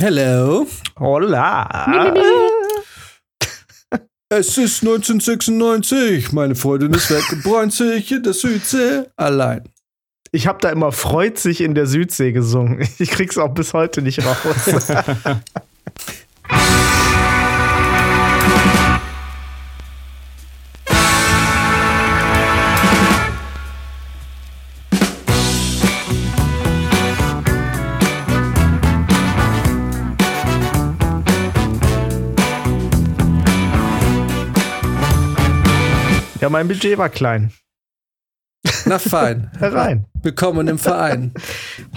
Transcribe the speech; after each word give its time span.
Hello. 0.00 0.66
Hola. 0.98 2.12
Es 4.30 4.58
ist 4.58 4.82
1996. 4.82 6.32
Meine 6.32 6.56
Freundin 6.56 6.92
ist 6.92 7.08
weggebräunt 7.08 7.72
sich 7.72 8.10
in 8.10 8.24
der 8.24 8.32
Südsee 8.32 9.04
allein. 9.16 9.68
Ich 10.32 10.48
habe 10.48 10.58
da 10.60 10.70
immer 10.70 10.90
freut 10.90 11.38
sich 11.38 11.60
in 11.60 11.76
der 11.76 11.86
Südsee 11.86 12.32
gesungen. 12.32 12.88
Ich 12.98 13.10
krieg's 13.10 13.38
auch 13.38 13.54
bis 13.54 13.74
heute 13.74 14.02
nicht 14.02 14.24
raus. 14.24 14.88
ja, 36.44 36.50
mein 36.50 36.68
Budget 36.68 36.98
war 36.98 37.08
klein. 37.08 37.54
Na 38.84 38.98
fein. 38.98 39.50
Herein. 39.58 40.04
Willkommen 40.20 40.68
im 40.68 40.76
Verein. 40.76 41.32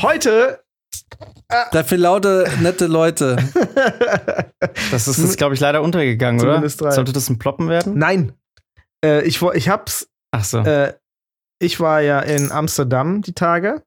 Heute 0.01 0.63
Dafür 1.73 1.97
laute, 1.97 2.49
nette 2.61 2.87
Leute. 2.87 3.35
Das 4.91 5.09
ist 5.09 5.19
jetzt, 5.19 5.37
glaube 5.37 5.53
ich, 5.53 5.59
leider 5.59 5.81
untergegangen, 5.81 6.39
oder? 6.39 6.51
Zumindest 6.53 6.79
drei. 6.81 6.91
Sollte 6.91 7.11
das 7.11 7.29
ein 7.29 7.37
Ploppen 7.37 7.67
werden? 7.67 7.97
Nein. 7.97 8.31
Äh, 9.03 9.23
ich, 9.23 9.41
ich 9.41 9.67
hab's. 9.67 10.07
Ach 10.31 10.45
so. 10.45 10.59
Äh, 10.59 10.93
ich 11.59 11.81
war 11.81 11.99
ja 11.99 12.21
in 12.21 12.49
Amsterdam 12.51 13.21
die 13.21 13.33
Tage 13.33 13.83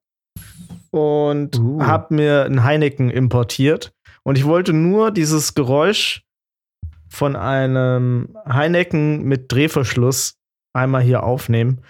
und 0.91 1.59
Uh. 1.59 1.83
hab 1.83 2.11
mir 2.11 2.45
ein 2.45 2.65
Heineken 2.65 3.09
importiert. 3.09 3.95
Und 4.25 4.37
ich 4.37 4.45
wollte 4.45 4.75
nur 4.75 5.11
dieses 5.11 5.55
Geräusch 5.55 6.23
von 7.09 7.35
einem 7.35 8.37
Heineken 8.47 9.23
mit 9.25 9.51
Drehverschluss 9.51 10.40
einmal 10.73 11.03
hier 11.03 11.23
aufnehmen. 11.23 11.81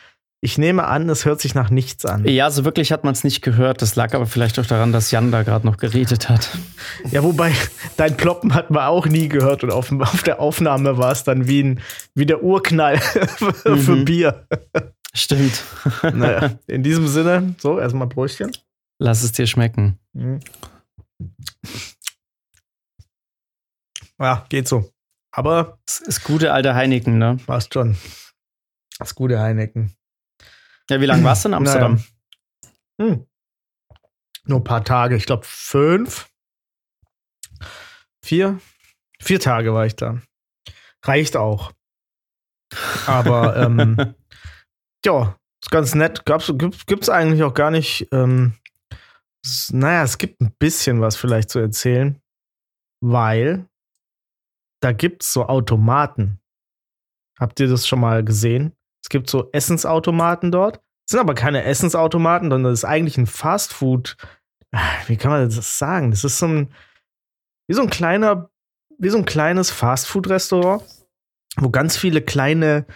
Ich 0.42 0.56
nehme 0.56 0.86
an, 0.86 1.06
es 1.10 1.26
hört 1.26 1.38
sich 1.42 1.54
nach 1.54 1.68
nichts 1.68 2.06
an. 2.06 2.24
ja, 2.26 2.50
so 2.50 2.64
wirklich 2.64 2.92
hat 2.92 3.04
man 3.04 3.12
es 3.12 3.24
nicht 3.24 3.42
gehört. 3.42 3.82
Das 3.82 3.94
lag 3.94 4.14
aber 4.14 4.24
vielleicht 4.24 4.58
auch 4.58 4.64
daran, 4.64 4.90
dass 4.90 5.10
Jan 5.10 5.30
da 5.30 5.42
gerade 5.42 5.66
noch 5.66 5.76
geredet 5.76 6.30
hat. 6.30 6.48
Ja, 7.10 7.22
wobei, 7.22 7.52
dein 7.98 8.16
Ploppen 8.16 8.54
hat 8.54 8.70
man 8.70 8.84
auch 8.86 9.04
nie 9.06 9.28
gehört 9.28 9.64
und 9.64 9.70
auf, 9.70 9.92
auf 9.92 10.22
der 10.22 10.40
Aufnahme 10.40 10.96
war 10.96 11.12
es 11.12 11.24
dann 11.24 11.46
wie, 11.46 11.62
ein, 11.62 11.80
wie 12.14 12.24
der 12.24 12.42
Urknall 12.42 12.98
für 12.98 13.96
Mhm. 13.96 14.04
Bier. 14.06 14.46
Stimmt. 15.12 15.62
Naja, 16.14 16.52
in 16.66 16.82
diesem 16.82 17.06
Sinne, 17.08 17.54
so, 17.58 17.78
erstmal 17.78 18.06
Brötchen. 18.06 18.50
Lass 18.98 19.22
es 19.22 19.32
dir 19.32 19.46
schmecken. 19.46 19.98
Mhm. 20.14 20.40
Ja, 24.18 24.46
geht 24.48 24.68
so. 24.68 24.90
Aber 25.32 25.78
Das 25.86 26.00
ist 26.00 26.24
gute 26.24 26.52
alte 26.52 26.74
Heineken, 26.74 27.18
ne? 27.18 27.38
passt 27.46 27.74
schon. 27.74 27.96
Das 29.00 29.14
gute 29.14 29.40
Heineken. 29.40 29.96
Ja, 30.90 31.00
wie 31.00 31.06
lange 31.06 31.24
warst 31.24 31.44
du 31.44 31.48
in 31.48 31.54
Amsterdam? 31.54 32.04
Naja. 32.98 33.14
Hm. 33.14 33.26
Nur 34.44 34.60
ein 34.60 34.64
paar 34.64 34.84
Tage, 34.84 35.16
ich 35.16 35.26
glaube 35.26 35.44
fünf. 35.44 36.30
Vier? 38.22 38.60
Vier 39.20 39.40
Tage 39.40 39.72
war 39.72 39.86
ich 39.86 39.96
da. 39.96 40.20
Reicht 41.02 41.36
auch. 41.36 41.72
Aber 43.06 43.56
ähm, 43.64 44.14
ja, 45.04 45.38
ist 45.62 45.70
ganz 45.70 45.94
nett. 45.94 46.26
Gab's, 46.26 46.52
gibt, 46.54 46.86
gibt's 46.86 47.08
eigentlich 47.08 47.42
auch 47.42 47.54
gar 47.54 47.70
nicht. 47.70 48.08
Ähm, 48.12 48.54
naja, 49.70 50.02
es 50.02 50.18
gibt 50.18 50.42
ein 50.42 50.52
bisschen 50.58 51.00
was 51.00 51.16
vielleicht 51.16 51.48
zu 51.48 51.58
erzählen, 51.58 52.20
weil 53.02 53.66
da 54.82 54.92
gibt's 54.92 55.32
so 55.32 55.46
Automaten. 55.46 56.40
Habt 57.38 57.60
ihr 57.60 57.68
das 57.68 57.88
schon 57.88 58.00
mal 58.00 58.22
gesehen? 58.22 58.76
Es 59.10 59.12
gibt 59.12 59.28
so 59.28 59.48
Essensautomaten 59.50 60.52
dort. 60.52 60.76
Es 60.76 61.10
sind 61.10 61.18
aber 61.20 61.34
keine 61.34 61.64
Essensautomaten, 61.64 62.48
sondern 62.48 62.70
das 62.72 62.80
ist 62.80 62.84
eigentlich 62.84 63.18
ein 63.18 63.26
Fastfood. 63.26 64.16
Ah, 64.70 64.78
Wie 65.08 65.16
kann 65.16 65.32
man 65.32 65.44
das 65.44 65.78
sagen? 65.80 66.12
Das 66.12 66.22
ist 66.22 66.38
so 66.38 66.46
ein, 66.46 66.68
wie 67.66 67.74
so 67.74 67.82
ein 67.82 67.90
kleiner, 67.90 68.50
wie 69.00 69.08
so 69.08 69.18
ein 69.18 69.24
kleines 69.24 69.72
Fastfood-Restaurant, 69.72 70.84
wo 71.56 71.70
ganz 71.70 71.96
viele 71.96 72.22
kleine 72.22 72.86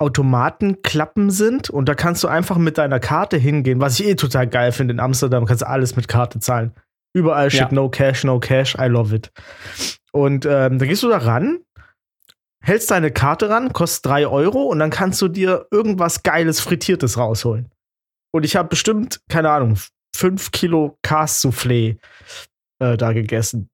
Automatenklappen 0.00 1.30
sind 1.30 1.68
und 1.68 1.86
da 1.86 1.94
kannst 1.94 2.24
du 2.24 2.28
einfach 2.28 2.56
mit 2.56 2.78
deiner 2.78 2.98
Karte 2.98 3.36
hingehen, 3.36 3.78
was 3.80 4.00
ich 4.00 4.06
eh 4.06 4.14
total 4.14 4.46
geil 4.48 4.72
finde 4.72 4.94
in 4.94 5.00
Amsterdam, 5.00 5.44
kannst 5.44 5.60
du 5.62 5.68
alles 5.68 5.96
mit 5.96 6.08
Karte 6.08 6.40
zahlen. 6.40 6.72
Überall 7.14 7.50
steht 7.50 7.68
Ja. 7.68 7.72
no 7.74 7.90
cash, 7.90 8.24
no 8.24 8.40
cash, 8.40 8.74
I 8.80 8.86
love 8.86 9.14
it. 9.14 9.30
Und 10.12 10.46
ähm, 10.46 10.78
da 10.78 10.86
gehst 10.86 11.02
du 11.02 11.10
da 11.10 11.18
ran, 11.18 11.60
hältst 12.62 12.90
deine 12.90 13.10
Karte 13.10 13.50
ran, 13.50 13.72
kostet 13.72 14.06
3 14.06 14.26
Euro 14.28 14.62
und 14.62 14.78
dann 14.78 14.90
kannst 14.90 15.20
du 15.20 15.28
dir 15.28 15.66
irgendwas 15.70 16.22
Geiles 16.22 16.60
Frittiertes 16.60 17.18
rausholen. 17.18 17.70
Und 18.32 18.44
ich 18.44 18.56
habe 18.56 18.68
bestimmt, 18.68 19.20
keine 19.28 19.50
Ahnung, 19.50 19.78
5 20.16 20.50
Kilo 20.52 20.96
Cas-Soufflé 21.02 21.98
äh, 22.78 22.96
da 22.96 23.12
gegessen. 23.12 23.68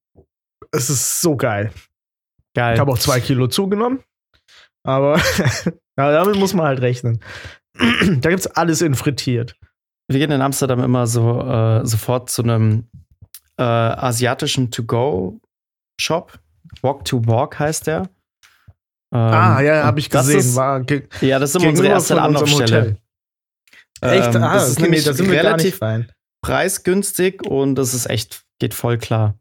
Es 0.71 0.89
ist 0.89 1.21
so 1.21 1.37
geil. 1.37 1.71
Geil. 2.55 2.73
Ich 2.73 2.79
habe 2.79 2.91
auch 2.91 2.99
zwei 2.99 3.19
Kilo 3.19 3.47
zugenommen. 3.47 4.03
Aber 4.83 5.17
ja, 5.97 6.11
damit 6.11 6.35
muss 6.37 6.53
man 6.53 6.65
halt 6.65 6.81
rechnen. 6.81 7.19
da 7.77 8.29
gibt's 8.29 8.47
alles 8.47 8.81
in 8.81 8.95
frittiert. 8.95 9.55
Wir 10.07 10.19
gehen 10.19 10.31
in 10.31 10.41
Amsterdam 10.41 10.83
immer 10.83 11.05
so 11.05 11.41
äh, 11.41 11.85
sofort 11.85 12.29
zu 12.29 12.41
einem 12.41 12.89
äh, 13.57 13.63
asiatischen 13.63 14.71
To-Go-Shop. 14.71 16.39
Walk 16.81 17.05
to 17.05 17.25
Walk 17.27 17.59
heißt 17.59 17.87
der. 17.87 18.09
Ähm, 19.11 19.19
ah, 19.19 19.61
ja, 19.61 19.83
habe 19.83 19.99
ich 19.99 20.09
gesehen. 20.09 20.39
Ist, 20.39 20.55
war 20.55 20.81
ge 20.81 21.07
ja, 21.21 21.39
das 21.39 21.51
ist 21.51 21.55
immer 21.61 21.69
unsere 21.69 21.87
erste 21.87 22.21
Anlaufstelle. 22.21 22.81
Hotel. 22.81 22.97
Echt? 24.01 24.35
Ähm, 24.35 24.43
ah, 24.43 24.53
das 24.53 24.69
ist 24.69 24.79
nämlich 24.79 25.03
da 25.03 25.13
sind 25.13 25.29
relativ 25.29 25.79
preisgünstig 26.41 27.45
und 27.45 27.75
das 27.75 27.93
ist 27.93 28.09
echt, 28.09 28.45
geht 28.59 28.73
voll 28.73 28.97
klar. 28.97 29.37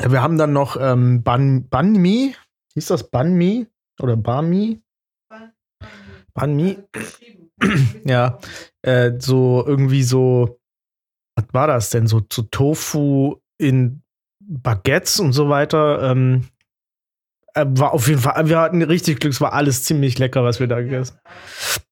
Ja, 0.00 0.12
Wir 0.12 0.22
haben 0.22 0.38
dann 0.38 0.52
noch 0.52 0.76
ähm, 0.80 1.22
Ban, 1.22 1.68
Ban 1.68 1.92
Mi. 1.92 2.34
Hieß 2.74 2.86
das 2.86 3.10
Ban 3.10 3.34
Mi? 3.34 3.66
Oder 4.00 4.16
Ban 4.16 4.48
Mi? 4.48 4.82
Ban 6.34 6.54
Mi. 6.54 6.78
ja. 8.04 8.38
Äh, 8.82 9.12
so 9.18 9.64
irgendwie 9.66 10.02
so. 10.02 10.60
Was 11.36 11.46
war 11.52 11.66
das 11.66 11.90
denn? 11.90 12.06
So, 12.06 12.22
so 12.32 12.42
Tofu 12.42 13.36
in 13.58 14.02
Baguettes 14.40 15.20
und 15.20 15.32
so 15.32 15.48
weiter. 15.48 16.10
Ähm, 16.10 16.48
äh, 16.57 16.57
war 17.66 17.92
auf 17.92 18.08
jeden 18.08 18.20
Fall, 18.20 18.48
wir 18.48 18.58
hatten 18.58 18.82
richtig 18.82 19.20
Glück, 19.20 19.32
es 19.32 19.40
war 19.40 19.52
alles 19.52 19.84
ziemlich 19.84 20.18
lecker, 20.18 20.44
was 20.44 20.60
wir 20.60 20.66
da 20.66 20.80
gegessen 20.80 21.16
haben. 21.24 21.84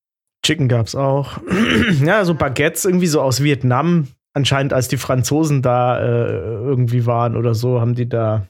Chicken 0.45 0.69
gab's 0.69 0.95
auch. 0.95 1.39
ja, 2.05 2.25
so 2.25 2.35
Baguettes 2.35 2.85
irgendwie 2.85 3.09
so 3.09 3.21
aus 3.21 3.43
Vietnam. 3.43 4.09
Anscheinend, 4.33 4.73
als 4.73 4.87
die 4.87 4.99
Franzosen 4.99 5.63
da 5.63 5.99
äh, 5.99 6.29
irgendwie 6.29 7.07
waren 7.07 7.37
oder 7.37 7.55
so, 7.55 7.81
haben 7.81 7.95
die 7.95 8.09
da 8.09 8.47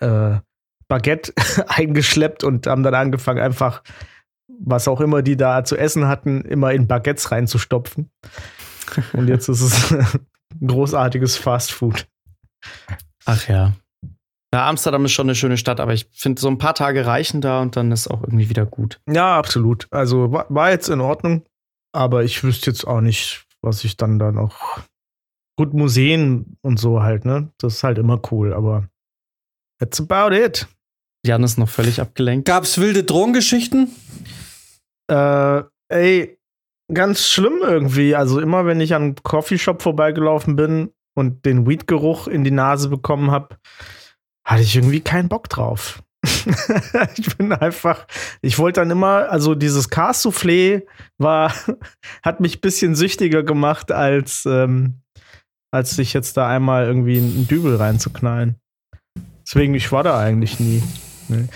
äh, 0.00 0.36
Baguette 0.88 1.32
eingeschleppt 1.68 2.44
und 2.44 2.66
haben 2.66 2.82
dann 2.82 2.94
angefangen, 2.94 3.40
einfach, 3.40 3.82
was 4.60 4.88
auch 4.88 5.00
immer 5.00 5.22
die 5.22 5.36
da 5.36 5.64
zu 5.64 5.76
essen 5.76 6.08
hatten, 6.08 6.42
immer 6.42 6.72
in 6.72 6.86
Baguettes 6.86 7.30
reinzustopfen. 7.30 8.10
Und 9.12 9.28
jetzt 9.28 9.48
ist 9.48 9.60
es 9.60 9.92
ein 9.92 10.66
großartiges 10.66 11.36
Fastfood. 11.36 12.06
Ach 13.24 13.48
ja. 13.48 13.74
Ja, 14.56 14.70
Amsterdam 14.70 15.04
ist 15.04 15.12
schon 15.12 15.26
eine 15.26 15.34
schöne 15.34 15.58
Stadt, 15.58 15.80
aber 15.80 15.92
ich 15.92 16.08
finde, 16.14 16.40
so 16.40 16.48
ein 16.48 16.56
paar 16.56 16.74
Tage 16.74 17.04
reichen 17.04 17.42
da 17.42 17.60
und 17.60 17.76
dann 17.76 17.92
ist 17.92 18.08
auch 18.08 18.22
irgendwie 18.22 18.48
wieder 18.48 18.64
gut. 18.64 19.02
Ja, 19.06 19.36
absolut. 19.36 19.86
Also 19.90 20.32
war, 20.32 20.46
war 20.48 20.70
jetzt 20.70 20.88
in 20.88 21.02
Ordnung, 21.02 21.44
aber 21.92 22.24
ich 22.24 22.42
wüsste 22.42 22.70
jetzt 22.70 22.86
auch 22.86 23.02
nicht, 23.02 23.44
was 23.60 23.84
ich 23.84 23.98
dann 23.98 24.18
da 24.18 24.32
noch. 24.32 24.80
Gut, 25.58 25.74
Museen 25.74 26.56
und 26.62 26.80
so 26.80 27.02
halt, 27.02 27.26
ne? 27.26 27.52
Das 27.58 27.74
ist 27.74 27.84
halt 27.84 27.98
immer 27.98 28.18
cool, 28.30 28.54
aber 28.54 28.88
that's 29.78 30.00
about 30.00 30.34
it. 30.34 30.66
Jan 31.26 31.42
ist 31.42 31.58
noch 31.58 31.68
völlig 31.68 32.00
abgelenkt. 32.00 32.48
Gab's 32.48 32.78
wilde 32.78 33.04
Drogengeschichten? 33.04 33.90
Äh, 35.12 35.64
ey, 35.90 36.38
ganz 36.90 37.28
schlimm 37.28 37.58
irgendwie. 37.60 38.16
Also 38.16 38.40
immer, 38.40 38.64
wenn 38.64 38.80
ich 38.80 38.94
an 38.94 39.02
einen 39.02 39.14
Coffeeshop 39.16 39.82
vorbeigelaufen 39.82 40.56
bin 40.56 40.94
und 41.14 41.44
den 41.44 41.66
Weed-Geruch 41.66 42.26
in 42.26 42.42
die 42.42 42.50
Nase 42.50 42.88
bekommen 42.88 43.30
habe, 43.30 43.58
hatte 44.46 44.62
ich 44.62 44.76
irgendwie 44.76 45.00
keinen 45.00 45.28
Bock 45.28 45.48
drauf. 45.48 46.02
ich 47.16 47.36
bin 47.36 47.52
einfach, 47.52 48.06
ich 48.40 48.58
wollte 48.58 48.80
dann 48.80 48.90
immer, 48.90 49.28
also 49.30 49.54
dieses 49.54 49.90
Cas-Soufflé 49.90 50.86
war, 51.18 51.52
hat 52.22 52.40
mich 52.40 52.58
ein 52.58 52.60
bisschen 52.60 52.94
süchtiger 52.94 53.42
gemacht, 53.42 53.92
als, 53.92 54.46
ähm, 54.46 55.00
als 55.72 55.96
sich 55.96 56.12
jetzt 56.12 56.36
da 56.36 56.48
einmal 56.48 56.86
irgendwie 56.86 57.18
einen 57.18 57.46
Dübel 57.46 57.76
reinzuknallen. 57.76 58.56
Deswegen, 59.46 59.74
ich 59.74 59.92
war 59.92 60.02
da 60.02 60.18
eigentlich 60.18 60.58
nie. 60.58 60.82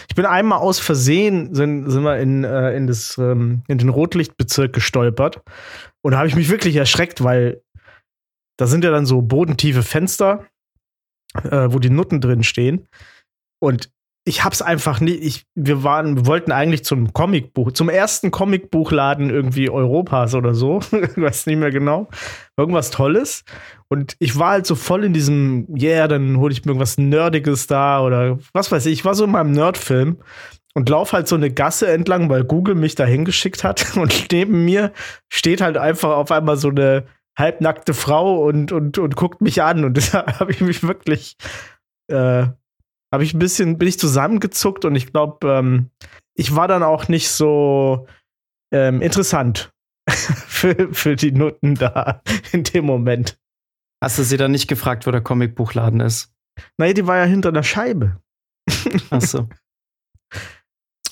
Ich 0.09 0.17
bin 0.17 0.27
einmal 0.27 0.59
aus 0.59 0.81
Versehen, 0.81 1.55
sind, 1.55 1.89
sind 1.91 2.03
wir 2.03 2.19
in, 2.19 2.45
äh, 2.45 2.77
in, 2.77 2.87
das, 2.89 3.17
ähm, 3.19 3.63
in 3.69 3.79
den 3.79 3.89
Rotlichtbezirk 3.89 4.73
gestolpert. 4.73 5.43
Und 6.03 6.13
da 6.13 6.19
habe 6.19 6.29
ich 6.29 6.35
mich 6.35 6.51
wirklich 6.51 6.77
erschreckt, 6.77 7.23
weil 7.23 7.63
da 8.59 8.67
sind 8.67 8.85
ja 8.85 8.91
dann 8.91 9.07
so 9.07 9.23
bodentiefe 9.23 9.83
Fenster. 9.83 10.47
Äh, 11.35 11.69
wo 11.71 11.79
die 11.79 11.91
Nutten 11.91 12.21
drin 12.21 12.43
stehen. 12.43 12.89
Und 13.61 13.91
ich 14.25 14.45
hab's 14.45 14.61
einfach 14.61 15.01
nicht. 15.01 15.23
Ich, 15.23 15.47
wir 15.55 15.83
waren, 15.83 16.27
wollten 16.27 16.53
eigentlich 16.53 16.85
zum 16.85 17.13
Comicbuch, 17.13 17.73
zum 17.73 17.89
ersten 17.89 18.31
Comicbuchladen 18.31 19.31
irgendwie 19.31 19.71
Europas 19.71 20.35
oder 20.35 20.55
so. 20.55 20.81
ich 20.93 21.17
weiß 21.17 21.47
nicht 21.47 21.59
mehr 21.59 21.71
genau. 21.71 22.09
Irgendwas 22.57 22.91
Tolles. 22.91 23.45
Und 23.89 24.17
ich 24.19 24.39
war 24.39 24.51
halt 24.51 24.67
so 24.67 24.75
voll 24.75 25.05
in 25.05 25.13
diesem, 25.13 25.67
yeah, 25.75 26.07
dann 26.07 26.37
hole 26.37 26.53
ich 26.53 26.65
mir 26.65 26.71
irgendwas 26.71 26.99
Nerdiges 26.99 27.67
da 27.67 28.03
oder 28.03 28.39
was 28.53 28.71
weiß 28.71 28.87
ich. 28.87 28.93
Ich 28.93 29.05
war 29.05 29.15
so 29.15 29.25
in 29.25 29.31
meinem 29.31 29.53
Nerdfilm 29.53 30.19
und 30.75 30.89
lauf 30.89 31.13
halt 31.13 31.27
so 31.27 31.37
eine 31.37 31.51
Gasse 31.51 31.91
entlang, 31.91 32.29
weil 32.29 32.45
Google 32.45 32.75
mich 32.75 32.95
da 32.95 33.05
hingeschickt 33.05 33.65
hat. 33.65 33.97
Und 33.97 34.31
neben 34.31 34.65
mir 34.65 34.93
steht 35.29 35.61
halt 35.61 35.77
einfach 35.77 36.11
auf 36.11 36.31
einmal 36.31 36.57
so 36.57 36.69
eine 36.69 37.07
halbnackte 37.39 37.95
Frau 37.95 38.45
und, 38.47 38.73
und, 38.73 38.99
und 38.99 39.17
guckt 39.17 39.41
mich 39.41 39.63
an. 39.63 39.85
Und 39.85 39.97
da 40.15 40.39
habe 40.39 40.53
ich 40.53 40.61
mich 40.61 40.83
wirklich, 40.83 41.37
äh, 42.09 42.47
habe 43.13 43.25
ich 43.25 43.35
ein 43.35 43.39
bisschen, 43.39 43.79
bin 43.79 43.89
ich 43.89 43.99
zusammengezuckt 43.99 44.85
und 44.85 44.95
ich 44.95 45.13
glaube, 45.13 45.49
ähm, 45.49 45.91
ich 46.35 46.55
war 46.55 46.69
dann 46.69 46.83
auch 46.83 47.09
nicht 47.09 47.31
so 47.31 48.07
ähm, 48.73 49.03
interessant 49.03 49.73
für, 50.09 50.93
für 50.93 51.17
die 51.17 51.33
Nutten 51.33 51.75
da 51.75 52.23
in 52.53 52.65
dem 52.65 52.85
Moment. 52.85 53.39
Hast 54.03 54.19
du 54.19 54.23
sie 54.23 54.37
dann 54.37 54.53
nicht 54.53 54.69
gefragt, 54.69 55.07
wo 55.07 55.11
der 55.11 55.21
Comicbuchladen 55.21 56.01
ist? 56.01 56.33
Naja, 56.79 56.95
die 56.95 57.07
war 57.07 57.19
ja 57.19 57.25
hinter 57.25 57.53
der 57.53 57.63
Scheibe. 57.63 58.21
Ach 59.11 59.21
so. 59.21 59.49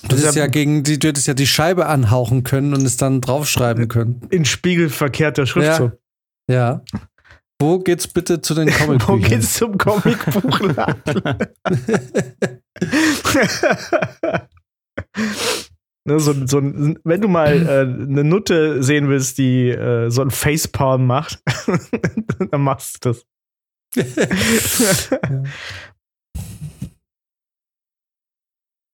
Du 0.07 0.15
hättest 0.15 0.37
ja 0.37 0.47
gegen 0.47 0.83
die, 0.83 0.97
du 0.97 1.09
hättest 1.09 1.27
ja 1.27 1.33
die 1.33 1.45
Scheibe 1.45 1.87
anhauchen 1.87 2.43
können 2.43 2.73
und 2.73 2.83
es 2.85 2.95
dann 2.95 3.19
draufschreiben 3.19 3.89
können. 3.89 4.21
In 4.29 4.45
spiegelverkehrter 4.45 5.45
Schriftzug. 5.45 5.91
Ja. 5.91 5.97
Wo 7.61 7.79
geht's 7.79 8.07
bitte 8.07 8.41
zu 8.41 8.53
den 8.55 8.69
Comicbüchern? 8.69 9.07
Wo 9.07 9.17
geht's 9.27 9.55
zum 9.55 9.77
Comicbuchladen? 9.77 11.03
ne, 16.05 16.19
so, 16.19 16.33
so, 16.47 16.61
wenn 16.61 17.21
du 17.21 17.27
mal 17.27 17.67
äh, 17.67 17.81
eine 17.81 18.23
Nutte 18.23 18.81
sehen 18.81 19.09
willst, 19.09 19.37
die 19.37 19.69
äh, 19.69 20.09
so 20.09 20.21
ein 20.21 20.31
Facepalm 20.31 21.05
macht, 21.05 21.43
dann 22.51 22.61
machst 22.61 23.05
du 23.05 23.09
das. 23.09 23.25
ja. 23.95 24.03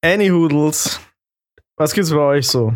Anyhoodles. 0.04 1.00
Was 1.78 1.94
gibt's 1.94 2.10
bei 2.12 2.18
euch 2.18 2.48
so? 2.48 2.74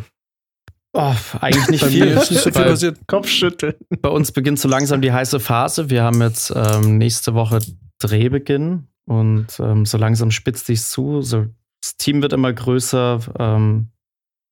Oh, 0.93 1.13
eigentlich 1.39 1.69
nicht 1.69 1.85
viel. 1.85 2.15
nicht 2.15 2.25
so 2.25 2.51
viel 2.51 2.63
passiert. 2.63 2.99
Kopfschütteln. 3.07 3.75
Bei 4.01 4.09
uns 4.09 4.31
beginnt 4.31 4.59
so 4.59 4.67
langsam 4.67 5.01
die 5.01 5.11
heiße 5.11 5.39
Phase. 5.39 5.89
Wir 5.89 6.03
haben 6.03 6.21
jetzt 6.21 6.51
ähm, 6.55 6.97
nächste 6.97 7.35
Woche 7.35 7.59
Drehbeginn 7.99 8.87
und 9.05 9.59
ähm, 9.59 9.85
so 9.85 9.97
langsam 9.97 10.31
spitzt 10.31 10.65
sich's 10.65 10.89
zu. 10.89 11.21
So, 11.21 11.45
das 11.81 11.97
Team 11.97 12.21
wird 12.21 12.33
immer 12.33 12.51
größer. 12.51 13.19
Ähm, 13.37 13.89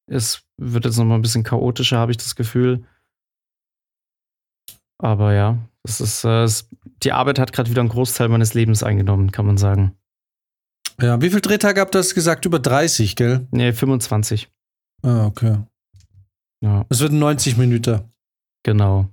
es 0.10 0.44
wird 0.58 0.86
jetzt 0.86 0.98
noch 0.98 1.06
mal 1.06 1.16
ein 1.16 1.22
bisschen 1.22 1.44
chaotischer, 1.44 1.98
habe 1.98 2.12
ich 2.12 2.18
das 2.18 2.36
Gefühl. 2.36 2.84
Aber 5.00 5.34
ja, 5.34 5.58
es 5.84 6.02
ist, 6.02 6.24
äh, 6.24 6.44
es, 6.44 6.70
die 7.04 7.12
Arbeit 7.12 7.40
hat 7.40 7.54
gerade 7.54 7.70
wieder 7.70 7.82
einen 7.82 7.90
Großteil 7.90 8.30
meines 8.30 8.54
Lebens 8.54 8.84
eingenommen, 8.84 9.32
kann 9.32 9.46
man 9.46 9.58
sagen. 9.58 9.96
Ja, 11.00 11.22
wie 11.22 11.30
viel 11.30 11.42
Drehtage 11.42 11.80
habt 11.80 11.96
ihr 11.96 12.00
das 12.00 12.16
gesagt? 12.16 12.46
Über 12.46 12.60
30, 12.60 13.16
gell? 13.16 13.48
Nee, 13.52 13.74
25. 13.74 14.50
Ah, 15.04 15.26
okay. 15.28 15.60
Ja. 16.62 16.86
Es 16.90 17.00
wird 17.00 17.12
90 17.12 17.58
Minuten. 17.58 18.02
Genau. 18.64 19.10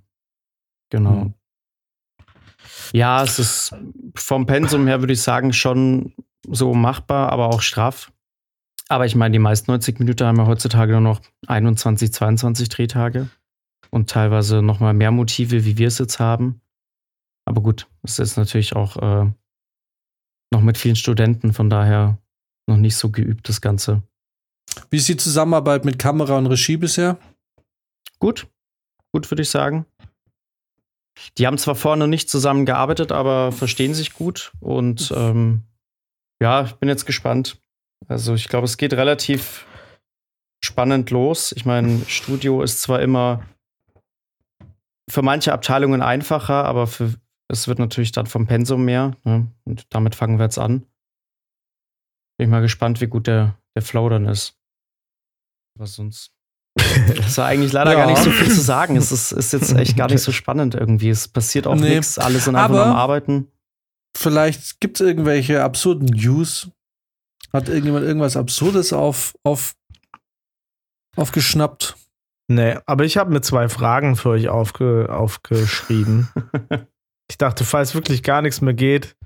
Genau. 0.90 1.24
Mhm. 1.24 1.34
Ja, 2.92 3.22
es 3.22 3.38
ist 3.38 3.74
vom 4.14 4.46
Pensum 4.46 4.86
her, 4.86 5.00
würde 5.00 5.12
ich 5.12 5.22
sagen, 5.22 5.52
schon 5.52 6.14
so 6.48 6.74
machbar, 6.74 7.32
aber 7.32 7.48
auch 7.48 7.60
straff. 7.60 8.12
Aber 8.88 9.06
ich 9.06 9.16
meine, 9.16 9.32
die 9.32 9.38
meisten 9.38 9.70
90 9.70 9.98
Minuten 9.98 10.26
haben 10.26 10.36
ja 10.36 10.46
heutzutage 10.46 10.92
nur 10.92 11.00
noch 11.00 11.20
21, 11.46 12.12
22 12.12 12.68
Drehtage 12.68 13.28
und 13.90 14.10
teilweise 14.10 14.62
noch 14.62 14.80
mal 14.80 14.92
mehr 14.92 15.10
Motive, 15.10 15.64
wie 15.64 15.78
wir 15.78 15.88
es 15.88 15.98
jetzt 15.98 16.20
haben. 16.20 16.60
Aber 17.46 17.62
gut, 17.62 17.88
es 18.02 18.18
ist 18.18 18.36
natürlich 18.36 18.76
auch 18.76 18.96
äh, 18.96 19.30
noch 20.52 20.60
mit 20.60 20.78
vielen 20.78 20.96
Studenten, 20.96 21.52
von 21.52 21.70
daher 21.70 22.18
noch 22.66 22.76
nicht 22.76 22.96
so 22.96 23.10
geübt, 23.10 23.48
das 23.48 23.60
Ganze. 23.60 24.02
Wie 24.90 24.96
ist 24.96 25.08
die 25.08 25.16
Zusammenarbeit 25.16 25.84
mit 25.84 25.98
Kamera 25.98 26.36
und 26.38 26.46
Regie 26.46 26.76
bisher? 26.76 27.18
Gut, 28.24 28.48
gut 29.12 29.30
würde 29.30 29.42
ich 29.42 29.50
sagen. 29.50 29.84
Die 31.36 31.46
haben 31.46 31.58
zwar 31.58 31.74
vorne 31.74 32.08
nicht 32.08 32.30
zusammen 32.30 32.64
gearbeitet, 32.64 33.12
aber 33.12 33.52
verstehen 33.52 33.92
sich 33.92 34.14
gut 34.14 34.50
und 34.60 35.12
ähm, 35.14 35.64
ja, 36.40 36.64
ich 36.64 36.72
bin 36.76 36.88
jetzt 36.88 37.04
gespannt. 37.04 37.60
Also 38.08 38.32
ich 38.32 38.48
glaube, 38.48 38.64
es 38.64 38.78
geht 38.78 38.94
relativ 38.94 39.66
spannend 40.64 41.10
los. 41.10 41.52
Ich 41.52 41.66
meine, 41.66 42.02
Studio 42.06 42.62
ist 42.62 42.80
zwar 42.80 43.02
immer 43.02 43.46
für 45.10 45.20
manche 45.20 45.52
Abteilungen 45.52 46.00
einfacher, 46.00 46.64
aber 46.64 46.86
für, 46.86 47.12
es 47.48 47.68
wird 47.68 47.78
natürlich 47.78 48.12
dann 48.12 48.24
vom 48.24 48.46
Pensum 48.46 48.86
mehr. 48.86 49.18
Ne? 49.24 49.52
Und 49.64 49.84
damit 49.90 50.14
fangen 50.14 50.38
wir 50.38 50.46
jetzt 50.46 50.58
an. 50.58 50.86
Bin 52.38 52.46
ich 52.46 52.48
mal 52.48 52.62
gespannt, 52.62 53.02
wie 53.02 53.06
gut 53.06 53.26
der, 53.26 53.58
der 53.76 53.82
Flow 53.82 54.08
dann 54.08 54.24
ist. 54.24 54.58
Was 55.78 55.96
sonst. 55.96 56.33
Das 57.16 57.38
war 57.38 57.46
eigentlich 57.46 57.72
leider 57.72 57.92
Ja. 57.92 57.98
gar 58.00 58.06
nicht 58.06 58.22
so 58.22 58.30
viel 58.30 58.50
zu 58.50 58.60
sagen. 58.60 58.96
Es 58.96 59.12
ist, 59.12 59.32
ist 59.32 59.52
jetzt 59.52 59.72
echt 59.76 59.96
gar 59.96 60.08
nicht 60.08 60.22
so 60.22 60.32
spannend 60.32 60.74
irgendwie. 60.74 61.08
Es 61.08 61.28
passiert 61.28 61.66
auch 61.66 61.74
Nee. 61.76 61.96
nichts. 61.96 62.18
Alle 62.18 62.38
sind 62.40 62.56
einfach 62.56 62.86
am 62.86 62.96
Arbeiten. 62.96 63.48
Vielleicht 64.16 64.80
gibt 64.80 65.00
es 65.00 65.06
irgendwelche 65.06 65.62
absurden 65.62 66.06
News. 66.06 66.70
Hat 67.52 67.68
irgendjemand 67.68 68.04
irgendwas 68.04 68.36
Absurdes 68.36 68.92
auf, 68.92 69.34
auf, 69.44 69.74
aufgeschnappt? 71.16 71.96
Nee, 72.48 72.76
aber 72.86 73.04
ich 73.04 73.16
habe 73.16 73.32
mir 73.32 73.40
zwei 73.40 73.68
Fragen 73.68 74.16
für 74.16 74.30
euch 74.30 74.48
aufge 74.48 75.08
aufgeschrieben. 75.10 76.28
ich 77.30 77.38
dachte, 77.38 77.64
falls 77.64 77.94
wirklich 77.94 78.22
gar 78.22 78.42
nichts 78.42 78.60
mehr 78.60 78.74
geht, 78.74 79.16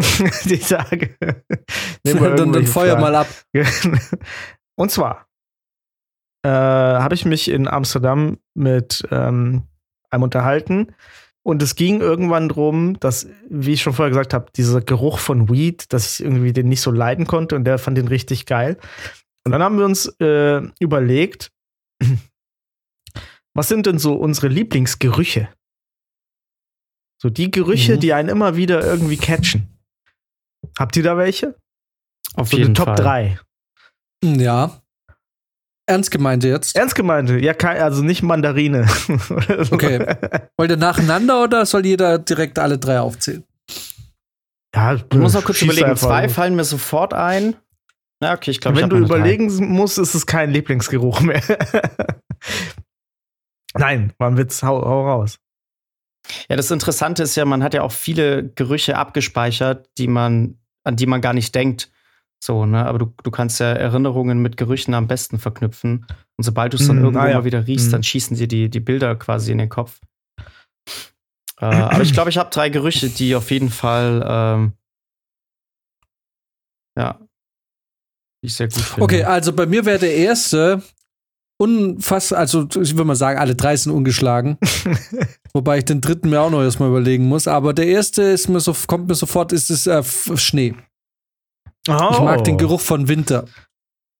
die 0.44 0.58
Tage. 0.58 1.16
nehmen 2.04 2.20
wir 2.22 2.34
dann, 2.34 2.52
dann 2.52 2.66
feuer 2.66 2.92
Fragen. 2.98 3.00
mal 3.02 3.14
ab. 3.16 3.26
Und 4.76 4.90
zwar 4.90 5.26
äh, 6.42 6.48
habe 6.48 7.14
ich 7.14 7.24
mich 7.24 7.48
in 7.50 7.68
Amsterdam 7.68 8.38
mit 8.54 9.06
ähm, 9.10 9.62
einem 10.10 10.22
unterhalten 10.22 10.94
und 11.44 11.62
es 11.62 11.74
ging 11.74 12.00
irgendwann 12.00 12.48
drum, 12.48 12.98
dass, 13.00 13.26
wie 13.48 13.72
ich 13.72 13.82
schon 13.82 13.92
vorher 13.94 14.10
gesagt 14.10 14.34
habe, 14.34 14.50
dieser 14.54 14.80
Geruch 14.80 15.18
von 15.18 15.48
Weed, 15.48 15.92
dass 15.92 16.12
ich 16.20 16.24
irgendwie 16.24 16.52
den 16.52 16.68
nicht 16.68 16.80
so 16.80 16.90
leiden 16.90 17.26
konnte 17.26 17.56
und 17.56 17.64
der 17.64 17.78
fand 17.78 17.96
den 17.98 18.08
richtig 18.08 18.46
geil. 18.46 18.78
Und 19.44 19.50
dann 19.52 19.62
haben 19.62 19.76
wir 19.78 19.84
uns 19.84 20.06
äh, 20.20 20.62
überlegt, 20.78 21.50
was 23.54 23.68
sind 23.68 23.86
denn 23.86 23.98
so 23.98 24.14
unsere 24.14 24.48
Lieblingsgerüche? 24.48 25.48
So 27.20 27.30
die 27.30 27.50
Gerüche, 27.50 27.96
Mhm. 27.96 28.00
die 28.00 28.12
einen 28.12 28.28
immer 28.28 28.56
wieder 28.56 28.84
irgendwie 28.84 29.16
catchen. 29.16 29.68
Habt 30.78 30.96
ihr 30.96 31.02
da 31.02 31.16
welche? 31.16 31.56
Auf 32.34 32.48
So 32.50 32.56
jeden 32.56 32.68
eine 32.68 32.74
Top 32.74 32.86
Fall. 32.86 32.96
3. 32.96 33.38
Ja. 34.24 34.81
Ernst 35.86 36.10
gemeint 36.10 36.44
jetzt? 36.44 36.76
Ernst 36.76 36.94
gemeinte, 36.94 37.38
ja, 37.38 37.54
kein, 37.54 37.80
also 37.82 38.02
nicht 38.02 38.22
Mandarine. 38.22 38.86
Okay. 39.70 40.16
Wollt 40.56 40.70
ihr 40.70 40.76
nacheinander 40.76 41.42
oder 41.42 41.66
soll 41.66 41.84
jeder 41.86 42.18
direkt 42.18 42.58
alle 42.58 42.78
drei 42.78 43.00
aufzählen? 43.00 43.44
Ja, 44.74 44.94
Ich 44.94 45.18
muss 45.18 45.34
noch 45.34 45.44
kurz 45.44 45.60
überlegen. 45.62 45.90
einfach 45.90 46.06
Zwei 46.06 46.28
fallen 46.28 46.54
mir 46.56 46.64
sofort 46.64 47.12
ein. 47.14 47.56
Na, 48.20 48.32
okay, 48.34 48.52
ich 48.52 48.60
glaube, 48.60 48.76
ich 48.78 48.84
Wenn 48.84 48.84
hab 48.84 48.90
du 48.90 48.96
meine 48.96 49.08
drei. 49.08 49.16
überlegen 49.18 49.68
musst, 49.72 49.98
ist 49.98 50.14
es 50.14 50.24
kein 50.26 50.50
Lieblingsgeruch 50.50 51.20
mehr. 51.20 51.42
Nein, 53.74 54.12
war 54.18 54.28
ein 54.30 54.36
Witz, 54.36 54.62
hau, 54.62 54.80
hau 54.84 55.06
raus. 55.06 55.38
Ja, 56.48 56.56
das 56.56 56.70
Interessante 56.70 57.22
ist 57.22 57.34
ja, 57.36 57.44
man 57.44 57.62
hat 57.62 57.74
ja 57.74 57.82
auch 57.82 57.92
viele 57.92 58.48
Gerüche 58.50 58.96
abgespeichert, 58.96 59.88
die 59.98 60.08
man, 60.08 60.58
an 60.84 60.96
die 60.96 61.06
man 61.06 61.20
gar 61.20 61.32
nicht 61.32 61.54
denkt. 61.54 61.90
So, 62.42 62.66
ne? 62.66 62.84
Aber 62.86 62.98
du, 62.98 63.14
du 63.22 63.30
kannst 63.30 63.60
ja 63.60 63.72
Erinnerungen 63.72 64.42
mit 64.42 64.56
Gerüchen 64.56 64.94
am 64.94 65.06
besten 65.06 65.38
verknüpfen. 65.38 66.06
Und 66.36 66.42
sobald 66.44 66.72
du 66.72 66.76
es 66.76 66.86
dann 66.88 66.96
Mm, 66.96 67.04
irgendwo 67.04 67.20
ah 67.20 67.28
ja. 67.28 67.36
mal 67.38 67.44
wieder 67.44 67.66
riechst, 67.68 67.88
Mm. 67.88 67.92
dann 67.92 68.02
schießen 68.02 68.36
dir 68.36 68.48
die, 68.48 68.68
die 68.68 68.80
Bilder 68.80 69.14
quasi 69.14 69.52
in 69.52 69.58
den 69.58 69.68
Kopf. 69.68 70.00
Äh, 71.60 71.66
aber 71.66 72.02
ich 72.02 72.12
glaube, 72.12 72.30
ich 72.30 72.38
habe 72.38 72.50
drei 72.50 72.68
Gerüche, 72.68 73.08
die 73.10 73.36
auf 73.36 73.52
jeden 73.52 73.70
Fall, 73.70 74.24
ähm, 74.26 74.72
ja, 76.98 77.20
die 78.42 78.46
ich 78.48 78.54
sehr 78.56 78.66
gut 78.66 78.80
finde. 78.82 79.02
Okay, 79.04 79.22
also 79.22 79.52
bei 79.52 79.66
mir 79.66 79.84
wäre 79.84 80.00
der 80.00 80.14
erste 80.16 80.82
unfass, 81.60 82.32
also 82.32 82.64
ich 82.64 82.92
würde 82.94 83.04
mal 83.04 83.14
sagen, 83.14 83.38
alle 83.38 83.54
drei 83.54 83.76
sind 83.76 83.92
ungeschlagen. 83.92 84.58
Wobei 85.54 85.78
ich 85.78 85.84
den 85.84 86.00
dritten 86.00 86.28
mir 86.30 86.40
auch 86.40 86.50
noch 86.50 86.62
erstmal 86.62 86.88
überlegen 86.88 87.26
muss. 87.28 87.46
Aber 87.46 87.72
der 87.72 87.86
erste 87.86 88.22
ist 88.22 88.48
mir 88.48 88.58
so, 88.58 88.74
kommt 88.88 89.06
mir 89.06 89.14
sofort, 89.14 89.52
ist 89.52 89.70
es 89.70 89.86
äh, 89.86 90.02
Schnee. 90.36 90.74
Oh. 91.88 92.08
Ich 92.12 92.20
mag 92.20 92.44
den 92.44 92.58
Geruch 92.58 92.80
von 92.80 93.08
Winter. 93.08 93.46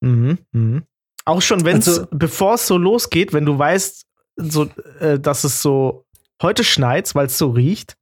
Mhm, 0.01 0.37
mhm. 0.51 0.83
Auch 1.25 1.41
schon, 1.41 1.63
wenn 1.63 1.77
es, 1.77 1.87
Also- 1.87 2.07
bevor 2.11 2.55
es 2.55 2.67
so 2.67 2.77
losgeht, 2.77 3.31
wenn 3.33 3.45
du 3.45 3.57
weißt, 3.57 4.05
so, 4.35 4.67
äh, 4.99 5.19
dass 5.19 5.43
es 5.43 5.61
so 5.61 6.05
heute 6.41 6.63
schneit, 6.63 7.13
weil 7.15 7.27
es 7.27 7.37
so 7.37 7.51
riecht. 7.51 7.95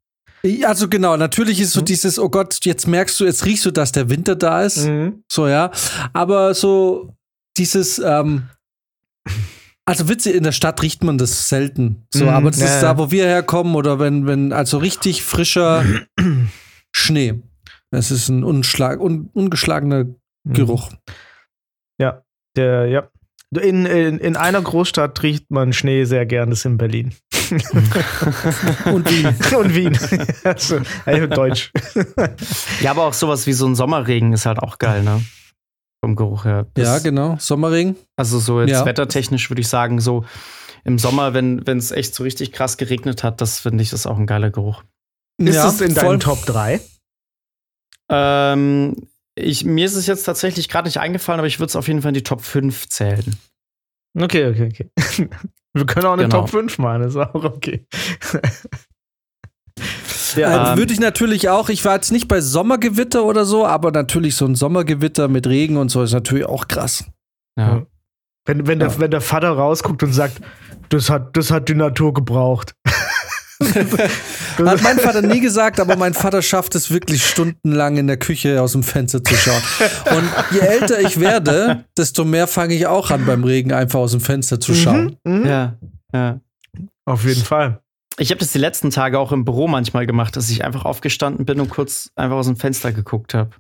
Also 0.65 0.89
genau, 0.89 1.17
natürlich 1.17 1.59
ist 1.59 1.73
so 1.73 1.81
Mhm. 1.81 1.85
dieses, 1.85 2.17
oh 2.17 2.29
Gott, 2.29 2.57
jetzt 2.63 2.87
merkst 2.87 3.19
du, 3.19 3.25
jetzt 3.25 3.45
riechst 3.45 3.63
du, 3.65 3.71
dass 3.71 3.91
der 3.91 4.09
Winter 4.09 4.35
da 4.35 4.63
ist. 4.63 4.87
Mhm. 4.87 5.23
So, 5.31 5.47
ja. 5.47 5.69
Aber 6.13 6.55
so 6.55 7.13
dieses, 7.57 7.99
ähm, 7.99 8.49
also 9.85 10.09
witzig, 10.09 10.33
in 10.35 10.43
der 10.43 10.51
Stadt 10.51 10.81
riecht 10.81 11.03
man 11.03 11.19
das 11.19 11.47
selten. 11.49 12.07
So, 12.11 12.23
Mhm, 12.25 12.29
aber 12.31 12.49
das 12.49 12.59
ja, 12.61 12.65
ist 12.67 12.81
da, 12.81 12.97
wo 12.97 13.11
wir 13.11 13.25
herkommen, 13.25 13.75
oder 13.75 13.99
wenn, 13.99 14.25
wenn, 14.25 14.51
also 14.53 14.79
richtig 14.79 15.21
frischer 15.23 15.83
Schnee. 16.91 17.41
Es 17.91 18.09
ist 18.11 18.29
ein 18.29 18.43
unschlag, 18.43 18.99
un, 18.99 19.29
ungeschlagener 19.33 20.05
Mhm. 20.43 20.53
Geruch. 20.53 20.91
Der, 22.57 22.85
ja. 22.87 23.07
In, 23.57 23.85
in, 23.85 24.17
in 24.17 24.35
einer 24.35 24.61
Großstadt 24.61 25.23
riecht 25.23 25.51
man 25.51 25.71
Schnee 25.71 26.03
sehr 26.03 26.25
gern, 26.25 26.49
das 26.49 26.59
ist 26.59 26.65
in 26.65 26.77
Berlin. 26.77 27.13
Und 28.85 29.09
Wien. 29.09 29.27
Und 29.57 29.73
Wien. 29.75 29.97
also, 30.43 30.81
also 31.05 31.27
Deutsch. 31.27 31.71
Ja, 32.81 32.91
aber 32.91 33.03
auch 33.03 33.13
sowas 33.13 33.47
wie 33.47 33.53
so 33.53 33.65
ein 33.67 33.75
Sommerregen 33.75 34.33
ist 34.33 34.45
halt 34.45 34.59
auch 34.59 34.79
geil, 34.79 35.03
ne? 35.03 35.21
Vom 36.03 36.15
Geruch 36.17 36.43
her. 36.45 36.67
Das- 36.73 36.85
Ja, 36.85 36.99
genau. 36.99 37.37
Sommerregen. 37.39 37.95
Also 38.17 38.39
so 38.39 38.59
jetzt 38.61 38.71
Ja. 38.71 38.85
wettertechnisch 38.85 39.49
würde 39.49 39.61
ich 39.61 39.67
sagen, 39.69 40.01
so 40.01 40.25
im 40.83 40.97
Sommer, 40.99 41.33
wenn 41.33 41.65
wenn 41.67 41.77
es 41.77 41.91
echt 41.91 42.15
so 42.15 42.23
richtig 42.23 42.51
krass 42.51 42.75
geregnet 42.77 43.23
hat, 43.23 43.39
das 43.39 43.59
finde 43.59 43.81
ich 43.83 43.93
ist 43.93 44.07
auch 44.07 44.17
ein 44.17 44.27
geiler 44.27 44.49
Geruch. 44.49 44.83
Ist 45.37 45.55
ja, 45.55 45.67
es 45.69 45.79
in 45.79 45.91
voll. 45.91 46.03
deinen 46.03 46.19
Top 46.19 46.45
3? 46.45 46.81
Ähm, 48.11 48.95
ich, 49.35 49.63
mir 49.65 49.85
ist 49.85 49.95
es 49.95 50.05
jetzt 50.07 50.23
tatsächlich 50.25 50.67
gerade 50.69 50.87
nicht 50.87 50.99
eingefallen, 50.99 51.39
aber 51.39 51.47
ich 51.47 51.59
würde 51.59 51.69
es 51.69 51.75
auf 51.75 51.87
jeden 51.87 52.01
Fall 52.01 52.09
in 52.09 52.15
die 52.15 52.23
Top 52.23 52.41
5 52.41 52.89
zählen. 52.89 53.35
Okay, 54.19 54.47
okay, 54.49 54.69
okay. 54.71 55.29
Wir 55.73 55.85
können 55.85 56.05
auch 56.05 56.13
eine 56.13 56.23
Genau. 56.23 56.41
Top 56.41 56.49
5 56.49 56.77
machen, 56.79 57.03
ist 57.03 57.15
auch 57.15 57.33
okay. 57.33 57.85
Äh, 60.35 60.41
Ähm, 60.43 60.77
Würde 60.77 60.93
ich 60.93 60.99
natürlich 61.01 61.49
auch, 61.49 61.67
ich 61.69 61.83
war 61.83 61.95
jetzt 61.95 62.11
nicht 62.11 62.27
bei 62.29 62.39
Sommergewitter 62.39 63.25
oder 63.25 63.43
so, 63.43 63.65
aber 63.65 63.91
natürlich 63.91 64.35
so 64.35 64.45
ein 64.45 64.55
Sommergewitter 64.55 65.27
mit 65.27 65.45
Regen 65.47 65.75
und 65.77 65.89
so 65.89 66.01
ist 66.03 66.13
natürlich 66.13 66.45
auch 66.45 66.67
krass. 66.69 67.03
Ja. 67.57 67.85
Wenn, 68.45 68.65
wenn, 68.65 68.79
der, 68.79 68.89
Ja. 68.89 68.99
wenn 68.99 69.11
der 69.11 69.19
Vater 69.21 69.49
rausguckt 69.51 70.03
und 70.03 70.13
sagt, 70.13 70.39
das 70.89 71.09
hat, 71.09 71.35
das 71.35 71.51
hat 71.51 71.67
die 71.69 71.75
Natur 71.75 72.13
gebraucht. 72.13 72.75
Hat 74.57 74.81
mein 74.83 74.99
Vater 74.99 75.21
nie 75.21 75.39
gesagt, 75.39 75.79
aber 75.79 75.95
mein 75.95 76.13
Vater 76.13 76.41
schafft 76.41 76.75
es 76.75 76.91
wirklich 76.91 77.25
stundenlang 77.25 77.97
in 77.97 78.07
der 78.07 78.17
Küche 78.17 78.61
aus 78.61 78.73
dem 78.73 78.83
Fenster 78.83 79.23
zu 79.23 79.35
schauen. 79.35 79.61
Und 80.15 80.29
je 80.51 80.59
älter 80.59 80.99
ich 80.99 81.19
werde, 81.19 81.85
desto 81.97 82.25
mehr 82.25 82.47
fange 82.47 82.73
ich 82.75 82.87
auch 82.87 83.11
an, 83.11 83.25
beim 83.25 83.43
Regen 83.43 83.71
einfach 83.73 83.99
aus 83.99 84.11
dem 84.11 84.21
Fenster 84.21 84.59
zu 84.59 84.73
schauen. 84.73 85.17
Mhm, 85.23 85.39
mhm. 85.39 85.45
ja, 85.45 85.77
ja. 86.13 86.39
Auf 87.05 87.25
jeden 87.25 87.43
Fall. 87.43 87.81
Ich 88.17 88.29
habe 88.29 88.39
das 88.39 88.51
die 88.51 88.59
letzten 88.59 88.91
Tage 88.91 89.17
auch 89.19 89.31
im 89.31 89.45
Büro 89.45 89.67
manchmal 89.67 90.05
gemacht, 90.05 90.35
dass 90.35 90.49
ich 90.49 90.63
einfach 90.63 90.85
aufgestanden 90.85 91.45
bin 91.45 91.59
und 91.59 91.69
kurz 91.69 92.11
einfach 92.15 92.35
aus 92.37 92.47
dem 92.47 92.57
Fenster 92.57 92.91
geguckt 92.91 93.33
habe. 93.33 93.51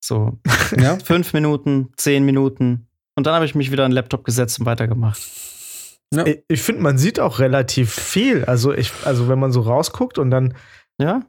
So 0.00 0.38
Ja? 0.76 0.98
fünf 1.04 1.32
Minuten, 1.32 1.88
zehn 1.96 2.24
Minuten. 2.24 2.86
Und 3.16 3.26
dann 3.26 3.34
habe 3.34 3.46
ich 3.46 3.54
mich 3.54 3.72
wieder 3.72 3.84
an 3.84 3.90
den 3.90 3.96
Laptop 3.96 4.24
gesetzt 4.24 4.60
und 4.60 4.66
weitergemacht. 4.66 5.20
Ich, 6.14 6.42
ich 6.48 6.62
finde, 6.62 6.82
man 6.82 6.98
sieht 6.98 7.18
auch 7.20 7.38
relativ 7.40 7.92
viel. 7.92 8.44
Also, 8.44 8.72
ich, 8.72 8.92
also 9.04 9.28
wenn 9.28 9.38
man 9.38 9.52
so 9.52 9.60
rausguckt 9.60 10.18
und 10.18 10.30
dann 10.30 10.54
Ja? 11.00 11.22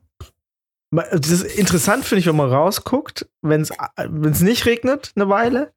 Das 0.92 1.30
ist 1.30 1.44
interessant, 1.44 2.06
finde 2.06 2.22
ich, 2.22 2.28
wenn 2.28 2.38
man 2.38 2.50
rausguckt, 2.50 3.28
wenn 3.42 3.62
es 3.62 4.42
nicht 4.42 4.66
regnet 4.66 5.12
eine 5.16 5.28
Weile, 5.28 5.74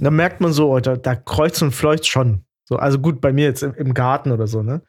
dann 0.00 0.14
merkt 0.14 0.40
man 0.40 0.52
so, 0.52 0.70
oh, 0.70 0.78
da, 0.78 0.96
da 0.96 1.16
kreuzt 1.16 1.62
und 1.62 1.72
fleucht 1.72 2.06
schon. 2.06 2.44
So, 2.68 2.76
also 2.76 3.00
gut, 3.00 3.20
bei 3.20 3.32
mir 3.32 3.46
jetzt 3.46 3.64
im, 3.64 3.74
im 3.74 3.92
Garten 3.92 4.30
oder 4.30 4.46
so, 4.46 4.62
ne? 4.62 4.82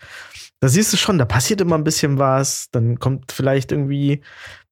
Da 0.59 0.69
siehst 0.69 0.93
du 0.93 0.97
schon, 0.97 1.17
da 1.17 1.25
passiert 1.25 1.59
immer 1.59 1.75
ein 1.75 1.83
bisschen 1.83 2.19
was, 2.19 2.69
dann 2.71 2.99
kommt 2.99 3.31
vielleicht 3.31 3.71
irgendwie 3.71 4.21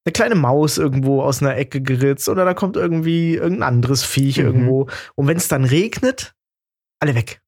eine 0.06 0.14
kleine 0.14 0.36
Maus 0.36 0.78
irgendwo 0.78 1.24
aus 1.24 1.42
einer 1.42 1.58
Ecke 1.58 1.82
geritzt 1.82 2.30
oder 2.30 2.46
da 2.46 2.54
kommt 2.54 2.76
irgendwie 2.76 3.36
irgendein 3.36 3.68
anderes 3.74 4.04
Viech 4.04 4.38
Mhm. 4.38 4.46
irgendwo. 4.46 4.88
Und 5.16 5.28
wenn 5.28 5.38
es 5.38 5.48
dann 5.48 5.66
regnet, 5.66 6.36
alle 7.00 7.16
weg. 7.16 7.41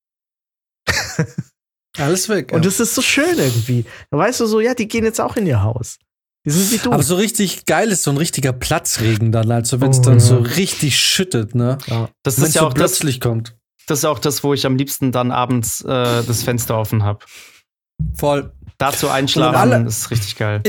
Alles 1.97 2.27
weg. 2.29 2.51
Und 2.51 2.63
ja. 2.63 2.69
das 2.69 2.79
ist 2.79 2.95
so 2.95 3.01
schön 3.01 3.38
irgendwie. 3.38 3.85
Da 4.09 4.17
weißt 4.17 4.39
du 4.39 4.45
so, 4.47 4.59
ja, 4.59 4.73
die 4.73 4.88
gehen 4.88 5.03
jetzt 5.03 5.21
auch 5.21 5.35
in 5.35 5.45
ihr 5.45 5.62
Haus. 5.62 5.97
Die 6.45 6.50
sind 6.51 6.71
wie 6.71 6.77
du. 6.83 6.91
aber 6.91 7.03
so 7.03 7.15
richtig 7.15 7.65
geil 7.65 7.89
ist 7.91 8.03
so 8.03 8.12
ein 8.12 8.17
richtiger 8.17 8.51
Platzregen 8.51 9.31
dann, 9.31 9.50
also 9.51 9.79
wenn 9.79 9.91
es 9.91 10.00
Oh, 10.00 10.03
dann 10.03 10.13
ja. 10.15 10.19
so 10.19 10.38
richtig 10.39 11.00
schüttet, 11.00 11.55
ne? 11.55 11.77
Das 12.23 12.38
Wenn 12.38 12.43
ist 12.43 12.50
es 12.50 12.53
ja 12.55 12.62
so 12.62 12.67
auch 12.67 12.73
das, 12.73 12.91
plötzlich 13.00 13.21
kommt. 13.21 13.55
das 13.88 14.00
ist 14.00 14.05
auch 14.05 14.19
das, 14.19 14.43
wo 14.43 14.53
ich 14.53 14.65
am 14.65 14.75
liebsten 14.75 15.12
dann 15.13 15.31
abends 15.31 15.81
äh, 15.81 15.88
das 16.23 16.43
Fenster 16.43 16.77
offen 16.77 17.03
habe. 17.03 17.23
Voll. 18.15 18.51
Dazu 18.79 19.05
Und 19.05 19.13
einschlafen 19.13 19.55
alle- 19.55 19.85
ist 19.88 20.09
richtig 20.12 20.35
geil. 20.35 20.62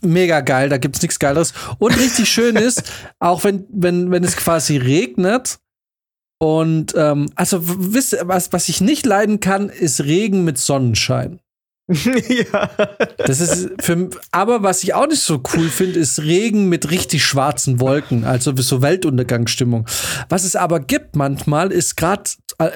Mega 0.00 0.40
geil, 0.40 0.68
da 0.70 0.78
gibt's 0.78 1.02
nichts 1.02 1.18
Geileres. 1.18 1.52
Und 1.78 1.92
richtig 1.98 2.30
schön 2.30 2.56
ist, 2.56 2.84
auch 3.18 3.44
wenn, 3.44 3.66
wenn, 3.70 4.10
wenn 4.10 4.24
es 4.24 4.36
quasi 4.36 4.76
regnet 4.78 5.58
und 6.38 6.94
ähm, 6.96 7.30
also 7.34 7.58
wisst 7.62 8.16
was, 8.22 8.52
was 8.52 8.68
ich 8.68 8.80
nicht 8.80 9.06
leiden 9.06 9.40
kann, 9.40 9.68
ist 9.68 10.00
Regen 10.02 10.44
mit 10.44 10.58
Sonnenschein. 10.58 11.40
ja. 11.88 12.70
Das 13.16 13.40
ist 13.40 13.70
für, 13.80 14.10
aber 14.30 14.62
was 14.62 14.82
ich 14.82 14.92
auch 14.92 15.06
nicht 15.06 15.22
so 15.22 15.42
cool 15.54 15.68
finde, 15.70 15.98
ist 15.98 16.20
Regen 16.20 16.68
mit 16.68 16.90
richtig 16.90 17.24
schwarzen 17.24 17.80
Wolken, 17.80 18.24
also 18.24 18.54
so 18.56 18.82
Weltuntergangsstimmung. 18.82 19.86
Was 20.28 20.44
es 20.44 20.54
aber 20.54 20.80
gibt 20.80 21.16
manchmal, 21.16 21.72
ist 21.72 21.96
gerade 21.96 22.24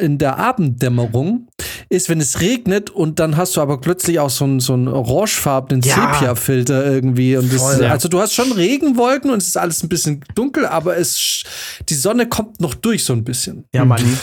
in 0.00 0.16
der 0.16 0.38
Abenddämmerung, 0.38 1.48
ist, 1.90 2.08
wenn 2.08 2.20
es 2.20 2.40
regnet 2.40 2.88
und 2.88 3.18
dann 3.18 3.36
hast 3.36 3.56
du 3.56 3.60
aber 3.60 3.80
plötzlich 3.80 4.18
auch 4.18 4.30
so 4.30 4.44
einen, 4.44 4.60
so 4.60 4.72
einen 4.72 4.88
orangefarbenen 4.88 5.82
Ja. 5.82 6.14
Sepia-Filter 6.14 6.86
irgendwie. 6.86 7.36
Und 7.36 7.52
das, 7.52 7.60
Voll, 7.60 7.82
ja. 7.82 7.90
Also 7.90 8.08
du 8.08 8.18
hast 8.18 8.32
schon 8.32 8.52
Regenwolken 8.52 9.30
und 9.30 9.38
es 9.42 9.48
ist 9.48 9.56
alles 9.58 9.82
ein 9.82 9.88
bisschen 9.88 10.24
dunkel, 10.34 10.64
aber 10.64 10.96
es, 10.96 11.42
die 11.88 11.94
Sonne 11.94 12.28
kommt 12.28 12.60
noch 12.60 12.74
durch 12.74 13.04
so 13.04 13.12
ein 13.12 13.24
bisschen. 13.24 13.64
Ja, 13.74 13.84
Mann. 13.84 14.02
Mhm. 14.02 14.18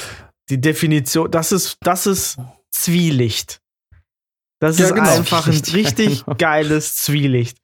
Die 0.50 0.60
Definition, 0.60 1.30
das 1.30 1.52
ist, 1.52 1.78
das 1.82 2.08
ist 2.08 2.38
Zwielicht. 2.72 3.62
Das 4.60 4.78
Ja, 4.78 4.86
ist 4.88 4.96
genau. 4.96 5.10
einfach 5.10 5.48
ein 5.48 5.54
Richtig, 5.54 6.26
genau. 6.26 6.36
geiles 6.38 6.98
Zwielicht. 6.98 7.58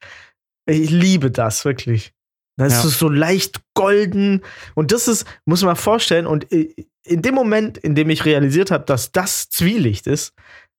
Ich 0.66 0.90
liebe 0.90 1.30
das, 1.32 1.66
wirklich. 1.66 2.14
Das 2.58 2.74
Ja. 2.84 2.90
ist 2.90 3.00
so 3.00 3.10
leicht 3.10 3.62
golden. 3.74 4.42
Und 4.76 4.92
das 4.92 5.08
ist, 5.08 5.26
muss 5.46 5.62
man 5.62 5.72
mal 5.72 5.76
vorstellen, 5.76 6.26
und 6.26 6.46
in 6.46 7.22
dem 7.22 7.36
Moment, 7.36 7.78
in 7.78 7.96
dem 7.96 8.10
ich 8.10 8.24
realisiert 8.26 8.72
habe, 8.72 8.86
dass 8.86 9.12
das 9.12 9.50
Zwielicht 9.50 10.08
ist, 10.08 10.34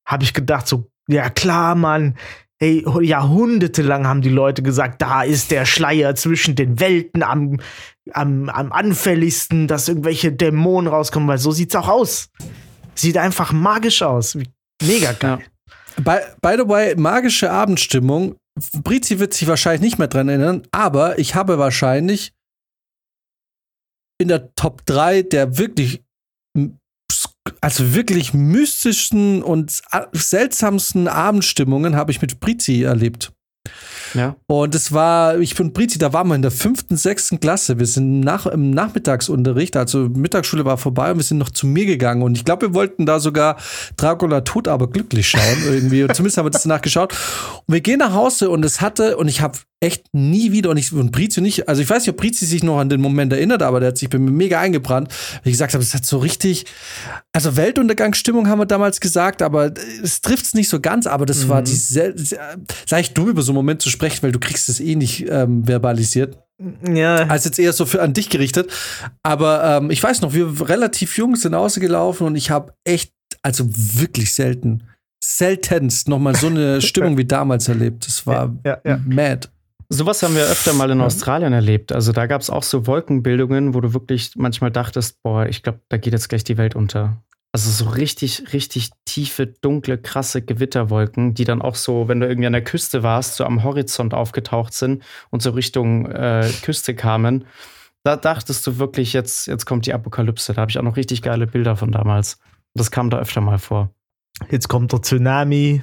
habe 0.09 0.25
ich 0.25 0.33
gedacht, 0.33 0.67
so, 0.67 0.91
ja 1.09 1.29
klar, 1.31 1.75
Mann. 1.75 2.17
Ey, 2.59 2.83
jahrhundertelang 3.03 4.07
haben 4.07 4.23
die 4.23 4.31
Leute 4.31 4.63
gesagt, 4.63 5.03
da 5.03 5.23
ist 5.23 5.51
der 5.51 5.67
Schleier 5.67 6.15
zwischen 6.15 6.55
den 6.55 6.81
Welten 6.81 7.23
am, 7.23 7.61
am, 8.13 8.49
am 8.49 8.73
anfälligsten, 8.73 9.69
dass 9.69 9.89
irgendwelche 9.89 10.33
Dämonen 10.33 10.89
rauskommen, 10.91 11.29
weil 11.29 11.37
so 11.37 11.51
sieht's 11.51 11.77
auch 11.77 11.89
aus. 11.89 12.31
Sieht 12.95 13.19
einfach 13.19 13.53
magisch 13.53 14.01
aus. 14.01 14.39
Mega 14.83 15.13
geil. 15.13 15.45
By, 16.03 16.19
by 16.41 16.57
the 16.59 16.69
way, 16.69 16.95
magische 16.97 17.51
Abendstimmung. 17.51 18.37
Brizi 18.83 19.19
wird 19.19 19.35
sich 19.35 19.49
wahrscheinlich 19.49 19.83
nicht 19.83 19.99
mehr 19.99 20.09
dran 20.09 20.29
erinnern, 20.29 20.63
aber 20.73 21.19
ich 21.19 21.35
habe 21.35 21.59
wahrscheinlich 21.59 22.33
in 24.19 24.29
der 24.29 24.55
Top 24.55 24.87
3 24.87 25.23
der 25.23 25.59
wirklich, 25.59 26.03
also 27.61 27.95
wirklich 27.95 28.33
mystischsten 28.33 29.43
und 29.43 29.83
seltsamsten 30.13 31.09
Abendstimmungen 31.09 31.97
habe 31.97 32.13
ich 32.13 32.23
mit 32.23 32.41
Brizi 32.41 32.83
erlebt. 32.83 33.33
Ja. 34.15 34.37
Und 34.47 34.75
es 34.75 34.93
war, 34.93 35.39
ich 35.39 35.55
bin 35.55 35.73
Brizi, 35.73 35.99
da 35.99 36.13
waren 36.13 36.29
wir 36.29 36.35
in 36.35 36.43
der 36.43 36.51
fünften, 36.51 36.97
sechsten 36.97 37.41
Klasse. 37.41 37.79
Wir 37.79 37.87
sind 37.87 38.21
nach, 38.21 38.47
im 38.47 38.71
Nachmittagsunterricht, 38.71 39.77
also 39.77 40.09
Mittagsschule 40.09 40.65
war 40.65 40.79
vorbei 40.79 41.11
und 41.11 41.19
wir 41.19 41.25
sind 41.25 41.39
noch 41.39 41.51
zu 41.51 41.67
mir 41.67 41.87
gegangen. 41.87 42.23
Und 42.23 42.37
ich 42.37 42.45
glaube, 42.45 42.69
wir 42.69 42.75
wollten 42.75 43.07
da 43.07 43.21
sogar 43.21 43.57
Dracula 43.97 44.43
tot, 44.43 44.69
aber 44.69 44.89
glücklich 44.89 45.29
schauen 45.29 45.63
irgendwie. 45.67 46.07
Zumindest 46.09 46.39
haben 46.39 46.47
wir 46.47 46.51
das 46.51 46.63
danach 46.65 46.83
geschaut. 46.83 47.13
Und 47.67 47.75
wir 47.75 47.81
gehen 47.81 47.99
nach 47.99 48.13
Hause 48.13 48.51
und 48.51 48.65
es 48.65 48.81
hatte, 48.81 49.17
und 49.17 49.29
ich 49.29 49.41
habe 49.41 49.59
echt 49.81 50.05
nie 50.15 50.53
wieder, 50.53 50.71
und 50.71 50.79
ich 50.79 50.91
und 50.93 51.13
Brizi 51.13 51.41
nicht, 51.43 51.69
also 51.69 51.83
ich 51.83 51.91
weiß 51.91 52.03
nicht, 52.05 52.11
ob 52.11 52.17
Brizi 52.17 52.47
sich 52.47 52.63
noch 52.63 52.79
an 52.79 52.89
den 52.89 53.01
Moment 53.01 53.33
erinnert, 53.33 53.63
aber 53.63 53.79
der 53.81 53.89
hat 53.91 53.99
sich 53.99 54.09
bei 54.09 54.19
mir 54.19 54.31
mega 54.31 54.59
eingebrannt. 54.59 55.13
Wie 55.43 55.51
gesagt 55.51 55.75
habe, 55.75 55.83
es 55.85 55.93
hat 55.95 56.05
so 56.07 56.17
richtig, 56.19 56.65
also 57.35 57.57
Weltuntergangsstimmung 57.57 58.49
haben 58.49 58.59
wir 58.59 58.67
damals 58.67 59.01
gesagt, 59.01 59.43
aber 59.43 59.73
es 60.03 60.23
trifft 60.23 60.47
es 60.47 60.55
nicht 60.55 60.69
so 60.71 60.81
ganz, 60.81 61.07
aber 61.07 61.27
das 61.27 61.49
war 61.49 61.61
Mhm. 61.61 61.65
die, 61.67 61.75
sel- 61.77 62.17
sei 62.87 63.01
ich 63.01 63.13
dumm 63.13 63.29
über 63.29 63.43
so 63.43 63.53
einen 63.53 63.57
Moment 63.57 63.83
zu 63.83 63.91
sprechen, 63.91 64.23
weil 64.23 64.33
du 64.33 64.39
kriegst 64.41 64.69
es 64.71 64.81
eh 64.81 64.95
nicht 64.97 65.27
ähm, 65.29 65.65
verbalisiert. 65.65 66.39
Ja. 66.91 67.27
Als 67.27 67.45
jetzt 67.45 67.59
eher 67.59 67.75
so 67.75 67.85
für 67.85 68.01
an 68.01 68.15
dich 68.15 68.31
gerichtet. 68.31 68.73
Aber 69.23 69.63
ähm, 69.83 69.91
ich 69.91 70.03
weiß 70.03 70.23
noch, 70.23 70.33
wir 70.33 70.67
relativ 70.69 71.19
jung 71.19 71.37
sind 71.37 71.53
ausgelaufen 71.55 72.27
und 72.27 72.35
ich 72.35 72.49
habe 72.51 72.73
echt, 72.85 73.13
also 73.43 73.67
wirklich 73.69 74.33
selten, 74.33 74.85
seltenst 75.23 76.09
nochmal 76.09 76.35
so 76.35 76.47
eine 76.47 76.81
Stimmung 76.81 77.19
wie 77.19 77.27
damals 77.27 77.69
erlebt. 77.69 78.07
Das 78.07 78.27
war 78.27 78.55
ja, 78.65 78.79
ja. 78.87 78.99
mad. 79.07 79.49
Sowas 79.89 80.23
haben 80.23 80.35
wir 80.35 80.45
öfter 80.45 80.73
mal 80.73 80.91
in. 80.91 81.01
Australien 81.01 81.53
erlebt. 81.53 81.93
Also 81.93 82.13
da 82.13 82.27
gab 82.27 82.41
es 82.41 82.51
auch 82.51 82.63
so 82.63 82.87
Wolkenbildungen, 82.87 83.75
wo 83.75 83.81
du 83.81 83.95
wirklich 83.95 84.33
manchmal 84.37 84.71
dachtest, 84.71 85.23
boah, 85.23 85.47
ich 85.47 85.63
glaube, 85.63 85.81
da 85.89 85.97
geht 85.97 86.13
jetzt 86.13 86.29
gleich 86.29 86.45
die 86.45 86.57
Welt 86.57 86.75
unter. 86.75 87.23
Also 87.53 87.71
so 87.71 87.91
richtig, 87.91 88.53
richtig 88.53 88.91
tiefe, 89.05 89.47
dunkle, 89.47 89.97
krasse 89.97 90.43
Gewitterwolken, 90.43 91.35
die 91.35 91.45
dann 91.45 91.63
auch 91.63 91.75
so, 91.75 92.09
wenn 92.09 92.21
du 92.21 92.27
irgendwie 92.27 92.47
an 92.49 92.53
der 92.53 92.65
Küste 92.65 93.03
warst, 93.03 93.37
so 93.37 93.45
am 93.45 93.63
Horizont 93.63 94.13
aufgetaucht 94.13 94.75
sind 94.75 95.03
und 95.31 95.41
so 95.41 95.51
Richtung 95.51 96.07
äh, 96.11 96.51
Küste 96.63 96.95
kamen. 96.95 97.47
Da 98.03 98.17
dachtest 98.17 98.67
du 98.67 98.79
wirklich, 98.79 99.13
jetzt, 99.13 99.47
jetzt 99.47 99.65
kommt 99.65 99.87
die 99.87 99.95
Apokalypse. 99.95 100.53
Da 100.53 100.61
habe 100.61 100.71
ich 100.71 100.79
auch 100.79 100.83
noch 100.83 100.97
richtig 100.97 101.23
geile 101.23 101.47
Bilder 101.47 101.77
von 101.77 101.93
damals. 101.93 102.39
Das 102.75 102.91
kam 102.91 103.09
da 103.11 103.19
öfter 103.19 103.41
mal 103.41 103.59
vor. 103.59 103.91
Jetzt 104.51 104.69
kommt 104.69 104.93
der 104.93 105.03
Tsunami. 105.03 105.83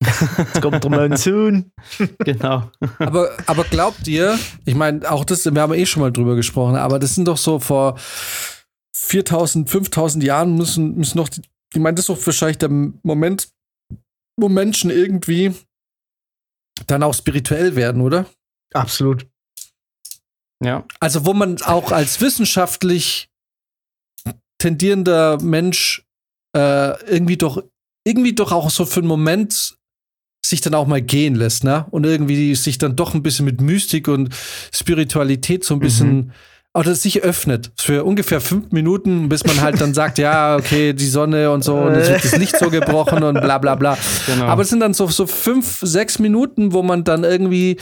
Jetzt 0.00 0.60
kommt 0.62 0.84
der 0.84 0.90
Monsun. 0.90 1.72
genau. 2.18 2.70
aber, 2.98 3.30
aber 3.46 3.64
glaubt 3.64 4.06
ihr, 4.06 4.38
ich 4.64 4.74
meine, 4.74 5.10
auch 5.10 5.24
das, 5.24 5.44
wir 5.44 5.60
haben 5.60 5.74
eh 5.74 5.86
schon 5.86 6.02
mal 6.02 6.12
drüber 6.12 6.36
gesprochen, 6.36 6.76
aber 6.76 6.98
das 6.98 7.14
sind 7.14 7.26
doch 7.28 7.38
so 7.38 7.58
vor 7.58 7.98
4000, 8.94 9.68
5000 9.68 10.24
Jahren 10.24 10.54
müssen, 10.56 10.96
müssen 10.96 11.18
noch, 11.18 11.28
die, 11.28 11.42
ich 11.72 11.80
meine, 11.80 11.94
das 11.94 12.04
ist 12.04 12.08
doch 12.08 12.26
wahrscheinlich 12.26 12.58
der 12.58 12.70
Moment, 12.70 13.48
wo 14.38 14.48
Menschen 14.48 14.90
irgendwie 14.90 15.54
dann 16.86 17.02
auch 17.02 17.14
spirituell 17.14 17.74
werden, 17.76 18.02
oder? 18.02 18.26
Absolut. 18.74 19.26
Ja. 20.62 20.84
Also, 21.00 21.26
wo 21.26 21.32
man 21.32 21.60
auch 21.62 21.92
als 21.92 22.20
wissenschaftlich 22.20 23.30
tendierender 24.58 25.40
Mensch 25.42 26.06
äh, 26.56 27.00
irgendwie 27.04 27.36
doch, 27.36 27.62
irgendwie 28.06 28.34
doch 28.34 28.52
auch 28.52 28.70
so 28.70 28.86
für 28.86 29.00
einen 29.00 29.08
Moment 29.08 29.75
sich 30.48 30.60
dann 30.60 30.74
auch 30.74 30.86
mal 30.86 31.02
gehen 31.02 31.34
lässt, 31.34 31.64
ne? 31.64 31.86
Und 31.90 32.04
irgendwie 32.04 32.54
sich 32.54 32.78
dann 32.78 32.96
doch 32.96 33.14
ein 33.14 33.22
bisschen 33.22 33.44
mit 33.44 33.60
Mystik 33.60 34.08
und 34.08 34.34
Spiritualität 34.72 35.64
so 35.64 35.74
ein 35.74 35.80
bisschen 35.80 36.16
mhm 36.16 36.32
oder 36.76 36.94
sich 36.94 37.22
öffnet 37.22 37.72
für 37.76 38.04
ungefähr 38.04 38.40
fünf 38.40 38.70
Minuten, 38.70 39.30
bis 39.30 39.44
man 39.46 39.62
halt 39.62 39.80
dann 39.80 39.94
sagt, 39.94 40.18
ja, 40.18 40.56
okay, 40.56 40.92
die 40.92 41.06
Sonne 41.06 41.50
und 41.50 41.64
so 41.64 41.74
und 41.78 41.94
es 41.94 42.08
wird 42.10 42.22
das 42.22 42.36
Licht 42.36 42.58
so 42.58 42.68
gebrochen 42.68 43.22
und 43.22 43.40
bla 43.40 43.56
bla 43.56 43.74
bla. 43.76 43.96
Genau. 44.26 44.44
Aber 44.44 44.62
es 44.62 44.68
sind 44.68 44.80
dann 44.80 44.92
so, 44.92 45.06
so 45.06 45.26
fünf, 45.26 45.78
sechs 45.80 46.18
Minuten, 46.18 46.74
wo 46.74 46.82
man 46.82 47.02
dann 47.02 47.24
irgendwie 47.24 47.78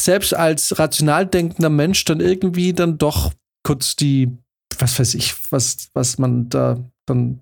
selbst 0.00 0.34
als 0.34 0.78
rational 0.78 1.26
denkender 1.26 1.68
Mensch 1.68 2.04
dann 2.06 2.20
irgendwie 2.20 2.72
dann 2.72 2.96
doch 2.96 3.32
kurz 3.62 3.94
die, 3.94 4.30
was 4.78 4.98
weiß 4.98 5.14
ich, 5.14 5.34
was, 5.50 5.88
was 5.92 6.16
man 6.16 6.48
da 6.48 6.78
dann 7.04 7.40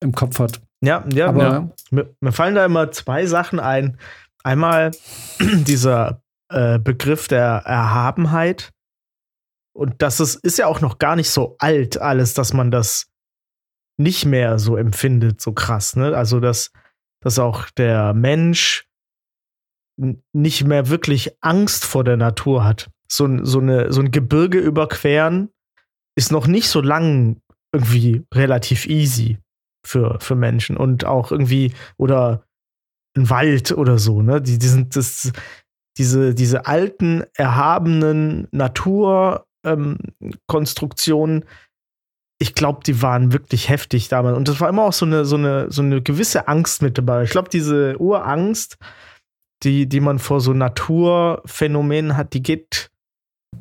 im 0.00 0.12
Kopf 0.12 0.38
hat. 0.38 0.60
Ja, 0.86 1.04
ja, 1.12 1.28
aber 1.28 1.42
ja. 1.42 1.70
Mir, 1.90 2.14
mir 2.20 2.32
fallen 2.32 2.54
da 2.54 2.64
immer 2.64 2.92
zwei 2.92 3.26
Sachen 3.26 3.60
ein. 3.60 3.98
Einmal 4.42 4.92
dieser 5.40 6.22
äh, 6.48 6.78
Begriff 6.78 7.28
der 7.28 7.62
Erhabenheit 7.64 8.72
und 9.76 10.00
das 10.00 10.20
ist, 10.20 10.36
ist 10.36 10.58
ja 10.58 10.66
auch 10.66 10.80
noch 10.80 10.98
gar 10.98 11.16
nicht 11.16 11.28
so 11.28 11.56
alt, 11.58 12.00
alles, 12.00 12.32
dass 12.32 12.54
man 12.54 12.70
das 12.70 13.08
nicht 13.98 14.24
mehr 14.24 14.58
so 14.58 14.76
empfindet, 14.76 15.40
so 15.40 15.52
krass, 15.52 15.96
ne? 15.96 16.16
Also, 16.16 16.40
dass, 16.40 16.72
dass 17.22 17.38
auch 17.38 17.68
der 17.70 18.14
Mensch 18.14 18.88
nicht 20.32 20.64
mehr 20.64 20.88
wirklich 20.88 21.36
Angst 21.42 21.84
vor 21.84 22.04
der 22.04 22.16
Natur 22.16 22.64
hat. 22.64 22.90
So, 23.10 23.44
so, 23.44 23.60
eine, 23.60 23.92
so 23.92 24.00
ein 24.00 24.10
Gebirge 24.10 24.58
überqueren 24.58 25.50
ist 26.18 26.32
noch 26.32 26.46
nicht 26.46 26.68
so 26.68 26.80
lang 26.80 27.40
irgendwie 27.72 28.24
relativ 28.32 28.86
easy 28.86 29.38
für, 29.86 30.18
für 30.20 30.34
Menschen. 30.34 30.76
Und 30.76 31.04
auch 31.04 31.30
irgendwie, 31.30 31.72
oder 31.96 32.42
ein 33.16 33.30
Wald 33.30 33.72
oder 33.72 33.98
so, 33.98 34.20
ne? 34.22 34.42
Die, 34.42 34.58
die 34.58 34.68
sind 34.68 34.96
das, 34.96 35.32
diese, 35.96 36.34
diese 36.34 36.66
alten, 36.66 37.24
erhabenen 37.34 38.48
Natur- 38.50 39.46
ähm, 39.64 39.98
ich 42.38 42.54
glaube, 42.54 42.80
die 42.84 43.00
waren 43.00 43.32
wirklich 43.32 43.70
heftig 43.70 44.08
damals. 44.08 44.36
Und 44.36 44.48
das 44.48 44.60
war 44.60 44.68
immer 44.68 44.84
auch 44.84 44.92
so 44.92 45.06
eine, 45.06 45.24
so 45.24 45.36
eine, 45.36 45.70
so 45.70 45.80
eine 45.80 46.02
gewisse 46.02 46.48
Angst 46.48 46.82
mit 46.82 46.98
dabei. 46.98 47.22
Ich 47.22 47.30
glaube, 47.30 47.48
diese 47.48 47.96
Urangst, 47.98 48.76
die, 49.62 49.88
die 49.88 50.00
man 50.00 50.18
vor 50.18 50.40
so 50.42 50.52
Naturphänomenen 50.52 52.16
hat, 52.16 52.34
die 52.34 52.42
geht 52.42 52.90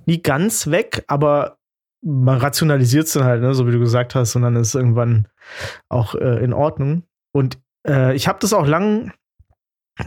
nie 0.05 0.21
ganz 0.21 0.67
weg, 0.67 1.05
aber 1.07 1.57
man 2.01 2.37
rationalisiert 2.37 3.07
es 3.07 3.13
dann 3.13 3.23
halt, 3.23 3.41
ne, 3.41 3.53
so 3.53 3.65
wie 3.65 3.71
du 3.71 3.79
gesagt 3.79 4.13
hast, 4.13 4.35
und 4.35 4.41
dann 4.41 4.57
ist 4.57 4.75
irgendwann 4.75 5.27
auch 5.89 6.15
äh, 6.15 6.43
in 6.43 6.53
Ordnung. 6.53 7.03
Und 7.33 7.59
äh, 7.87 8.15
ich 8.15 8.27
habe 8.27 8.39
das 8.39 8.53
auch 8.53 8.65
lang 8.65 9.11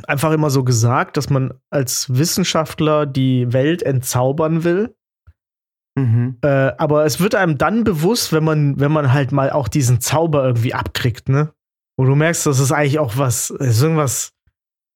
einfach 0.07 0.33
immer 0.33 0.51
so 0.51 0.65
gesagt, 0.65 1.17
dass 1.17 1.31
man 1.31 1.55
als 1.71 2.15
Wissenschaftler 2.15 3.07
die 3.07 3.53
Welt 3.53 3.83
entzaubern 3.83 4.65
will. 4.65 4.95
Mhm. 5.97 6.39
Äh, 6.43 6.73
aber 6.79 7.05
es 7.05 7.21
wird 7.21 7.35
einem 7.35 7.59
dann 7.59 7.85
bewusst, 7.85 8.33
wenn 8.33 8.45
man, 8.45 8.79
wenn 8.79 8.93
man 8.93 9.13
halt 9.13 9.33
mal 9.33 9.51
auch 9.51 9.69
diesen 9.69 10.01
Zauber 10.01 10.45
irgendwie 10.45 10.75
abkriegt, 10.75 11.29
ne? 11.29 11.53
Wo 11.97 12.05
du 12.05 12.15
merkst, 12.15 12.47
das 12.47 12.61
ist 12.61 12.71
eigentlich 12.71 13.01
auch 13.01 13.17
was, 13.17 13.51
ist 13.51 13.83
irgendwas 13.83 14.33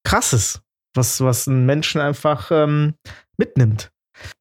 krasses, 0.05 0.61
was, 0.95 1.19
was 1.19 1.47
einen 1.47 1.65
Menschen 1.65 1.99
einfach 1.99 2.49
ähm, 2.51 2.93
mitnimmt. 3.37 3.91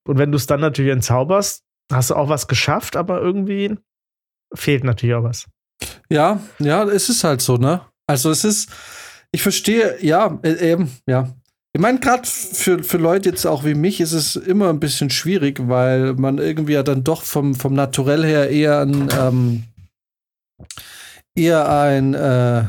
Und 0.07 0.19
wenn 0.19 0.31
du 0.31 0.37
es 0.37 0.47
dann 0.47 0.61
natürlich 0.61 0.93
entzauberst, 0.93 1.65
hast 1.91 2.11
du 2.11 2.15
auch 2.15 2.29
was 2.29 2.47
geschafft, 2.47 2.97
aber 2.97 3.21
irgendwie 3.21 3.77
fehlt 4.55 4.85
natürlich 4.85 5.15
auch 5.17 5.25
was. 5.25 5.49
Ja, 6.13 6.41
ja, 6.59 6.85
es 6.85 7.09
ist 7.09 7.25
halt 7.25 7.41
so, 7.41 7.57
ne? 7.57 7.81
Also 8.07 8.31
es 8.31 8.45
ist, 8.45 8.69
ich 9.31 9.43
verstehe, 9.43 9.97
ja, 10.05 10.39
äh, 10.43 10.73
eben, 10.73 10.91
ja, 11.07 11.35
ich 11.75 11.81
meine, 11.81 12.01
gerade 12.01 12.29
für, 12.29 12.85
für 12.85 12.99
Leute 12.99 13.31
jetzt 13.31 13.47
auch 13.47 13.65
wie 13.65 13.73
mich 13.73 13.99
ist 13.99 14.13
es 14.13 14.37
immer 14.37 14.69
ein 14.69 14.79
bisschen 14.79 15.09
schwierig, 15.09 15.59
weil 15.69 16.13
man 16.13 16.37
irgendwie 16.37 16.75
ja 16.75 16.83
dann 16.83 17.03
doch 17.03 17.23
vom, 17.23 17.55
vom 17.55 17.73
Naturell 17.73 18.27
her 18.27 18.51
eher 18.51 18.81
ein, 18.83 19.09
ähm, 19.19 19.65
eher 21.35 21.71
ein 21.71 22.13
äh, 22.13 22.65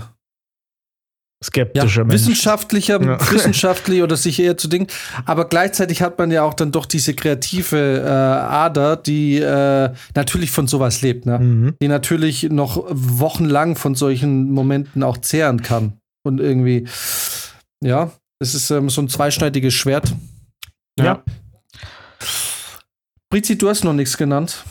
skeptischer 1.44 2.04
ja, 2.04 2.12
wissenschaftlicher, 2.12 3.02
ja. 3.02 3.18
wissenschaftlich 3.32 4.02
oder 4.02 4.16
sich 4.16 4.40
eher 4.40 4.58
zu 4.58 4.68
Dingen. 4.68 4.88
Aber 5.26 5.46
gleichzeitig 5.46 6.02
hat 6.02 6.18
man 6.18 6.32
ja 6.32 6.44
auch 6.44 6.54
dann 6.54 6.72
doch 6.72 6.86
diese 6.86 7.14
kreative 7.14 8.04
äh, 8.06 8.10
Ader, 8.10 8.96
die 8.96 9.38
äh, 9.38 9.92
natürlich 10.16 10.52
von 10.52 10.68
sowas 10.68 11.02
lebt, 11.02 11.26
ne? 11.26 11.40
Mhm. 11.40 11.76
Die 11.82 11.88
natürlich 11.88 12.44
noch 12.44 12.86
wochenlang 12.90 13.76
von 13.76 13.96
solchen 13.96 14.52
Momenten 14.52 15.04
auch 15.04 15.18
zehren 15.18 15.62
kann. 15.62 15.94
Und 16.26 16.40
irgendwie, 16.40 16.88
ja, 17.84 18.12
es 18.40 18.56
ist 18.56 18.72
ähm, 18.72 18.90
so 18.90 19.02
ein 19.02 19.10
zweischneidiges 19.10 19.74
Schwert. 19.74 20.14
Ja. 20.98 21.06
ja. 21.06 21.24
Brizi, 23.30 23.58
du 23.58 23.68
hast 23.68 23.84
noch 23.84 23.94
nichts 23.94 24.18
genannt. 24.18 24.64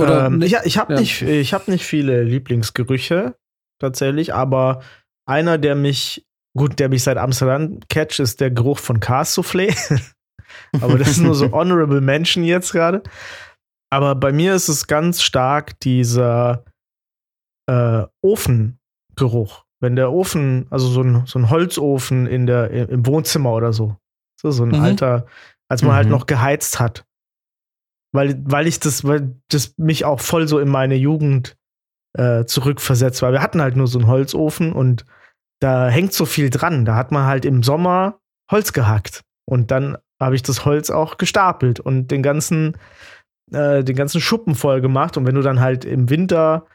Oder 0.00 0.26
ähm, 0.26 0.42
ich, 0.42 0.56
ich 0.64 0.78
habe 0.78 0.94
ja. 0.94 1.00
nicht, 1.00 1.22
hab 1.22 1.68
nicht 1.68 1.84
viele 1.84 2.24
Lieblingsgerüche 2.24 3.36
tatsächlich, 3.78 4.34
aber 4.34 4.82
einer, 5.26 5.58
der 5.58 5.74
mich, 5.74 6.26
gut, 6.56 6.78
der 6.78 6.88
mich 6.88 7.02
seit 7.02 7.16
Amsterdam 7.16 7.80
catcht, 7.88 8.20
ist 8.20 8.40
der 8.40 8.50
Geruch 8.50 8.78
von 8.78 9.00
Cars-Soufflé. 9.00 9.74
aber 10.80 10.98
das 10.98 11.08
ist 11.08 11.20
nur 11.20 11.34
so 11.34 11.50
Honorable 11.52 12.00
Mention 12.00 12.44
jetzt 12.44 12.72
gerade. 12.72 13.02
Aber 13.90 14.14
bei 14.14 14.32
mir 14.32 14.54
ist 14.54 14.68
es 14.68 14.86
ganz 14.86 15.22
stark 15.22 15.78
dieser 15.80 16.64
äh, 17.68 18.04
Ofengeruch 18.22 19.64
wenn 19.84 19.96
der 19.96 20.10
Ofen, 20.10 20.66
also 20.70 20.88
so 20.88 21.02
ein, 21.02 21.26
so 21.26 21.38
ein 21.38 21.50
Holzofen 21.50 22.26
in 22.26 22.46
der, 22.46 22.70
im 22.70 23.04
Wohnzimmer 23.04 23.52
oder 23.52 23.74
so, 23.74 23.98
so, 24.40 24.50
so 24.50 24.64
ein 24.64 24.70
mhm. 24.70 24.80
alter, 24.80 25.26
als 25.68 25.82
man 25.82 25.92
halt 25.92 26.06
mhm. 26.06 26.12
halt 26.12 26.20
noch 26.20 26.26
geheizt 26.26 26.80
hat. 26.80 27.04
Weil, 28.12 28.42
weil 28.50 28.66
ich 28.66 28.80
das, 28.80 29.04
weil 29.04 29.36
das 29.48 29.74
mich 29.76 30.06
auch 30.06 30.20
voll 30.20 30.48
so 30.48 30.58
in 30.58 30.70
meine 30.70 30.94
Jugend 30.94 31.56
äh, 32.16 32.44
zurückversetzt, 32.44 33.22
weil 33.22 33.32
wir 33.32 33.42
hatten 33.42 33.60
halt 33.60 33.76
nur 33.76 33.86
so 33.86 33.98
einen 33.98 34.08
Holzofen 34.08 34.72
und 34.72 35.04
da 35.60 35.88
hängt 35.88 36.12
so 36.12 36.26
viel 36.26 36.50
dran. 36.50 36.84
Da 36.84 36.94
hat 36.94 37.12
man 37.12 37.26
halt 37.26 37.44
im 37.44 37.62
Sommer 37.62 38.18
Holz 38.50 38.72
gehackt 38.72 39.22
und 39.46 39.70
dann 39.70 39.96
habe 40.20 40.34
ich 40.34 40.42
das 40.42 40.64
Holz 40.64 40.90
auch 40.90 41.18
gestapelt 41.18 41.80
und 41.80 42.08
den 42.08 42.22
ganzen, 42.22 42.76
äh, 43.52 43.82
den 43.82 43.96
ganzen 43.96 44.20
Schuppen 44.20 44.54
voll 44.54 44.80
gemacht. 44.80 45.16
Und 45.16 45.26
wenn 45.26 45.34
du 45.34 45.42
dann 45.42 45.60
halt 45.60 45.84
im 45.84 46.08
Winter 46.10 46.66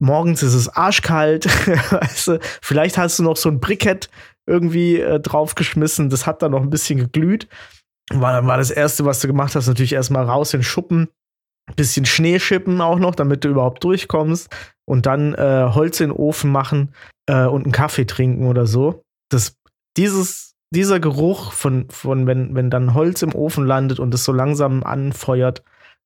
morgens 0.00 0.42
ist 0.42 0.54
es 0.54 0.68
arschkalt, 0.68 1.46
weißt 1.92 2.28
du, 2.28 2.38
vielleicht 2.60 2.98
hast 2.98 3.18
du 3.18 3.22
noch 3.22 3.36
so 3.36 3.48
ein 3.48 3.60
Brikett 3.60 4.10
irgendwie 4.46 4.98
äh, 4.98 5.20
draufgeschmissen, 5.20 6.10
das 6.10 6.26
hat 6.26 6.42
dann 6.42 6.52
noch 6.52 6.62
ein 6.62 6.70
bisschen 6.70 6.98
geglüht. 6.98 7.48
War 8.12 8.44
war 8.46 8.56
das 8.58 8.72
erste, 8.72 9.04
was 9.04 9.20
du 9.20 9.28
gemacht 9.28 9.54
hast, 9.54 9.68
natürlich 9.68 9.92
erstmal 9.92 10.24
raus 10.24 10.52
in 10.52 10.60
den 10.60 10.64
Schuppen, 10.64 11.08
bisschen 11.76 12.04
Schnee 12.04 12.38
schippen 12.38 12.80
auch 12.80 12.98
noch, 12.98 13.14
damit 13.14 13.44
du 13.44 13.48
überhaupt 13.48 13.84
durchkommst 13.84 14.48
und 14.84 15.06
dann 15.06 15.34
äh, 15.34 15.70
Holz 15.72 16.00
in 16.00 16.10
den 16.10 16.16
Ofen 16.16 16.50
machen 16.50 16.94
äh, 17.26 17.46
und 17.46 17.64
einen 17.64 17.72
Kaffee 17.72 18.06
trinken 18.06 18.46
oder 18.46 18.66
so. 18.66 19.02
Das, 19.30 19.56
dieses, 19.96 20.54
dieser 20.70 21.00
Geruch 21.00 21.52
von, 21.52 21.88
von 21.90 22.26
wenn, 22.26 22.54
wenn 22.54 22.70
dann 22.70 22.94
Holz 22.94 23.22
im 23.22 23.34
Ofen 23.34 23.66
landet 23.66 24.00
und 24.00 24.12
es 24.14 24.24
so 24.24 24.32
langsam 24.32 24.82
anfeuert, 24.82 25.62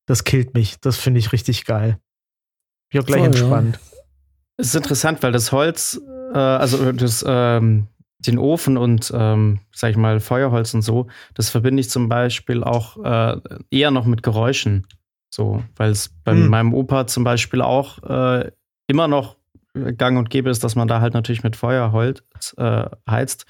das 0.06 0.24
killt 0.24 0.54
mich. 0.54 0.78
Das 0.80 0.96
finde 0.98 1.20
ich 1.20 1.32
richtig 1.32 1.64
geil. 1.64 1.98
Ich 2.92 3.00
auch 3.00 3.06
gleich 3.06 3.20
Voll, 3.20 3.28
entspannt. 3.28 3.78
Ja. 3.82 3.98
Es 4.58 4.68
ist 4.68 4.76
interessant, 4.76 5.22
weil 5.22 5.32
das 5.32 5.52
Holz, 5.52 6.00
äh, 6.32 6.38
also 6.38 6.92
das, 6.92 7.24
ähm, 7.26 7.88
den 8.18 8.38
Ofen 8.38 8.76
und, 8.76 9.12
ähm, 9.14 9.60
sag 9.72 9.90
ich 9.90 9.96
mal, 9.96 10.20
Feuerholz 10.20 10.72
und 10.74 10.82
so, 10.82 11.06
das 11.34 11.50
verbinde 11.50 11.80
ich 11.80 11.90
zum 11.90 12.08
Beispiel 12.08 12.64
auch 12.64 12.96
äh, 13.04 13.40
eher 13.70 13.90
noch 13.90 14.06
mit 14.06 14.22
Geräuschen. 14.22 14.86
So, 15.36 15.62
weil 15.76 15.90
es 15.90 16.08
bei 16.24 16.32
hm. 16.32 16.48
meinem 16.48 16.72
Opa 16.72 17.06
zum 17.06 17.22
Beispiel 17.22 17.60
auch 17.60 18.02
äh, 18.04 18.50
immer 18.86 19.06
noch 19.06 19.36
gang 19.98 20.16
und 20.16 20.30
gäbe 20.30 20.48
ist, 20.48 20.64
dass 20.64 20.76
man 20.76 20.88
da 20.88 21.02
halt 21.02 21.12
natürlich 21.12 21.42
mit 21.42 21.56
Feuer 21.56 21.92
heult, 21.92 22.24
äh, 22.56 22.86
heizt. 23.06 23.44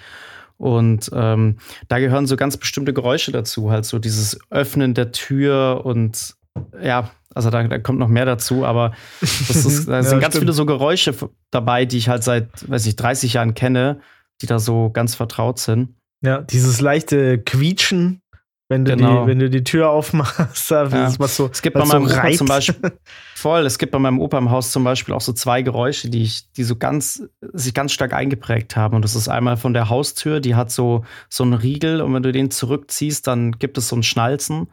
Und 0.56 1.08
ähm, 1.12 1.58
da 1.86 2.00
gehören 2.00 2.26
so 2.26 2.34
ganz 2.34 2.56
bestimmte 2.56 2.92
Geräusche 2.92 3.30
dazu, 3.30 3.70
halt 3.70 3.84
so 3.84 4.00
dieses 4.00 4.36
Öffnen 4.50 4.94
der 4.94 5.12
Tür 5.12 5.82
und 5.84 6.34
ja, 6.82 7.12
also 7.32 7.50
da, 7.50 7.62
da 7.62 7.78
kommt 7.78 8.00
noch 8.00 8.08
mehr 8.08 8.24
dazu, 8.24 8.64
aber 8.64 8.90
das 9.20 9.50
ist, 9.50 9.88
da 9.88 10.02
sind 10.02 10.14
ja, 10.14 10.18
ganz 10.18 10.32
stimmt. 10.32 10.42
viele 10.42 10.54
so 10.54 10.66
Geräusche 10.66 11.14
dabei, 11.52 11.84
die 11.84 11.98
ich 11.98 12.08
halt 12.08 12.24
seit, 12.24 12.68
weiß 12.68 12.84
ich, 12.86 12.96
30 12.96 13.34
Jahren 13.34 13.54
kenne, 13.54 14.00
die 14.42 14.46
da 14.46 14.58
so 14.58 14.90
ganz 14.90 15.14
vertraut 15.14 15.60
sind. 15.60 15.94
Ja, 16.20 16.40
dieses 16.40 16.80
leichte 16.80 17.38
Quietschen, 17.38 18.22
wenn 18.68 18.84
du, 18.84 18.96
genau. 18.96 19.22
die, 19.22 19.30
wenn 19.30 19.38
du 19.38 19.48
die 19.48 19.62
Tür 19.62 19.90
aufmachst, 19.90 20.70
da 20.70 20.86
ja. 20.88 21.12
was 21.18 21.36
so. 21.36 21.48
Es 21.52 21.62
gibt 21.62 21.74
bei 21.74 21.84
meinem 21.84 22.08
so 22.08 22.16
Opa 22.16 22.30
zum 22.32 22.48
Beispiel 22.48 22.92
voll. 23.34 23.64
Es 23.64 23.78
gibt 23.78 23.92
bei 23.92 23.98
meinem 23.98 24.18
Opa 24.18 24.38
im 24.38 24.50
Haus 24.50 24.72
zum 24.72 24.82
Beispiel 24.82 25.14
auch 25.14 25.20
so 25.20 25.32
zwei 25.32 25.62
Geräusche, 25.62 26.10
die 26.10 26.22
ich, 26.22 26.50
die 26.52 26.64
so 26.64 26.74
ganz, 26.74 27.22
sich 27.52 27.74
ganz 27.74 27.92
stark 27.92 28.12
eingeprägt 28.12 28.74
haben. 28.74 28.96
Und 28.96 29.02
das 29.02 29.14
ist 29.14 29.28
einmal 29.28 29.56
von 29.56 29.72
der 29.72 29.88
Haustür, 29.88 30.40
die 30.40 30.56
hat 30.56 30.72
so 30.72 31.04
so 31.28 31.44
einen 31.44 31.52
Riegel 31.52 32.00
und 32.00 32.12
wenn 32.12 32.24
du 32.24 32.32
den 32.32 32.50
zurückziehst, 32.50 33.26
dann 33.26 33.52
gibt 33.52 33.78
es 33.78 33.88
so 33.88 33.96
ein 33.96 34.02
Schnalzen. 34.02 34.68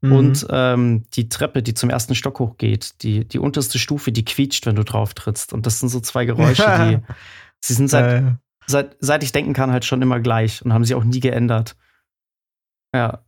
Mhm. 0.00 0.12
Und 0.12 0.46
ähm, 0.50 1.04
die 1.14 1.28
Treppe, 1.28 1.62
die 1.62 1.74
zum 1.74 1.90
ersten 1.90 2.14
Stock 2.14 2.38
hochgeht, 2.38 3.02
die, 3.02 3.26
die 3.26 3.38
unterste 3.38 3.78
Stufe, 3.78 4.10
die 4.10 4.24
quietscht, 4.24 4.64
wenn 4.64 4.76
du 4.76 4.84
drauf 4.84 5.12
trittst. 5.12 5.52
Und 5.52 5.66
das 5.66 5.80
sind 5.80 5.88
so 5.90 6.00
zwei 6.00 6.24
Geräusche, 6.24 6.62
die 6.62 7.12
sie 7.60 7.74
sind 7.74 7.90
seit, 7.90 8.36
seit, 8.66 8.96
seit 9.00 9.22
ich 9.22 9.32
denken 9.32 9.52
kann, 9.52 9.72
halt 9.72 9.84
schon 9.84 10.00
immer 10.00 10.20
gleich 10.20 10.64
und 10.64 10.72
haben 10.72 10.84
sie 10.84 10.94
auch 10.94 11.04
nie 11.04 11.20
geändert. 11.20 11.76
Ja. 12.94 13.24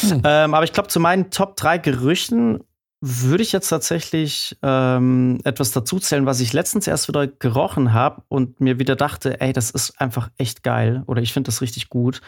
Hm. 0.00 0.22
Ähm, 0.24 0.54
aber 0.54 0.64
ich 0.64 0.72
glaube, 0.72 0.88
zu 0.88 1.00
meinen 1.00 1.30
Top 1.30 1.56
3 1.56 1.78
Gerüchten 1.78 2.64
würde 3.00 3.42
ich 3.42 3.50
jetzt 3.50 3.68
tatsächlich 3.68 4.56
ähm, 4.62 5.40
etwas 5.42 5.72
dazuzählen, 5.72 6.24
was 6.24 6.38
ich 6.38 6.52
letztens 6.52 6.86
erst 6.86 7.08
wieder 7.08 7.26
gerochen 7.26 7.92
habe 7.92 8.22
und 8.28 8.60
mir 8.60 8.78
wieder 8.78 8.94
dachte, 8.94 9.40
ey, 9.40 9.52
das 9.52 9.70
ist 9.70 10.00
einfach 10.00 10.30
echt 10.38 10.62
geil 10.62 11.02
oder 11.06 11.20
ich 11.20 11.32
finde 11.32 11.48
das 11.48 11.60
richtig 11.62 11.88
gut. 11.88 12.20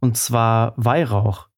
Und 0.00 0.18
zwar 0.18 0.74
Weihrauch. 0.76 1.48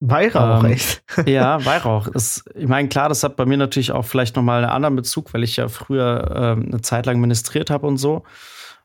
Weihrauch, 0.00 0.64
ähm, 0.64 0.72
echt? 0.72 1.04
ja, 1.26 1.64
Weihrauch. 1.64 2.08
Das, 2.12 2.44
ich 2.56 2.66
meine, 2.66 2.88
klar, 2.88 3.08
das 3.08 3.22
hat 3.22 3.36
bei 3.36 3.46
mir 3.46 3.56
natürlich 3.56 3.92
auch 3.92 4.04
vielleicht 4.04 4.34
nochmal 4.34 4.64
einen 4.64 4.72
anderen 4.72 4.96
Bezug, 4.96 5.32
weil 5.32 5.44
ich 5.44 5.56
ja 5.56 5.68
früher 5.68 6.34
ähm, 6.34 6.70
eine 6.72 6.80
Zeit 6.80 7.06
lang 7.06 7.20
ministriert 7.20 7.70
habe 7.70 7.86
und 7.86 7.98
so. 7.98 8.24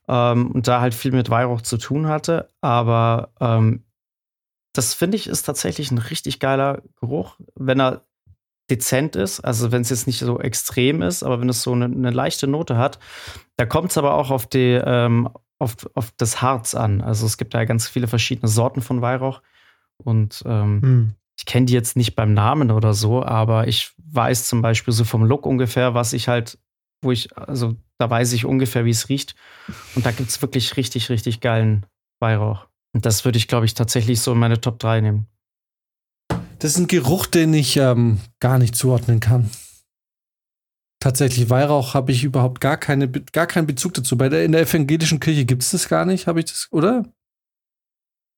Ähm, 0.07 0.51
und 0.51 0.67
da 0.67 0.79
halt 0.79 0.93
viel 0.93 1.11
mit 1.11 1.31
Weihrauch 1.31 1.61
zu 1.61 1.77
tun 1.77 2.07
hatte. 2.07 2.51
Aber 2.61 3.31
ähm, 3.41 3.83
das 4.77 4.93
finde 4.93 5.17
ich 5.17 5.27
ist 5.27 5.43
tatsächlich 5.43 5.91
ein 5.91 5.97
richtig 5.97 6.39
geiler 6.39 6.81
Geruch, 6.99 7.37
wenn 7.55 7.79
er 7.79 8.05
dezent 8.69 9.15
ist, 9.15 9.39
also 9.39 9.71
wenn 9.71 9.81
es 9.81 9.89
jetzt 9.89 10.07
nicht 10.07 10.19
so 10.19 10.39
extrem 10.39 11.01
ist, 11.01 11.23
aber 11.23 11.39
wenn 11.39 11.49
es 11.49 11.63
so 11.63 11.71
eine, 11.71 11.85
eine 11.85 12.11
leichte 12.11 12.47
Note 12.47 12.77
hat. 12.77 12.99
Da 13.55 13.65
kommt 13.65 13.91
es 13.91 13.97
aber 13.97 14.15
auch 14.15 14.29
auf, 14.29 14.45
die, 14.45 14.79
ähm, 14.83 15.29
auf, 15.57 15.75
auf 15.95 16.11
das 16.17 16.41
Harz 16.41 16.75
an. 16.75 17.01
Also 17.01 17.25
es 17.25 17.37
gibt 17.37 17.53
da 17.53 17.65
ganz 17.65 17.87
viele 17.87 18.07
verschiedene 18.07 18.49
Sorten 18.49 18.81
von 18.81 19.01
Weihrauch. 19.01 19.41
Und 20.03 20.43
ähm, 20.45 20.81
hm. 20.81 21.13
ich 21.37 21.45
kenne 21.45 21.65
die 21.65 21.73
jetzt 21.73 21.95
nicht 21.95 22.15
beim 22.15 22.33
Namen 22.33 22.71
oder 22.71 22.93
so, 22.93 23.23
aber 23.23 23.67
ich 23.67 23.93
weiß 23.97 24.47
zum 24.47 24.61
Beispiel 24.61 24.93
so 24.93 25.05
vom 25.05 25.23
Look 25.23 25.45
ungefähr, 25.45 25.93
was 25.93 26.13
ich 26.13 26.27
halt, 26.27 26.59
wo 27.01 27.11
ich, 27.11 27.35
also 27.37 27.75
da 27.97 28.09
weiß 28.09 28.33
ich 28.33 28.45
ungefähr, 28.45 28.85
wie 28.85 28.91
es 28.91 29.09
riecht. 29.09 29.35
Und 29.95 30.05
da 30.05 30.11
gibt 30.11 30.29
es 30.29 30.41
wirklich 30.41 30.75
richtig, 30.77 31.09
richtig 31.09 31.39
geilen 31.39 31.85
Weihrauch. 32.19 32.67
Und 32.97 33.05
das 33.05 33.25
würde 33.25 33.37
ich, 33.37 33.47
glaube 33.47 33.67
ich, 33.67 33.75
tatsächlich 33.75 34.21
so 34.21 34.33
in 34.33 34.39
meine 34.39 34.59
Top 34.59 34.79
3 34.79 35.01
nehmen. 35.01 35.27
Das 36.57 36.71
ist 36.71 36.79
ein 36.79 36.87
Geruch, 36.87 37.27
den 37.27 37.53
ich 37.53 37.77
ähm, 37.77 38.17
gar 38.39 38.57
nicht 38.57 38.75
zuordnen 38.75 39.19
kann. 39.19 39.51
Tatsächlich, 40.99 41.51
Weihrauch 41.51 41.93
habe 41.93 42.11
ich 42.11 42.23
überhaupt 42.23 42.59
gar, 42.59 42.75
keine, 42.75 43.07
gar 43.07 43.45
keinen 43.45 43.67
Bezug 43.67 43.93
dazu. 43.93 44.17
Bei 44.17 44.29
der, 44.29 44.43
in 44.43 44.51
der 44.51 44.61
evangelischen 44.61 45.19
Kirche 45.19 45.45
gibt 45.45 45.61
es 45.61 45.69
das 45.69 45.87
gar 45.87 46.05
nicht, 46.05 46.25
habe 46.25 46.39
ich 46.39 46.45
das, 46.45 46.69
oder? 46.71 47.05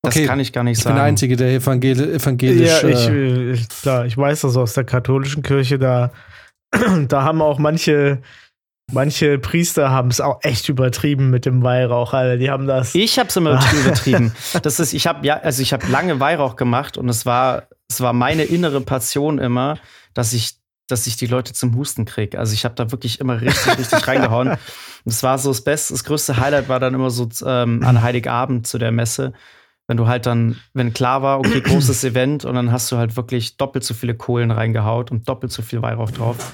Okay, 0.06 0.20
das 0.20 0.28
kann 0.28 0.42
ich 0.42 0.52
gar 0.52 0.66
nicht 0.66 0.80
ich 0.80 0.84
sagen. 0.84 0.96
Ich 0.96 0.98
bin 0.98 1.04
der 1.04 1.06
Einzige, 1.06 1.36
der 1.38 1.54
evangel 1.54 2.16
evangelisch. 2.16 2.84
Ja, 2.84 2.90
ich, 2.90 3.08
äh, 3.08 3.52
ich, 3.54 3.70
klar, 3.70 4.06
ich 4.08 4.18
weiß 4.18 4.42
das 4.42 4.58
aus 4.58 4.74
der 4.74 4.84
katholischen 4.84 5.42
Kirche, 5.42 5.80
da, 5.80 6.12
da 7.08 7.24
haben 7.24 7.42
auch 7.42 7.60
manche 7.60 8.22
Manche 8.92 9.38
Priester 9.38 9.92
haben 9.92 10.10
es 10.10 10.22
auch 10.22 10.40
echt 10.42 10.70
übertrieben 10.70 11.30
mit 11.30 11.46
dem 11.46 11.64
Weihrauch, 11.64 12.14
Alter. 12.14 12.38
Die 12.38 12.50
haben 12.50 12.68
das. 12.68 12.96
Ich 12.96 13.20
habe 13.20 13.30
es 13.30 13.36
immer 13.36 13.60
übertrieben. 13.74 14.34
Das 14.64 14.80
ist, 14.80 14.94
ich 14.94 15.08
habe 15.08 15.26
ja, 15.26 15.40
also 15.40 15.62
ich 15.62 15.74
habe 15.74 15.88
lange 15.88 16.20
Weihrauch 16.20 16.56
gemacht 16.56 16.98
und 16.98 17.10
es 17.10 17.26
war, 17.26 17.68
es 17.88 18.02
war 18.02 18.14
meine 18.14 18.44
innere 18.44 18.82
Passion 18.82 19.40
immer, 19.40 19.78
dass 20.14 20.34
ich, 20.34 20.56
dass 20.88 21.08
ich 21.08 21.18
die 21.18 21.28
Leute 21.28 21.54
zum 21.54 21.76
Husten 21.76 22.06
kriege. 22.06 22.40
Also 22.40 22.54
ich 22.54 22.66
habe 22.66 22.76
da 22.76 22.92
wirklich 22.92 23.20
immer 23.20 23.42
richtig, 23.42 23.78
richtig 23.78 24.08
reingehauen. 24.08 24.50
Und 24.50 24.58
es 25.06 25.24
war 25.24 25.38
so 25.38 25.50
das 25.50 25.62
Beste, 25.64 25.94
das 25.94 26.04
größte 26.04 26.38
Highlight 26.38 26.70
war 26.70 26.80
dann 26.80 26.94
immer 26.94 27.10
so 27.10 27.30
ähm, 27.46 27.84
an 27.84 28.02
Heiligabend 28.02 28.66
zu 28.66 28.78
der 28.78 28.92
Messe, 28.92 29.34
wenn 29.88 29.98
du 29.98 30.08
halt 30.08 30.26
dann, 30.26 30.58
wenn 30.74 30.94
klar 30.94 31.22
war, 31.22 31.40
okay, 31.40 31.62
großes 31.62 32.04
Event 32.04 32.46
und 32.46 32.56
dann 32.56 32.72
hast 32.72 32.92
du 32.92 32.98
halt 32.98 33.16
wirklich 33.16 33.58
doppelt 33.58 33.84
so 33.84 33.94
viele 33.94 34.16
Kohlen 34.16 34.52
reingehaut 34.52 35.12
und 35.12 35.28
doppelt 35.28 35.52
so 35.52 35.62
viel 35.62 35.82
Weihrauch 35.82 36.12
drauf. 36.12 36.54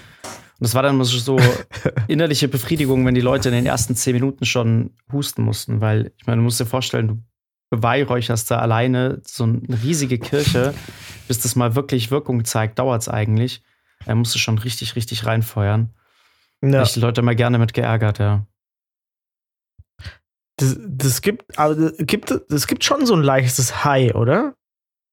Und 0.60 0.66
es 0.66 0.74
war 0.74 0.84
dann 0.84 1.04
so 1.04 1.38
innerliche 2.08 2.48
Befriedigung, 2.48 3.06
wenn 3.06 3.16
die 3.16 3.22
Leute 3.22 3.50
in 3.50 3.56
den 3.56 3.66
ersten 3.66 3.96
zehn 3.96 4.14
Minuten 4.14 4.46
schon 4.46 4.92
husten 5.12 5.44
mussten, 5.44 5.82
weil 5.82 6.14
ich 6.18 6.26
meine, 6.28 6.38
du 6.38 6.44
musst 6.44 6.60
dir 6.60 6.66
vorstellen, 6.66 7.08
du 7.08 7.24
beweihräucherst 7.70 8.50
da 8.50 8.60
alleine 8.60 9.22
so 9.26 9.44
eine 9.44 9.62
riesige 9.84 10.18
Kirche, 10.18 10.74
bis 11.28 11.40
das 11.40 11.56
mal 11.56 11.76
wirklich 11.76 12.12
Wirkung 12.12 12.46
zeigt, 12.46 12.80
dauert 12.80 13.02
es 13.02 13.10
eigentlich. 13.10 13.64
Er 14.06 14.16
musste 14.16 14.40
schon 14.40 14.58
richtig, 14.58 14.96
richtig 14.96 15.26
reinfeuern. 15.26 15.94
Ja. 16.62 16.84
Ich 16.84 16.94
die 16.94 17.00
Leute 17.00 17.22
mal 17.22 17.36
gerne 17.36 17.60
mit 17.60 17.74
geärgert, 17.74 18.20
ja. 18.20 18.46
Das, 20.58 20.78
das 20.80 21.22
gibt, 21.22 21.60
aber 21.60 21.76
das 21.76 21.94
gibt, 21.98 22.34
das 22.50 22.68
gibt 22.68 22.84
schon 22.86 23.06
so 23.06 23.14
ein 23.14 23.24
leichtes 23.24 23.84
High, 23.84 24.16
oder? 24.16 24.56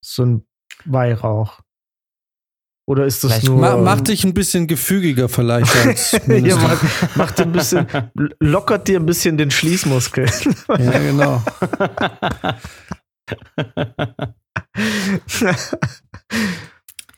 So 0.01 0.25
ein 0.25 0.47
Weihrauch. 0.85 1.62
Oder 2.87 3.07
ist 3.07 3.23
das 3.23 3.33
vielleicht 3.33 3.47
nur. 3.47 3.59
Ma 3.59 3.77
macht 3.77 4.09
dich 4.09 4.25
ein 4.25 4.35
bisschen 4.35 4.67
gefügiger 4.67 5.29
vielleicht 5.29 5.75
als 5.87 6.13
ja, 6.27 6.57
macht, 6.57 7.17
macht 7.17 7.41
ein 7.41 7.53
bisschen, 7.53 7.87
lockert 8.41 8.89
dir 8.89 8.99
ein 8.99 9.07
bisschen 9.07 9.37
den 9.37 9.51
Schließmuskel. 9.51 10.27
ja, 10.69 10.99
genau. 10.99 11.43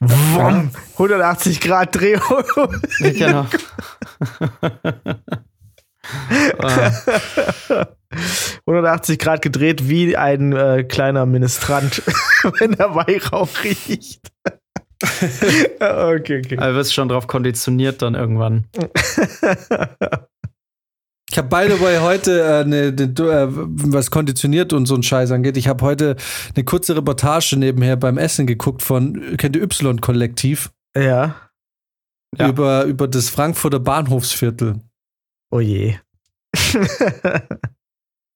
Wom, 0.00 0.70
180 0.92 1.60
Grad 1.60 1.94
Drehung. 1.94 2.44
genau. 2.98 3.46
180 8.66 9.18
Grad 9.18 9.42
gedreht 9.42 9.88
wie 9.88 10.16
ein 10.16 10.52
äh, 10.52 10.84
kleiner 10.84 11.26
Ministrant, 11.26 12.02
wenn 12.58 12.72
der 12.72 12.94
Weihrauch 12.94 13.48
riecht. 13.64 14.30
okay, 15.80 16.38
okay. 16.44 16.58
Also 16.58 16.78
wirst 16.78 16.94
schon 16.94 17.08
drauf 17.08 17.26
konditioniert 17.26 18.02
dann 18.02 18.14
irgendwann. 18.14 18.66
Ich 21.30 21.38
habe 21.38 21.48
by 21.48 21.66
the 21.68 21.80
way 21.80 21.98
heute 21.98 22.42
äh, 22.42 22.64
ne, 22.64 22.92
ne, 22.92 23.04
äh, 23.06 23.48
was 23.50 24.12
konditioniert 24.12 24.72
und 24.72 24.86
so 24.86 24.94
ein 24.94 25.02
Scheiß 25.02 25.32
angeht. 25.32 25.56
Ich 25.56 25.66
habe 25.66 25.84
heute 25.84 26.14
eine 26.54 26.64
kurze 26.64 26.94
Reportage 26.94 27.56
nebenher 27.56 27.96
beim 27.96 28.18
Essen 28.18 28.46
geguckt 28.46 28.82
von 28.82 29.36
kennt 29.36 29.56
ihr 29.56 29.62
Y-Kollektiv? 29.62 30.70
Ja. 30.94 31.34
ja. 32.38 32.48
Über 32.48 32.84
über 32.84 33.08
das 33.08 33.30
Frankfurter 33.30 33.80
Bahnhofsviertel. 33.80 34.80
Oh 35.50 35.58
je. 35.58 35.96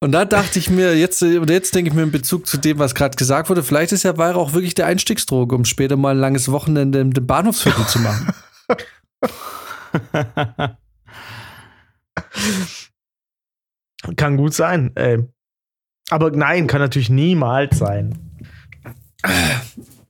Und 0.01 0.13
da 0.13 0.23
dachte 0.23 0.59
ich 0.59 0.69
mir, 0.69 0.97
jetzt, 0.97 1.21
oder 1.21 1.53
jetzt 1.53 1.75
denke 1.75 1.89
ich 1.89 1.95
mir 1.95 2.03
in 2.03 2.11
Bezug 2.11 2.47
zu 2.47 2.57
dem, 2.57 2.79
was 2.79 2.95
gerade 2.95 3.17
gesagt 3.17 3.49
wurde, 3.49 3.63
vielleicht 3.63 3.91
ist 3.91 4.03
ja 4.03 4.17
Weihrauch 4.17 4.53
wirklich 4.53 4.73
der 4.73 4.85
Einstiegsdroge, 4.85 5.55
um 5.55 5.65
später 5.65 5.97
mal 5.97 6.11
ein 6.11 6.19
langes 6.19 6.49
Wochenende 6.49 6.99
im 6.99 7.09
Bahnhofsviertel 7.09 7.85
zu 7.85 7.99
machen. 7.99 8.33
kann 14.15 14.37
gut 14.37 14.53
sein, 14.53 14.95
ey. 14.95 15.27
Aber 16.09 16.31
nein, 16.31 16.67
kann 16.67 16.79
natürlich 16.79 17.09
niemals 17.09 17.77
sein. 17.77 18.17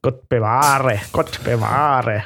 Gott 0.02 0.28
bewahre, 0.28 1.00
Gott 1.12 1.42
bewahre. 1.42 2.22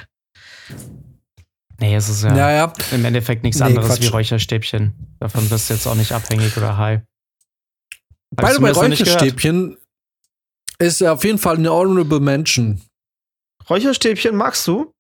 Nee, 1.81 1.97
es 1.97 2.11
ist 2.11 2.25
ja, 2.25 2.37
ja, 2.37 2.51
ja. 2.53 2.73
im 2.93 3.05
Endeffekt 3.05 3.43
nichts 3.43 3.59
nee, 3.59 3.67
anderes 3.67 3.89
Quatsch. 3.89 4.03
wie 4.03 4.07
Räucherstäbchen. 4.09 5.17
Davon 5.19 5.51
wirst 5.51 5.71
du 5.71 5.75
jetzt 5.75 5.87
auch 5.87 5.95
nicht 5.95 6.13
abhängig 6.13 6.57
oder 6.57 6.77
high. 6.77 7.01
Beide 8.37 8.61
bei 8.61 8.73
Räucherstäbchen 8.73 9.77
ist 10.79 11.03
auf 11.03 11.25
jeden 11.25 11.39
Fall 11.39 11.57
eine 11.57 11.71
Honorable 11.71 12.21
Mention. 12.21 12.81
Räucherstäbchen 13.69 14.37
magst 14.37 14.67
du? 14.67 14.93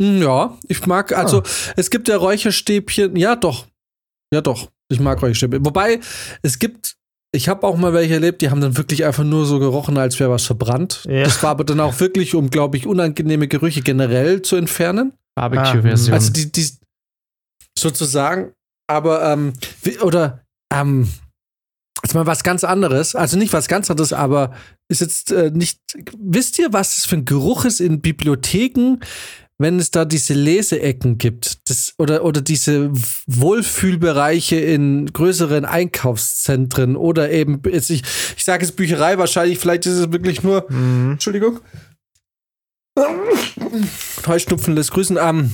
Hm, 0.00 0.22
ja, 0.22 0.58
ich 0.68 0.86
mag, 0.86 1.12
also 1.12 1.40
ah. 1.40 1.72
es 1.76 1.90
gibt 1.90 2.08
ja 2.08 2.16
Räucherstäbchen, 2.16 3.16
ja 3.16 3.36
doch. 3.36 3.66
Ja 4.32 4.40
doch, 4.40 4.70
ich 4.88 5.00
mag 5.00 5.20
Räucherstäbchen. 5.22 5.64
Wobei, 5.64 6.00
es 6.42 6.58
gibt, 6.58 6.96
ich 7.32 7.48
habe 7.48 7.66
auch 7.66 7.76
mal 7.76 7.92
welche 7.92 8.14
erlebt, 8.14 8.42
die 8.42 8.50
haben 8.50 8.60
dann 8.60 8.76
wirklich 8.76 9.04
einfach 9.04 9.24
nur 9.24 9.46
so 9.46 9.58
gerochen, 9.58 9.98
als 9.98 10.18
wäre 10.18 10.30
was 10.30 10.44
verbrannt. 10.44 11.04
Ja. 11.08 11.24
Das 11.24 11.42
war 11.42 11.50
aber 11.50 11.64
dann 11.64 11.80
auch 11.80 12.00
wirklich, 12.00 12.34
um, 12.34 12.50
glaube 12.50 12.76
ich, 12.76 12.86
unangenehme 12.86 13.48
Gerüche 13.48 13.82
generell 13.82 14.42
zu 14.42 14.56
entfernen. 14.56 15.12
Barbecue-Version. 15.34 16.14
Also 16.14 16.32
die, 16.32 16.50
die, 16.50 16.68
sozusagen. 17.78 18.52
Aber, 18.88 19.22
ähm, 19.32 19.54
oder, 20.02 20.44
ähm, 20.72 21.08
jetzt 22.04 22.14
mal 22.14 22.26
was 22.26 22.42
ganz 22.42 22.64
anderes. 22.64 23.14
Also 23.14 23.36
nicht 23.38 23.52
was 23.52 23.68
ganz 23.68 23.90
anderes, 23.90 24.12
aber 24.12 24.52
ist 24.88 25.00
jetzt 25.00 25.32
äh, 25.32 25.50
nicht. 25.52 25.80
Wisst 26.18 26.58
ihr, 26.58 26.72
was 26.72 26.96
das 26.96 27.06
für 27.06 27.16
ein 27.16 27.24
Geruch 27.24 27.64
ist 27.64 27.80
in 27.80 28.00
Bibliotheken, 28.00 28.98
wenn 29.58 29.78
es 29.78 29.90
da 29.90 30.04
diese 30.04 30.34
Leseecken 30.34 31.18
gibt? 31.18 31.68
Das, 31.70 31.94
oder, 31.98 32.24
oder 32.24 32.40
diese 32.40 32.90
Wohlfühlbereiche 33.26 34.56
in 34.56 35.06
größeren 35.06 35.64
Einkaufszentren 35.64 36.96
oder 36.96 37.30
eben, 37.30 37.62
jetzt 37.70 37.90
ich, 37.90 38.02
ich 38.36 38.44
sage 38.44 38.64
es 38.64 38.72
Bücherei, 38.72 39.18
wahrscheinlich, 39.18 39.58
vielleicht 39.58 39.86
ist 39.86 39.94
es 39.94 40.12
wirklich 40.12 40.42
nur. 40.42 40.66
Mhm. 40.70 41.12
Entschuldigung. 41.12 41.60
Heuschnupfen 44.26 44.74
lässt 44.74 44.90
grüßen. 44.90 45.18
Ähm, 45.20 45.52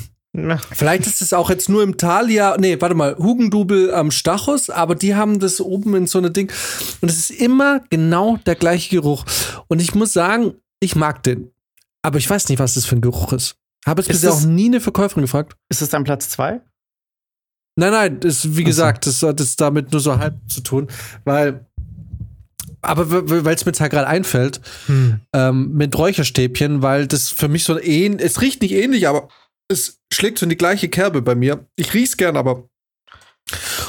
Vielleicht 0.73 1.07
ist 1.07 1.23
es 1.23 1.33
auch 1.33 1.51
jetzt 1.51 1.69
nur 1.69 1.83
im 1.83 1.97
Thalia, 1.97 2.57
nee, 2.59 2.81
warte 2.81 2.95
mal, 2.95 3.17
Hugendubel 3.17 3.93
am 3.93 4.11
Stachus, 4.11 4.71
aber 4.71 4.95
die 4.95 5.15
haben 5.15 5.41
das 5.41 5.61
oben 5.61 5.95
in 5.97 6.07
so 6.07 6.19
eine 6.19 6.31
Ding. 6.31 6.53
Und 7.01 7.11
es 7.11 7.19
ist 7.19 7.31
immer 7.31 7.81
genau 7.91 8.37
der 8.47 8.55
gleiche 8.55 8.91
Geruch. 8.91 9.25
Und 9.69 9.81
ich 9.81 9.95
muss 9.95 10.13
sagen, 10.13 10.55
ich 10.81 10.95
mag 10.95 11.23
den. 11.23 11.51
Aber 12.03 12.19
ich 12.19 12.29
weiß 12.29 12.49
nicht, 12.51 12.59
was 12.59 12.75
das 12.75 12.85
für 12.85 12.97
ein 12.97 13.01
Geruch 13.01 13.33
ist. 13.33 13.57
Habe 13.87 14.03
jetzt 14.03 14.11
Ist 14.11 14.21
bisher 14.21 14.33
auch 14.33 14.45
nie 14.45 14.67
eine 14.67 14.81
Verkäuferin 14.81 15.23
gefragt. 15.23 15.57
Ist 15.71 15.83
es 15.83 15.89
dein 15.89 16.05
Platz 16.05 16.29
zwei? 16.29 16.61
Nein, 17.77 17.93
nein, 17.93 18.21
das, 18.21 18.57
wie 18.57 18.65
gesagt, 18.65 19.07
das 19.07 19.23
hat 19.23 19.41
es 19.41 19.57
damit 19.57 19.93
nur 19.93 20.01
so 20.01 20.19
halb 20.19 20.35
zu 20.49 20.63
tun, 20.63 20.89
weil, 21.25 21.65
aber 22.83 23.09
weil 23.11 23.55
es 23.55 23.65
mir 23.65 23.71
jetzt 23.71 23.81
halt 23.81 23.93
gerade 23.93 24.09
einfällt, 24.09 24.61
Hm. 24.87 25.21
ähm, 25.33 25.73
mit 25.75 25.97
Räucherstäbchen, 25.97 26.83
weil 26.83 27.07
das 27.07 27.31
für 27.31 27.47
mich 27.47 27.63
so 27.63 27.81
ähnlich, 27.81 28.27
es 28.27 28.41
riecht 28.41 28.63
nicht 28.63 28.73
ähnlich, 28.73 29.07
aber 29.07 29.29
es 29.69 29.99
schlägt 30.13 30.39
so 30.39 30.45
in 30.45 30.51
die 30.51 30.57
gleiche 30.57 30.89
Kerbe 30.89 31.23
bei 31.23 31.35
mir. 31.35 31.67
Ich 31.77 31.95
riech's 31.95 32.17
gern, 32.17 32.37
aber. 32.37 32.69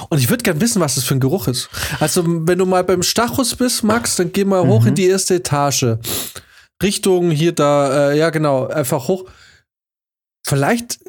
Und 0.10 0.20
ich 0.20 0.30
würde 0.30 0.44
gern 0.44 0.62
wissen, 0.62 0.80
was 0.82 0.96
das 0.96 1.04
für 1.04 1.16
ein 1.16 1.20
Geruch 1.20 1.48
ist. 1.48 1.70
Also, 2.00 2.24
wenn 2.26 2.58
du 2.60 2.66
mal 2.66 2.84
beim 2.84 3.04
Stachus 3.04 3.56
bist, 3.56 3.84
Max, 3.84 4.16
dann 4.16 4.32
geh 4.32 4.46
mal 4.46 4.66
hoch 4.66 4.82
Mhm. 4.84 4.88
in 4.90 4.96
die 4.96 5.06
erste 5.08 5.36
Etage. 5.36 5.98
Richtung 6.82 7.32
hier 7.32 7.52
da, 7.52 8.12
äh, 8.12 8.18
ja 8.18 8.30
genau, 8.30 8.68
einfach 8.68 9.08
hoch. 9.10 9.26
Vielleicht, 10.48 11.00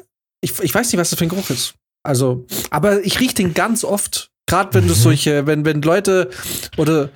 ich, 0.41 0.59
ich 0.59 0.73
weiß 0.73 0.91
nicht, 0.91 0.99
was 0.99 1.09
das 1.11 1.19
für 1.19 1.25
ein 1.25 1.29
Geruch 1.29 1.49
ist. 1.49 1.75
Also, 2.03 2.45
aber 2.69 3.03
ich 3.05 3.19
riech 3.19 3.33
den 3.33 3.53
ganz 3.53 3.83
oft. 3.83 4.29
Gerade 4.47 4.73
wenn 4.73 4.87
du 4.87 4.93
Mhm. 4.93 4.97
solche, 4.99 5.47
wenn, 5.47 5.63
wenn 5.65 5.81
Leute 5.81 6.29
oder 6.77 7.09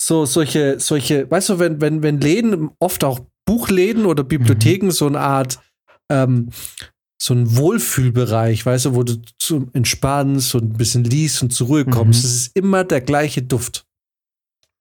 so 0.00 0.24
solche, 0.26 0.80
solche, 0.80 1.30
weißt 1.30 1.50
du, 1.50 1.58
wenn, 1.58 1.80
wenn, 1.80 2.02
wenn 2.02 2.20
Läden, 2.20 2.70
oft 2.78 3.04
auch 3.04 3.20
Buchläden 3.46 4.06
oder 4.06 4.24
Bibliotheken 4.24 4.90
so 4.90 5.06
eine 5.06 5.20
Art, 5.20 5.58
ähm, 6.10 6.50
so 7.20 7.34
ein 7.34 7.56
Wohlfühlbereich, 7.56 8.64
weißt 8.64 8.86
du, 8.86 8.94
wo 8.94 9.02
du 9.02 9.20
zum 9.38 9.70
Entspannst 9.72 10.54
und 10.54 10.74
ein 10.74 10.76
bisschen 10.78 11.04
liest 11.04 11.42
und 11.42 11.50
zur 11.52 11.66
Ruhe 11.66 11.84
kommst. 11.84 12.22
Mhm. 12.22 12.28
Es 12.28 12.34
ist 12.36 12.56
immer 12.56 12.84
der 12.84 13.00
gleiche 13.00 13.42
Duft. 13.42 13.84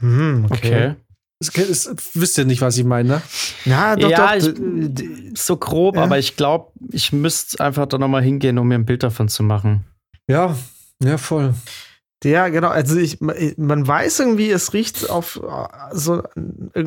Hm, 0.01 0.45
okay. 0.49 0.95
Das, 1.39 1.51
das, 1.51 1.95
wisst 2.13 2.37
ihr 2.37 2.45
nicht, 2.45 2.61
was 2.61 2.77
ich 2.77 2.83
meine? 2.83 3.09
ne? 3.09 3.21
Ja, 3.65 3.95
doch, 3.95 4.09
ja, 4.09 4.37
doch. 4.37 4.47
ich, 4.47 5.39
so 5.39 5.57
grob, 5.57 5.95
Ja. 5.95 6.03
aber 6.03 6.17
ich 6.19 6.35
glaube, 6.35 6.71
ich 6.91 7.11
müsste 7.11 7.63
einfach 7.63 7.85
da 7.87 7.97
nochmal 7.97 8.23
hingehen, 8.23 8.57
um 8.57 8.67
mir 8.67 8.75
ein 8.75 8.85
Bild 8.85 9.03
davon 9.03 9.27
zu 9.29 9.43
machen. 9.43 9.85
Ja, 10.27 10.55
ja, 11.03 11.17
voll. 11.17 11.53
Ja, 12.23 12.49
genau. 12.49 12.69
Also 12.69 12.97
ich, 12.97 13.19
man 13.21 13.87
weiß 13.87 14.19
irgendwie, 14.19 14.49
es 14.49 14.73
riecht 14.73 15.09
auf 15.09 15.39
so 15.91 16.23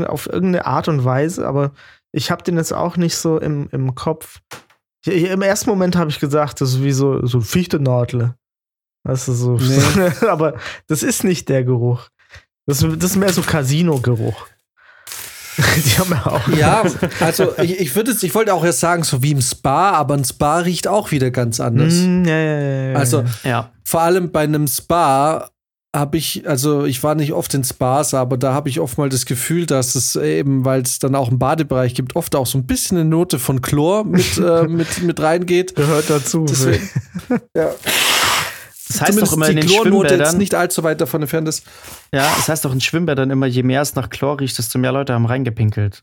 auf 0.06 0.26
irgendeine 0.26 0.66
Art 0.66 0.88
und 0.88 1.04
Weise, 1.04 1.46
aber 1.46 1.72
ich 2.12 2.32
habe 2.32 2.42
den 2.42 2.56
jetzt 2.56 2.72
auch 2.72 2.96
nicht 2.96 3.16
so 3.16 3.38
im, 3.38 3.68
im 3.70 3.94
Kopf. 3.94 4.40
Im 5.06 5.42
ersten 5.42 5.70
Moment 5.70 5.96
habe 5.96 6.10
ich 6.10 6.20
gesagt, 6.20 6.60
das 6.60 6.70
ist 6.70 6.82
wie 6.82 6.92
so, 6.92 7.24
so 7.26 7.40
Fichtenadle. 7.40 8.34
Weißt 9.04 9.28
du, 9.28 9.32
so. 9.32 9.56
Nee. 9.56 10.10
aber 10.28 10.54
das 10.88 11.02
ist 11.02 11.24
nicht 11.24 11.48
der 11.48 11.64
Geruch. 11.64 12.08
Das, 12.66 12.80
das 12.80 13.10
ist 13.12 13.16
mehr 13.16 13.32
so 13.32 13.40
Casino-Geruch. 13.42 14.46
Die 15.56 15.98
haben 15.98 16.10
ja 16.10 16.26
auch. 16.26 16.48
Ja, 16.48 16.84
also 17.20 17.58
ich, 17.58 17.80
ich 17.80 17.96
würde 17.96 18.12
es, 18.12 18.22
ich 18.22 18.34
wollte 18.34 18.54
auch 18.54 18.64
erst 18.64 18.80
sagen, 18.80 19.02
so 19.02 19.22
wie 19.22 19.32
im 19.32 19.40
Spa, 19.40 19.90
aber 19.92 20.14
ein 20.14 20.24
Spa 20.24 20.58
riecht 20.58 20.86
auch 20.86 21.10
wieder 21.10 21.30
ganz 21.30 21.60
anders. 21.60 21.94
Mm, 21.94 22.24
ja, 22.24 22.36
ja, 22.38 22.60
ja, 22.60 22.90
ja. 22.92 22.96
Also 22.96 23.24
Ja. 23.42 23.72
vor 23.84 24.00
allem 24.02 24.30
bei 24.30 24.42
einem 24.42 24.66
Spa 24.66 25.50
habe 25.94 26.16
ich, 26.18 26.48
also 26.48 26.84
ich 26.84 27.02
war 27.02 27.14
nicht 27.16 27.32
oft 27.32 27.52
in 27.54 27.64
Spas, 27.64 28.14
aber 28.14 28.36
da 28.36 28.52
habe 28.54 28.68
ich 28.68 28.78
oft 28.78 28.96
mal 28.96 29.08
das 29.08 29.26
Gefühl, 29.26 29.66
dass 29.66 29.94
es 29.96 30.14
eben, 30.16 30.64
weil 30.64 30.82
es 30.82 30.98
dann 31.00 31.14
auch 31.16 31.28
einen 31.28 31.38
Badebereich 31.40 31.94
gibt, 31.94 32.14
oft 32.14 32.36
auch 32.36 32.46
so 32.46 32.58
ein 32.58 32.66
bisschen 32.66 32.96
eine 32.98 33.08
Note 33.08 33.38
von 33.40 33.60
Chlor 33.60 34.04
mit, 34.04 34.38
äh, 34.38 34.62
mit, 34.68 35.02
mit 35.02 35.20
reingeht. 35.20 35.74
gehört 35.74 36.08
dazu. 36.08 36.44
Deswegen- 36.48 36.88
Ja. 37.56 37.70
Das 38.88 39.00
heißt 39.02 39.10
Zumindest 39.12 39.32
doch 39.32 39.36
immer 39.36 39.48
in 39.48 39.56
die 39.56 39.60
den 39.62 39.68
Chlornote 39.70 39.96
jetzt 40.02 40.10
Schwimmbädern. 40.14 40.38
nicht 40.38 40.54
allzu 40.54 40.82
weit 40.82 41.00
davon 41.00 41.22
entfernt 41.22 41.46
ist. 41.48 41.64
Ja, 42.12 42.22
das 42.36 42.48
heißt 42.48 42.64
doch 42.64 42.72
in 42.72 42.80
Schwimmbädern 42.80 43.30
immer, 43.30 43.46
je 43.46 43.62
mehr 43.62 43.82
es 43.82 43.94
nach 43.94 44.10
Chlor 44.10 44.40
riecht, 44.40 44.58
desto 44.58 44.78
mehr 44.80 44.90
Leute 44.90 45.12
haben 45.14 45.26
reingepinkelt. 45.26 46.02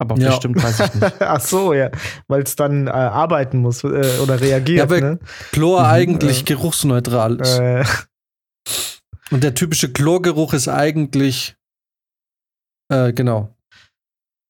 Aber 0.00 0.14
ob 0.14 0.20
Ja. 0.20 0.28
das 0.28 0.36
stimmt, 0.36 0.62
weiß 0.62 0.80
ich 0.80 0.94
nicht. 0.94 1.14
Ach 1.20 1.40
so, 1.40 1.74
ja, 1.74 1.90
weil 2.28 2.42
es 2.44 2.56
dann 2.56 2.86
äh, 2.86 2.90
arbeiten 2.90 3.58
muss 3.58 3.84
äh, 3.84 4.18
oder 4.22 4.40
reagiert. 4.40 4.78
Ja, 4.78 4.84
aber 4.84 5.00
ne? 5.00 5.18
Chlor 5.52 5.80
Mhm, 5.80 5.86
eigentlich 5.86 6.40
äh. 6.40 6.44
geruchsneutral 6.44 7.36
ist. 7.42 7.58
Und 9.30 9.44
der 9.44 9.54
typische 9.54 9.92
Chlorgeruch 9.92 10.52
ist 10.54 10.68
eigentlich, 10.68 11.56
äh, 12.90 13.12
genau, 13.12 13.54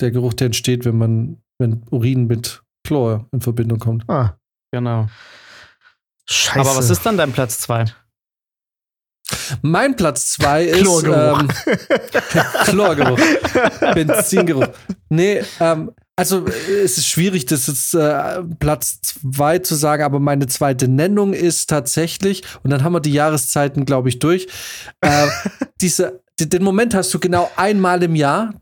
der 0.01 0.11
Geruch, 0.11 0.35
der 0.35 0.47
entsteht, 0.47 0.85
wenn 0.85 0.97
man, 0.99 1.43
wenn 1.59 1.83
Urin 1.91 2.27
mit 2.27 2.63
Chlor 2.87 3.27
in 3.33 3.41
Verbindung 3.41 3.79
kommt. 3.79 4.09
ah, 4.09 4.39
Genau. 4.73 5.09
scheiße. 6.29 6.61
Aber 6.61 6.77
was 6.79 6.91
ist 6.91 7.05
dann 7.07 7.17
dein 7.17 7.33
Platz 7.33 7.59
zwei? 7.59 7.87
Mein 9.63 9.97
Platz 9.97 10.31
zwei 10.33 10.65
ist 10.65 10.81
Chlorgeruch. 10.81 11.41
ähm, 11.41 11.49
Chlorgeruch, 12.65 13.19
Benzingeruch. 13.95 14.69
Nee, 15.09 15.43
ähm, 15.61 15.93
also 16.19 16.47
äh, 16.47 16.81
es 16.83 16.99
ist 16.99 17.07
schwierig, 17.07 17.47
das 17.47 17.67
jetzt 17.69 17.95
äh, 17.95 18.43
Platz 18.59 19.01
zwei 19.01 19.59
zu 19.61 19.75
sagen, 19.75 20.03
aber 20.03 20.21
meine 20.21 20.47
zweite 20.49 20.89
Nennung 20.89 21.33
ist 21.33 21.71
tatsächlich, 21.71 22.43
und 22.63 22.71
dann 22.71 22.83
haben 22.85 22.93
wir 22.93 23.01
die 23.01 23.13
Jahreszeiten, 23.13 23.85
glaube 23.87 24.09
ich, 24.11 24.19
durch. 24.19 24.49
Äh, 25.01 25.29
diese, 25.81 26.23
die- 26.39 26.49
den 26.49 26.63
Moment 26.63 26.95
hast 26.95 27.15
du 27.15 27.19
genau 27.19 27.51
einmal 27.57 28.03
im 28.03 28.15
Jahr. 28.17 28.55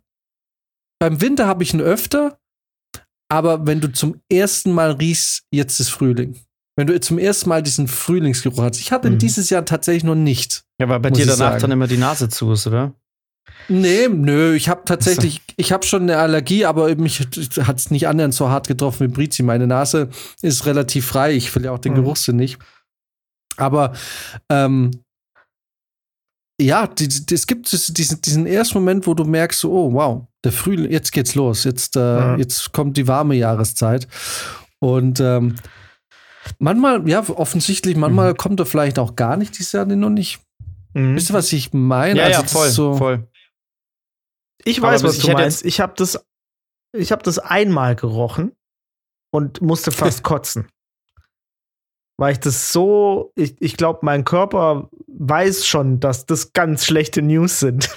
Beim 1.01 1.21
Winter 1.21 1.47
habe 1.47 1.63
ich 1.63 1.75
ihn 1.75 1.81
öfter, 1.81 2.39
aber 3.31 3.67
wenn 3.67 3.81
du 3.81 3.93
zum 3.93 4.21
ersten 4.31 4.73
Mal 4.73 4.93
riechst, 4.93 5.43
jetzt 5.51 5.81
ist 5.81 5.89
Frühling. 5.91 6.39
Wenn 6.79 6.87
du 6.87 7.01
zum 7.01 7.19
ersten 7.19 7.49
Mal 7.49 7.63
diesen 7.63 7.89
Frühlingsgeruch 7.89 8.63
hast. 8.63 8.79
Ich 8.81 8.93
hatte 8.93 9.09
ihn 9.09 9.15
Mhm. 9.15 9.19
dieses 9.19 9.49
Jahr 9.51 9.65
tatsächlich 9.65 10.05
noch 10.05 10.15
nicht. 10.15 10.65
Ja, 10.81 10.89
weil 10.91 11.01
bei 11.01 11.11
dir 11.11 11.25
danach 11.25 11.37
sagen. 11.53 11.61
dann 11.63 11.71
immer 11.73 11.87
die 11.87 11.97
Nase 11.97 12.29
zu 12.29 12.53
ist, 12.53 12.67
oder? 12.67 12.93
Nee, 13.69 14.09
nö, 14.09 14.55
ich 14.55 14.69
habe 14.69 14.83
tatsächlich, 14.85 15.43
ich 15.57 15.73
habe 15.73 15.85
schon 15.87 16.03
eine 16.03 16.19
Allergie, 16.19 16.65
aber 16.65 16.95
mich 16.97 17.21
hat 17.21 17.77
es 17.79 17.91
nicht 17.91 18.07
annähernd 18.09 18.35
so 18.35 18.49
hart 18.49 18.69
getroffen 18.69 19.07
wie 19.09 19.13
Brizi. 19.13 19.43
Meine 19.43 19.67
Nase 19.67 20.09
ist 20.43 20.67
relativ 20.67 21.07
frei, 21.07 21.33
ich 21.35 21.55
will 21.55 21.65
ja 21.65 21.73
auch 21.73 21.79
den 21.79 21.93
Mhm. 21.93 21.97
Geruchssinn 21.97 22.37
nicht. 22.37 22.59
Aber 23.57 23.93
ähm, 24.51 24.91
ja, 26.61 26.87
die, 26.87 27.09
die, 27.09 27.35
es 27.35 27.47
gibt 27.47 27.71
diesen, 27.71 28.21
diesen, 28.23 28.47
ersten 28.47 28.79
Moment, 28.79 29.07
wo 29.07 29.15
du 29.15 29.25
merkst, 29.25 29.61
so, 29.61 29.73
oh 29.73 29.93
wow, 29.93 30.27
der 30.45 30.53
Frühling, 30.53 30.91
jetzt 30.91 31.13
geht's 31.13 31.35
los, 31.35 31.65
jetzt, 31.65 31.97
äh, 31.97 32.01
Ja. 32.01 32.37
jetzt 32.37 32.73
kommt 32.73 32.97
die 32.97 33.09
warme 33.09 33.35
Jahreszeit. 33.35 34.09
Und 34.79 35.21
ähm, 35.21 35.57
manchmal, 36.59 37.07
ja, 37.09 37.29
offensichtlich, 37.29 37.97
manchmal 37.97 38.33
Mhm. 38.33 38.37
kommt 38.37 38.61
er 38.61 38.67
vielleicht 38.67 38.99
auch 38.99 39.17
gar 39.17 39.37
nicht 39.37 39.59
dieses 39.59 39.73
Jahr 39.73 39.85
noch 39.87 40.11
nicht. 40.11 40.39
Mhm. 40.95 41.17
Wisst 41.17 41.31
ihr, 41.31 41.35
was 41.35 41.53
ich 41.53 41.73
meine? 41.73 42.21
Ja, 42.21 42.27
Also 42.27 42.41
ja, 42.43 42.47
voll, 42.49 42.69
so, 42.71 42.95
voll. 42.97 43.29
Ich 44.67 44.83
weiß, 44.83 45.05
was 45.05 45.19
ich 45.19 45.25
du 45.25 45.33
meinst. 45.33 45.65
Ich 45.65 45.81
habe 45.81 45.95
das, 45.97 46.27
ich 46.93 47.13
habe 47.13 47.23
das 47.23 47.39
einmal 47.39 47.95
gerochen 47.95 48.53
und 49.31 49.63
musste 49.63 49.93
fast 49.93 50.23
kotzen. 50.25 50.69
Weil 52.19 52.33
ich 52.33 52.41
das 52.41 52.73
so, 52.73 53.33
ich, 53.37 53.57
ich 53.61 53.77
glaube, 53.77 54.01
mein 54.03 54.25
Körper 54.25 54.91
weiß 55.07 55.67
schon, 55.67 56.01
dass 56.01 56.27
das 56.27 56.53
ganz 56.53 56.85
schlechte 56.85 57.23
News 57.23 57.61
sind. 57.61 57.95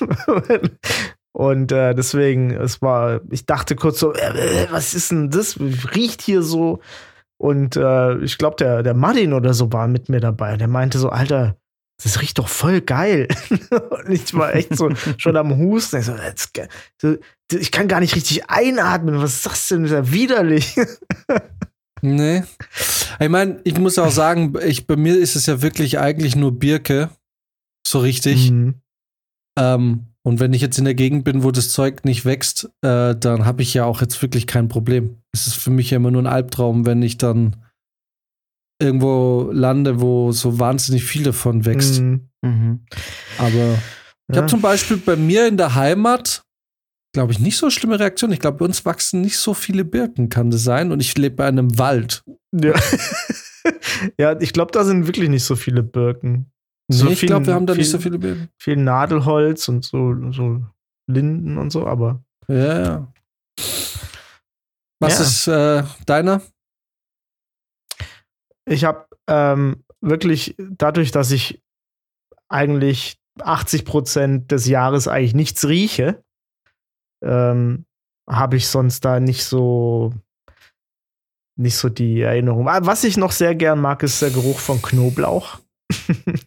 und 1.32 1.72
äh, 1.72 1.96
deswegen, 1.96 2.52
es 2.52 2.82
war, 2.82 3.22
ich 3.32 3.46
dachte 3.46 3.76
kurz 3.76 4.00
so, 4.00 4.14
äh, 4.14 4.66
äh, 4.66 4.68
was 4.72 4.94
ist 4.94 5.12
denn 5.12 5.32
das? 5.32 5.58
Riecht 5.60 6.22
hier 6.22 6.44
so? 6.44 6.82
Und 7.38 7.78
äh, 7.78 8.18
ich 8.18 8.38
glaube, 8.38 8.58
der, 8.58 8.84
der 8.84 8.94
Martin 8.94 9.34
oder 9.34 9.54
so 9.54 9.72
war 9.72 9.88
mit 9.88 10.10
mir 10.10 10.20
dabei. 10.20 10.58
Der 10.58 10.68
meinte 10.68 11.00
so, 11.00 11.10
Alter, 11.10 11.56
das 12.02 12.22
riecht 12.22 12.40
doch 12.40 12.48
voll 12.48 12.82
geil. 12.82 13.28
und 13.50 14.10
ich 14.10 14.34
war 14.34 14.56
echt 14.56 14.76
so 14.76 14.90
schon 15.18 15.36
am 15.36 15.58
Husten. 15.58 15.98
Ich, 15.98 16.06
so, 16.06 16.16
so, 17.02 17.18
ich 17.52 17.72
kann 17.72 17.88
gar 17.88 18.00
nicht 18.00 18.16
richtig 18.16 18.50
einatmen. 18.50 19.22
Was 19.22 19.36
ist 19.36 19.46
das 19.46 19.68
denn? 19.68 19.84
Das 19.84 19.92
ist 19.92 19.98
ja 19.98 20.12
widerlich. 20.12 20.76
Nee. 22.02 22.44
Ich 23.20 23.28
meine, 23.28 23.60
ich 23.66 23.78
muss 23.78 24.00
auch 24.00 24.12
sagen, 24.12 24.54
ich, 24.66 24.88
bei 24.88 24.96
mir 24.96 25.18
ist 25.18 25.36
es 25.36 25.48
ja 25.48 25.62
wirklich 25.62 26.00
eigentlich 26.00 26.36
nur 26.36 26.58
Birke. 26.58 27.10
So 27.86 28.00
richtig. 28.00 28.52
Mhm. 28.52 28.76
Ähm, 29.58 30.06
und 30.24 30.40
wenn 30.40 30.54
ich 30.54 30.62
jetzt 30.62 30.78
in 30.78 30.86
der 30.86 30.94
Gegend 30.94 31.24
bin, 31.24 31.44
wo 31.44 31.52
das 31.52 31.72
Zeug 31.72 32.06
nicht 32.06 32.26
wächst, 32.26 32.70
äh, 32.82 33.16
dann 33.16 33.46
habe 33.46 33.62
ich 33.62 33.74
ja 33.74 33.86
auch 33.86 34.02
jetzt 34.02 34.22
wirklich 34.22 34.48
kein 34.48 34.68
Problem. 34.68 35.18
Es 35.34 35.48
ist 35.48 35.56
für 35.56 35.72
mich 35.72 35.90
ja 35.90 35.98
immer 35.98 36.12
nur 36.12 36.22
ein 36.22 36.28
Albtraum, 36.28 36.86
wenn 36.86 37.02
ich 37.02 37.18
dann 37.18 37.58
irgendwo 38.82 39.50
lande, 39.52 40.00
wo 40.02 40.32
so 40.32 40.60
wahnsinnig 40.60 41.04
viel 41.04 41.24
davon 41.24 41.66
wächst. 41.66 42.00
Mhm. 42.02 42.30
Mhm. 42.42 42.86
Aber 43.38 43.48
ich 44.28 44.36
Ja. 44.36 44.38
habe 44.38 44.48
zum 44.48 44.62
Beispiel 44.62 44.98
bei 44.98 45.16
mir 45.16 45.48
in 45.48 45.58
der 45.58 45.76
Heimat, 45.76 46.44
glaube 47.14 47.32
ich, 47.34 47.40
nicht 47.40 47.58
so 47.58 47.70
schlimme 47.70 48.00
Reaktion. 48.00 48.32
Ich 48.32 48.40
glaube, 48.40 48.58
bei 48.60 48.66
uns 48.66 48.86
wachsen 48.86 49.22
nicht 49.22 49.38
so 49.38 49.54
viele 49.54 49.84
Birken, 49.84 50.30
kann 50.30 50.50
das 50.52 50.64
sein. 50.64 50.92
Und 50.92 51.02
ich 51.02 51.18
lebe 51.18 51.36
bei 51.38 51.48
einem 51.48 51.78
Wald. 51.78 52.24
Ja. 52.54 52.74
ja, 54.18 54.40
ich 54.40 54.54
glaube, 54.54 54.72
da 54.72 54.84
sind 54.84 55.08
wirklich 55.08 55.30
nicht 55.30 55.44
so 55.44 55.56
viele 55.56 55.84
Birken. 55.84 56.52
Nee, 56.88 56.96
So 56.98 57.08
ich 57.10 57.20
viel- 57.20 57.28
glaube, 57.28 57.48
wir 57.48 57.54
haben 57.56 57.66
da 57.66 57.74
nicht 57.74 57.84
viel- 57.86 57.92
so 57.92 58.00
viele 58.00 58.18
Birken. 58.20 58.50
Viel 58.58 58.78
Nadelholz 58.78 59.68
und 59.68 59.84
so, 59.84 60.16
so 60.32 60.64
Linden 61.08 61.58
und 61.58 61.72
so, 61.72 61.86
aber 61.86 62.24
Ja, 62.48 62.82
ja. 62.84 63.14
Was 65.02 65.18
Ja. 65.20 65.24
ist 65.24 65.48
äh, 65.48 65.84
deiner? 66.06 66.42
Ich 68.70 68.86
habe 68.86 69.08
ähm, 69.28 69.84
wirklich 70.02 70.56
dadurch, 70.58 71.12
dass 71.12 71.32
ich 71.32 71.62
eigentlich 72.48 73.20
80 73.40 73.86
Prozent 73.86 74.52
des 74.52 74.68
Jahres 74.68 75.08
eigentlich 75.08 75.34
nichts 75.34 75.68
rieche, 75.68 76.24
ähm, 77.24 77.86
habe 78.30 78.58
ich 78.58 78.68
sonst 78.68 79.04
da 79.06 79.20
nicht 79.20 79.44
so 79.44 80.14
nicht 81.58 81.76
so 81.76 81.90
die 81.90 82.22
Erinnerung. 82.22 82.70
Ah, 82.70 82.80
Was 82.84 83.04
ich 83.04 83.18
noch 83.18 83.32
sehr 83.32 83.54
gern 83.54 83.82
mag, 83.82 84.02
ist 84.04 84.22
der 84.22 84.30
Geruch 84.30 84.60
von 84.60 84.82
Knoblauch. 84.82 85.60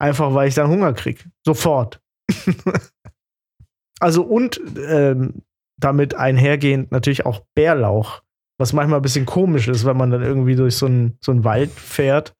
Einfach 0.00 0.34
weil 0.34 0.48
ich 0.48 0.54
dann 0.54 0.68
Hunger 0.68 0.92
krieg. 0.94 1.28
Sofort. 1.44 2.00
also 4.00 4.22
und 4.22 4.60
ähm, 4.76 5.42
damit 5.78 6.14
einhergehend 6.14 6.90
natürlich 6.90 7.24
auch 7.24 7.44
Bärlauch. 7.54 8.22
Was 8.58 8.72
manchmal 8.72 8.98
ein 8.98 9.02
bisschen 9.02 9.24
komisch 9.26 9.68
ist, 9.68 9.84
wenn 9.84 9.96
man 9.96 10.10
dann 10.10 10.22
irgendwie 10.22 10.56
durch 10.56 10.76
so 10.76 10.86
einen 10.86 11.16
so 11.20 11.30
einen 11.32 11.44
Wald 11.44 11.70
fährt 11.70 12.34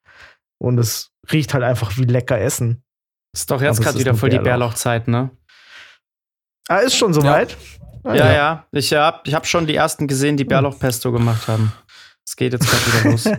und 0.60 0.78
es 0.78 1.10
riecht 1.32 1.54
halt 1.54 1.62
einfach 1.64 1.96
wie 1.96 2.04
lecker 2.04 2.38
Essen. 2.40 2.82
Ist 3.34 3.50
doch 3.50 3.62
jetzt 3.62 3.80
gerade 3.80 3.98
wieder 3.98 4.14
voll 4.14 4.30
die 4.30 4.36
Bärlauch. 4.36 4.72
Bärlauchzeit, 4.72 5.06
ne? 5.08 5.30
Ah, 6.68 6.78
ist 6.78 6.96
schon 6.96 7.14
soweit? 7.14 7.56
Ah, 8.04 8.14
Ja, 8.14 8.32
ja. 8.32 8.66
Ich 8.72 8.92
habe 8.92 9.20
ich 9.24 9.34
hab 9.34 9.46
schon 9.46 9.66
die 9.66 9.74
ersten 9.76 10.06
gesehen, 10.08 10.36
die 10.36 10.44
Bärlauchpesto 10.44 11.12
gemacht 11.12 11.46
haben. 11.48 11.72
Es 12.26 12.36
geht 12.36 12.52
jetzt 12.52 12.68
gerade 12.68 12.86
wieder 12.86 13.10
los. 13.12 13.28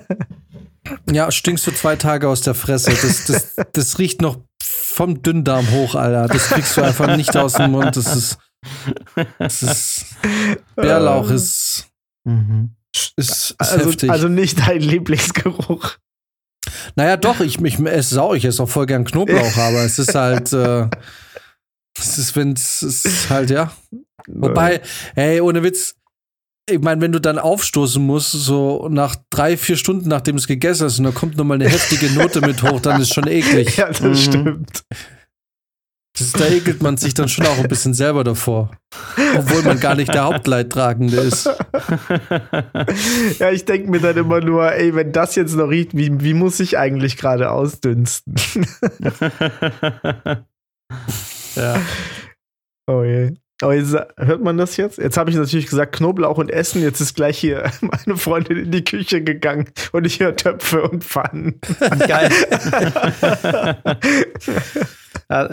Ja, 1.11 1.29
stinkst 1.29 1.67
du 1.67 1.71
zwei 1.71 1.97
Tage 1.97 2.27
aus 2.27 2.41
der 2.41 2.55
Fresse. 2.55 2.89
Das, 2.89 3.25
das, 3.25 3.55
das 3.73 3.99
riecht 3.99 4.21
noch 4.21 4.39
vom 4.63 5.21
Dünndarm 5.21 5.69
hoch, 5.69 5.93
Alter. 5.93 6.27
Das 6.33 6.49
kriegst 6.49 6.75
du 6.77 6.81
einfach 6.81 7.15
nicht 7.15 7.35
aus 7.37 7.53
dem 7.53 7.71
Mund. 7.71 7.95
Das 7.95 8.15
ist. 8.15 8.39
Das 9.37 9.61
ist 9.61 10.05
Bärlauch 10.75 11.29
ist, 11.29 11.88
Mhm. 12.25 12.75
ist, 12.95 13.13
ist 13.17 13.55
Also, 13.59 13.89
heftig. 13.89 14.09
also 14.09 14.27
nicht 14.27 14.59
dein 14.59 14.81
Lieblingsgeruch. 14.81 15.97
naja, 16.95 17.17
doch, 17.17 17.39
ich, 17.39 17.59
ich 17.61 17.79
esse 17.79 18.15
sau, 18.15 18.33
ich 18.33 18.45
esse 18.45 18.61
auch 18.63 18.69
voll 18.69 18.85
gern 18.85 19.05
Knoblauch, 19.05 19.57
aber 19.57 19.83
es 19.83 19.99
ist 19.99 20.15
halt. 20.15 20.51
Äh, 20.53 20.87
es 21.97 22.17
ist, 22.17 22.35
wenn 22.35 22.53
es 22.53 22.81
ist 22.81 23.29
halt, 23.29 23.49
ja. 23.49 23.71
Wobei, 24.27 24.81
hey, 25.15 25.41
ohne 25.41 25.63
Witz, 25.63 25.95
ich 26.69 26.79
meine, 26.79 27.01
wenn 27.01 27.11
du 27.11 27.19
dann 27.19 27.39
aufstoßen 27.39 28.01
musst, 28.05 28.31
so 28.31 28.87
nach 28.89 29.15
drei, 29.29 29.57
vier 29.57 29.75
Stunden, 29.75 30.07
nachdem 30.07 30.35
es 30.37 30.45
gegessen 30.47 30.85
hast, 30.85 30.99
und 30.99 31.05
da 31.05 31.11
kommt 31.11 31.35
nochmal 31.35 31.55
eine 31.55 31.67
heftige 31.67 32.09
Note 32.11 32.41
mit 32.41 32.61
hoch, 32.63 32.79
dann 32.79 33.01
ist 33.01 33.13
schon 33.13 33.27
eklig. 33.27 33.75
Ja, 33.77 33.87
das 33.89 34.01
Mhm. 34.01 34.15
stimmt. 34.15 34.83
Das, 36.17 36.31
da 36.33 36.47
ekelt 36.47 36.81
man 36.81 36.97
sich 36.97 37.13
dann 37.13 37.29
schon 37.29 37.45
auch 37.45 37.59
ein 37.59 37.67
bisschen 37.67 37.93
selber 37.93 38.23
davor. 38.23 38.71
Obwohl 39.37 39.61
man 39.63 39.79
gar 39.79 39.95
nicht 39.95 40.13
der 40.13 40.25
Hauptleidtragende 40.25 41.17
ist. 41.17 41.49
Ja, 43.37 43.51
ich 43.51 43.65
denke 43.65 43.89
mir 43.89 43.99
dann 43.99 44.17
immer 44.17 44.41
nur, 44.41 44.73
ey, 44.73 44.95
wenn 44.95 45.11
das 45.11 45.35
jetzt 45.35 45.55
noch 45.55 45.69
riecht, 45.69 45.95
wie, 45.95 46.21
wie 46.21 46.33
muss 46.33 46.59
ich 46.59 46.77
eigentlich 46.77 47.17
gerade 47.17 47.51
ausdünsten? 47.51 48.35
ja. 51.55 51.81
Oh 52.87 53.03
je. 53.03 53.33
Aber 53.61 53.75
jetzt, 53.75 53.95
hört 54.17 54.41
man 54.41 54.57
das 54.57 54.77
jetzt? 54.77 54.97
Jetzt 54.97 55.17
habe 55.17 55.29
ich 55.29 55.35
natürlich 55.35 55.67
gesagt 55.67 55.95
Knoblauch 55.95 56.37
und 56.37 56.49
Essen. 56.49 56.81
Jetzt 56.81 57.01
ist 57.01 57.15
gleich 57.15 57.37
hier 57.37 57.69
meine 57.81 58.17
Freundin 58.17 58.57
in 58.57 58.71
die 58.71 58.83
Küche 58.83 59.21
gegangen 59.21 59.69
und 59.91 60.05
ich 60.05 60.19
höre 60.19 60.35
Töpfe 60.35 60.83
und 60.83 61.03
Pfannen. 61.03 61.59
Geil. 62.07 62.31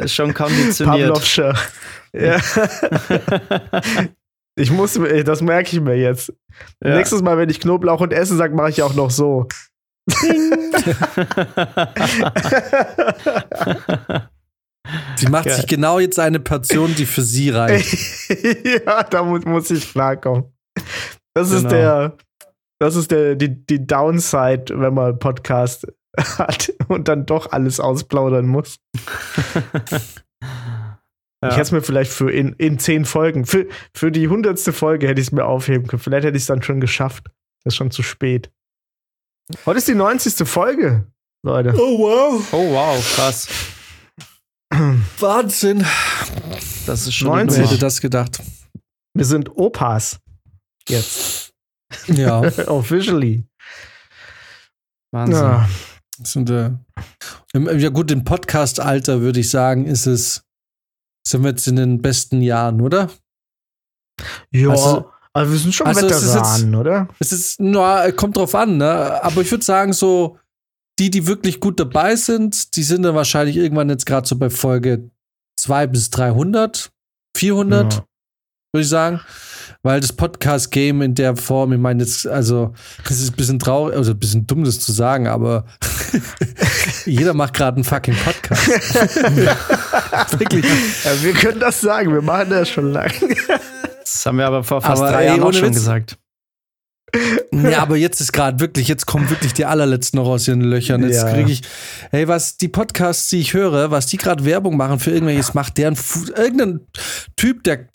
ist 0.03 0.15
schon 0.15 0.33
konditioniert. 0.35 1.09
Pavlovscher. 1.09 1.55
Ja. 2.13 2.39
Ich 4.59 4.71
muss, 4.71 4.99
mir- 4.99 5.23
das 5.23 5.43
merke 5.43 5.77
ich 5.77 5.83
mir 5.83 5.97
jetzt. 5.99 6.33
Ja. 6.83 6.97
Nächstes 6.97 7.21
Mal, 7.21 7.37
wenn 7.37 7.51
ich 7.51 7.61
Knoblauch 7.61 8.01
und 8.01 8.15
Essen 8.15 8.39
sage, 8.39 8.55
mache 8.55 8.71
ich 8.71 8.83
auch 8.83 8.95
noch 8.95 9.11
so. 9.11 9.47
Sie 15.17 15.27
macht 15.29 15.47
Geil. 15.47 15.57
sich 15.57 15.67
genau 15.67 15.99
jetzt 15.99 16.19
eine 16.19 16.39
Portion, 16.41 16.95
die 16.95 17.07
für 17.07 17.23
sie 17.23 17.51
reicht. 17.51 18.31
ja, 18.87 19.03
da 19.03 19.23
muss, 19.25 19.71
ich 19.71 19.91
klarkommen. 19.93 20.45
Das 21.35 21.51
ist 21.51 21.63
Genau. 21.69 21.71
der, 21.71 22.17
das 22.81 22.95
ist 22.97 23.11
der, 23.11 23.35
die, 23.35 23.67
die 23.67 23.85
Downside, 23.87 24.67
wenn 24.81 24.95
man 24.95 25.19
Podcast 25.19 25.87
hat 26.39 26.73
und 26.89 27.09
dann 27.09 27.27
doch 27.27 27.53
alles 27.53 27.81
ausplaudern 27.81 28.47
muss. 28.47 28.79
Ich 31.43 31.53
hätte 31.53 31.61
es 31.63 31.71
mir 31.71 31.83
vielleicht 31.83 32.11
für 32.11 32.31
in, 32.31 32.55
in 32.55 32.79
zehn 32.79 33.05
Folgen, 33.05 33.45
für, 33.45 33.69
für 33.95 34.11
die 34.11 34.27
hundertste 34.27 34.73
Folge 34.73 35.07
hätte 35.07 35.21
ich 35.21 35.29
es 35.29 35.33
mir 35.33 35.45
aufheben 35.45 35.87
können. 35.87 36.01
Vielleicht 36.03 36.25
hätte 36.27 36.37
ich 36.37 36.43
es 36.43 36.47
dann 36.47 36.63
schon 36.63 36.81
geschafft. 36.81 37.27
Das 37.63 37.75
ist 37.75 37.77
schon 37.77 37.91
zu 37.91 38.03
spät. 38.03 38.51
Heute 39.65 39.79
ist 39.79 39.87
die 39.87 39.95
90. 39.95 40.49
Folge, 40.49 41.07
Leute. 41.45 41.75
Oh 41.77 41.99
wow. 41.99 42.49
Oh, 42.53 42.73
wow, 42.73 43.15
krass. 43.15 43.49
Wahnsinn. 45.21 45.85
Das 46.87 47.07
ist 47.07 47.15
schon 47.15 47.29
Neun- 47.29 47.41
eine 47.49 47.57
Wer 47.57 47.65
hätte 47.67 47.79
das 47.79 48.01
gedacht? 48.01 48.43
Wir 49.15 49.25
sind 49.25 49.55
Opas. 49.57 50.19
Jetzt. 50.89 51.53
Ja. 52.07 52.41
Officially. 52.67 53.45
Wahnsinn. 55.13 55.37
Ja. 55.37 55.69
Sind, 56.23 56.51
äh, 56.51 56.71
ja 57.55 57.89
gut, 57.91 58.11
im 58.11 58.25
Podcast-Alter 58.25 59.21
würde 59.21 59.41
ich 59.41 59.51
sagen, 59.51 59.87
ist 59.87 60.07
es, 60.07 60.43
sind 61.27 61.43
wir 61.43 61.51
jetzt 61.51 61.67
in 61.69 61.77
den 61.77 62.01
besten 62.03 62.41
Jahren, 62.43 62.81
oder? 62.81 63.11
Ja, 64.51 64.71
Also- 64.71 65.11
also, 65.33 65.53
wir 65.53 65.59
sind 65.59 65.75
schon 65.75 65.87
also 65.87 66.01
Veteranen, 66.09 66.75
oder? 66.75 67.09
Es 67.19 67.31
ist, 67.31 67.61
na, 67.61 68.11
kommt 68.13 68.39
drauf 68.39 68.55
an, 68.55 68.79
ne? 68.79 69.23
Aber 69.23 69.43
ich 69.43 69.51
würde 69.51 69.63
sagen, 69.65 69.93
so, 69.93 70.39
die, 70.99 71.11
die 71.11 71.27
wirklich 71.27 71.61
gut 71.61 71.79
dabei 71.79 72.17
sind, 72.17 72.75
die 72.75 72.83
sind 72.83 73.03
dann 73.03 73.15
wahrscheinlich 73.15 73.57
irgendwann 73.59 73.91
jetzt 73.91 74.07
gerade 74.07 74.27
so 74.27 74.37
bei 74.37 74.49
Folge 74.49 75.11
2 75.61 75.89
bis 75.89 76.09
300, 76.09 76.91
400, 77.37 77.93
Ja. 77.95 78.05
Würde 78.77 78.83
ich 78.83 78.89
sagen. 78.89 79.21
Weil 79.83 80.01
das 80.01 80.13
Podcast-Game 80.13 81.03
in 81.03 81.15
der 81.15 81.37
Form, 81.37 81.73
ich 81.73 81.79
meine, 81.79 82.03
jetzt, 82.03 82.27
also, 82.27 82.73
es 83.05 83.21
ist 83.21 83.31
ein 83.33 83.37
bisschen 83.37 83.59
traurig, 83.61 83.95
also 83.95 84.13
ein 84.13 84.19
bisschen 84.19 84.47
dumm, 84.47 84.65
das 84.65 84.81
zu 84.81 84.91
sagen, 84.91 85.29
aber 85.29 85.65
jeder 87.05 87.35
macht 87.35 87.55
gerade 87.55 87.77
einen 87.77 87.85
fucking 87.85 88.17
Podcast. 88.17 88.67
Wirklich. 90.39 90.65
Ja, 91.05 91.23
wir 91.23 91.33
können 91.35 91.61
das 91.61 91.81
sagen, 91.81 92.13
wir 92.13 92.23
machen 92.23 92.51
das 92.51 92.69
schon 92.69 92.93
lange. 92.93 93.13
Das 94.01 94.27
haben 94.27 94.39
wir 94.39 94.47
aber 94.47 94.65
vor 94.65 94.81
fast 94.83 95.03
Aber, 95.03 95.13
drei 95.13 95.23
ey, 95.23 95.27
Jahren 95.29 95.43
auch 95.43 95.53
schon 95.53 95.69
Witz. 95.69 95.77
gesagt. 95.77 96.19
Ja, 97.53 97.81
aber 97.83 97.97
jetzt 97.97 98.21
ist 98.21 98.33
gerade 98.33 98.61
wirklich, 98.61 98.89
jetzt 98.89 99.07
kommen 99.07 99.29
wirklich 99.31 99.53
die 99.55 99.65
allerletzten 99.65 100.19
noch 100.19 100.29
aus 100.29 100.47
ihren 100.49 100.61
Löchern. 100.61 101.03
Jetzt 101.03 101.23
Ja. 101.23 101.33
kriege 101.33 101.51
ich, 101.51 101.63
hey, 102.11 102.29
was 102.29 102.57
die 102.57 102.69
Podcasts, 102.69 103.29
die 103.29 103.41
ich 103.41 103.55
höre, 103.55 103.91
was 103.91 104.07
die 104.07 104.17
gerade 104.17 104.45
Werbung 104.45 104.77
machen 104.77 104.99
für 104.99 105.11
irgendwelches, 105.11 105.55
macht 105.55 105.79
deren 105.79 105.97
Fu 105.97 106.21
irgendein 106.37 106.81
Typ, 107.37 107.65
der, 107.65 107.87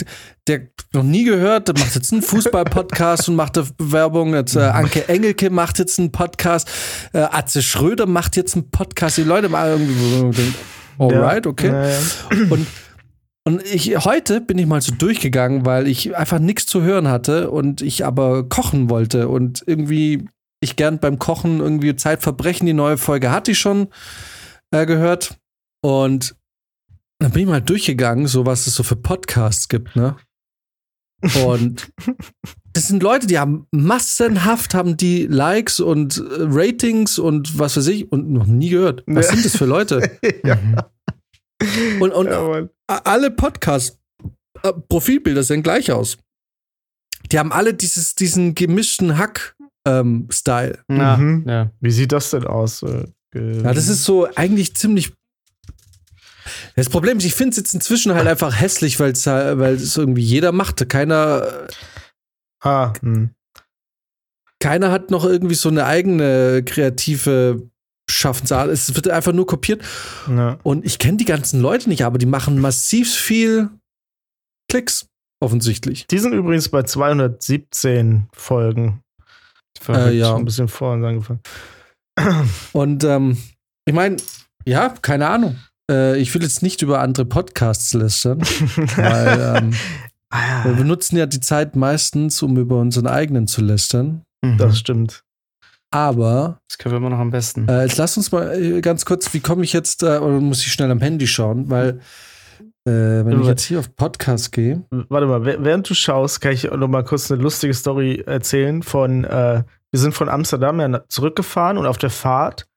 der 0.47 0.61
noch 0.93 1.03
nie 1.03 1.23
gehört, 1.23 1.67
der 1.67 1.75
macht 1.77 1.95
jetzt 1.95 2.11
einen 2.11 2.21
Fußball-Podcast 2.21 3.29
und 3.29 3.35
macht 3.35 3.57
da 3.57 3.65
Werbung. 3.79 4.33
Jetzt, 4.33 4.55
äh, 4.55 4.59
Anke 4.61 5.07
Engelke 5.07 5.49
macht 5.49 5.79
jetzt 5.79 5.99
einen 5.99 6.11
Podcast. 6.11 6.67
Äh, 7.13 7.19
Atze 7.19 7.61
Schröder 7.61 8.05
macht 8.07 8.35
jetzt 8.35 8.55
einen 8.55 8.69
Podcast. 8.71 9.17
Die 9.17 9.23
Leute 9.23 9.49
mal 9.49 9.69
irgendwie, 9.71 10.53
alright, 10.97 11.47
okay. 11.47 11.67
Ja, 11.67 11.87
ja. 11.89 11.97
Und, 12.49 12.67
und 13.43 13.63
ich, 13.65 13.97
heute 14.05 14.41
bin 14.41 14.57
ich 14.57 14.65
mal 14.67 14.81
so 14.81 14.93
durchgegangen, 14.93 15.65
weil 15.65 15.87
ich 15.87 16.15
einfach 16.15 16.39
nichts 16.39 16.65
zu 16.67 16.81
hören 16.81 17.07
hatte 17.07 17.49
und 17.51 17.81
ich 17.81 18.05
aber 18.05 18.47
kochen 18.47 18.89
wollte 18.89 19.27
und 19.27 19.63
irgendwie 19.65 20.27
ich 20.63 20.75
gern 20.75 20.99
beim 20.99 21.17
Kochen 21.17 21.59
irgendwie 21.59 21.95
Zeitverbrechen, 21.95 22.67
die 22.67 22.73
neue 22.73 22.97
Folge 22.97 23.31
hatte 23.31 23.51
ich 23.51 23.59
schon 23.59 23.87
äh, 24.71 24.85
gehört. 24.85 25.37
Und 25.83 26.35
dann 27.19 27.31
bin 27.31 27.43
ich 27.43 27.47
mal 27.47 27.61
durchgegangen, 27.61 28.27
so 28.27 28.45
was 28.45 28.67
es 28.67 28.75
so 28.75 28.83
für 28.83 28.95
Podcasts 28.95 29.67
gibt, 29.69 29.95
ne? 29.95 30.15
Und 31.45 31.91
das 32.73 32.87
sind 32.87 33.01
Leute, 33.03 33.25
die 33.27 33.39
haben 33.39 33.67
massenhaft 33.71 34.73
haben 34.75 34.97
die 34.97 35.25
Likes 35.27 35.79
und 35.79 36.17
äh, 36.17 36.21
Ratings 36.39 37.17
und 37.19 37.57
was 37.57 37.77
weiß 37.77 37.87
ich 37.87 38.11
und 38.11 38.31
noch 38.31 38.45
nie 38.45 38.69
gehört. 38.69 39.03
Was 39.07 39.27
Ja. 39.27 39.33
sind 39.33 39.45
das 39.45 39.57
für 39.57 39.65
Leute? 39.65 40.11
ja. 40.43 40.57
Und, 41.99 42.11
und 42.11 42.27
ja, 42.27 42.67
alle 42.87 43.31
Podcast-Profilbilder 43.31 45.43
sehen 45.43 45.63
gleich 45.63 45.91
aus. 45.91 46.17
die 47.31 47.39
haben 47.39 47.51
alle 47.51 47.73
dieses, 47.73 48.13
diesen 48.15 48.55
gemischten 48.55 49.17
Hack-Style. 49.17 50.79
Ja, 50.89 51.17
Mhm. 51.17 51.45
ja. 51.47 51.71
Wie 51.79 51.91
sieht 51.91 52.11
das 52.11 52.31
denn 52.31 52.45
aus? 52.45 52.83
Äh, 52.83 53.05
ja, 53.35 53.73
das 53.73 53.87
ist 53.87 54.03
so 54.03 54.27
eigentlich 54.35 54.75
ziemlich. 54.75 55.13
Das 56.75 56.89
Problem 56.89 57.17
ist, 57.19 57.23
ich 57.25 57.33
finde 57.35 57.51
es 57.51 57.57
jetzt 57.57 57.73
inzwischen 57.73 58.13
halt 58.13 58.27
einfach 58.27 58.59
hässlich, 58.59 58.99
weil 58.99 59.11
es 59.11 59.25
weil 59.27 59.75
es 59.75 59.95
irgendwie 59.95 60.23
jeder 60.23 60.51
macht. 60.51 60.89
Keiner, 60.89 61.67
Ah, 62.63 62.93
hm. 63.01 63.29
keiner 64.59 64.91
hat 64.91 65.09
noch 65.11 65.23
irgendwie 65.25 65.55
so 65.55 65.69
eine 65.69 65.85
eigene 65.85 66.63
kreative 66.65 67.69
Schaffensart. 68.11 68.69
Es 68.69 68.95
wird 68.95 69.09
einfach 69.09 69.33
nur 69.33 69.45
kopiert. 69.45 69.83
Ja. 70.29 70.57
Und 70.63 70.85
ich 70.85 70.99
kenne 70.99 71.17
die 71.17 71.25
ganzen 71.25 71.61
Leute 71.61 71.89
nicht, 71.89 72.05
aber 72.05 72.17
die 72.17 72.25
machen 72.25 72.59
massiv 72.59 73.13
viel 73.13 73.69
Klicks, 74.69 75.07
offensichtlich. 75.41 76.07
Die 76.07 76.19
sind 76.19 76.33
übrigens 76.33 76.69
bei 76.69 76.83
217 76.83 78.27
Folgen. 78.33 79.01
Äh, 79.87 80.17
ja. 80.17 80.35
Ein 80.35 80.45
bisschen 80.45 80.67
vor 80.67 80.93
uns 80.93 81.05
angefangen. 81.05 81.39
Und 82.73 83.03
ähm, 83.03 83.37
ich 83.85 83.93
meine, 83.93 84.17
ja, 84.65 84.89
keine 85.01 85.27
Ahnung. 85.27 85.57
Äh, 85.89 86.19
ich 86.19 86.33
will 86.33 86.43
jetzt 86.43 86.61
nicht 86.61 86.81
über 86.81 86.99
andere 86.99 87.25
Podcasts 87.25 87.93
lästern, 87.93 88.41
weil 88.95 89.57
ähm, 89.57 89.73
Ah, 90.31 90.63
wir 90.63 90.73
benutzen 90.73 91.17
ja 91.17 91.25
die 91.25 91.41
Zeit 91.41 91.75
meistens, 91.75 92.41
um 92.41 92.57
über 92.57 92.79
unseren 92.79 93.07
eigenen 93.07 93.47
zu 93.47 93.61
lästern. 93.61 94.23
Mhm. 94.43 94.57
das 94.57 94.79
stimmt. 94.79 95.23
Aber 95.91 96.59
Das 96.69 96.77
können 96.77 96.93
wir 96.93 96.97
immer 96.97 97.09
noch 97.09 97.19
am 97.19 97.31
besten. 97.31 97.67
äh, 97.67 97.83
jetzt 97.83 97.97
lass 97.97 98.15
uns 98.17 98.31
mal 98.31 98.53
äh, 98.61 98.81
ganz 98.81 99.05
kurz, 99.05 99.33
wie 99.33 99.41
komme 99.41 99.63
ich 99.63 99.73
jetzt, 99.73 100.03
äh, 100.03 100.17
oder 100.19 100.39
muss 100.39 100.65
ich 100.65 100.71
schnell 100.71 100.89
am 100.89 100.99
Handy 101.01 101.27
schauen, 101.27 101.69
weil 101.69 101.99
äh, 102.87 102.91
wenn 103.25 103.41
ich 103.41 103.47
jetzt 103.47 103.63
hier 103.63 103.79
auf 103.79 103.95
Podcast 103.95 104.51
gehe, 104.51 104.83
Warte 104.89 105.27
mal, 105.27 105.41
wäh- 105.45 105.57
während 105.59 105.89
du 105.89 105.93
schaust, 105.93 106.41
kann 106.41 106.53
ich 106.53 106.63
noch 106.63 106.87
mal 106.87 107.03
kurz 107.03 107.29
eine 107.31 107.41
lustige 107.41 107.73
Story 107.73 108.23
erzählen 108.25 108.81
von, 108.83 109.23
äh, 109.25 109.63
wir 109.91 109.99
sind 109.99 110.13
von 110.13 110.29
Amsterdam 110.29 110.79
ja 110.79 111.03
zurückgefahren 111.09 111.77
und 111.77 111.85
auf 111.85 111.97
der 111.97 112.09
Fahrt 112.09 112.67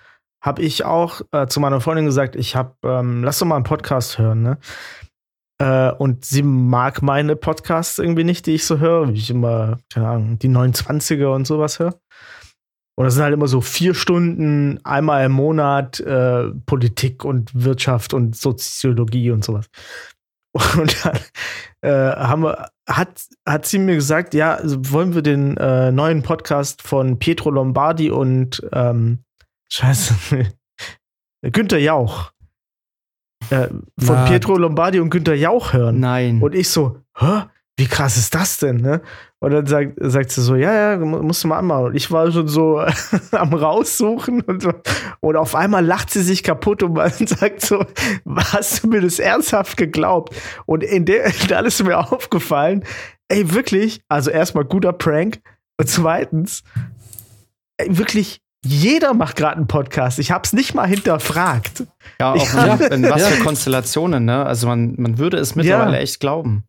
habe 0.43 0.61
ich 0.63 0.85
auch 0.85 1.23
äh, 1.33 1.47
zu 1.47 1.59
meiner 1.61 1.81
Freundin 1.81 2.05
gesagt, 2.05 2.37
ich 2.37 2.55
habe, 2.57 2.75
ähm, 2.85 3.23
lass 3.25 3.39
doch 3.39 3.47
mal 3.47 3.55
einen 3.57 3.65
Podcast 3.65 4.19
hören, 4.19 4.43
ne? 4.43 4.59
Äh, 5.59 5.93
und 5.93 6.25
sie 6.25 6.43
mag 6.43 7.01
meine 7.01 7.37
Podcasts 7.37 7.99
irgendwie 7.99 8.25
nicht, 8.25 8.45
die 8.47 8.55
ich 8.57 8.67
so 8.67 8.79
höre, 8.81 9.09
wie 9.09 9.19
ich 9.19 9.31
immer, 9.31 9.79
keine 9.93 10.09
Ahnung, 10.09 10.39
die 10.39 10.49
29er 10.51 11.29
und 11.33 11.47
sowas 11.47 11.79
höre. 11.79 11.95
Und 12.97 13.05
das 13.05 13.15
sind 13.15 13.25
halt 13.25 13.35
immer 13.35 13.49
so 13.49 13.61
vier 13.61 13.95
Stunden, 13.95 14.79
einmal 14.85 15.27
im 15.27 15.33
Monat 15.33 15.99
äh, 16.01 16.51
Politik 16.67 17.25
und 17.25 17.51
Wirtschaft 17.55 18.15
und 18.15 18.37
Soziologie 18.37 19.31
und 19.31 19.45
sowas. 19.45 19.69
Und 20.79 21.05
dann 21.05 21.19
äh, 21.81 22.17
haben 22.17 22.45
wir, 22.45 22.69
hat, 22.89 23.23
hat 23.45 23.67
sie 23.67 23.81
mir 23.81 23.97
gesagt, 23.97 24.35
ja, 24.35 24.55
also 24.55 24.79
wollen 24.93 25.13
wir 25.13 25.23
den 25.23 25.57
äh, 25.57 25.91
neuen 25.91 26.23
Podcast 26.23 26.81
von 26.81 27.19
Pietro 27.19 27.51
Lombardi 27.51 28.13
und 28.13 28.65
ähm, 28.73 29.25
Scheiße, 29.69 30.15
Günther 31.43 31.79
Jauch. 31.79 32.31
Äh, 33.51 33.67
von 33.69 34.15
Na. 34.15 34.27
Pietro 34.27 34.57
Lombardi 34.57 35.01
und 35.01 35.11
Günther 35.11 35.35
Jauch 35.35 35.73
hören. 35.73 35.99
Nein. 35.99 36.41
Und 36.41 36.55
ich 36.55 36.71
so, 36.71 37.01
hä? 37.19 37.47
Wie 37.77 37.87
krass 37.87 38.17
ist 38.17 38.35
das 38.35 38.59
denn, 38.59 38.77
ne? 38.77 39.01
Und 39.41 39.51
dann 39.51 39.67
sagt, 39.67 39.95
sagt 40.01 40.31
sie 40.31 40.41
so, 40.43 40.55
ja, 40.55 40.93
ja, 40.93 40.97
mu- 40.99 41.23
musst 41.23 41.43
du 41.43 41.49
mal 41.49 41.59
anmachen. 41.59 41.87
Und 41.87 41.95
ich 41.97 42.09
war 42.11 42.31
schon 42.31 42.47
so 42.47 42.79
am 43.33 43.53
raussuchen 43.53 44.43
und 44.43 44.63
so. 44.63 44.73
Und 45.21 45.37
auf 45.37 45.55
einmal 45.57 45.85
lacht 45.85 46.11
sie 46.11 46.23
sich 46.23 46.43
kaputt 46.45 46.83
und 46.85 46.95
man 46.95 47.11
sagt 47.27 47.61
so, 47.63 47.85
hast 48.39 48.83
du 48.85 48.89
mir 48.89 49.01
das 49.01 49.19
ernsthaft 49.19 49.77
geglaubt? 49.77 50.35
Und 50.67 50.85
in 50.85 51.05
der, 51.05 51.33
dann 51.49 51.67
ist 51.67 51.83
mir 51.83 51.99
aufgefallen, 51.99 52.85
ey, 53.29 53.53
wirklich, 53.53 54.03
also 54.09 54.31
erstmal 54.31 54.65
guter 54.65 54.93
Prank. 54.93 55.41
Und 55.79 55.89
zweitens, 55.89 56.63
ey, 57.79 57.99
wirklich, 57.99 58.41
jeder 58.65 59.13
macht 59.15 59.37
gerade 59.37 59.57
einen 59.57 59.67
Podcast. 59.67 60.19
Ich 60.21 60.31
hab's 60.31 60.53
nicht 60.53 60.75
mal 60.75 60.87
hinterfragt. 60.87 61.85
ja, 62.21 62.33
auch 62.33 62.55
Ja. 62.55 62.75
in, 62.87 63.03
was 63.11 63.21
Ja. 63.21 63.29
für 63.29 63.43
Konstellationen, 63.43 64.25
ne? 64.25 64.47
Also 64.47 64.69
man, 64.69 64.95
man 64.97 65.19
würde 65.19 65.37
es 65.39 65.55
mittlerweile 65.57 65.99
echt 65.99 66.21
glauben. 66.21 66.63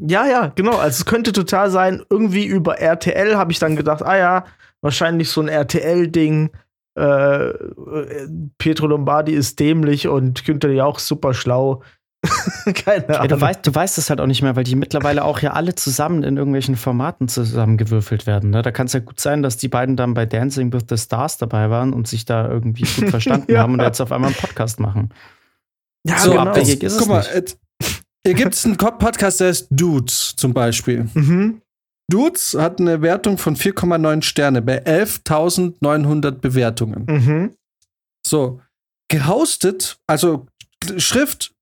Ja, 0.00 0.26
ja, 0.26 0.52
genau. 0.54 0.76
Also 0.76 0.98
es 1.00 1.04
könnte 1.06 1.32
total 1.32 1.70
sein, 1.70 2.02
irgendwie 2.08 2.46
über 2.46 2.78
RTL 2.78 3.36
habe 3.36 3.52
ich 3.52 3.58
dann 3.58 3.76
gedacht, 3.76 4.02
ah 4.02 4.16
ja, 4.16 4.44
wahrscheinlich 4.80 5.28
so 5.30 5.40
ein 5.40 5.48
RTL-Ding. 5.48 6.50
Äh, 6.98 7.02
äh, 7.50 8.28
Pietro 8.58 8.86
Lombardi 8.86 9.32
ist 9.32 9.58
dämlich 9.60 10.08
und 10.08 10.44
Günther 10.44 10.70
Jauch 10.70 10.98
super 10.98 11.34
schlau. 11.34 11.82
Keine 12.84 13.04
Ja, 13.08 13.14
Ahnung. 13.20 13.28
du, 13.28 13.40
weißt, 13.40 13.66
du 13.66 13.72
weißt 13.74 13.98
es 13.98 14.10
halt 14.10 14.20
auch 14.20 14.26
nicht 14.26 14.42
mehr, 14.42 14.56
weil 14.56 14.64
die 14.64 14.74
mittlerweile 14.74 15.22
auch 15.24 15.38
ja 15.40 15.52
alle 15.52 15.76
zusammen 15.76 16.24
in 16.24 16.36
irgendwelchen 16.36 16.74
Formaten 16.74 17.28
zusammengewürfelt 17.28 18.26
werden. 18.26 18.50
Ne? 18.50 18.62
Da 18.62 18.72
kann 18.72 18.86
es 18.88 18.92
ja 18.92 18.98
gut 19.00 19.20
sein, 19.20 19.42
dass 19.44 19.56
die 19.56 19.68
beiden 19.68 19.96
dann 19.96 20.14
bei 20.14 20.26
Dancing 20.26 20.72
with 20.72 20.86
the 20.88 20.96
Stars 20.96 21.38
dabei 21.38 21.70
waren 21.70 21.92
und 21.92 22.08
sich 22.08 22.24
da 22.24 22.48
irgendwie 22.48 22.82
gut 23.00 23.10
verstanden 23.10 23.52
Ja. 23.52 23.62
haben 23.62 23.74
und 23.74 23.80
jetzt 23.82 24.00
auf 24.00 24.10
einmal 24.10 24.30
einen 24.30 24.36
Podcast 24.40 24.80
machen. 24.80 25.10
ja, 26.04 26.18
so 26.18 26.30
genau. 26.30 26.42
abwegig 26.42 26.82
ist 26.82 26.94
es 26.94 26.98
guck 26.98 27.08
mal, 27.08 27.18
nicht. 27.34 27.56
Hier 28.28 28.34
gibt 28.34 28.54
es 28.54 28.66
einen 28.66 28.76
Podcast, 28.76 29.40
der 29.40 29.48
ist 29.48 29.68
Dudes 29.70 30.34
zum 30.36 30.52
Beispiel. 30.52 31.08
Mhm. 31.14 31.62
Dudes 32.10 32.52
hat 32.52 32.78
eine 32.78 33.00
Wertung 33.00 33.38
von 33.38 33.56
4,9 33.56 34.20
Sterne 34.22 34.60
bei 34.60 34.84
11.900 34.84 36.32
Bewertungen. 36.32 37.06
Mhm. 37.06 37.56
So, 38.26 38.60
gehostet, 39.10 39.98
also 40.06 40.46
Schrift, 40.98 41.54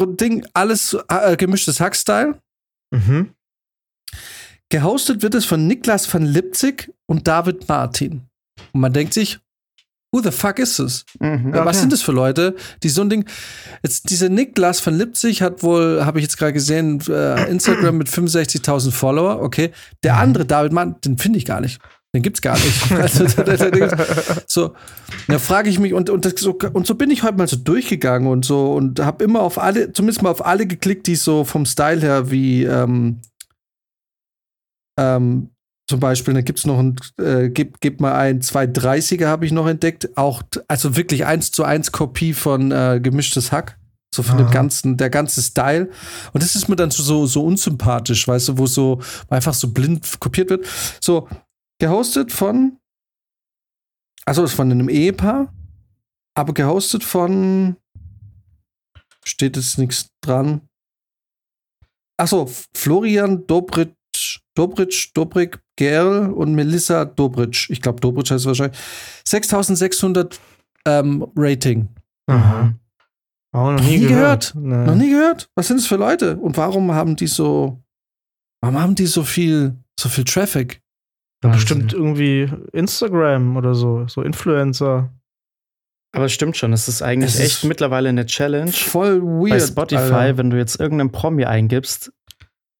Ding, 0.00 0.46
alles 0.54 0.96
äh, 1.08 1.36
gemischtes 1.36 1.80
Hack-Style. 1.80 2.40
Mhm. 2.94 3.34
Gehostet 4.70 5.20
wird 5.20 5.34
es 5.34 5.44
von 5.44 5.66
Niklas 5.66 6.12
van 6.12 6.24
Lipzig 6.24 6.90
und 7.04 7.28
David 7.28 7.68
Martin. 7.68 8.22
Und 8.72 8.80
man 8.80 8.94
denkt 8.94 9.12
sich, 9.12 9.38
who 10.16 10.22
the 10.22 10.30
fuck 10.30 10.58
is 10.58 10.76
this? 10.76 11.04
Mhm. 11.20 11.52
Ja. 11.54 11.64
Was 11.64 11.76
Okay. 11.76 11.80
sind 11.80 11.92
das 11.92 12.02
für 12.02 12.12
Leute, 12.12 12.54
die 12.82 12.88
so 12.88 13.02
ein 13.02 13.10
Ding. 13.10 13.26
Jetzt, 13.82 14.08
dieser 14.08 14.28
Niklas 14.30 14.80
von 14.80 14.96
Lipzig 14.96 15.42
hat 15.42 15.62
wohl, 15.62 16.04
habe 16.06 16.18
ich 16.18 16.24
jetzt 16.24 16.38
gerade 16.38 16.54
gesehen, 16.54 17.00
äh, 17.08 17.50
Instagram 17.50 17.98
mit 17.98 18.08
65.000 18.08 18.92
Follower, 18.92 19.42
okay. 19.42 19.70
Der 20.02 20.14
Mhm. 20.14 20.20
andere, 20.20 20.44
David 20.46 20.72
Mann, 20.72 20.96
den 21.04 21.18
finde 21.18 21.38
ich 21.38 21.44
gar 21.44 21.60
nicht. 21.60 21.80
Den 22.14 22.22
gibt's 22.22 22.40
gar 22.40 22.54
nicht. 22.56 22.90
Also, 22.92 23.26
so, 24.46 24.74
da 25.28 25.38
frage 25.38 25.68
ich 25.68 25.78
mich, 25.78 25.92
und, 25.92 26.08
und, 26.08 26.24
das, 26.24 26.34
so, 26.38 26.56
und 26.72 26.86
so 26.86 26.94
bin 26.94 27.10
ich 27.10 27.22
heute 27.22 27.36
mal 27.36 27.46
so 27.48 27.56
durchgegangen 27.56 28.28
und 28.28 28.44
so 28.44 28.72
und 28.74 29.00
habe 29.00 29.22
immer 29.22 29.42
auf 29.42 29.58
alle, 29.58 29.92
zumindest 29.92 30.22
mal 30.22 30.30
auf 30.30 30.46
alle 30.46 30.66
geklickt, 30.66 31.06
die 31.08 31.16
so 31.16 31.44
vom 31.44 31.66
Style 31.66 32.00
her 32.00 32.30
wie, 32.30 32.64
ähm, 32.64 33.20
ähm, 34.98 35.50
zum 35.88 36.00
Beispiel, 36.00 36.34
da 36.34 36.40
gibt's 36.40 36.66
noch 36.66 36.80
ein, 36.80 36.96
äh, 37.18 37.48
gib, 37.48 37.80
gib 37.80 38.00
mal 38.00 38.14
ein 38.14 38.40
230er 38.40 39.26
habe 39.26 39.46
ich 39.46 39.52
noch 39.52 39.68
entdeckt. 39.68 40.16
Auch, 40.16 40.42
also 40.66 40.96
wirklich 40.96 41.26
eins 41.26 41.52
zu 41.52 41.62
eins 41.62 41.92
Kopie 41.92 42.32
von 42.32 42.72
äh, 42.72 43.00
gemischtes 43.00 43.52
Hack. 43.52 43.78
So 44.12 44.22
von 44.22 44.38
dem 44.38 44.46
Aha. 44.46 44.52
ganzen, 44.52 44.96
der 44.96 45.10
ganze 45.10 45.42
Style. 45.42 45.90
Und 46.32 46.42
das 46.42 46.56
ist 46.56 46.68
mir 46.68 46.76
dann 46.76 46.90
so, 46.90 47.26
so 47.26 47.44
unsympathisch, 47.44 48.26
weißt 48.26 48.48
du, 48.48 48.58
wo 48.58 48.66
so 48.66 49.00
einfach 49.28 49.54
so 49.54 49.72
blind 49.72 50.18
kopiert 50.20 50.48
wird. 50.50 50.66
So, 51.00 51.28
gehostet 51.78 52.32
von, 52.32 52.78
also 54.24 54.42
ist 54.42 54.54
von 54.54 54.70
einem 54.70 54.88
Ehepaar, 54.88 55.52
aber 56.34 56.54
gehostet 56.54 57.04
von, 57.04 57.76
steht 59.22 59.56
jetzt 59.56 59.76
nichts 59.76 60.08
dran. 60.22 60.62
Achso, 62.16 62.50
Florian 62.74 63.46
Dobritsch, 63.46 64.40
Dobritsch, 64.54 65.10
Dobrik, 65.12 65.60
Gerl 65.76 66.30
und 66.32 66.54
Melissa 66.54 67.04
Dobritsch. 67.04 67.70
Ich 67.70 67.80
glaube, 67.82 68.00
Dobritsch 68.00 68.30
heißt 68.30 68.40
es 68.40 68.46
wahrscheinlich. 68.46 68.78
6600 69.24 70.40
ähm, 70.86 71.26
Rating. 71.36 71.88
Aha. 72.28 72.74
Auch 73.52 73.72
noch 73.72 73.80
nie 73.80 73.98
Nie 73.98 74.06
gehört. 74.08 74.52
gehört. 74.52 74.54
Nee. 74.54 74.86
Noch 74.86 74.94
nie 74.94 75.10
gehört? 75.10 75.48
Was 75.54 75.68
sind 75.68 75.78
das 75.80 75.86
für 75.86 75.96
Leute? 75.96 76.36
Und 76.36 76.56
warum 76.56 76.92
haben 76.92 77.16
die 77.16 77.26
so, 77.26 77.82
warum 78.60 78.78
haben 78.80 78.94
die 78.94 79.06
so 79.06 79.22
viel, 79.22 79.76
so 79.98 80.08
viel 80.08 80.24
Traffic? 80.24 80.82
Ja, 81.44 81.50
bestimmt 81.50 81.92
irgendwie 81.92 82.50
Instagram 82.72 83.56
oder 83.56 83.74
so, 83.74 84.06
so 84.08 84.22
Influencer. 84.22 85.12
Aber 86.14 86.24
es 86.24 86.32
stimmt 86.32 86.56
schon, 86.56 86.72
es 86.72 86.88
ist 86.88 87.02
eigentlich 87.02 87.34
Es 87.34 87.40
ist 87.40 87.46
echt 87.62 87.64
mittlerweile 87.64 88.08
eine 88.08 88.24
Challenge. 88.26 88.72
Voll 88.72 89.22
weird. 89.22 89.50
bei 89.50 89.60
Spotify, 89.60 90.00
Alter. 90.12 90.38
wenn 90.38 90.50
du 90.50 90.56
jetzt 90.56 90.80
irgendeinen 90.80 91.12
Promi 91.12 91.44
eingibst, 91.44 92.12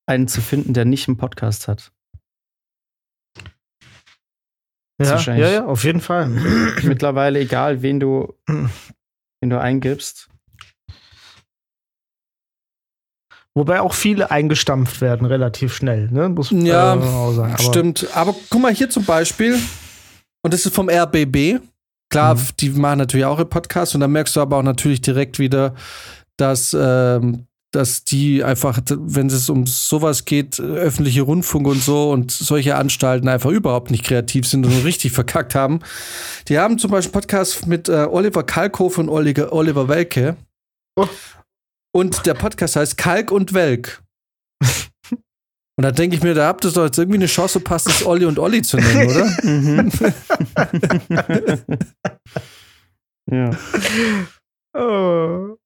einen 0.06 0.26
zu 0.26 0.40
finden, 0.40 0.72
der 0.72 0.84
nicht 0.86 1.06
einen 1.08 1.16
Podcast 1.18 1.68
hat. 1.68 1.80
ist 1.80 1.92
Ja, 4.98 5.18
ja, 5.20 5.48
ja, 5.50 5.66
auf 5.66 5.84
jeden 5.84 6.00
Fall. 6.00 6.28
mittlerweile 6.82 7.38
egal, 7.40 7.82
wen 7.82 8.00
du, 8.00 8.34
wen 8.46 9.50
du 9.50 9.60
eingibst. 9.60 10.28
Wobei 13.54 13.80
auch 13.80 13.94
viele 13.94 14.30
eingestampft 14.30 15.00
werden 15.00 15.26
relativ 15.26 15.74
schnell, 15.74 16.10
ne? 16.10 16.28
Muss 16.28 16.50
Ja, 16.50 16.94
äh, 16.94 16.98
auch 16.98 17.32
sagen. 17.32 17.54
Aber- 17.54 17.62
Stimmt. 17.62 18.06
Aber 18.14 18.34
guck 18.50 18.60
mal 18.60 18.74
hier 18.74 18.90
zum 18.90 19.04
Beispiel, 19.04 19.58
und 20.42 20.52
das 20.52 20.66
ist 20.66 20.74
vom 20.74 20.90
RBB. 20.90 21.58
Klar, 22.10 22.34
Mhm. 22.34 22.40
die 22.60 22.70
machen 22.70 22.98
natürlich 22.98 23.26
auch 23.26 23.38
einen 23.38 23.48
Podcast 23.48 23.94
und 23.94 24.00
da 24.02 24.08
merkst 24.08 24.36
du 24.36 24.40
aber 24.40 24.58
auch 24.58 24.62
natürlich 24.62 25.00
direkt 25.00 25.38
wieder, 25.38 25.74
dass, 26.36 26.76
ähm, 26.78 27.46
dass 27.76 28.04
die 28.04 28.42
einfach, 28.42 28.80
wenn 28.88 29.26
es 29.26 29.50
um 29.50 29.66
sowas 29.66 30.24
geht, 30.24 30.58
öffentliche 30.58 31.22
Rundfunk 31.22 31.66
und 31.66 31.82
so 31.82 32.10
und 32.10 32.30
solche 32.30 32.76
Anstalten 32.76 33.28
einfach 33.28 33.50
überhaupt 33.50 33.90
nicht 33.90 34.04
kreativ 34.04 34.46
sind 34.46 34.64
und 34.64 34.84
richtig 34.84 35.12
verkackt 35.12 35.54
haben. 35.54 35.80
Die 36.48 36.58
haben 36.58 36.78
zum 36.78 36.90
Beispiel 36.90 37.12
einen 37.12 37.20
Podcast 37.20 37.66
mit 37.66 37.88
äh, 37.88 38.06
Oliver 38.10 38.44
Kalkofe 38.44 39.02
und 39.02 39.10
Oliver, 39.10 39.52
Oliver 39.52 39.88
Welke. 39.88 40.36
Oh. 40.96 41.06
Und 41.92 42.24
der 42.24 42.34
Podcast 42.34 42.76
heißt 42.76 42.96
Kalk 42.96 43.30
und 43.30 43.52
Welk. 43.52 44.02
Und 45.78 45.82
da 45.82 45.92
denke 45.92 46.16
ich 46.16 46.22
mir, 46.22 46.32
da 46.32 46.46
habt 46.46 46.64
ihr 46.64 46.70
doch 46.70 46.86
jetzt 46.86 46.96
irgendwie 46.96 47.18
eine 47.18 47.26
Chance, 47.26 47.60
passt 47.60 47.88
es 47.88 48.06
Olli 48.06 48.24
und 48.24 48.38
Olli 48.38 48.62
zu 48.62 48.78
nennen, 48.78 49.10
oder? 49.10 49.26
mhm. 49.42 49.90
ja. 53.30 53.50
Oh. 54.74 55.56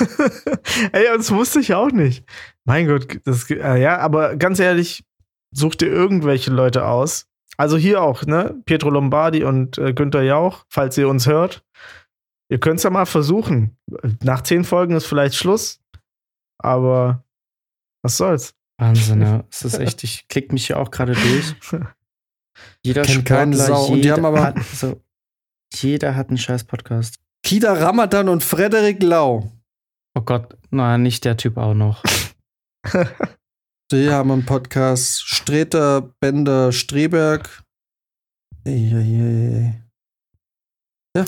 Ey, 0.92 1.06
das 1.16 1.30
wusste 1.30 1.60
ich 1.60 1.74
auch 1.74 1.90
nicht. 1.90 2.24
Mein 2.64 2.86
Gott, 2.86 3.20
das, 3.24 3.50
äh, 3.50 3.80
ja, 3.80 3.98
aber 3.98 4.36
ganz 4.36 4.58
ehrlich, 4.58 5.04
such 5.52 5.76
dir 5.76 5.88
irgendwelche 5.88 6.50
Leute 6.50 6.86
aus. 6.86 7.26
Also 7.56 7.76
hier 7.76 8.02
auch, 8.02 8.24
ne? 8.24 8.60
Pietro 8.66 8.90
Lombardi 8.90 9.44
und 9.44 9.78
äh, 9.78 9.94
Günther 9.94 10.22
Jauch, 10.22 10.64
falls 10.68 10.98
ihr 10.98 11.08
uns 11.08 11.26
hört. 11.26 11.64
Ihr 12.48 12.60
könnt 12.60 12.78
es 12.78 12.84
ja 12.84 12.90
mal 12.90 13.06
versuchen. 13.06 13.76
Nach 14.22 14.42
zehn 14.42 14.64
Folgen 14.64 14.94
ist 14.94 15.06
vielleicht 15.06 15.34
Schluss. 15.34 15.80
Aber 16.58 17.24
was 18.02 18.16
soll's? 18.16 18.54
Wahnsinn, 18.78 19.22
ja. 19.22 19.44
Es 19.50 19.62
ist 19.62 19.78
echt, 19.78 20.04
ich 20.04 20.28
klick 20.28 20.52
mich 20.52 20.66
hier 20.66 20.78
auch 20.78 20.90
gerade 20.90 21.14
durch. 21.14 21.54
Jeder 22.82 23.02
Kennt 23.02 23.24
keine 23.24 23.56
Sau. 23.56 23.86
und 23.86 24.02
die 24.02 24.12
haben 24.12 24.24
aber 24.24 24.42
hat, 24.42 24.62
so, 24.62 25.00
jeder 25.74 26.14
hat 26.14 26.28
einen 26.28 26.38
scheiß 26.38 26.64
Podcast. 26.64 27.18
Kida 27.42 27.72
Ramadan 27.72 28.28
und 28.28 28.42
Frederik 28.42 29.02
Lau. 29.02 29.50
Oh 30.16 30.22
Gott, 30.22 30.56
nein, 30.70 31.02
nicht 31.02 31.26
der 31.26 31.36
Typ 31.36 31.58
auch 31.58 31.74
noch. 31.74 32.02
die 33.92 34.10
haben 34.10 34.30
einen 34.30 34.46
Podcast. 34.46 35.20
Streter, 35.28 36.14
Bender, 36.20 36.72
Streberg. 36.72 37.62
Ja, 38.64 39.00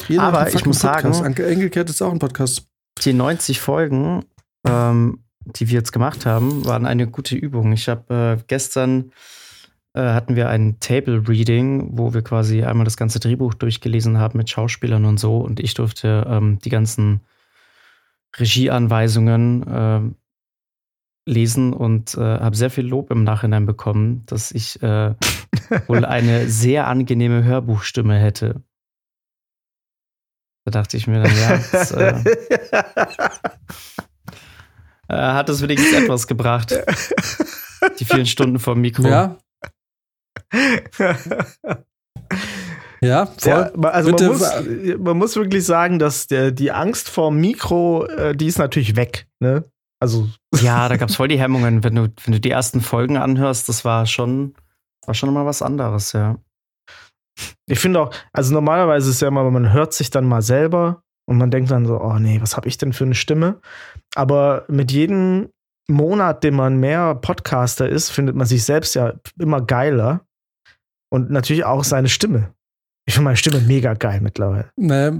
jeder 0.09 0.22
Aber 0.22 0.49
ich 0.49 0.64
muss 0.64 0.80
Podcast. 0.80 1.16
sagen, 1.16 1.26
Anke 1.26 1.47
Engelke 1.47 1.80
hat 1.80 1.91
jetzt 1.91 2.01
auch 2.01 2.09
einen 2.09 2.18
Podcast. 2.18 2.66
Die 3.05 3.12
90 3.12 3.61
Folgen, 3.61 4.24
ähm, 4.66 5.22
die 5.45 5.68
wir 5.68 5.74
jetzt 5.74 5.93
gemacht 5.93 6.24
haben, 6.24 6.64
waren 6.64 6.86
eine 6.86 7.07
gute 7.07 7.36
Übung. 7.36 7.72
Ich 7.72 7.91
habe 7.91 8.39
äh, 8.39 8.43
gestern 8.47 9.12
äh, 9.93 10.01
hatten 10.01 10.34
wir 10.34 10.49
ein 10.49 10.80
Table 10.80 11.28
Reading, 11.28 11.91
wo 11.99 12.14
wir 12.14 12.22
quasi 12.22 12.62
einmal 12.64 12.86
das 12.86 12.97
ganze 12.97 13.20
Drehbuch 13.20 13.53
durchgelesen 13.53 14.16
haben 14.16 14.39
mit 14.39 14.49
Schauspielern 14.49 15.05
und 15.05 15.20
so. 15.20 15.36
Und 15.36 15.61
ich 15.61 15.74
durfte 15.74 16.26
ähm, 16.26 16.59
die 16.61 16.70
ganzen 16.70 17.20
Regieanweisungen 18.37 19.66
äh, 19.66 20.01
lesen 21.29 21.72
und 21.72 22.14
äh, 22.14 22.20
habe 22.20 22.57
sehr 22.57 22.70
viel 22.70 22.87
Lob 22.87 23.11
im 23.11 23.22
Nachhinein 23.24 23.66
bekommen, 23.66 24.24
dass 24.26 24.51
ich 24.51 24.83
äh, 24.83 25.14
wohl 25.87 26.05
eine 26.05 26.49
sehr 26.49 26.87
angenehme 26.87 27.45
Hörbuchstimme 27.45 28.18
hätte. 28.18 28.62
Da 30.64 30.70
dachte 30.70 30.97
ich 30.97 31.07
mir 31.07 31.22
dann, 31.22 31.37
ja, 31.37 31.61
das, 31.72 31.93
äh, 31.93 32.14
äh, 35.09 35.14
hat 35.16 35.49
es 35.49 35.62
wenigstens 35.62 36.03
etwas 36.03 36.26
gebracht. 36.26 36.74
Die 37.99 38.05
vielen 38.05 38.26
Stunden 38.26 38.59
vom 38.59 38.81
Mikro. 38.81 39.09
Ja. 39.09 39.39
Ja, 43.01 43.26
voll. 43.26 43.72
Ja, 43.80 43.88
also 43.90 44.11
man 44.11 44.26
muss, 44.26 44.99
man 44.99 45.18
muss, 45.18 45.36
wirklich 45.36 45.64
sagen, 45.64 45.99
dass 45.99 46.26
der, 46.26 46.51
die 46.51 46.72
Angst 46.72 47.09
vor 47.09 47.30
Mikro, 47.30 48.07
äh, 48.07 48.34
die 48.34 48.46
ist 48.46 48.59
natürlich 48.59 48.96
weg. 48.96 49.26
Ne? 49.40 49.64
Also. 50.01 50.28
Ja, 50.61 50.88
da 50.88 50.96
gab 50.96 51.09
es 51.09 51.16
voll 51.16 51.28
die 51.28 51.38
Hemmungen. 51.38 51.84
Wenn 51.84 51.94
du, 51.94 52.09
wenn 52.24 52.32
du 52.32 52.40
die 52.40 52.51
ersten 52.51 52.80
Folgen 52.80 53.16
anhörst, 53.16 53.68
das 53.68 53.84
war 53.84 54.07
schon, 54.07 54.55
war 55.07 55.14
schon 55.14 55.32
mal 55.32 55.46
was 55.46 55.62
anderes, 55.62 56.12
ja. 56.12 56.36
Ich 57.66 57.78
finde 57.78 58.01
auch, 58.01 58.14
also 58.32 58.53
normalerweise 58.53 59.09
ist 59.09 59.16
es 59.16 59.20
ja 59.20 59.28
immer, 59.28 59.49
man 59.51 59.72
hört 59.72 59.92
sich 59.92 60.11
dann 60.11 60.26
mal 60.26 60.42
selber 60.42 61.03
und 61.28 61.38
man 61.38 61.51
denkt 61.51 61.70
dann 61.70 61.86
so, 61.86 62.01
oh 62.01 62.18
nee, 62.18 62.40
was 62.40 62.57
habe 62.57 62.66
ich 62.66 62.78
denn 62.78 62.92
für 62.92 63.05
eine 63.05 63.14
Stimme? 63.14 63.61
Aber 64.16 64.64
mit 64.68 64.90
jedem 64.90 65.51
Monat, 65.88 66.42
den 66.42 66.55
man 66.55 66.78
mehr 66.78 67.14
Podcaster 67.14 67.88
ist, 67.88 68.11
findet 68.11 68.34
man 68.34 68.46
sich 68.46 68.64
selbst 68.64 68.94
ja 68.94 69.14
immer 69.38 69.61
geiler 69.61 70.26
und 71.11 71.30
natürlich 71.30 71.64
auch 71.64 71.84
seine 71.84 72.09
Stimme. 72.09 72.53
Ich 73.09 73.14
finde 73.14 73.24
meine 73.24 73.38
Stimme 73.38 73.61
mega 73.61 73.94
geil 73.94 74.20
mittlerweile. 74.20 74.66
Nee. 74.76 75.06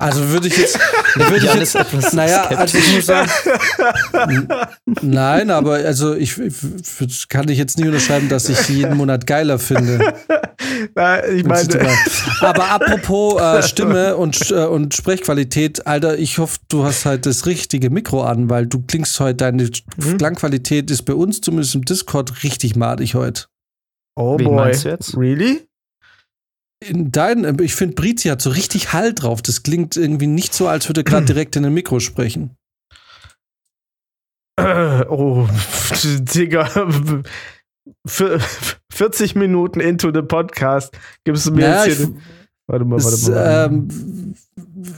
also 0.00 0.26
würde 0.30 0.48
ich 0.48 0.56
jetzt, 0.56 0.78
würde 1.14 1.36
ich 1.36 1.54
jetzt, 1.54 1.74
etwas 1.74 2.14
naja, 2.14 2.44
also 2.44 2.78
ich 2.78 2.94
muss 2.94 3.04
sagen, 3.04 3.30
nein, 5.02 5.50
aber 5.50 5.74
also 5.74 6.14
ich, 6.14 6.38
ich 6.38 7.28
kann 7.28 7.50
ich 7.50 7.58
jetzt 7.58 7.78
nie 7.78 7.88
unterschreiben, 7.88 8.30
dass 8.30 8.48
ich 8.48 8.70
jeden 8.70 8.96
Monat 8.96 9.26
geiler 9.26 9.58
finde. 9.58 10.14
Na, 10.94 11.22
ich 11.28 11.44
meine, 11.44 11.90
aber 12.40 12.70
apropos 12.70 13.38
äh, 13.38 13.62
Stimme 13.62 14.16
und 14.16 14.50
äh, 14.50 14.64
und 14.64 14.94
Sprechqualität, 14.94 15.86
Alter, 15.86 16.16
ich 16.16 16.38
hoffe, 16.38 16.58
du 16.68 16.84
hast 16.84 17.04
halt 17.04 17.26
das 17.26 17.44
richtige 17.44 17.90
Mikro 17.90 18.24
an, 18.24 18.48
weil 18.48 18.66
du 18.66 18.80
klingst 18.80 19.20
heute, 19.20 19.34
deine 19.34 19.64
mhm. 19.64 20.16
Klangqualität 20.16 20.90
ist 20.90 21.02
bei 21.02 21.12
uns 21.12 21.42
zumindest 21.42 21.74
im 21.74 21.84
Discord 21.84 22.44
richtig 22.44 22.76
madig 22.76 23.14
heute. 23.14 23.44
Oh 24.16 24.38
Wen 24.38 24.46
boy. 24.46 24.72
Really? 25.16 25.68
In 26.84 27.10
dein, 27.10 27.58
ich 27.60 27.74
finde, 27.74 27.94
Brizi 27.94 28.28
hat 28.28 28.42
so 28.42 28.50
richtig 28.50 28.92
Hall 28.92 29.14
drauf. 29.14 29.42
Das 29.42 29.62
klingt 29.62 29.96
irgendwie 29.96 30.26
nicht 30.26 30.54
so, 30.54 30.68
als 30.68 30.88
würde 30.88 31.00
er 31.00 31.04
gerade 31.04 31.26
direkt 31.26 31.56
in 31.56 31.64
ein 31.64 31.74
Mikro 31.74 32.00
sprechen. 32.00 32.56
Äh, 34.58 35.04
oh, 35.08 35.46
Digga. 36.04 36.88
40 38.06 39.34
Minuten 39.36 39.80
into 39.80 40.12
the 40.12 40.22
Podcast 40.22 40.98
gibst 41.24 41.46
du 41.46 41.52
mir 41.52 41.68
naja, 41.68 41.84
jetzt 41.84 41.98
hier. 41.98 42.16
Warte 42.68 42.84
mal, 42.84 43.02
warte 43.02 43.30
mal. 43.30 43.66
Ähm, 43.66 44.34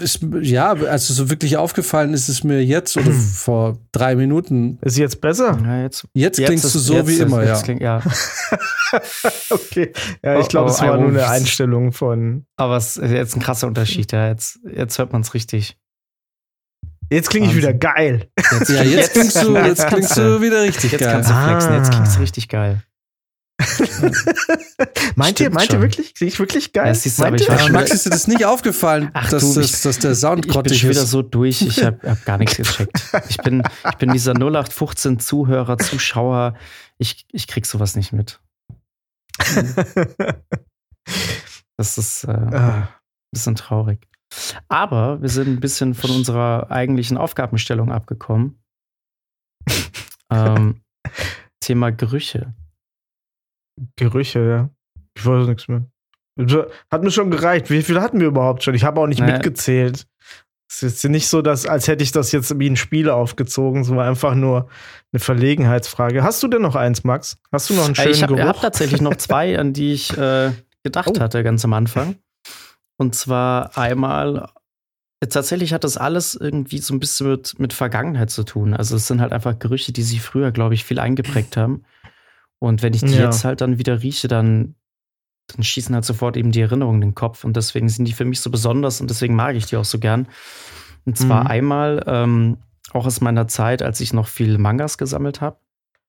ist, 0.01 0.21
ja, 0.41 0.73
also 0.73 1.13
so 1.13 1.29
wirklich 1.29 1.57
aufgefallen 1.59 2.15
ist 2.15 2.29
es 2.29 2.43
mir 2.43 2.65
jetzt 2.65 2.97
oder 2.97 3.13
vor 3.13 3.77
drei 3.93 4.17
Minuten. 4.17 4.79
Ist 4.81 4.97
jetzt 4.97 5.21
besser? 5.21 5.59
Ja, 5.63 5.83
jetzt, 5.83 6.07
jetzt, 6.15 6.39
jetzt 6.39 6.47
klingst 6.47 6.65
ist, 6.65 6.75
du 6.75 6.79
so 6.79 7.07
wie 7.07 7.19
immer, 7.19 7.45
ja. 7.45 7.61
Klingt, 7.61 7.83
ja. 7.83 8.03
okay. 9.51 9.93
Ja, 10.23 10.41
ich 10.41 10.49
glaube, 10.49 10.71
oh, 10.71 10.73
oh, 10.73 10.75
es 10.75 10.81
war 10.81 10.97
nur 10.97 11.09
eine 11.09 11.29
Einstellung 11.29 11.93
von. 11.93 12.47
Aber 12.57 12.77
es 12.77 12.97
ist 12.97 13.11
jetzt 13.11 13.37
ein 13.37 13.41
krasser 13.41 13.67
Unterschied, 13.67 14.13
ja. 14.13 14.29
Jetzt, 14.29 14.61
jetzt 14.75 14.99
hört 14.99 15.13
man 15.13 15.21
es 15.21 15.35
richtig. 15.35 15.77
Jetzt 17.11 17.31
klinge 17.31 17.47
ich 17.47 17.57
wieder 17.57 17.75
geil. 17.75 18.29
Jetzt, 18.53 18.71
ja, 18.71 18.83
jetzt 18.83 19.13
klingst 19.13 19.43
du, 19.43 19.57
jetzt 19.57 19.87
klingst 19.87 20.17
du 20.17 20.41
wieder 20.41 20.63
richtig 20.63 20.93
jetzt 20.93 21.01
geil. 21.01 21.17
Jetzt 21.17 21.29
kannst 21.29 21.31
du 21.31 21.49
flexen, 21.49 21.75
jetzt 21.75 21.91
klingst 21.91 22.17
du 22.17 22.21
richtig 22.21 22.49
geil. 22.49 22.83
meint 25.17 25.41
ihr, 25.41 25.51
meint 25.51 25.73
ihr 25.73 25.81
wirklich? 25.81 26.15
Sehe 26.17 26.29
ich 26.29 26.39
wirklich 26.39 26.73
geil? 26.73 26.87
Ja, 26.87 26.95
siehst 26.95 27.19
du, 27.19 27.25
aber 27.25 27.37
ich 27.37 27.49
war 27.49 27.71
Max, 27.71 27.91
ist 27.91 28.07
dir 28.07 28.11
das 28.11 28.29
nicht 28.29 28.45
aufgefallen, 28.45 29.11
Ach, 29.15 29.29
dass, 29.29 29.55
du, 29.55 29.61
das, 29.61 29.83
dass 29.83 29.99
der 29.99 30.15
Sound 30.15 30.47
Ich 30.47 30.57
bin 30.57 30.75
schon 30.75 30.91
wieder 30.91 31.05
so 31.05 31.23
durch, 31.23 31.63
ich 31.63 31.83
habe 31.83 31.99
hab 32.09 32.25
gar 32.25 32.39
nichts 32.39 32.57
gecheckt. 32.57 33.03
Ich 33.29 33.39
bin, 33.39 33.63
ich 33.89 33.97
bin 33.97 34.13
dieser 34.13 34.33
0815 34.33 35.19
Zuhörer, 35.19 35.77
Zuschauer. 35.79 36.55
Ich, 36.99 37.27
ich 37.33 37.49
krieg 37.49 37.67
sowas 37.67 37.97
nicht 37.97 38.13
mit. 38.13 38.41
Das 41.77 41.97
ist 41.99 42.25
äh, 42.25 42.31
ah. 42.31 42.83
ein 42.83 42.89
bisschen 43.33 43.55
traurig. 43.55 44.09
Aber 44.69 45.23
wir 45.23 45.29
sind 45.29 45.49
ein 45.49 45.61
bisschen 45.61 45.95
von 45.95 46.11
unserer 46.11 46.71
eigentlichen 46.71 47.17
Aufgabenstellung 47.17 47.91
abgekommen. 47.91 48.63
ähm, 50.31 50.83
Thema 51.61 51.91
Gerüche. 51.91 52.55
Gerüche, 53.97 54.41
ja. 54.41 54.71
Ich 55.17 55.27
weiß 55.27 55.49
nichts 55.49 55.69
mehr. 55.69 55.85
Hat 56.91 57.03
mir 57.03 57.11
schon 57.11 57.31
gereicht. 57.31 57.71
Wie 57.71 57.83
viele 57.83 58.01
hatten 58.01 58.21
wir 58.21 58.29
überhaupt 58.29 58.63
schon? 58.63 58.75
Ich 58.75 58.85
habe 58.85 59.01
auch 59.01 59.07
nicht 59.07 59.21
naja. 59.21 59.35
mitgezählt. 59.35 60.07
Es 60.71 60.83
ist 60.83 61.03
nicht 61.05 61.29
so, 61.29 61.41
dass, 61.41 61.67
als 61.67 61.89
hätte 61.89 62.05
ich 62.05 62.13
das 62.13 62.31
jetzt 62.31 62.57
wie 62.59 62.69
ein 62.69 62.77
Spiel 62.77 63.09
aufgezogen. 63.09 63.81
Es 63.81 63.91
war 63.91 64.07
einfach 64.07 64.35
nur 64.35 64.69
eine 65.13 65.21
Verlegenheitsfrage. 65.21 66.23
Hast 66.23 66.43
du 66.43 66.49
denn 66.49 66.63
noch 66.63 66.77
eins, 66.77 67.05
Max? 67.05 67.39
Hast 67.51 67.71
du 67.71 67.75
noch 67.75 67.87
einen 67.87 67.95
schönen 67.95 68.11
ich 68.11 68.23
hab, 68.23 68.29
Geruch? 68.29 68.41
Ich 68.41 68.47
habe 68.47 68.61
tatsächlich 68.61 69.01
noch 69.01 69.17
zwei, 69.17 69.59
an 69.59 69.73
die 69.73 69.95
ich 69.95 70.17
äh, 70.17 70.53
gedacht 70.85 71.11
oh. 71.17 71.21
hatte 71.21 71.43
ganz 71.43 71.65
am 71.65 71.73
Anfang. 71.73 72.17
Und 72.99 73.15
zwar 73.15 73.79
einmal, 73.79 74.51
tatsächlich 75.27 75.73
hat 75.73 75.85
das 75.85 75.97
alles 75.97 76.35
irgendwie 76.35 76.79
so 76.79 76.95
ein 76.95 77.01
bisschen 77.01 77.31
mit, 77.31 77.59
mit 77.59 77.73
Vergangenheit 77.73 78.31
zu 78.31 78.45
tun. 78.45 78.75
Also 78.75 78.97
es 78.97 79.07
sind 79.07 79.21
halt 79.23 79.33
einfach 79.33 79.59
Gerüche, 79.59 79.93
die 79.93 80.03
sich 80.03 80.21
früher, 80.21 80.53
glaube 80.53 80.75
ich, 80.75 80.85
viel 80.85 80.99
eingeprägt 80.99 81.57
haben. 81.57 81.85
Und 82.61 82.83
wenn 82.83 82.95
ich 82.95 83.03
die 83.03 83.15
ja. 83.15 83.25
jetzt 83.25 83.45
halt 83.45 83.61
dann 83.61 83.79
wieder 83.79 84.03
rieche, 84.03 84.27
dann, 84.29 84.75
dann 85.49 85.63
schießen 85.63 85.95
halt 85.95 86.05
sofort 86.05 86.37
eben 86.37 86.51
die 86.53 86.61
Erinnerungen 86.61 87.03
in 87.03 87.09
den 87.11 87.15
Kopf. 87.15 87.45
Und 87.45 87.57
deswegen 87.57 87.89
sind 87.89 88.07
die 88.07 88.13
für 88.13 88.25
mich 88.25 88.41
so 88.41 88.51
besonders 88.51 89.01
und 89.01 89.09
deswegen 89.11 89.35
mag 89.37 89.55
ich 89.57 89.67
die 89.67 89.77
auch 89.77 89.85
so 89.85 89.99
gern. 89.99 90.27
Und 91.05 91.17
zwar 91.17 91.43
mhm. 91.45 91.47
einmal 91.51 92.05
ähm, 92.07 92.59
auch 92.93 93.07
aus 93.07 93.21
meiner 93.21 93.49
Zeit, 93.49 93.83
als 93.83 94.01
ich 94.01 94.13
noch 94.13 94.27
viel 94.29 94.59
Mangas 94.59 94.99
gesammelt 94.99 95.41
habe. 95.41 95.59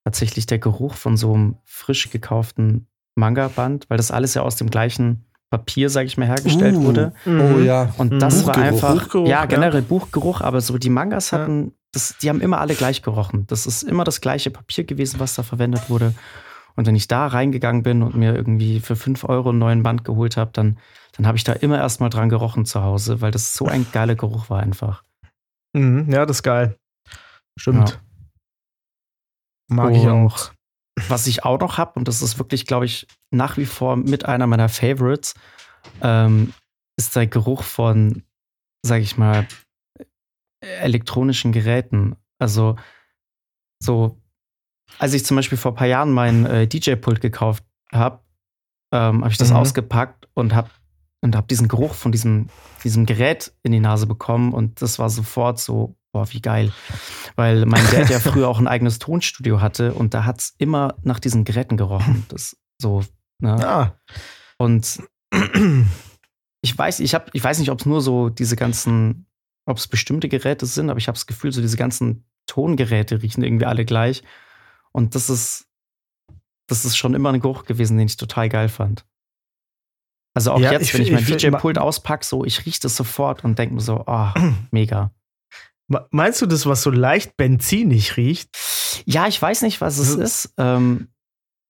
Tatsächlich 0.04 0.46
der 0.46 0.58
Geruch 0.58 0.94
von 0.94 1.16
so 1.16 1.34
einem 1.34 1.56
frisch 1.64 2.10
gekauften 2.10 2.86
Manga-Band, 3.16 3.86
weil 3.88 3.96
das 3.96 4.10
alles 4.10 4.34
ja 4.34 4.42
aus 4.42 4.56
dem 4.56 4.70
gleichen 4.70 5.24
Papier, 5.50 5.90
sag 5.90 6.06
ich 6.06 6.16
mal, 6.16 6.26
hergestellt 6.26 6.76
Uh. 6.76 6.82
wurde. 6.84 7.12
Oh 7.26 7.58
ja. 7.58 7.92
Und 7.98 8.12
Mhm. 8.12 8.18
das 8.20 8.46
war 8.46 8.54
Buchgeruch. 8.54 8.66
einfach, 8.72 8.92
Buchgeruch, 8.94 9.26
ja, 9.28 9.40
ja. 9.40 9.46
generell 9.46 9.82
Buchgeruch, 9.82 10.40
aber 10.40 10.60
so 10.60 10.78
die 10.78 10.90
Mangas 10.90 11.30
Ja. 11.32 11.38
hatten, 11.38 11.72
das, 11.92 12.16
die 12.18 12.28
haben 12.28 12.40
immer 12.40 12.60
alle 12.60 12.74
gleich 12.74 13.02
gerochen. 13.02 13.46
Das 13.46 13.66
ist 13.66 13.82
immer 13.82 14.04
das 14.04 14.20
gleiche 14.20 14.50
Papier 14.50 14.84
gewesen, 14.84 15.20
was 15.20 15.34
da 15.34 15.42
verwendet 15.42 15.90
wurde. 15.90 16.14
Und 16.76 16.86
wenn 16.86 16.96
ich 16.96 17.08
da 17.08 17.26
reingegangen 17.26 17.82
bin 17.82 18.02
und 18.02 18.14
mir 18.14 18.34
irgendwie 18.34 18.80
für 18.80 18.96
5 18.96 19.24
Euro 19.24 19.50
einen 19.50 19.58
neuen 19.58 19.82
Band 19.82 20.04
geholt 20.04 20.36
habe, 20.36 20.52
dann, 20.52 20.78
dann 21.12 21.26
habe 21.26 21.36
ich 21.36 21.44
da 21.44 21.52
immer 21.52 21.78
erstmal 21.78 22.10
dran 22.10 22.28
gerochen 22.28 22.64
zu 22.64 22.82
Hause, 22.82 23.20
weil 23.20 23.32
das 23.32 23.54
so 23.54 23.66
ein 23.66 23.86
geiler 23.92 24.14
Geruch 24.14 24.50
war 24.50 24.60
einfach. 24.60 25.02
Mhm, 25.72 26.10
ja, 26.10 26.26
das 26.26 26.38
ist 26.38 26.42
geil. 26.42 26.76
Stimmt. 27.58 27.90
Ja. 27.90 27.96
Mag 29.68 29.94
ich 29.94 30.02
Und 30.02 30.08
auch. 30.10 30.52
Was 31.08 31.26
ich 31.26 31.44
auch 31.44 31.58
noch 31.58 31.78
habe, 31.78 31.98
und 31.98 32.08
das 32.08 32.22
ist 32.22 32.38
wirklich, 32.38 32.66
glaube 32.66 32.84
ich, 32.84 33.06
nach 33.30 33.56
wie 33.56 33.66
vor 33.66 33.96
mit 33.96 34.26
einer 34.26 34.46
meiner 34.46 34.68
Favorites, 34.68 35.34
ähm, 36.02 36.52
ist 36.96 37.16
der 37.16 37.26
Geruch 37.26 37.62
von, 37.62 38.22
sag 38.82 39.00
ich 39.00 39.16
mal, 39.16 39.46
elektronischen 40.60 41.52
Geräten. 41.52 42.16
Also 42.38 42.76
so, 43.82 44.20
als 44.98 45.14
ich 45.14 45.24
zum 45.24 45.36
Beispiel 45.36 45.58
vor 45.58 45.72
ein 45.72 45.76
paar 45.76 45.86
Jahren 45.86 46.12
mein 46.12 46.46
äh, 46.46 46.66
DJ-Pult 46.66 47.20
gekauft 47.20 47.64
habe, 47.92 48.20
ähm, 48.92 49.22
habe 49.22 49.30
ich 49.30 49.38
das 49.38 49.50
Mhm. 49.50 49.56
ausgepackt 49.56 50.28
und 50.34 50.54
habe 50.54 50.70
und 51.22 51.36
hab 51.36 51.48
diesen 51.48 51.68
Geruch 51.68 51.92
von 51.94 52.12
diesem, 52.12 52.48
diesem 52.82 53.04
Gerät 53.04 53.52
in 53.62 53.72
die 53.72 53.80
Nase 53.80 54.06
bekommen 54.06 54.54
und 54.54 54.80
das 54.80 54.98
war 54.98 55.10
sofort 55.10 55.60
so, 55.60 55.94
boah, 56.12 56.26
wie 56.32 56.40
geil. 56.40 56.72
Weil 57.36 57.66
mein 57.66 57.84
Dad 57.90 58.08
ja 58.08 58.18
früher 58.20 58.48
auch 58.48 58.58
ein 58.58 58.66
eigenes 58.66 58.98
Tonstudio 58.98 59.60
hatte 59.60 59.92
und 59.92 60.14
da 60.14 60.24
hat 60.24 60.40
es 60.40 60.54
immer 60.56 60.94
nach 61.02 61.20
diesen 61.20 61.44
Geräten 61.44 61.76
gerochen. 61.76 62.24
Das 62.30 62.56
so, 62.80 63.04
ne? 63.38 63.52
Ah. 63.66 64.00
Und 64.56 65.02
ich 66.62 66.76
weiß, 66.76 67.00
ich 67.00 67.14
habe, 67.14 67.26
ich 67.34 67.44
weiß 67.44 67.58
nicht, 67.58 67.70
ob 67.70 67.80
es 67.80 67.86
nur 67.86 68.00
so 68.00 68.30
diese 68.30 68.56
ganzen, 68.56 69.26
ob 69.66 69.76
es 69.78 69.86
bestimmte 69.88 70.28
Geräte 70.28 70.66
sind, 70.66 70.90
aber 70.90 70.98
ich 70.98 71.08
habe 71.08 71.16
das 71.16 71.26
Gefühl, 71.26 71.52
so 71.52 71.60
diese 71.60 71.76
ganzen 71.76 72.24
Tongeräte 72.46 73.22
riechen 73.22 73.42
irgendwie 73.44 73.66
alle 73.66 73.84
gleich. 73.84 74.22
Und 74.92 75.14
das 75.14 75.30
ist, 75.30 75.66
das 76.66 76.84
ist 76.84 76.96
schon 76.96 77.14
immer 77.14 77.32
ein 77.32 77.40
Geruch 77.40 77.64
gewesen, 77.64 77.96
den 77.98 78.06
ich 78.06 78.16
total 78.16 78.48
geil 78.48 78.68
fand. 78.68 79.04
Also 80.34 80.52
auch 80.52 80.60
Ja, 80.60 80.72
jetzt, 80.72 80.82
ich 80.82 80.94
wenn 80.94 81.02
ich 81.02 81.08
find- 81.08 81.14
mein 81.26 81.36
ich 81.36 81.42
find- 81.42 81.54
DJ-Pult 81.54 81.78
auspacke, 81.78 82.24
so 82.24 82.44
ich 82.44 82.64
rieche 82.66 82.80
das 82.80 82.96
sofort 82.96 83.44
und 83.44 83.58
denke 83.58 83.74
mir 83.74 83.80
so, 83.80 84.04
oh, 84.06 84.28
mega. 84.70 85.12
Me- 85.88 86.06
Meinst 86.10 86.40
du 86.40 86.46
das, 86.46 86.66
was 86.66 86.82
so 86.82 86.90
leicht 86.90 87.36
benzinig 87.36 88.16
riecht? 88.16 88.56
Ja, 89.06 89.26
ich 89.26 89.40
weiß 89.40 89.62
nicht, 89.62 89.80
was 89.80 89.98
es 89.98 90.16
Mhm. 90.16 90.22
ist. 90.22 90.54
Ähm, 90.56 91.08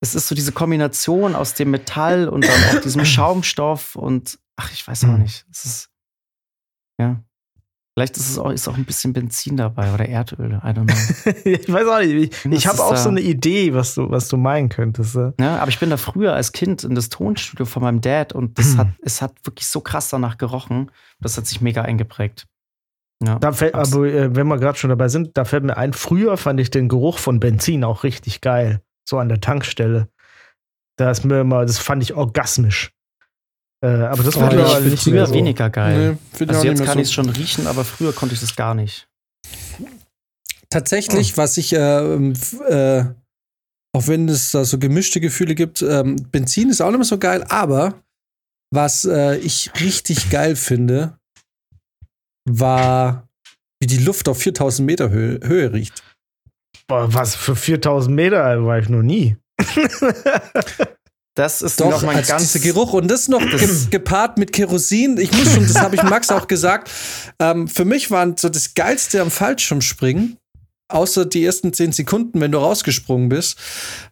es 0.02 0.14
ist 0.14 0.28
so 0.28 0.34
diese 0.34 0.52
Kombination 0.52 1.34
aus 1.34 1.54
dem 1.54 1.70
Metall 1.70 2.28
und 2.28 2.46
dann 2.46 2.76
auch 2.76 2.80
diesem 2.82 3.04
Schaumstoff 3.04 3.96
und 3.96 4.38
ach, 4.56 4.72
ich 4.72 4.86
weiß 4.86 5.04
auch 5.04 5.08
Mhm. 5.08 5.22
nicht. 5.22 5.46
Es 5.50 5.64
ist 5.64 5.90
ja. 6.98 7.22
Vielleicht 8.00 8.16
ist 8.16 8.30
es 8.30 8.38
auch, 8.38 8.50
ist 8.50 8.66
auch 8.66 8.76
ein 8.78 8.86
bisschen 8.86 9.12
Benzin 9.12 9.58
dabei 9.58 9.92
oder 9.92 10.08
Erdöl. 10.08 10.52
I 10.64 10.68
don't 10.68 10.86
know. 10.86 11.32
ich 11.44 11.70
weiß 11.70 11.86
auch 11.86 11.98
nicht. 11.98 12.34
Ich, 12.46 12.52
ich 12.52 12.66
habe 12.66 12.82
auch 12.82 12.92
da- 12.92 12.96
so 12.96 13.10
eine 13.10 13.20
Idee, 13.20 13.74
was 13.74 13.94
du, 13.94 14.08
was 14.10 14.28
du 14.28 14.38
meinen 14.38 14.70
könntest. 14.70 15.16
ja, 15.38 15.58
aber 15.58 15.68
ich 15.68 15.78
bin 15.78 15.90
da 15.90 15.98
früher 15.98 16.32
als 16.32 16.52
Kind 16.52 16.82
in 16.82 16.94
das 16.94 17.10
Tonstudio 17.10 17.66
von 17.66 17.82
meinem 17.82 18.00
Dad 18.00 18.32
und 18.32 18.58
das 18.58 18.78
hat, 18.78 18.88
es 19.02 19.20
hat 19.20 19.34
wirklich 19.44 19.66
so 19.66 19.82
krass 19.82 20.08
danach 20.08 20.38
gerochen. 20.38 20.90
Das 21.20 21.36
hat 21.36 21.46
sich 21.46 21.60
mega 21.60 21.82
eingeprägt. 21.82 22.46
Ja. 23.22 23.38
Da 23.38 23.52
fällt, 23.52 23.74
aber 23.74 24.06
äh, 24.06 24.34
wenn 24.34 24.46
wir 24.48 24.56
gerade 24.56 24.78
schon 24.78 24.88
dabei 24.88 25.08
sind, 25.08 25.36
da 25.36 25.44
fällt 25.44 25.64
mir 25.64 25.76
ein, 25.76 25.92
früher 25.92 26.38
fand 26.38 26.58
ich 26.58 26.70
den 26.70 26.88
Geruch 26.88 27.18
von 27.18 27.38
Benzin 27.38 27.84
auch 27.84 28.02
richtig 28.02 28.40
geil. 28.40 28.80
So 29.06 29.18
an 29.18 29.28
der 29.28 29.42
Tankstelle. 29.42 30.08
Da 30.96 31.10
ist 31.10 31.24
mir 31.26 31.40
immer, 31.42 31.66
das 31.66 31.76
fand 31.76 32.02
ich 32.02 32.14
orgasmisch. 32.14 32.92
Äh, 33.82 33.86
aber 33.88 34.22
das 34.22 34.36
Oh, 34.36 34.40
mittlerweile 34.42 34.84
ich 34.86 34.90
nicht 34.92 35.02
früher 35.04 35.26
so. 35.26 35.34
weniger 35.34 35.70
geil. 35.70 36.18
Nee, 36.38 36.46
also 36.46 36.66
jetzt 36.66 36.84
kann 36.84 36.94
so. 36.94 37.00
ich 37.00 37.06
es 37.08 37.12
schon 37.12 37.30
riechen, 37.30 37.66
aber 37.66 37.84
früher 37.84 38.12
konnte 38.12 38.34
ich 38.34 38.40
das 38.40 38.54
gar 38.56 38.74
nicht. 38.74 39.08
Tatsächlich, 40.68 41.36
was 41.36 41.56
ich, 41.56 41.72
f- 41.72 42.60
äh, 42.68 43.04
auch 43.96 44.06
wenn 44.06 44.28
es 44.28 44.52
da 44.52 44.64
so 44.64 44.78
gemischte 44.78 45.20
Gefühle 45.20 45.54
gibt, 45.54 45.82
ähm, 45.82 46.16
Benzin 46.30 46.70
ist 46.70 46.80
auch 46.80 46.90
nicht 46.90 46.98
mehr 46.98 47.04
so 47.06 47.18
geil, 47.18 47.44
aber 47.48 47.94
was 48.72 49.04
äh, 49.04 49.36
ich 49.38 49.72
richtig 49.80 50.30
geil 50.30 50.54
finde, 50.56 51.18
war, 52.48 53.28
wie 53.80 53.86
die 53.88 53.98
Luft 53.98 54.28
auf 54.28 54.38
4000 54.38 54.86
Meter 54.86 55.10
Höhe, 55.10 55.40
Höhe 55.42 55.72
riecht. 55.72 56.04
Boah, 56.86 57.12
was 57.12 57.34
für 57.34 57.56
4000 57.56 58.14
Meter 58.14 58.64
war 58.64 58.78
ich 58.78 58.88
noch 58.88 59.02
nie. 59.02 59.36
Das 61.34 61.62
ist 61.62 61.80
Doch, 61.80 61.90
noch 61.90 62.02
mal 62.02 62.10
ein 62.10 62.18
also 62.18 62.32
ganz 62.32 62.52
dieser 62.52 62.64
Geruch 62.64 62.92
und 62.92 63.08
das 63.08 63.28
noch 63.28 63.40
ge 63.58 63.68
gepaart 63.90 64.38
mit 64.38 64.52
Kerosin. 64.52 65.16
Ich 65.18 65.32
muss 65.32 65.52
schon, 65.52 65.62
das 65.62 65.80
habe 65.80 65.94
ich 65.94 66.02
Max 66.02 66.30
auch 66.30 66.48
gesagt. 66.48 66.90
Ähm, 67.38 67.68
für 67.68 67.84
mich 67.84 68.10
waren 68.10 68.36
so 68.36 68.48
das 68.48 68.74
Geilste 68.74 69.20
am 69.20 69.30
Fallschirmspringen, 69.30 70.38
außer 70.88 71.24
die 71.26 71.44
ersten 71.44 71.72
zehn 71.72 71.92
Sekunden, 71.92 72.40
wenn 72.40 72.52
du 72.52 72.58
rausgesprungen 72.58 73.28
bist, 73.28 73.58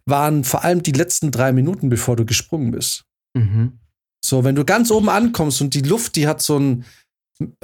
waren 0.06 0.44
vor 0.44 0.64
allem 0.64 0.82
die 0.82 0.92
letzten 0.92 1.30
drei 1.32 1.52
Minuten, 1.52 1.88
bevor 1.88 2.14
du 2.14 2.24
gesprungen 2.24 2.70
bist. 2.70 3.04
Mhm. 3.36 3.78
So, 4.24 4.44
wenn 4.44 4.54
du 4.54 4.64
ganz 4.64 4.90
oben 4.90 5.08
ankommst 5.08 5.60
und 5.60 5.74
die 5.74 5.82
Luft, 5.82 6.16
die 6.16 6.28
hat 6.28 6.40
so 6.40 6.58
ein, 6.58 6.84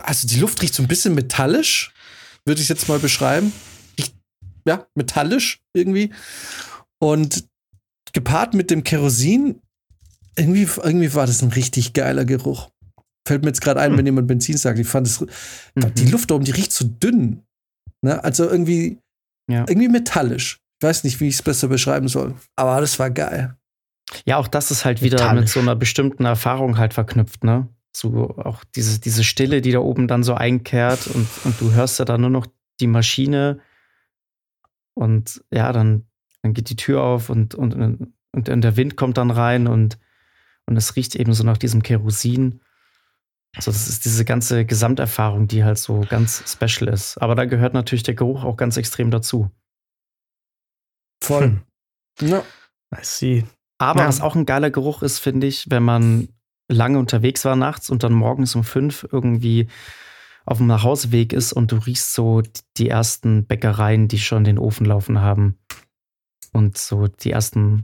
also 0.02 0.26
die 0.26 0.38
Luft 0.38 0.62
riecht 0.62 0.74
so 0.74 0.82
ein 0.82 0.88
bisschen 0.88 1.14
metallisch, 1.14 1.92
würde 2.44 2.60
ich 2.60 2.68
jetzt 2.68 2.88
mal 2.88 2.98
beschreiben. 2.98 3.52
Riecht, 3.98 4.14
ja, 4.66 4.86
metallisch 4.94 5.60
irgendwie. 5.74 6.12
Und 6.98 7.44
gepaart 8.14 8.54
mit 8.54 8.70
dem 8.70 8.82
Kerosin, 8.84 9.60
irgendwie, 10.36 10.66
irgendwie 10.82 11.12
war 11.14 11.26
das 11.26 11.42
ein 11.42 11.50
richtig 11.50 11.92
geiler 11.92 12.24
Geruch. 12.24 12.70
Fällt 13.28 13.42
mir 13.42 13.48
jetzt 13.48 13.60
gerade 13.60 13.80
ein, 13.80 13.90
Hm. 13.92 13.98
wenn 13.98 14.06
jemand 14.06 14.26
Benzin 14.28 14.56
sagt. 14.56 14.78
Ich 14.78 14.88
fand 14.88 15.06
es, 15.06 15.20
Mhm. 15.20 15.94
die 15.96 16.06
Luft 16.10 16.30
da 16.30 16.34
oben, 16.36 16.44
die 16.44 16.50
riecht 16.52 16.72
so 16.72 16.86
dünn. 16.86 17.42
Ne? 18.02 18.22
Also 18.24 18.48
irgendwie, 18.48 18.98
Ja. 19.50 19.64
irgendwie 19.68 19.88
metallisch. 19.88 20.58
Ich 20.80 20.86
weiß 20.88 21.04
nicht, 21.04 21.20
wie 21.20 21.28
ich 21.28 21.34
es 21.34 21.42
besser 21.42 21.68
beschreiben 21.68 22.08
soll. 22.08 22.34
Aber 22.56 22.80
das 22.80 22.98
war 22.98 23.10
geil. 23.10 23.56
Ja, 24.26 24.36
auch 24.38 24.48
das 24.48 24.70
ist 24.70 24.84
halt 24.84 25.00
wieder 25.02 25.16
mit 25.18 25.24
Metallisch. 25.30 25.52
so 25.52 25.60
einer 25.60 25.76
bestimmten 25.76 26.24
Erfahrung 26.24 26.76
halt 26.78 26.92
verknüpft, 26.94 27.44
ne? 27.44 27.68
So 27.96 28.36
auch 28.36 28.64
diese, 28.74 28.98
diese 29.00 29.22
Stille, 29.24 29.60
die 29.62 29.70
da 29.72 29.78
oben 29.78 30.08
dann 30.08 30.24
so 30.24 30.34
einkehrt 30.34 31.06
und, 31.06 31.26
und 31.44 31.60
du 31.60 31.72
hörst 31.72 31.98
ja 32.00 32.04
dann 32.04 32.20
nur 32.20 32.30
noch 32.30 32.46
die 32.80 32.86
Maschine 32.88 33.60
und 34.94 35.42
ja, 35.50 35.72
dann, 35.72 36.06
dann 36.44 36.52
geht 36.52 36.68
die 36.68 36.76
Tür 36.76 37.02
auf 37.02 37.30
und, 37.30 37.54
und, 37.54 37.74
und, 37.74 38.14
und 38.32 38.46
der 38.62 38.76
Wind 38.76 38.96
kommt 38.96 39.16
dann 39.16 39.30
rein 39.30 39.66
und, 39.66 39.98
und 40.66 40.76
es 40.76 40.94
riecht 40.94 41.16
eben 41.16 41.32
so 41.32 41.42
nach 41.42 41.56
diesem 41.56 41.82
Kerosin. 41.82 42.60
Also 43.56 43.70
das 43.70 43.88
ist 43.88 44.04
diese 44.04 44.26
ganze 44.26 44.66
Gesamterfahrung, 44.66 45.48
die 45.48 45.64
halt 45.64 45.78
so 45.78 46.04
ganz 46.06 46.44
special 46.46 46.92
ist. 46.92 47.16
Aber 47.16 47.34
da 47.34 47.46
gehört 47.46 47.72
natürlich 47.72 48.02
der 48.02 48.12
Geruch 48.14 48.44
auch 48.44 48.58
ganz 48.58 48.76
extrem 48.76 49.10
dazu. 49.10 49.50
Voll. 51.22 51.62
Ja. 52.20 52.44
I 52.94 52.98
see. 53.02 53.44
Aber 53.78 54.02
Ja. 54.02 54.06
was 54.06 54.20
auch 54.20 54.36
ein 54.36 54.46
geiler 54.46 54.70
Geruch 54.70 55.02
ist, 55.02 55.18
finde 55.18 55.48
ich, 55.48 55.68
wenn 55.68 55.82
man 55.82 56.28
lange 56.68 56.96
unterwegs 57.00 57.44
war 57.44 57.56
nachts 57.56 57.90
und 57.90 58.04
dann 58.04 58.12
morgens 58.12 58.54
um 58.54 58.62
fünf 58.62 59.04
irgendwie 59.10 59.66
auf 60.46 60.58
dem 60.58 60.68
Nachhauseweg 60.68 61.32
ist 61.32 61.52
und 61.52 61.72
du 61.72 61.76
riechst 61.78 62.14
so 62.14 62.42
die 62.76 62.88
ersten 62.88 63.46
Bäckereien, 63.46 64.06
die 64.06 64.20
schon 64.20 64.44
den 64.44 64.60
Ofen 64.60 64.86
laufen 64.86 65.20
haben. 65.22 65.58
Und 66.54 66.78
so 66.78 67.08
die 67.08 67.32
ersten 67.32 67.82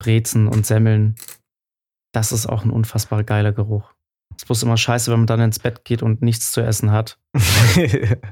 Brezen 0.00 0.46
und 0.46 0.64
Semmeln. 0.64 1.16
Das 2.12 2.32
ist 2.32 2.46
auch 2.46 2.64
ein 2.64 2.70
unfassbar 2.70 3.24
geiler 3.24 3.52
Geruch. 3.52 3.92
Es 4.36 4.42
ist 4.42 4.46
bloß 4.46 4.62
immer 4.62 4.76
scheiße, 4.76 5.10
wenn 5.10 5.20
man 5.20 5.26
dann 5.26 5.40
ins 5.40 5.58
Bett 5.58 5.84
geht 5.84 6.02
und 6.02 6.22
nichts 6.22 6.52
zu 6.52 6.60
essen 6.60 6.92
hat 6.92 7.18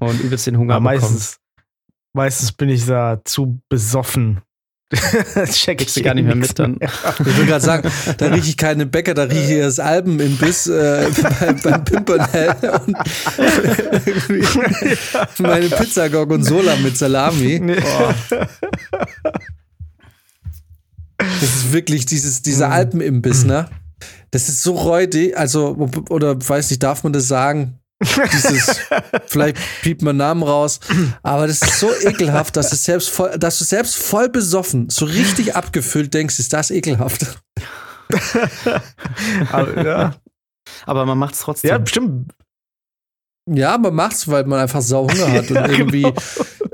und 0.01 0.21
übelst 0.21 0.47
den 0.47 0.57
Hunger 0.57 0.77
Aber 0.77 0.91
bekommt. 0.91 1.13
meistens, 1.13 1.41
meistens 2.15 2.53
bin 2.53 2.69
ich 2.69 2.87
da 2.87 3.21
zu 3.25 3.61
besoffen. 3.69 4.41
Das 5.35 5.51
check 5.59 5.85
du 5.85 6.03
gar 6.03 6.15
nicht 6.15 6.27
mehr 6.27 6.37
mit 6.37 6.57
dann. 6.61 6.79
Ich 6.81 7.37
will 7.37 7.47
gerade 7.47 7.65
sagen, 7.65 7.91
da 8.19 8.27
rieche 8.29 8.51
ich 8.51 8.57
keine 8.57 8.87
Bäcker, 8.87 9.15
da 9.15 9.25
rieche 9.25 9.55
ich 9.55 9.61
das 9.61 9.81
Albenimbiss 9.81 10.69
äh, 10.69 11.11
bei, 11.41 11.53
beim 11.55 11.85
Pimpernel 11.85 12.55
und 12.87 12.97
meine 15.41 15.69
Pizza 15.71 16.09
Gorgonzola 16.09 16.77
mit 16.77 16.97
Salami. 16.97 17.59
Boah. 17.59 18.15
Das 21.41 21.55
ist 21.57 21.73
wirklich 21.73 22.07
dieses, 22.07 22.43
dieser 22.43 22.69
Mhm. 22.69 22.73
Alpenimbiss, 22.73 23.45
ne? 23.45 23.69
Das 24.31 24.49
ist 24.49 24.63
so 24.63 24.75
räudig, 24.75 25.37
also, 25.37 25.89
oder 26.11 26.37
weiß 26.37 26.71
nicht, 26.71 26.83
darf 26.83 27.03
man 27.05 27.13
das 27.13 27.29
sagen? 27.29 27.79
Dieses, 28.33 28.81
vielleicht 29.27 29.57
piept 29.83 30.03
man 30.03 30.19
Namen 30.19 30.43
raus, 30.43 30.81
aber 31.23 31.47
das 31.47 31.63
ist 31.63 31.81
so 31.81 31.89
ekelhaft, 32.03 32.57
dass, 32.57 32.73
es 32.73 32.85
selbst 32.85 33.09
voll, 33.09 33.39
dass 33.39 33.59
du 33.59 33.65
selbst 33.65 33.97
voll 33.97 34.29
besoffen, 34.29 34.91
so 34.91 35.07
richtig 35.07 35.57
abgefüllt 35.57 36.13
denkst, 36.13 36.39
ist 36.39 36.53
das 36.53 36.71
ekelhaft. 36.71 37.39
Aber, 39.53 39.85
ja. 39.85 40.15
Aber 40.87 41.07
man 41.07 41.19
macht 41.19 41.35
es 41.35 41.41
trotzdem. 41.41 41.71
ja, 41.71 41.79
bestimmt. 41.79 42.33
Ja, 43.49 43.79
man 43.79 43.95
macht's, 43.95 44.27
weil 44.29 44.45
man 44.45 44.59
einfach 44.61 44.81
sau 44.81 45.09
Hunger 45.09 45.33
hat 45.33 45.49
und 45.51 45.57
Ja, 45.57 45.69
irgendwie 45.69 46.03
genau. 46.03 46.15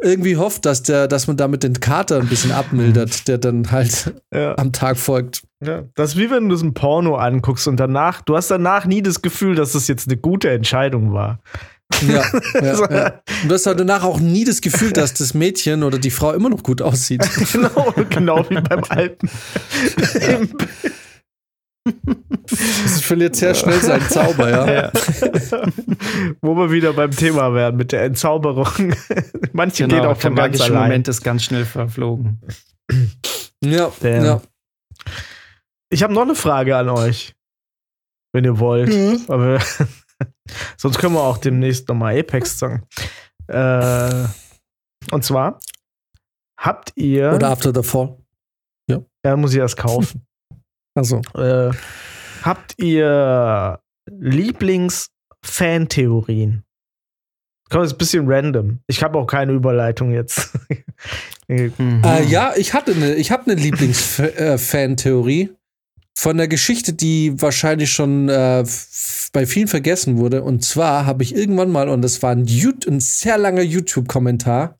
irgendwie 0.02 0.36
hofft, 0.36 0.64
dass 0.64 0.82
der, 0.82 1.06
dass 1.06 1.26
man 1.26 1.36
damit 1.36 1.62
den 1.62 1.80
Kater 1.80 2.18
ein 2.20 2.28
bisschen 2.28 2.50
abmildert, 2.52 3.28
der 3.28 3.38
dann 3.38 3.70
halt 3.70 4.14
Ja. 4.32 4.56
am 4.56 4.72
Tag 4.72 4.96
folgt. 4.96 5.42
Ja, 5.64 5.82
das 5.94 6.12
ist 6.12 6.16
wie 6.18 6.30
wenn 6.30 6.48
du 6.48 6.56
so 6.56 6.64
ein 6.66 6.74
Porno 6.74 7.16
anguckst 7.16 7.68
und 7.68 7.76
danach, 7.78 8.22
du 8.22 8.36
hast 8.36 8.50
danach 8.50 8.84
nie 8.86 9.02
das 9.02 9.22
Gefühl, 9.22 9.54
dass 9.54 9.72
das 9.72 9.86
jetzt 9.86 10.08
eine 10.08 10.16
gute 10.16 10.50
Entscheidung 10.50 11.12
war. 11.12 11.38
Ja, 12.08 12.24
ja, 12.54 12.90
ja. 12.90 13.06
Und 13.42 13.48
du 13.50 13.54
hast 13.54 13.66
halt 13.66 13.78
danach 13.78 14.02
auch 14.02 14.18
nie 14.18 14.44
das 14.44 14.60
Gefühl, 14.62 14.92
dass 14.92 15.12
das 15.12 15.34
Mädchen 15.34 15.82
oder 15.82 15.98
die 15.98 16.10
Frau 16.10 16.32
immer 16.32 16.48
noch 16.48 16.62
gut 16.62 16.80
aussieht. 16.80 17.22
genau, 17.52 17.94
genau 18.08 18.44
wie 18.48 18.60
beim 18.60 18.82
alten. 18.88 19.28
Das 21.84 23.00
verliert 23.00 23.34
sehr 23.34 23.54
schnell 23.54 23.80
seinen 23.80 24.08
Zauber, 24.08 24.50
ja. 24.50 24.92
Wo 26.40 26.54
wir 26.54 26.70
wieder 26.70 26.92
beim 26.92 27.10
Thema 27.10 27.54
wären 27.54 27.76
mit 27.76 27.92
der 27.92 28.04
Entzauberung. 28.04 28.94
Manche 29.52 29.88
gehen 29.88 30.00
auch 30.00 30.12
der 30.12 30.16
von 30.16 30.34
ganz 30.34 30.58
magische 30.58 30.64
allein. 30.64 30.82
Moment 30.84 31.08
ist 31.08 31.22
ganz 31.22 31.44
schnell 31.44 31.64
verflogen. 31.64 32.40
Ja, 33.64 33.90
Damn. 34.00 34.24
ja. 34.24 34.42
Ich 35.90 36.02
habe 36.02 36.12
noch 36.12 36.22
eine 36.22 36.34
Frage 36.34 36.76
an 36.76 36.88
euch, 36.88 37.34
wenn 38.32 38.44
ihr 38.44 38.58
wollt. 38.58 38.88
Mhm. 38.88 39.24
Aber 39.28 39.58
sonst 40.76 40.98
können 40.98 41.14
wir 41.14 41.22
auch 41.22 41.38
demnächst 41.38 41.88
nochmal 41.88 42.18
Apex 42.18 42.58
sagen. 42.58 42.86
Äh, 43.48 44.24
und 45.10 45.24
zwar 45.24 45.58
habt 46.58 46.92
ihr, 46.96 47.32
Oder 47.32 47.50
After 47.50 47.72
the 47.74 47.82
Fall. 47.82 48.16
ja, 48.88 49.36
muss 49.36 49.52
ich 49.52 49.58
erst 49.58 49.76
kaufen. 49.76 50.26
Also. 50.94 51.20
äh, 51.34 51.70
habt 52.42 52.74
ihr 52.78 53.80
Lieblings-Fan-Theorien? 54.10 56.62
Komm, 57.70 57.82
ist 57.84 57.92
ein 57.92 57.98
bisschen 57.98 58.24
random. 58.30 58.80
Ich 58.86 59.02
habe 59.02 59.18
auch 59.18 59.26
keine 59.26 59.52
Überleitung 59.52 60.12
jetzt. 60.12 60.50
Mhm. 61.48 62.00
Äh, 62.02 62.24
ja, 62.26 62.54
ich 62.56 62.72
hatte 62.72 62.94
eine, 62.94 63.14
ich 63.16 63.30
habe 63.30 63.50
eine 63.50 63.60
Lieblings-Fan-Theorie 63.60 65.50
von 66.16 66.36
der 66.36 66.48
Geschichte, 66.48 66.94
die 66.94 67.40
wahrscheinlich 67.42 67.90
schon 67.90 68.28
äh, 68.30 68.64
bei 69.32 69.46
vielen 69.46 69.68
vergessen 69.68 70.18
wurde. 70.18 70.42
Und 70.42 70.64
zwar 70.64 71.04
habe 71.04 71.22
ich 71.22 71.34
irgendwann 71.34 71.70
mal, 71.70 71.88
und 71.88 72.02
das 72.02 72.22
war 72.22 72.30
ein, 72.30 72.46
ein 72.46 73.00
sehr 73.00 73.36
langer 73.36 73.62
YouTube-Kommentar, 73.62 74.78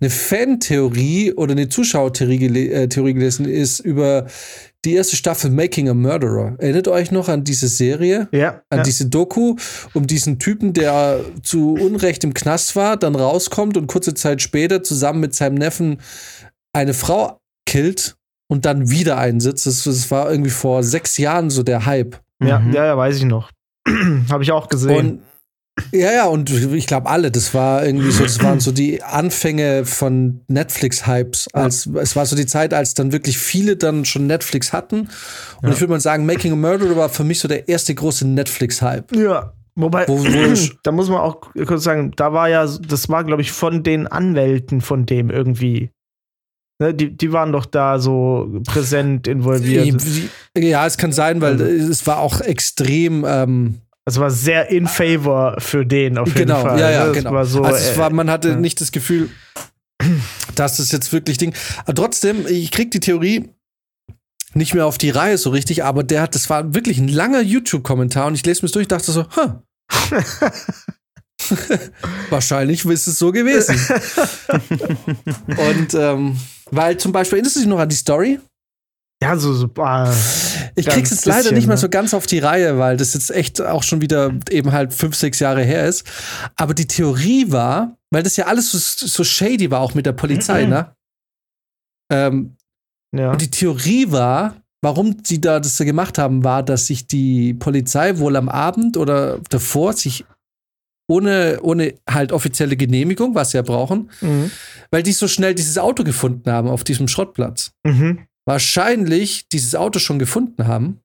eine 0.00 0.10
Fan-Theorie 0.10 1.32
oder 1.34 1.52
eine 1.52 1.68
Zuschauertheorie 1.68 2.38
gele 2.38 2.70
äh, 2.70 2.88
Theorie 2.88 3.14
gelesen 3.14 3.46
ist 3.46 3.80
über 3.80 4.26
die 4.84 4.94
erste 4.94 5.16
Staffel 5.16 5.50
Making 5.50 5.88
a 5.88 5.94
Murderer. 5.94 6.54
Erinnert 6.58 6.86
euch 6.88 7.10
noch 7.10 7.28
an 7.28 7.42
diese 7.44 7.66
Serie? 7.68 8.28
ja, 8.32 8.62
an 8.70 8.78
ja. 8.78 8.82
diese 8.84 9.06
Doku 9.06 9.56
um 9.94 10.06
diesen 10.06 10.38
Typen, 10.38 10.72
der 10.72 11.20
zu 11.42 11.74
Unrecht 11.74 12.22
im 12.24 12.34
Knast 12.34 12.76
war, 12.76 12.96
dann 12.96 13.16
rauskommt 13.16 13.76
und 13.76 13.88
kurze 13.88 14.14
Zeit 14.14 14.40
später 14.40 14.82
zusammen 14.82 15.20
mit 15.20 15.34
seinem 15.34 15.56
Neffen 15.56 16.00
eine 16.72 16.94
Frau 16.94 17.40
killt 17.66 18.16
und 18.48 18.64
dann 18.64 18.90
wieder 18.90 19.18
einsitzt. 19.18 19.66
Das, 19.66 19.84
das 19.84 20.10
war 20.10 20.30
irgendwie 20.30 20.50
vor 20.50 20.82
sechs 20.84 21.18
Jahren 21.18 21.50
so 21.50 21.62
der 21.62 21.84
Hype. 21.86 22.20
ja, 22.42 22.60
Mhm. 22.60 22.72
ja, 22.72 22.86
ja, 22.86 22.96
weiß 22.96 23.16
ich 23.16 23.24
noch. 23.24 23.50
habe 24.30 24.42
ich 24.42 24.52
auch 24.52 24.68
gesehen. 24.68 24.96
Und 24.96 25.22
ja, 25.92 26.12
ja, 26.12 26.26
und 26.26 26.50
ich 26.50 26.86
glaube 26.86 27.08
alle, 27.08 27.30
das 27.30 27.54
war 27.54 27.84
irgendwie 27.84 28.10
so, 28.10 28.22
das 28.22 28.42
waren 28.42 28.60
so 28.60 28.72
die 28.72 29.02
Anfänge 29.02 29.84
von 29.84 30.40
Netflix-Hypes. 30.48 31.48
Als, 31.52 31.86
Es 31.86 32.16
war 32.16 32.26
so 32.26 32.36
die 32.36 32.46
Zeit, 32.46 32.74
als 32.74 32.94
dann 32.94 33.12
wirklich 33.12 33.38
viele 33.38 33.76
dann 33.76 34.04
schon 34.04 34.26
Netflix 34.26 34.72
hatten. 34.72 35.00
Und 35.00 35.08
Ja. 35.62 35.70
ich 35.70 35.80
würde 35.80 35.92
mal 35.92 36.00
sagen, 36.00 36.26
Making 36.26 36.52
a 36.52 36.56
Murderer 36.56 36.96
war 36.96 37.08
für 37.08 37.24
mich 37.24 37.40
so 37.40 37.48
der 37.48 37.68
erste 37.68 37.94
große 37.94 38.26
Netflix-Hype. 38.26 39.14
Ja, 39.16 39.52
wobei, 39.74 40.06
Wo- 40.08 40.18
wo- 40.24 40.68
da 40.82 40.92
muss 40.92 41.08
man 41.08 41.18
auch 41.20 41.40
kurz 41.66 41.84
sagen, 41.84 42.12
da 42.16 42.32
war 42.32 42.48
ja, 42.48 42.66
das 42.66 43.08
war, 43.08 43.24
glaube 43.24 43.42
ich, 43.42 43.52
von 43.52 43.82
den 43.82 44.06
Anwälten 44.06 44.80
von 44.80 45.06
dem 45.06 45.30
irgendwie. 45.30 45.90
Ne, 46.80 46.94
die, 46.94 47.16
die 47.16 47.32
waren 47.32 47.50
doch 47.50 47.66
da 47.66 47.98
so 47.98 48.60
präsent 48.64 49.26
involviert. 49.26 50.00
Ja, 50.56 50.86
es 50.86 50.96
kann 50.96 51.10
sein, 51.10 51.40
weil 51.40 51.60
es 51.60 52.06
war 52.06 52.18
auch 52.20 52.40
extrem. 52.40 53.24
Ähm, 53.26 53.80
Es 54.08 54.18
war 54.18 54.30
sehr 54.30 54.70
in 54.70 54.86
favor 54.86 55.56
für 55.58 55.84
den 55.84 56.18
auf 56.18 56.28
jeden 56.28 56.40
genau, 56.40 56.62
Fall. 56.62 56.80
ja, 56.80 56.90
ja, 56.90 57.12
genau. 57.12 57.32
War 57.32 57.44
so, 57.44 57.62
also 57.62 57.92
äh, 57.92 57.96
war, 57.98 58.10
man 58.10 58.30
hatte 58.30 58.50
ja. 58.50 58.56
nicht 58.56 58.80
das 58.80 58.90
Gefühl, 58.90 59.28
dass 60.54 60.78
es 60.78 60.92
jetzt 60.92 61.12
wirklich 61.12 61.38
Ding. 61.38 61.54
Aber 61.84 61.94
trotzdem, 61.94 62.46
ich 62.46 62.70
krieg 62.70 62.90
die 62.90 63.00
Theorie 63.00 63.50
nicht 64.54 64.74
mehr 64.74 64.86
auf 64.86 64.98
die 64.98 65.10
Reihe 65.10 65.36
so 65.36 65.50
richtig, 65.50 65.84
aber 65.84 66.02
der 66.02 66.22
hat, 66.22 66.34
das 66.34 66.48
war 66.48 66.74
wirklich 66.74 66.98
ein 66.98 67.08
langer 67.08 67.42
YouTube-Kommentar 67.42 68.26
und 68.26 68.34
ich 68.34 68.44
lese 68.46 68.62
mir 68.62 68.68
das 68.68 68.72
durch, 68.72 68.88
dachte 68.88 69.12
so, 69.12 69.26
huh. 69.36 69.60
Wahrscheinlich 72.30 72.84
ist 72.84 73.06
es 73.06 73.18
so 73.18 73.30
gewesen. 73.30 73.78
und 75.46 75.94
ähm, 75.94 76.36
weil 76.70 76.96
zum 76.96 77.12
Beispiel, 77.12 77.36
erinnerst 77.36 77.56
du 77.56 77.60
dich 77.60 77.68
noch 77.68 77.78
an 77.78 77.88
die 77.88 77.96
Story? 77.96 78.40
Ja, 79.22 79.36
so, 79.36 79.52
so 79.52 79.68
ah, 79.78 80.12
Ich 80.76 80.86
krieg's 80.86 81.10
jetzt 81.10 81.26
leider 81.26 81.38
bisschen, 81.40 81.56
nicht 81.56 81.66
mehr 81.66 81.76
ne? 81.76 81.80
so 81.80 81.88
ganz 81.88 82.14
auf 82.14 82.26
die 82.26 82.38
Reihe, 82.38 82.78
weil 82.78 82.96
das 82.96 83.14
jetzt 83.14 83.30
echt 83.30 83.60
auch 83.60 83.82
schon 83.82 84.00
wieder 84.00 84.32
eben 84.50 84.72
halt 84.72 84.94
fünf, 84.94 85.16
sechs 85.16 85.40
Jahre 85.40 85.62
her 85.64 85.86
ist. 85.86 86.04
Aber 86.56 86.72
die 86.74 86.86
Theorie 86.86 87.50
war, 87.50 87.96
weil 88.10 88.22
das 88.22 88.36
ja 88.36 88.46
alles 88.46 88.70
so, 88.70 88.78
so 88.78 89.24
shady 89.24 89.70
war, 89.70 89.80
auch 89.80 89.94
mit 89.94 90.06
der 90.06 90.12
Polizei, 90.12 90.64
ne? 90.66 90.94
Ähm, 92.10 92.56
ja. 93.14 93.32
und 93.32 93.40
die 93.40 93.50
Theorie 93.50 94.10
war, 94.12 94.56
warum 94.82 95.22
die 95.22 95.40
da 95.40 95.60
das 95.60 95.76
so 95.76 95.84
gemacht 95.84 96.16
haben, 96.18 96.44
war, 96.44 96.62
dass 96.62 96.86
sich 96.86 97.06
die 97.06 97.54
Polizei 97.54 98.18
wohl 98.18 98.36
am 98.36 98.48
Abend 98.48 98.96
oder 98.96 99.40
davor 99.50 99.92
sich 99.94 100.24
ohne, 101.10 101.58
ohne 101.62 101.94
halt 102.08 102.32
offizielle 102.32 102.76
Genehmigung, 102.76 103.34
was 103.34 103.50
sie 103.50 103.56
ja 103.58 103.62
brauchen, 103.62 104.10
Mhm. 104.20 104.50
weil 104.90 105.02
die 105.02 105.12
so 105.12 105.26
schnell 105.26 105.54
dieses 105.54 105.78
Auto 105.78 106.04
gefunden 106.04 106.50
haben 106.50 106.68
auf 106.68 106.84
diesem 106.84 107.08
Schrottplatz. 107.08 107.72
Mhm. 107.84 108.26
Wahrscheinlich 108.48 109.46
dieses 109.48 109.74
Auto 109.74 109.98
schon 109.98 110.18
gefunden 110.18 110.66
haben 110.66 111.00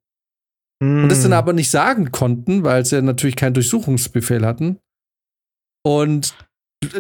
Mhm. 0.82 1.04
und 1.04 1.10
das 1.10 1.22
dann 1.24 1.34
aber 1.34 1.54
nicht 1.54 1.70
sagen 1.70 2.12
konnten, 2.12 2.64
weil 2.64 2.86
sie 2.86 3.02
natürlich 3.02 3.36
keinen 3.36 3.54
Durchsuchungsbefehl 3.54 4.46
hatten. 4.46 4.80
Und 5.86 6.34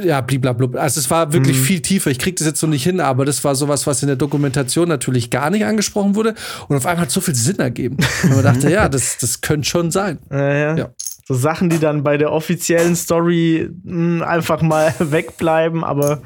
ja, 0.01 0.21
bliblablub. 0.21 0.75
Also 0.75 0.99
es 0.99 1.09
war 1.09 1.33
wirklich 1.33 1.57
Mhm. 1.57 1.63
viel 1.63 1.81
tiefer. 1.81 2.09
Ich 2.11 2.19
krieg 2.19 2.35
das 2.37 2.47
jetzt 2.47 2.59
so 2.59 2.67
nicht 2.67 2.83
hin, 2.83 2.99
aber 3.01 3.25
das 3.25 3.43
war 3.43 3.55
sowas, 3.55 3.85
was 3.87 4.01
in 4.01 4.07
der 4.07 4.15
Dokumentation 4.15 4.87
natürlich 4.87 5.29
gar 5.29 5.49
nicht 5.49 5.65
angesprochen 5.65 6.15
wurde 6.15 6.35
und 6.69 6.75
auf 6.77 6.85
einmal 6.85 7.03
hat 7.03 7.11
so 7.11 7.19
viel 7.21 7.35
Sinn 7.35 7.59
ergeben. 7.59 7.97
Und 8.23 8.29
man 8.35 8.43
dachte, 8.43 8.69
ja, 8.69 8.87
das, 8.89 9.17
das 9.17 9.41
könnte 9.41 9.67
schon 9.67 9.91
sein. 9.91 10.19
Ja, 10.31 10.53
ja. 10.53 10.75
Ja. 10.77 10.93
So 11.25 11.33
Sachen, 11.33 11.69
die 11.69 11.79
dann 11.79 12.03
bei 12.03 12.17
der 12.17 12.31
offiziellen 12.31 12.95
Story 12.95 13.69
mh, 13.83 14.25
einfach 14.25 14.61
mal 14.61 14.93
wegbleiben, 14.99 15.83
aber 15.83 16.21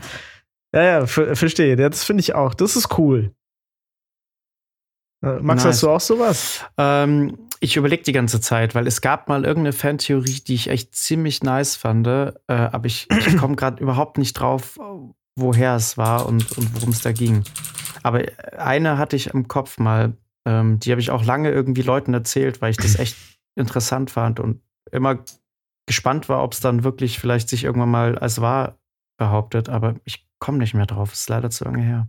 ja, 0.73 0.83
ja, 0.83 1.05
ver 1.07 1.35
verstehe. 1.35 1.75
Das 1.75 2.03
finde 2.03 2.21
ich 2.21 2.35
auch. 2.35 2.53
Das 2.53 2.75
ist 2.75 2.97
cool. 2.97 3.31
Äh, 5.23 5.39
Max, 5.39 5.63
Nice. 5.63 5.73
hast 5.73 5.83
du 5.83 5.89
auch 5.89 5.99
sowas? 5.99 6.65
Ähm, 6.77 7.37
ich 7.59 7.75
überlege 7.75 8.03
die 8.03 8.11
ganze 8.11 8.39
Zeit, 8.39 8.75
weil 8.75 8.85
es 8.85 9.01
gab 9.01 9.27
mal 9.29 9.43
irgendeine 9.43 9.73
Fantheorie, 9.73 10.41
die 10.45 10.53
ich 10.53 10.69
echt 10.69 10.95
ziemlich 10.95 11.43
nice 11.43 11.75
fand, 11.75 12.05
äh, 12.07 12.33
aber 12.47 12.85
ich, 12.85 13.07
ich 13.11 13.37
komme 13.37 13.55
gerade 13.55 13.81
überhaupt 13.81 14.17
nicht 14.17 14.33
drauf, 14.33 14.77
woher 15.35 15.75
es 15.75 15.97
war 15.97 16.27
und, 16.27 16.51
und 16.57 16.75
worum 16.75 16.89
es 16.89 17.01
da 17.01 17.11
ging. 17.11 17.43
Aber 18.03 18.23
eine 18.57 18.97
hatte 18.97 19.15
ich 19.15 19.27
im 19.27 19.47
Kopf 19.47 19.79
mal, 19.79 20.13
ähm, 20.45 20.79
die 20.79 20.91
habe 20.91 21.01
ich 21.01 21.09
auch 21.09 21.25
lange 21.25 21.51
irgendwie 21.51 21.81
Leuten 21.81 22.13
erzählt, 22.13 22.61
weil 22.61 22.71
ich 22.71 22.77
das 22.77 22.99
echt 22.99 23.17
interessant 23.55 24.11
fand 24.11 24.39
und 24.39 24.61
immer 24.91 25.19
gespannt 25.87 26.29
war, 26.29 26.43
ob 26.43 26.53
es 26.53 26.59
dann 26.59 26.83
wirklich 26.83 27.19
vielleicht 27.19 27.49
sich 27.49 27.63
irgendwann 27.63 27.89
mal 27.89 28.19
als 28.19 28.39
wahr 28.39 28.77
behauptet, 29.17 29.67
aber 29.67 29.95
ich 30.03 30.27
komme 30.39 30.59
nicht 30.59 30.75
mehr 30.75 30.85
drauf. 30.85 31.13
Es 31.13 31.21
ist 31.21 31.29
leider 31.29 31.49
zu 31.49 31.63
lange 31.63 31.81
her. 31.81 32.07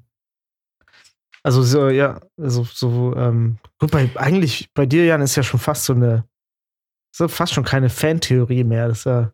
Also 1.49 1.62
so, 1.62 1.88
ja, 1.88 2.20
also 2.38 2.68
so, 2.70 3.16
ähm, 3.16 3.57
gut, 3.78 3.90
bei, 3.90 4.11
eigentlich 4.16 4.68
bei 4.74 4.84
dir, 4.84 5.07
Jan, 5.07 5.22
ist 5.22 5.34
ja 5.34 5.42
schon 5.42 5.59
fast 5.59 5.84
so 5.84 5.94
eine, 5.94 6.28
so 7.11 7.26
fast 7.26 7.55
schon 7.55 7.64
keine 7.64 7.88
Fantheorie 7.88 8.64
mehr. 8.64 8.88
Das 8.88 8.99
ist 8.99 9.05
ja, 9.07 9.32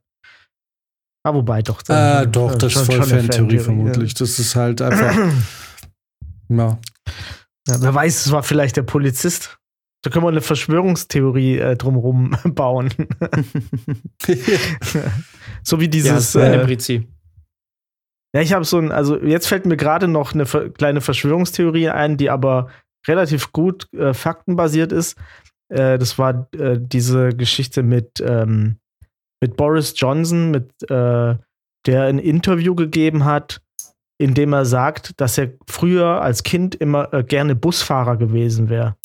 ah, 1.25 1.35
wobei 1.35 1.61
doch. 1.63 1.83
Äh, 1.89 2.29
doch, 2.29 2.55
das 2.55 2.67
ist 2.67 2.73
schon- 2.75 2.85
voll 2.85 3.03
schon 3.03 3.19
eine 3.19 3.23
Fantheorie 3.23 3.57
ja. 3.57 3.63
vermutlich. 3.63 4.15
Das 4.15 4.39
ist 4.39 4.55
halt 4.55 4.81
einfach, 4.81 5.13
ja. 6.51 6.79
Ja, 7.67 7.81
wer 7.83 7.95
weiß, 7.95 8.27
es 8.27 8.31
war 8.31 8.45
vielleicht 8.45 8.77
der 8.77 8.85
Polizist. 8.85 9.59
Da 10.03 10.11
können 10.11 10.25
wir 10.25 10.29
eine 10.29 10.41
Verschwörungstheorie 10.41 11.59
äh, 11.59 11.77
drumherum 11.77 12.37
bauen. 12.45 12.91
so 15.65 15.81
wie 15.81 15.87
ja, 15.87 15.91
dieses. 15.91 16.33
das 16.33 16.37
eine 16.37 16.63
äh. 16.63 16.65
Ja, 18.35 18.41
ich 18.41 18.53
habe 18.53 18.65
so 18.65 18.79
ein, 18.79 18.91
also 18.91 19.17
jetzt 19.17 19.47
fällt 19.47 19.65
mir 19.65 19.77
gerade 19.77 20.09
noch 20.09 20.35
eine 20.35 20.45
kleine 20.45 21.01
Verschwörungstheorie 21.01 21.91
ein, 21.91 22.17
die 22.17 22.31
aber 22.31 22.69
relativ 23.07 23.53
gut 23.53 23.87
äh, 23.95 24.13
faktenbasiert 24.13 24.91
ist. 24.91 25.17
Äh, 25.69 25.99
das 25.99 26.19
war 26.19 26.49
äh, 26.53 26.77
diese 26.81 27.29
Geschichte 27.29 27.85
mit, 27.85 28.21
ähm, 28.21 28.79
mit 29.41 29.57
Boris 29.57 29.95
Johnson, 29.97 30.51
mit 30.51 30.69
äh, 30.91 31.37
der 31.87 32.03
ein 32.05 32.19
Interview 32.19 32.75
gegeben 32.75 33.25
hat, 33.25 33.61
in 34.19 34.35
dem 34.35 34.53
er 34.53 34.65
sagt, 34.65 35.21
dass 35.21 35.39
er 35.39 35.53
früher 35.69 36.21
als 36.21 36.43
Kind 36.43 36.75
immer 36.75 37.13
äh, 37.15 37.23
gerne 37.23 37.55
Busfahrer 37.55 38.17
gewesen 38.17 38.69
wäre. 38.69 38.97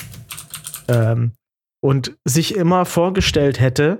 Ähm, 0.87 1.33
und 1.81 2.17
sich 2.25 2.55
immer 2.55 2.85
vorgestellt 2.85 3.59
hätte, 3.59 3.99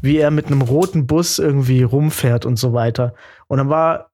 wie 0.00 0.16
er 0.16 0.30
mit 0.30 0.46
einem 0.46 0.62
roten 0.62 1.06
Bus 1.06 1.38
irgendwie 1.38 1.82
rumfährt 1.82 2.46
und 2.46 2.56
so 2.56 2.72
weiter. 2.72 3.14
Und 3.48 3.58
dann 3.58 3.68
war 3.68 4.09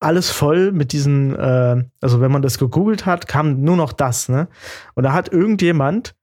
alles 0.00 0.30
voll 0.30 0.72
mit 0.72 0.92
diesen, 0.92 1.34
äh, 1.36 1.84
also 2.00 2.20
wenn 2.20 2.30
man 2.30 2.42
das 2.42 2.58
gegoogelt 2.58 3.06
hat, 3.06 3.26
kam 3.26 3.62
nur 3.62 3.76
noch 3.76 3.92
das, 3.92 4.28
ne? 4.28 4.48
Und 4.94 5.02
da 5.04 5.12
hat 5.12 5.32
irgendjemand, 5.32 6.14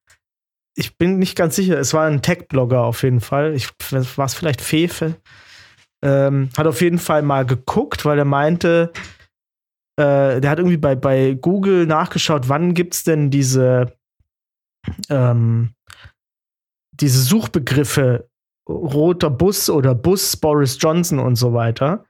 ich 0.75 0.97
bin 0.97 1.19
nicht 1.19 1.37
ganz 1.37 1.55
sicher, 1.55 1.77
es 1.79 1.93
war 1.93 2.05
ein 2.05 2.21
Tech-Blogger 2.21 2.81
auf 2.81 3.03
jeden 3.03 3.21
Fall, 3.21 3.53
ich 3.53 3.69
war 3.91 4.25
es 4.25 4.33
vielleicht 4.33 4.61
Fefe, 4.61 5.15
ähm, 6.01 6.49
hat 6.57 6.67
auf 6.67 6.81
jeden 6.81 6.99
Fall 6.99 7.21
mal 7.21 7.45
geguckt, 7.45 8.05
weil 8.05 8.17
er 8.17 8.25
meinte, 8.25 8.91
äh, 9.97 10.39
der 10.39 10.49
hat 10.49 10.59
irgendwie 10.59 10.77
bei, 10.77 10.95
bei 10.95 11.33
Google 11.33 11.85
nachgeschaut, 11.85 12.47
wann 12.47 12.73
gibt's 12.73 13.03
denn 13.03 13.29
diese, 13.29 13.93
ähm, 15.09 15.73
diese 16.91 17.21
Suchbegriffe 17.21 18.29
roter 18.67 19.29
Bus 19.29 19.69
oder 19.69 19.93
Bus 19.93 20.37
Boris 20.37 20.77
Johnson 20.79 21.19
und 21.19 21.35
so 21.35 21.53
weiter 21.53 22.05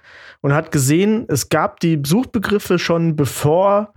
und 0.45 0.53
hat 0.53 0.71
gesehen, 0.71 1.25
es 1.27 1.49
gab 1.49 1.79
die 1.79 1.99
Suchbegriffe 2.05 2.77
schon 2.77 3.15
bevor 3.15 3.95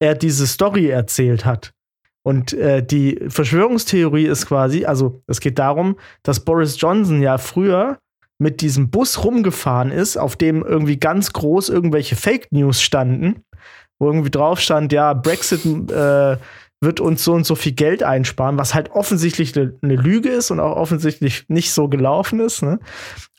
er 0.00 0.14
diese 0.14 0.46
Story 0.46 0.88
erzählt 0.88 1.44
hat. 1.44 1.74
Und 2.26 2.54
äh, 2.54 2.82
die 2.82 3.20
Verschwörungstheorie 3.28 4.24
ist 4.24 4.46
quasi, 4.46 4.86
also 4.86 5.22
es 5.26 5.40
geht 5.40 5.58
darum, 5.58 5.96
dass 6.22 6.40
Boris 6.40 6.80
Johnson 6.80 7.20
ja 7.20 7.36
früher 7.36 7.98
mit 8.38 8.62
diesem 8.62 8.90
Bus 8.90 9.24
rumgefahren 9.24 9.90
ist, 9.90 10.16
auf 10.16 10.36
dem 10.36 10.64
irgendwie 10.64 10.96
ganz 10.96 11.34
groß 11.34 11.68
irgendwelche 11.68 12.16
Fake 12.16 12.50
News 12.50 12.80
standen, 12.80 13.44
wo 13.98 14.06
irgendwie 14.06 14.30
drauf 14.30 14.60
stand, 14.60 14.90
ja, 14.90 15.12
Brexit 15.12 15.66
äh, 15.90 16.38
wird 16.80 17.00
uns 17.00 17.24
so 17.24 17.32
und 17.32 17.46
so 17.46 17.54
viel 17.54 17.72
Geld 17.72 18.02
einsparen, 18.02 18.58
was 18.58 18.74
halt 18.74 18.90
offensichtlich 18.90 19.56
eine 19.56 19.74
ne 19.80 19.96
Lüge 19.96 20.28
ist 20.28 20.50
und 20.50 20.60
auch 20.60 20.76
offensichtlich 20.76 21.46
nicht 21.48 21.72
so 21.72 21.88
gelaufen 21.88 22.40
ist. 22.40 22.62
Ne? 22.62 22.78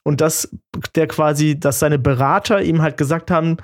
Und 0.03 0.21
dass 0.21 0.55
der 0.95 1.07
quasi, 1.07 1.59
dass 1.59 1.79
seine 1.79 1.99
Berater 1.99 2.61
ihm 2.61 2.81
halt 2.81 2.97
gesagt 2.97 3.31
haben, 3.31 3.57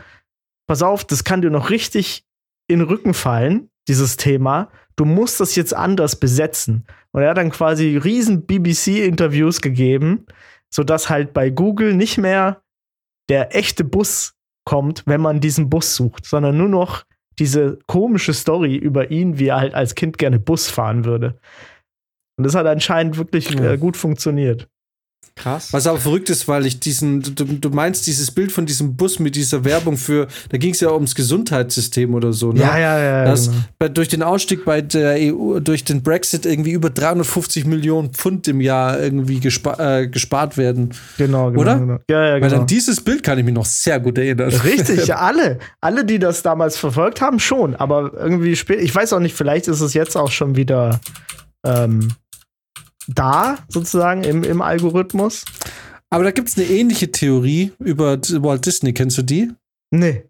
pass 0.67 0.81
auf, 0.81 1.03
das 1.03 1.23
kann 1.23 1.41
dir 1.41 1.49
noch 1.49 1.69
richtig 1.69 2.25
in 2.67 2.79
den 2.79 2.87
Rücken 2.87 3.13
fallen, 3.13 3.69
dieses 3.87 4.17
Thema. 4.17 4.69
Du 4.95 5.05
musst 5.05 5.39
das 5.39 5.55
jetzt 5.55 5.73
anders 5.73 6.15
besetzen. 6.15 6.85
Und 7.11 7.21
er 7.21 7.31
hat 7.31 7.37
dann 7.37 7.49
quasi 7.49 7.97
riesen 7.97 8.45
BBC-Interviews 8.45 9.61
gegeben, 9.61 10.25
sodass 10.69 11.09
halt 11.09 11.33
bei 11.33 11.49
Google 11.49 11.93
nicht 11.93 12.17
mehr 12.17 12.61
der 13.29 13.55
echte 13.55 13.83
Bus 13.83 14.35
kommt, 14.65 15.03
wenn 15.05 15.21
man 15.21 15.39
diesen 15.39 15.69
Bus 15.69 15.95
sucht, 15.95 16.25
sondern 16.25 16.57
nur 16.57 16.69
noch 16.69 17.03
diese 17.41 17.79
komische 17.87 18.33
Story 18.33 18.75
über 18.75 19.09
ihn, 19.09 19.39
wie 19.39 19.47
er 19.47 19.59
halt 19.59 19.73
als 19.73 19.95
Kind 19.95 20.19
gerne 20.19 20.39
Bus 20.39 20.69
fahren 20.69 21.05
würde. 21.05 21.39
Und 22.37 22.45
das 22.45 22.53
hat 22.53 22.67
anscheinend 22.67 23.17
wirklich 23.17 23.49
ja. 23.49 23.71
äh, 23.71 23.77
gut 23.79 23.97
funktioniert. 23.97 24.69
Krass. 25.35 25.71
Was 25.71 25.87
aber 25.87 25.97
verrückt 25.97 26.29
ist, 26.29 26.47
weil 26.47 26.65
ich 26.65 26.79
diesen, 26.79 27.21
du, 27.21 27.45
du 27.45 27.69
meinst 27.69 28.05
dieses 28.05 28.31
Bild 28.31 28.51
von 28.51 28.65
diesem 28.65 28.95
Bus 28.95 29.17
mit 29.17 29.35
dieser 29.35 29.63
Werbung 29.63 29.97
für, 29.97 30.27
da 30.49 30.57
ging 30.57 30.71
es 30.71 30.81
ja 30.81 30.91
ums 30.91 31.15
Gesundheitssystem 31.15 32.13
oder 32.13 32.33
so, 32.33 32.51
ne? 32.51 32.59
Ja, 32.59 32.77
ja, 32.77 32.99
ja. 32.99 33.25
Dass 33.25 33.47
genau. 33.47 33.57
bei, 33.79 33.89
durch 33.89 34.09
den 34.09 34.23
Ausstieg 34.23 34.65
bei 34.65 34.81
der 34.81 35.15
EU, 35.33 35.59
durch 35.59 35.83
den 35.83 36.03
Brexit 36.03 36.45
irgendwie 36.45 36.71
über 36.71 36.89
350 36.89 37.65
Millionen 37.65 38.11
Pfund 38.11 38.47
im 38.49 38.61
Jahr 38.61 38.99
irgendwie 38.99 39.39
gespa 39.39 39.99
äh, 39.99 40.07
gespart 40.07 40.57
werden. 40.57 40.93
Genau, 41.17 41.49
genau. 41.49 41.61
Oder? 41.61 41.79
Genau. 41.79 41.97
Ja, 42.09 42.25
ja, 42.25 42.39
genau. 42.39 42.51
Weil 42.51 42.59
an 42.59 42.67
dieses 42.67 43.01
Bild 43.01 43.23
kann 43.23 43.39
ich 43.39 43.45
mich 43.45 43.53
noch 43.53 43.65
sehr 43.65 43.99
gut 43.99 44.17
erinnern. 44.17 44.49
Richtig, 44.49 45.15
alle. 45.15 45.59
Alle, 45.79 46.05
die 46.05 46.19
das 46.19 46.43
damals 46.43 46.77
verfolgt 46.77 47.21
haben, 47.21 47.39
schon. 47.39 47.75
Aber 47.75 48.11
irgendwie 48.15 48.55
spät, 48.55 48.81
ich 48.81 48.93
weiß 48.93 49.13
auch 49.13 49.19
nicht, 49.19 49.35
vielleicht 49.35 49.67
ist 49.67 49.81
es 49.81 49.93
jetzt 49.93 50.17
auch 50.17 50.31
schon 50.31 50.55
wieder 50.55 50.99
ähm, 51.63 52.09
da, 53.07 53.57
sozusagen, 53.67 54.23
im, 54.23 54.43
im 54.43 54.61
Algorithmus. 54.61 55.45
Aber 56.09 56.23
da 56.23 56.31
gibt 56.31 56.49
es 56.49 56.57
eine 56.57 56.67
ähnliche 56.67 57.11
Theorie 57.11 57.71
über 57.79 58.17
Walt 58.17 58.65
Disney. 58.65 58.93
Kennst 58.93 59.17
du 59.17 59.21
die? 59.21 59.51
Nee. 59.91 60.25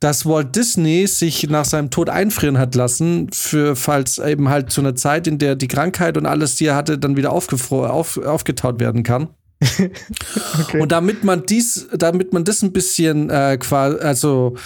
Dass 0.00 0.26
Walt 0.26 0.54
Disney 0.54 1.06
sich 1.06 1.48
nach 1.48 1.64
seinem 1.64 1.90
Tod 1.90 2.10
einfrieren 2.10 2.58
hat 2.58 2.74
lassen, 2.74 3.30
für 3.32 3.74
falls 3.74 4.18
eben 4.18 4.50
halt 4.50 4.70
zu 4.70 4.82
einer 4.82 4.94
Zeit, 4.94 5.26
in 5.26 5.38
der 5.38 5.56
die 5.56 5.68
Krankheit 5.68 6.18
und 6.18 6.26
alles, 6.26 6.56
die 6.56 6.66
er 6.66 6.76
hatte, 6.76 6.98
dann 6.98 7.16
wieder 7.16 7.32
auf, 7.32 7.48
aufgetaut 8.18 8.78
werden 8.78 9.02
kann. 9.02 9.28
okay. 9.62 10.80
Und 10.80 10.92
damit 10.92 11.24
man 11.24 11.46
dies, 11.46 11.88
damit 11.96 12.34
man 12.34 12.44
das 12.44 12.62
ein 12.62 12.72
bisschen 12.72 13.30
äh, 13.30 13.56
quasi, 13.58 13.98
also 13.98 14.56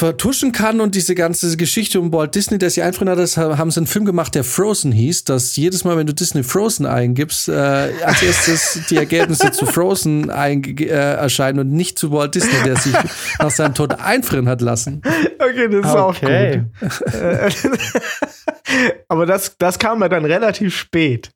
vertuschen 0.00 0.52
kann 0.52 0.80
und 0.80 0.94
diese 0.94 1.14
ganze 1.14 1.54
Geschichte 1.58 2.00
um 2.00 2.10
Walt 2.10 2.34
Disney, 2.34 2.56
der 2.56 2.70
sich 2.70 2.82
einfrieren 2.82 3.10
hat, 3.10 3.36
haben 3.36 3.70
sie 3.70 3.80
einen 3.80 3.86
Film 3.86 4.06
gemacht, 4.06 4.34
der 4.34 4.44
Frozen 4.44 4.92
hieß, 4.92 5.24
dass 5.24 5.56
jedes 5.56 5.84
Mal, 5.84 5.98
wenn 5.98 6.06
du 6.06 6.14
Disney 6.14 6.42
Frozen 6.42 6.86
eingibst, 6.86 7.50
äh, 7.50 7.52
als 7.52 8.22
erstes 8.22 8.80
die 8.88 8.96
Ergebnisse 8.96 9.52
zu 9.52 9.66
Frozen 9.66 10.30
äh, 10.30 10.86
erscheinen 10.86 11.58
und 11.58 11.72
nicht 11.72 11.98
zu 11.98 12.12
Walt 12.12 12.34
Disney, 12.34 12.62
der 12.64 12.76
sich 12.76 12.94
nach 13.38 13.50
seinem 13.50 13.74
Tod 13.74 14.00
einfrieren 14.00 14.48
hat 14.48 14.62
lassen. 14.62 15.02
Okay, 15.38 15.68
das 15.68 15.86
ist 15.86 15.94
okay. 15.94 16.62
auch 16.80 17.52
gut. 17.52 17.80
Aber 19.08 19.26
das, 19.26 19.56
das 19.58 19.78
kam 19.78 20.00
ja 20.00 20.08
dann 20.08 20.24
relativ 20.24 20.74
spät. 20.74 21.30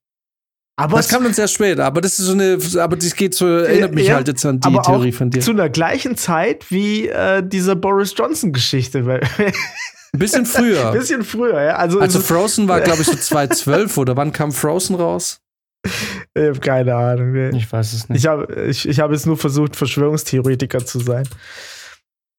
Aber 0.77 0.97
das 0.97 1.09
kam 1.09 1.23
dann 1.23 1.33
sehr 1.33 1.47
spät, 1.47 1.79
aber 1.79 2.01
das 2.01 2.19
ist 2.19 2.27
so 2.27 2.33
eine, 2.33 2.59
aber 2.83 2.97
das 2.97 3.15
geht 3.15 3.35
so, 3.35 3.47
erinnert 3.47 3.95
mich 3.95 4.09
ja, 4.09 4.17
halt 4.17 4.27
jetzt 4.27 4.45
an 4.45 4.59
die 4.59 4.77
Theorie 4.85 5.13
von 5.13 5.31
dir. 5.31 5.41
Zu 5.41 5.53
einer 5.53 5.69
gleichen 5.69 6.17
Zeit 6.17 6.69
wie 6.71 7.07
äh, 7.07 7.47
diese 7.47 7.77
Boris 7.77 8.13
Johnson-Geschichte. 8.17 8.99
Ein 8.99 10.19
bisschen 10.19 10.47
früher. 10.47 10.89
Ein 10.89 10.93
bisschen 10.99 11.23
früher, 11.23 11.63
ja. 11.63 11.77
Also, 11.77 12.01
also 12.01 12.19
Frozen 12.19 12.67
war, 12.67 12.81
glaube 12.81 13.03
ich, 13.03 13.07
so 13.07 13.17
2012 13.17 13.99
oder 13.99 14.17
wann 14.17 14.33
kam 14.33 14.51
Frozen 14.51 14.97
raus? 14.97 15.41
Ich 15.85 16.43
habe 16.43 16.59
keine 16.59 16.95
Ahnung. 16.97 17.33
Nee. 17.33 17.57
Ich 17.57 17.71
weiß 17.71 17.93
es 17.93 18.09
nicht. 18.09 18.21
Ich 18.21 18.27
habe 18.27 18.67
ich, 18.67 18.89
ich 18.89 18.99
hab 18.99 19.13
jetzt 19.13 19.27
nur 19.27 19.37
versucht, 19.37 19.77
Verschwörungstheoretiker 19.77 20.85
zu 20.85 20.99
sein. 20.99 21.29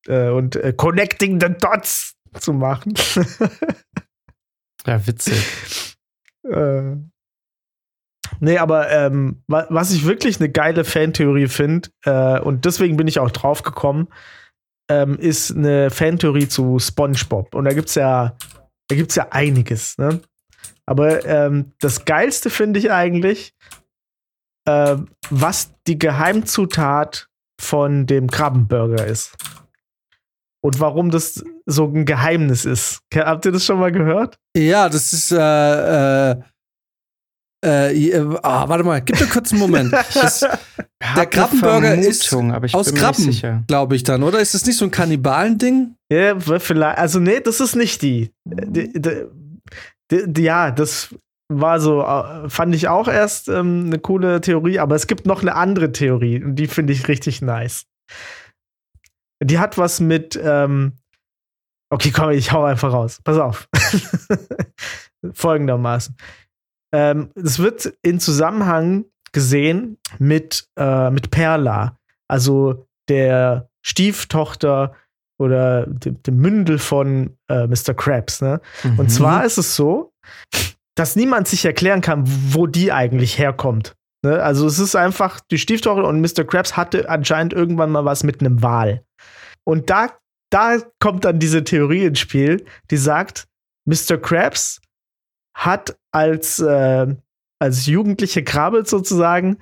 Äh, 0.07 0.29
und 0.29 0.55
äh, 0.57 0.73
Connecting 0.73 1.39
the 1.39 1.47
Dots 1.49 2.15
zu 2.39 2.53
machen. 2.53 2.93
ja, 4.85 5.07
witzig. 5.07 5.95
Äh, 6.43 6.95
Nee, 8.39 8.57
aber 8.57 8.89
ähm, 8.91 9.41
was 9.47 9.91
ich 9.91 10.05
wirklich 10.05 10.39
eine 10.39 10.49
geile 10.49 10.83
Fantheorie 10.83 11.47
finde, 11.47 11.89
äh, 12.03 12.39
und 12.39 12.65
deswegen 12.65 12.97
bin 12.97 13.07
ich 13.07 13.19
auch 13.19 13.31
drauf 13.31 13.63
gekommen, 13.63 14.07
ähm, 14.89 15.17
ist 15.17 15.55
eine 15.55 15.89
Fantheorie 15.89 16.47
zu 16.47 16.79
SpongeBob. 16.79 17.55
Und 17.55 17.65
da 17.65 17.73
gibt's 17.73 17.95
ja, 17.95 18.37
da 18.87 18.95
gibt's 18.95 19.15
ja 19.15 19.27
einiges, 19.31 19.97
ne? 19.97 20.21
Aber 20.85 21.25
ähm, 21.25 21.71
das 21.79 22.05
Geilste 22.05 22.49
finde 22.51 22.79
ich 22.79 22.91
eigentlich, 22.91 23.55
äh, 24.67 24.97
was 25.29 25.73
die 25.87 25.97
Geheimzutat 25.97 27.27
von 27.59 28.05
dem 28.05 28.29
Krabbenburger 28.29 29.05
ist. 29.05 29.35
Und 30.61 30.79
warum 30.79 31.09
das 31.11 31.43
so 31.65 31.85
ein 31.85 32.05
Geheimnis 32.05 32.65
ist. 32.65 32.99
Habt 33.13 33.45
ihr 33.45 33.51
das 33.51 33.65
schon 33.65 33.79
mal 33.79 33.91
gehört? 33.91 34.37
Ja, 34.55 34.89
das 34.89 35.13
ist 35.13 35.31
äh, 35.31 36.31
äh 36.31 36.41
äh, 37.65 38.19
oh, 38.21 38.39
warte 38.41 38.83
mal, 38.83 39.01
gib 39.01 39.19
mir 39.19 39.27
kurz 39.27 39.51
einen 39.51 39.61
Moment. 39.61 39.93
Das, 40.13 40.45
der 41.15 41.25
Krabbenburger 41.25 41.95
ist 41.95 42.33
aus 42.73 42.93
Krabben, 42.93 43.65
glaube 43.67 43.95
ich 43.95 44.03
dann, 44.03 44.23
oder? 44.23 44.39
Ist 44.39 44.53
das 44.53 44.65
nicht 44.65 44.77
so 44.77 44.85
ein 44.85 44.91
Kannibalending? 44.91 45.95
Ja, 46.11 46.39
vielleicht. 46.39 46.97
Also, 46.97 47.19
nee, 47.19 47.39
das 47.39 47.59
ist 47.59 47.75
nicht 47.75 48.01
die. 48.01 48.31
die, 48.45 48.91
die, 48.91 50.23
die 50.27 50.41
ja, 50.41 50.71
das 50.71 51.09
war 51.51 51.79
so, 51.79 52.01
äh, 52.01 52.49
fand 52.49 52.73
ich 52.73 52.87
auch 52.87 53.07
erst 53.07 53.49
ähm, 53.49 53.85
eine 53.87 53.99
coole 53.99 54.41
Theorie, 54.41 54.79
aber 54.79 54.95
es 54.95 55.07
gibt 55.07 55.25
noch 55.25 55.41
eine 55.41 55.55
andere 55.55 55.91
Theorie 55.91 56.43
und 56.43 56.55
die 56.55 56.67
finde 56.67 56.93
ich 56.93 57.07
richtig 57.07 57.41
nice. 57.41 57.85
Die 59.43 59.59
hat 59.59 59.77
was 59.77 59.99
mit, 59.99 60.39
ähm, 60.41 60.93
okay, 61.89 62.11
komm, 62.11 62.31
ich 62.31 62.51
hau 62.51 62.63
einfach 62.63 62.93
raus. 62.93 63.19
Pass 63.23 63.37
auf. 63.37 63.67
Folgendermaßen. 65.33 66.15
Ähm, 66.95 67.29
es 67.35 67.59
wird 67.59 67.93
in 68.03 68.21
Zusammenhang 68.21 69.03
gesehen 69.33 69.97
mit, 70.17 70.69
äh, 70.79 71.09
mit 71.11 71.29
Perla, 71.29 71.99
also 72.29 72.87
der 73.09 73.69
Stieftochter 73.85 74.93
oder 75.37 75.85
dem, 75.87 76.23
dem 76.23 76.37
Mündel 76.37 76.79
von 76.79 77.35
äh, 77.49 77.67
Mr. 77.67 77.93
Krabs. 77.93 78.41
Ne? 78.41 78.61
Mhm. 78.83 78.99
Und 78.99 79.09
zwar 79.09 79.43
ist 79.43 79.57
es 79.57 79.75
so, 79.75 80.13
dass 80.95 81.17
niemand 81.17 81.49
sich 81.49 81.65
erklären 81.65 81.99
kann, 81.99 82.23
wo 82.25 82.65
die 82.65 82.93
eigentlich 82.93 83.37
herkommt. 83.37 83.97
Ne? 84.23 84.41
Also 84.41 84.65
es 84.65 84.79
ist 84.79 84.95
einfach 84.95 85.41
die 85.51 85.57
Stieftochter 85.57 86.07
und 86.07 86.21
Mr. 86.21 86.45
Krabs 86.45 86.77
hatte 86.77 87.09
anscheinend 87.09 87.51
irgendwann 87.51 87.91
mal 87.91 88.05
was 88.05 88.23
mit 88.23 88.39
einem 88.39 88.63
Wal. 88.63 89.03
Und 89.65 89.89
da, 89.89 90.13
da 90.49 90.77
kommt 91.01 91.25
dann 91.25 91.39
diese 91.39 91.65
Theorie 91.65 92.05
ins 92.05 92.19
Spiel, 92.19 92.63
die 92.89 92.97
sagt, 92.97 93.49
Mr. 93.85 94.17
Krabs 94.17 94.79
hat 95.55 95.97
als, 96.11 96.59
äh, 96.59 97.15
als 97.59 97.85
jugendliche 97.87 98.43
Krabbel 98.43 98.85
sozusagen 98.85 99.57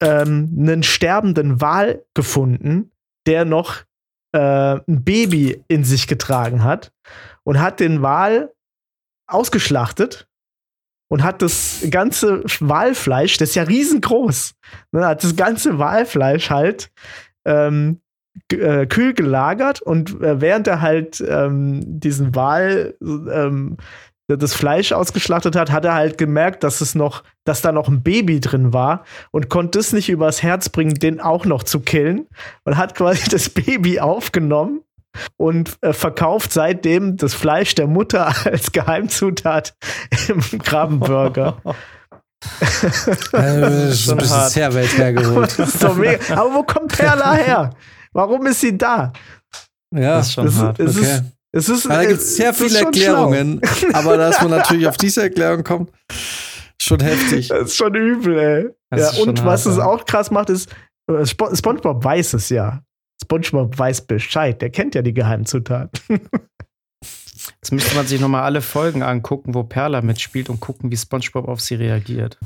ähm, 0.00 0.56
einen 0.58 0.82
sterbenden 0.82 1.60
Wal 1.60 2.04
gefunden, 2.14 2.92
der 3.26 3.44
noch 3.44 3.82
äh, 4.32 4.38
ein 4.38 5.04
Baby 5.04 5.62
in 5.68 5.84
sich 5.84 6.06
getragen 6.06 6.62
hat 6.62 6.92
und 7.42 7.60
hat 7.60 7.80
den 7.80 8.00
Wal 8.00 8.54
ausgeschlachtet 9.26 10.28
und 11.10 11.22
hat 11.22 11.42
das 11.42 11.84
ganze 11.90 12.44
Walfleisch, 12.60 13.38
das 13.38 13.50
ist 13.50 13.54
ja 13.56 13.64
riesengroß, 13.64 14.54
ne, 14.92 15.06
hat 15.06 15.24
das 15.24 15.36
ganze 15.36 15.78
Walfleisch 15.78 16.50
halt 16.50 16.92
ähm, 17.44 18.00
äh, 18.52 18.86
kühl 18.86 19.14
gelagert 19.14 19.82
und 19.82 20.20
äh, 20.22 20.40
während 20.40 20.66
er 20.68 20.80
halt 20.80 21.20
ähm, 21.26 21.80
diesen 21.84 22.34
Wal 22.34 22.94
ähm, 23.00 23.78
das 24.36 24.54
Fleisch 24.54 24.92
ausgeschlachtet 24.92 25.56
hat, 25.56 25.70
hat 25.72 25.84
er 25.84 25.94
halt 25.94 26.18
gemerkt, 26.18 26.62
dass 26.62 26.80
es 26.80 26.94
noch, 26.94 27.22
dass 27.44 27.62
da 27.62 27.72
noch 27.72 27.88
ein 27.88 28.02
Baby 28.02 28.40
drin 28.40 28.72
war 28.72 29.04
und 29.30 29.48
konnte 29.48 29.78
es 29.78 29.92
nicht 29.92 30.08
übers 30.10 30.42
Herz 30.42 30.68
bringen, 30.68 30.94
den 30.94 31.20
auch 31.20 31.46
noch 31.46 31.62
zu 31.62 31.80
killen 31.80 32.26
und 32.64 32.76
hat 32.76 32.94
quasi 32.94 33.28
das 33.30 33.48
Baby 33.48 34.00
aufgenommen 34.00 34.82
und 35.36 35.78
äh, 35.80 35.92
verkauft 35.94 36.52
seitdem 36.52 37.16
das 37.16 37.32
Fleisch 37.34 37.74
der 37.74 37.86
Mutter 37.86 38.26
als 38.44 38.72
Geheimzutat 38.72 39.74
im 40.28 40.40
Krabbenburger. 40.58 41.56
Äh, 43.32 43.60
das 43.60 43.94
ist 43.94 44.10
ein 44.10 44.16
bisschen 44.18 44.48
sehr 44.50 44.72
weit 44.72 44.96
hergeholt. 44.96 45.58
Mega. 45.96 46.36
Aber 46.36 46.54
wo 46.54 46.62
kommt 46.62 46.96
Perla 46.96 47.34
her? 47.34 47.70
Warum 48.12 48.46
ist 48.46 48.60
sie 48.60 48.78
da? 48.78 49.12
Ja, 49.92 50.18
Das 50.18 50.28
ist 50.28 50.32
schon 50.34 50.44
Das 50.44 50.58
hart. 50.58 50.78
es 50.78 50.96
okay. 50.96 51.04
ist, 51.04 51.24
es 51.52 51.68
ist, 51.68 51.88
da 51.88 52.04
gibt 52.04 52.20
es 52.20 52.36
sehr 52.36 52.52
viele 52.52 52.80
Erklärungen, 52.80 53.60
aber 53.92 54.16
dass 54.16 54.40
man 54.42 54.50
natürlich 54.50 54.86
auf 54.86 54.96
diese 54.96 55.22
Erklärung 55.22 55.64
kommt, 55.64 55.90
schon 56.80 57.00
heftig. 57.00 57.46
Schlau. 57.46 57.60
Das 57.60 57.68
ist 57.68 57.76
schon 57.76 57.94
übel, 57.94 58.38
ey. 58.38 58.68
Das 58.90 59.16
Ja, 59.16 59.22
und 59.22 59.44
was 59.44 59.64
hart, 59.66 59.74
es 59.74 59.80
auch 59.80 60.04
krass 60.04 60.30
macht, 60.30 60.50
ist, 60.50 60.70
äh, 61.10 61.24
Spo 61.24 61.54
SpongeBob 61.54 62.04
weiß 62.04 62.34
es 62.34 62.48
ja. 62.50 62.82
SpongeBob 63.22 63.78
weiß 63.78 64.02
Bescheid. 64.02 64.60
Der 64.60 64.70
kennt 64.70 64.94
ja 64.94 65.02
die 65.02 65.14
Geheimzutat. 65.14 66.02
Jetzt 67.60 67.72
müsste 67.72 67.96
man 67.96 68.06
sich 68.06 68.20
nochmal 68.20 68.42
alle 68.42 68.60
Folgen 68.60 69.02
angucken, 69.02 69.54
wo 69.54 69.64
Perla 69.64 70.02
mitspielt 70.02 70.48
und 70.50 70.60
gucken, 70.60 70.90
wie 70.90 70.96
SpongeBob 70.96 71.48
auf 71.48 71.60
sie 71.60 71.74
reagiert. 71.74 72.38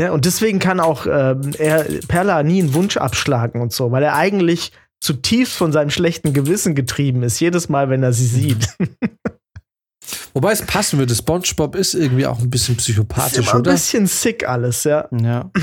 Ja, 0.00 0.12
und 0.12 0.24
deswegen 0.24 0.58
kann 0.58 0.78
auch 0.78 1.06
ähm, 1.06 1.52
er 1.58 1.84
Perla 2.06 2.42
nie 2.42 2.62
einen 2.62 2.74
Wunsch 2.74 2.96
abschlagen 2.96 3.60
und 3.60 3.72
so, 3.72 3.90
weil 3.90 4.02
er 4.02 4.14
eigentlich 4.14 4.72
zutiefst 5.00 5.54
von 5.54 5.72
seinem 5.72 5.90
schlechten 5.90 6.32
Gewissen 6.32 6.74
getrieben 6.74 7.22
ist, 7.22 7.40
jedes 7.40 7.68
Mal, 7.68 7.90
wenn 7.90 8.02
er 8.02 8.12
sie 8.12 8.26
sieht. 8.26 8.68
Wobei 10.34 10.52
es 10.52 10.62
passen 10.62 10.98
würde, 10.98 11.14
SpongeBob 11.14 11.74
ist 11.76 11.94
irgendwie 11.94 12.26
auch 12.26 12.38
ein 12.38 12.50
bisschen 12.50 12.76
psychopathisch, 12.76 13.46
Immer 13.46 13.54
ein 13.54 13.60
oder? 13.60 13.72
bisschen 13.72 14.06
sick 14.06 14.48
alles, 14.48 14.84
ja. 14.84 15.08
Ja. 15.12 15.50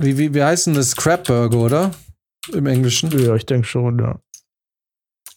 Wie, 0.00 0.18
wie, 0.18 0.34
wie 0.34 0.42
heißt 0.42 0.66
denn 0.66 0.74
das? 0.74 0.96
Crabburger, 0.96 1.58
oder? 1.58 1.90
Im 2.52 2.66
Englischen. 2.66 3.16
Ja, 3.18 3.36
ich 3.36 3.46
denke 3.46 3.66
schon, 3.66 3.98
ja. 4.00 4.18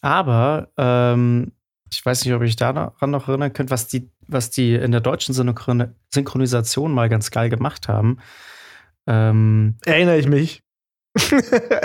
Aber 0.00 0.72
ähm, 0.76 1.52
ich 1.90 2.04
weiß 2.04 2.24
nicht, 2.24 2.34
ob 2.34 2.42
ich 2.42 2.56
daran 2.56 3.10
noch 3.10 3.28
erinnern 3.28 3.52
könnt, 3.52 3.70
was 3.70 3.86
die, 3.86 4.10
was 4.26 4.50
die 4.50 4.74
in 4.74 4.92
der 4.92 5.00
deutschen 5.00 5.34
Synchron 5.34 5.94
Synchronisation 6.12 6.92
mal 6.92 7.08
ganz 7.08 7.30
geil 7.30 7.48
gemacht 7.48 7.88
haben. 7.88 8.18
Ähm, 9.06 9.76
Erinnere 9.86 10.18
ich 10.18 10.26
mich. 10.26 10.62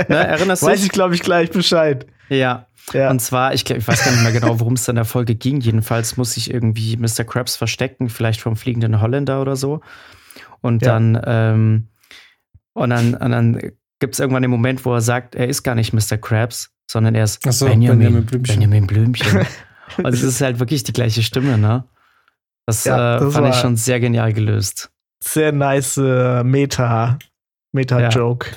Ne, 0.08 0.28
erinnerst 0.28 0.62
du 0.64 0.68
Weiß 0.68 0.80
dich? 0.80 0.88
ich, 0.88 0.92
glaube 0.92 1.16
ich, 1.16 1.22
gleich 1.22 1.52
Bescheid. 1.52 2.06
Ja. 2.30 2.68
Ja. 2.92 3.10
Und 3.10 3.20
zwar, 3.22 3.54
ich, 3.54 3.70
ich 3.70 3.88
weiß 3.88 4.04
gar 4.04 4.12
nicht 4.12 4.24
mehr 4.24 4.32
genau, 4.34 4.60
worum 4.60 4.74
es 4.74 4.88
in 4.88 4.96
der 4.96 5.06
Folge 5.06 5.36
ging. 5.36 5.62
Jedenfalls 5.62 6.18
muss 6.18 6.34
sich 6.34 6.54
irgendwie 6.54 6.98
Mr. 6.98 7.24
Krabs 7.24 7.56
verstecken, 7.56 8.10
vielleicht 8.10 8.42
vom 8.42 8.56
fliegenden 8.58 9.00
Holländer 9.00 9.42
oder 9.42 9.56
so. 9.56 9.80
Und 10.62 10.82
Ja. 10.82 10.94
dann, 10.94 11.22
ähm, 11.26 11.88
und 12.74 12.90
dann, 12.90 13.14
und 13.14 13.32
dann 13.32 13.60
gibt 14.00 14.14
es 14.16 14.20
irgendwann 14.20 14.42
den 14.42 14.52
Moment, 14.52 14.84
wo 14.86 14.94
er 14.94 15.02
sagt, 15.02 15.36
er 15.36 15.48
ist 15.48 15.64
gar 15.64 15.76
nicht 15.76 15.94
Mr. 15.94 16.18
Krabs, 16.18 16.72
sondern 16.92 17.16
er 17.16 17.24
ist 17.24 17.40
so, 17.54 17.66
Benjamin, 17.68 18.00
Benjamin 18.00 18.26
Blümchen. 18.26 18.56
Benjamin 18.60 18.88
Blümchen. 18.88 19.46
Und 19.98 20.08
es 20.14 20.24
ist 20.24 20.42
halt 20.42 20.60
wirklich 20.60 20.84
die 20.84 20.94
gleiche 20.94 21.22
Stimme, 21.24 21.58
ne? 21.58 21.84
Das, 22.66 22.84
Ja, 22.86 23.18
äh, 23.18 23.20
das 23.20 23.34
fand 23.34 23.48
ich 23.50 23.56
schon 23.56 23.76
sehr 23.78 24.00
genial 24.00 24.34
gelöst. 24.34 24.90
Sehr 25.24 25.52
nice 25.52 25.98
äh, 25.98 26.44
Meta, 26.44 27.20
Meta-Joke. 27.74 28.48
W- 28.48 28.56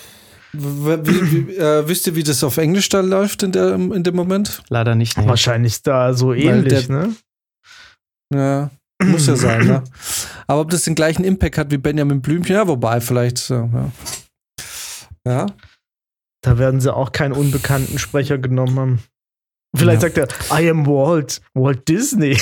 Wie, 0.59 1.49
wie, 1.49 1.57
äh, 1.57 1.87
wisst 1.89 2.07
ihr, 2.07 2.15
wie 2.15 2.23
das 2.23 2.43
auf 2.45 2.57
Englisch 2.57 2.89
da 2.89 3.01
läuft 3.01 3.43
in, 3.43 3.53
der, 3.53 3.75
in 3.75 4.03
dem 4.03 4.15
Moment? 4.17 4.63
Leider 4.69 4.95
nicht. 4.95 5.17
Nee. 5.19 5.27
Wahrscheinlich 5.27 5.83
da 5.83 6.15
so 6.15 6.33
ähnlich, 6.33 6.87
der- 6.87 6.97
ne? 6.97 7.15
Ja, 8.35 8.71
muss 9.03 9.27
ja 9.27 9.37
sein, 9.37 9.67
ne? 9.67 9.85
Aber 10.47 10.61
ob 10.63 10.71
das 10.71 10.83
den 10.83 10.95
gleichen 10.95 11.25
Impact 11.25 11.59
hat 11.59 11.71
wie 11.71 11.79
Benjamin 11.79 12.21
Blümchen, 12.23 12.55
ja, 12.57 12.67
wobei 12.67 13.01
vielleicht, 13.01 13.39
so, 13.39 13.55
ja. 13.73 13.91
Ja, 15.27 15.47
Da 16.43 16.59
werden 16.59 16.81
sie 16.81 16.95
auch 16.95 17.13
keinen 17.13 17.33
unbekannten 17.33 17.99
Sprecher 17.99 18.39
genommen 18.39 18.79
haben. 18.79 18.99
Vielleicht 19.77 20.03
Ja. 20.03 20.09
sagt 20.09 20.19
er, 20.51 20.61
I 20.61 20.71
am 20.71 20.87
Walt, 20.87 21.41
Walt 21.55 21.87
Disney. 21.89 22.37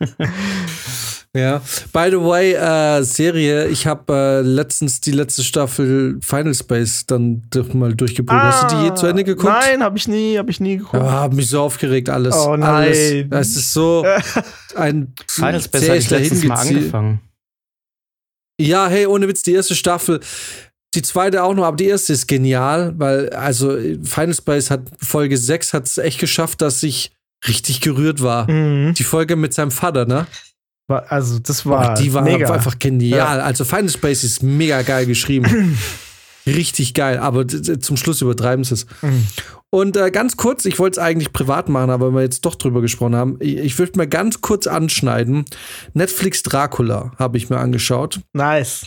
ja. 1.36 1.60
By 1.92 2.08
the 2.10 2.20
way, 2.20 2.54
äh, 2.54 3.02
Serie, 3.02 3.68
ich 3.68 3.86
habe 3.86 4.12
äh, 4.12 4.40
letztens 4.40 5.00
die 5.00 5.12
letzte 5.12 5.44
Staffel 5.44 6.18
Final 6.22 6.54
Space 6.54 7.06
dann 7.06 7.42
durch, 7.50 7.72
mal 7.74 7.94
durchgeprüft. 7.94 8.42
Hast 8.42 8.72
du 8.72 8.76
die 8.76 8.82
je 8.84 8.94
zu 8.94 9.06
Ende 9.06 9.24
geguckt? 9.24 9.52
Ah, 9.52 9.60
Nein, 9.60 9.82
habe 9.82 9.96
ich 9.96 10.08
nie, 10.08 10.38
habe 10.38 10.50
ich 10.50 10.60
nie 10.60 10.78
geguckt. 10.78 11.02
Ja, 11.02 11.10
hab 11.10 11.32
mich 11.32 11.48
so 11.48 11.62
aufgeregt, 11.62 12.08
alles. 12.08 12.34
Oh 12.34 12.56
nein. 12.56 12.68
Alles. 13.30 13.30
Es 13.30 13.56
ist 13.56 13.72
so 13.72 14.04
ein 14.74 15.14
Final 15.28 15.60
Space 15.60 15.88
hatte 15.88 15.98
ich 15.98 16.10
letztens 16.10 16.44
mal 16.44 16.56
angefangen. 16.56 17.20
Ja, 18.60 18.88
hey, 18.88 19.06
ohne 19.06 19.26
Witz, 19.26 19.42
die 19.42 19.54
erste 19.54 19.74
Staffel, 19.74 20.20
die 20.94 21.02
zweite 21.02 21.42
auch 21.44 21.54
noch, 21.54 21.64
aber 21.64 21.76
die 21.76 21.86
erste 21.86 22.12
ist 22.12 22.26
genial, 22.26 22.92
weil, 22.98 23.30
also, 23.30 23.78
Final 24.02 24.34
Space 24.34 24.70
hat 24.70 24.82
Folge 25.00 25.38
6 25.38 25.72
hat 25.72 25.86
es 25.86 25.96
echt 25.98 26.18
geschafft, 26.18 26.60
dass 26.60 26.82
ich 26.82 27.12
richtig 27.46 27.80
gerührt 27.80 28.22
war. 28.22 28.50
Mhm. 28.50 28.94
Die 28.94 29.04
Folge 29.04 29.36
mit 29.36 29.54
seinem 29.54 29.70
Vater, 29.70 30.04
ne? 30.04 30.26
Also, 30.90 31.38
das 31.38 31.66
war, 31.66 31.94
Boah, 31.94 31.94
die 31.94 32.12
war 32.12 32.22
mega. 32.22 32.52
einfach 32.52 32.78
genial. 32.78 33.40
Also, 33.40 33.64
Final 33.64 33.88
Space 33.88 34.24
ist 34.24 34.42
mega 34.42 34.82
geil 34.82 35.06
geschrieben. 35.06 35.78
richtig 36.46 36.94
geil, 36.94 37.18
aber 37.18 37.46
zum 37.46 37.96
Schluss 37.96 38.22
übertreiben 38.22 38.64
sie 38.64 38.74
es. 38.74 38.86
Mhm. 39.02 39.26
Und 39.70 39.96
äh, 39.96 40.10
ganz 40.10 40.36
kurz, 40.36 40.64
ich 40.64 40.78
wollte 40.78 40.98
es 41.00 41.06
eigentlich 41.06 41.32
privat 41.32 41.68
machen, 41.68 41.90
aber 41.90 42.08
weil 42.08 42.14
wir 42.14 42.22
jetzt 42.22 42.44
doch 42.44 42.56
drüber 42.56 42.80
gesprochen 42.80 43.14
haben, 43.14 43.36
ich, 43.38 43.56
ich 43.56 43.78
würde 43.78 43.98
mal 43.98 44.08
ganz 44.08 44.40
kurz 44.40 44.66
anschneiden. 44.66 45.44
Netflix 45.94 46.42
Dracula 46.42 47.12
habe 47.18 47.36
ich 47.36 47.50
mir 47.50 47.58
angeschaut. 47.58 48.20
Nice. 48.32 48.86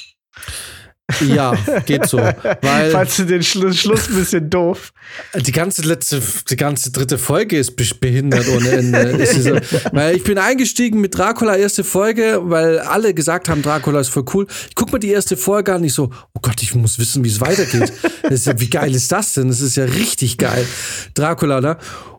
Ja, 1.21 1.53
geht 1.85 2.07
so. 2.07 2.17
Weil 2.17 2.91
Fandst 2.91 3.19
du 3.19 3.23
den 3.25 3.43
Schluss, 3.43 3.77
Schluss 3.79 4.09
ein 4.09 4.15
bisschen 4.15 4.49
doof? 4.49 4.91
die 5.35 5.51
ganze 5.51 5.81
letzte, 5.83 6.21
die 6.49 6.55
ganze 6.55 6.91
dritte 6.91 7.17
Folge 7.17 7.57
ist 7.57 7.75
be- 7.75 7.83
behindert 7.99 8.47
ohne 8.49 8.69
Ende. 8.69 9.25
So, 9.25 9.55
weil 9.91 10.15
ich 10.15 10.23
bin 10.23 10.37
eingestiegen 10.37 11.01
mit 11.01 11.17
Dracula, 11.17 11.55
erste 11.55 11.83
Folge, 11.83 12.39
weil 12.43 12.79
alle 12.79 13.13
gesagt 13.13 13.49
haben, 13.49 13.61
Dracula 13.61 13.99
ist 13.99 14.09
voll 14.09 14.25
cool. 14.33 14.47
Ich 14.69 14.75
guck 14.75 14.91
mir 14.91 14.99
die 14.99 15.09
erste 15.11 15.37
Folge 15.37 15.73
an, 15.73 15.83
ich 15.83 15.93
so, 15.93 16.09
oh 16.33 16.39
Gott, 16.41 16.61
ich 16.61 16.73
muss 16.75 16.97
wissen, 16.99 17.23
wie 17.23 17.29
es 17.29 17.39
weitergeht. 17.41 17.91
Ja, 18.29 18.59
wie 18.59 18.69
geil 18.69 18.93
ist 18.95 19.11
das 19.11 19.33
denn? 19.33 19.49
Das 19.49 19.61
ist 19.61 19.75
ja 19.75 19.85
richtig 19.85 20.37
geil. 20.37 20.65
Dracula, 21.13 21.61
ne? 21.61 21.77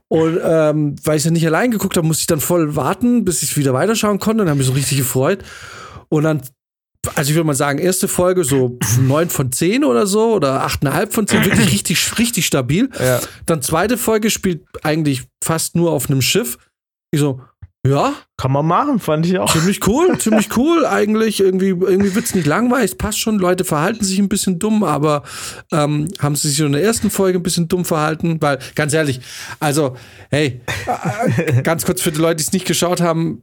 Und 0.09 0.38
ähm, 0.45 0.95
weil 1.03 1.16
ich 1.16 1.24
ja 1.24 1.30
nicht 1.30 1.47
allein 1.47 1.70
geguckt 1.70 1.97
habe, 1.97 2.07
musste 2.07 2.22
ich 2.22 2.26
dann 2.26 2.40
voll 2.40 2.76
warten, 2.76 3.24
bis 3.24 3.42
ich 3.42 3.57
wieder 3.57 3.72
weiterschauen 3.74 4.18
konnte. 4.20 4.42
Und 4.42 4.49
habe 4.49 4.59
mich 4.59 4.66
so 4.66 4.72
richtig 4.74 4.99
gefreut. 4.99 5.42
Und 6.09 6.22
dann 6.24 6.42
also 7.15 7.31
ich 7.31 7.35
würde 7.35 7.47
mal 7.47 7.55
sagen, 7.55 7.79
erste 7.79 8.09
Folge 8.09 8.45
so 8.45 8.79
9 9.01 9.31
von 9.31 9.53
10 9.53 9.85
oder 9.85 10.07
so 10.07 10.35
oder 10.35 10.67
8,5 10.67 11.11
von 11.11 11.27
10, 11.27 11.45
wirklich 11.45 11.73
richtig, 11.73 12.19
richtig 12.19 12.47
stabil. 12.47 12.91
Ja. 12.99 13.21
Dann 13.47 13.63
zweite 13.63 13.97
Folge 13.97 14.31
spielt 14.31 14.65
eigentlich 14.83 15.23
fast 15.43 15.77
nur 15.77 15.93
auf 15.93 16.09
einem 16.09 16.23
Schiff. 16.23 16.59
Ich 17.11 17.21
so, 17.21 17.41
ja, 17.87 18.15
Kann 18.39 18.51
man 18.51 18.65
machen, 18.65 18.99
fand 18.99 19.27
ich 19.27 19.39
auch. 19.39 19.53
ziemlich 19.53 19.87
cool, 19.87 20.17
ziemlich 20.19 20.57
cool 20.57 20.87
eigentlich. 20.87 21.41
Irgendwie, 21.41 21.69
irgendwie 21.69 22.15
wird 22.15 22.25
es 22.25 22.35
nicht 22.35 22.47
langweilig, 22.47 22.97
passt 22.97 23.19
schon. 23.19 23.39
Leute 23.39 23.65
verhalten 23.65 24.03
sich 24.03 24.19
ein 24.19 24.31
bisschen 24.31 24.59
dumm, 24.59 24.83
aber 24.83 25.23
ähm, 25.71 26.09
haben 26.19 26.35
sie 26.35 26.49
sich 26.49 26.61
in 26.61 26.73
der 26.73 26.83
ersten 26.83 27.11
Folge 27.11 27.39
ein 27.39 27.43
bisschen 27.43 27.69
dumm 27.69 27.85
verhalten, 27.85 28.41
weil, 28.41 28.59
ganz 28.75 28.95
ehrlich, 28.95 29.21
also, 29.61 29.97
hey, 30.31 30.63
äh, 31.37 31.63
ganz 31.63 31.85
kurz 31.85 32.01
für 32.01 32.11
die 32.11 32.21
Leute, 32.21 32.37
die 32.37 32.45
es 32.45 32.53
nicht 32.53 32.67
geschaut 32.67 33.03
haben, 33.03 33.43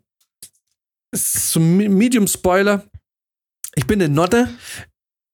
ist 1.12 1.52
so 1.52 1.60
Medium-Spoiler. 1.60 2.84
Ich 3.76 3.88
bin 3.88 4.02
eine 4.02 4.14
Notte. 4.14 4.50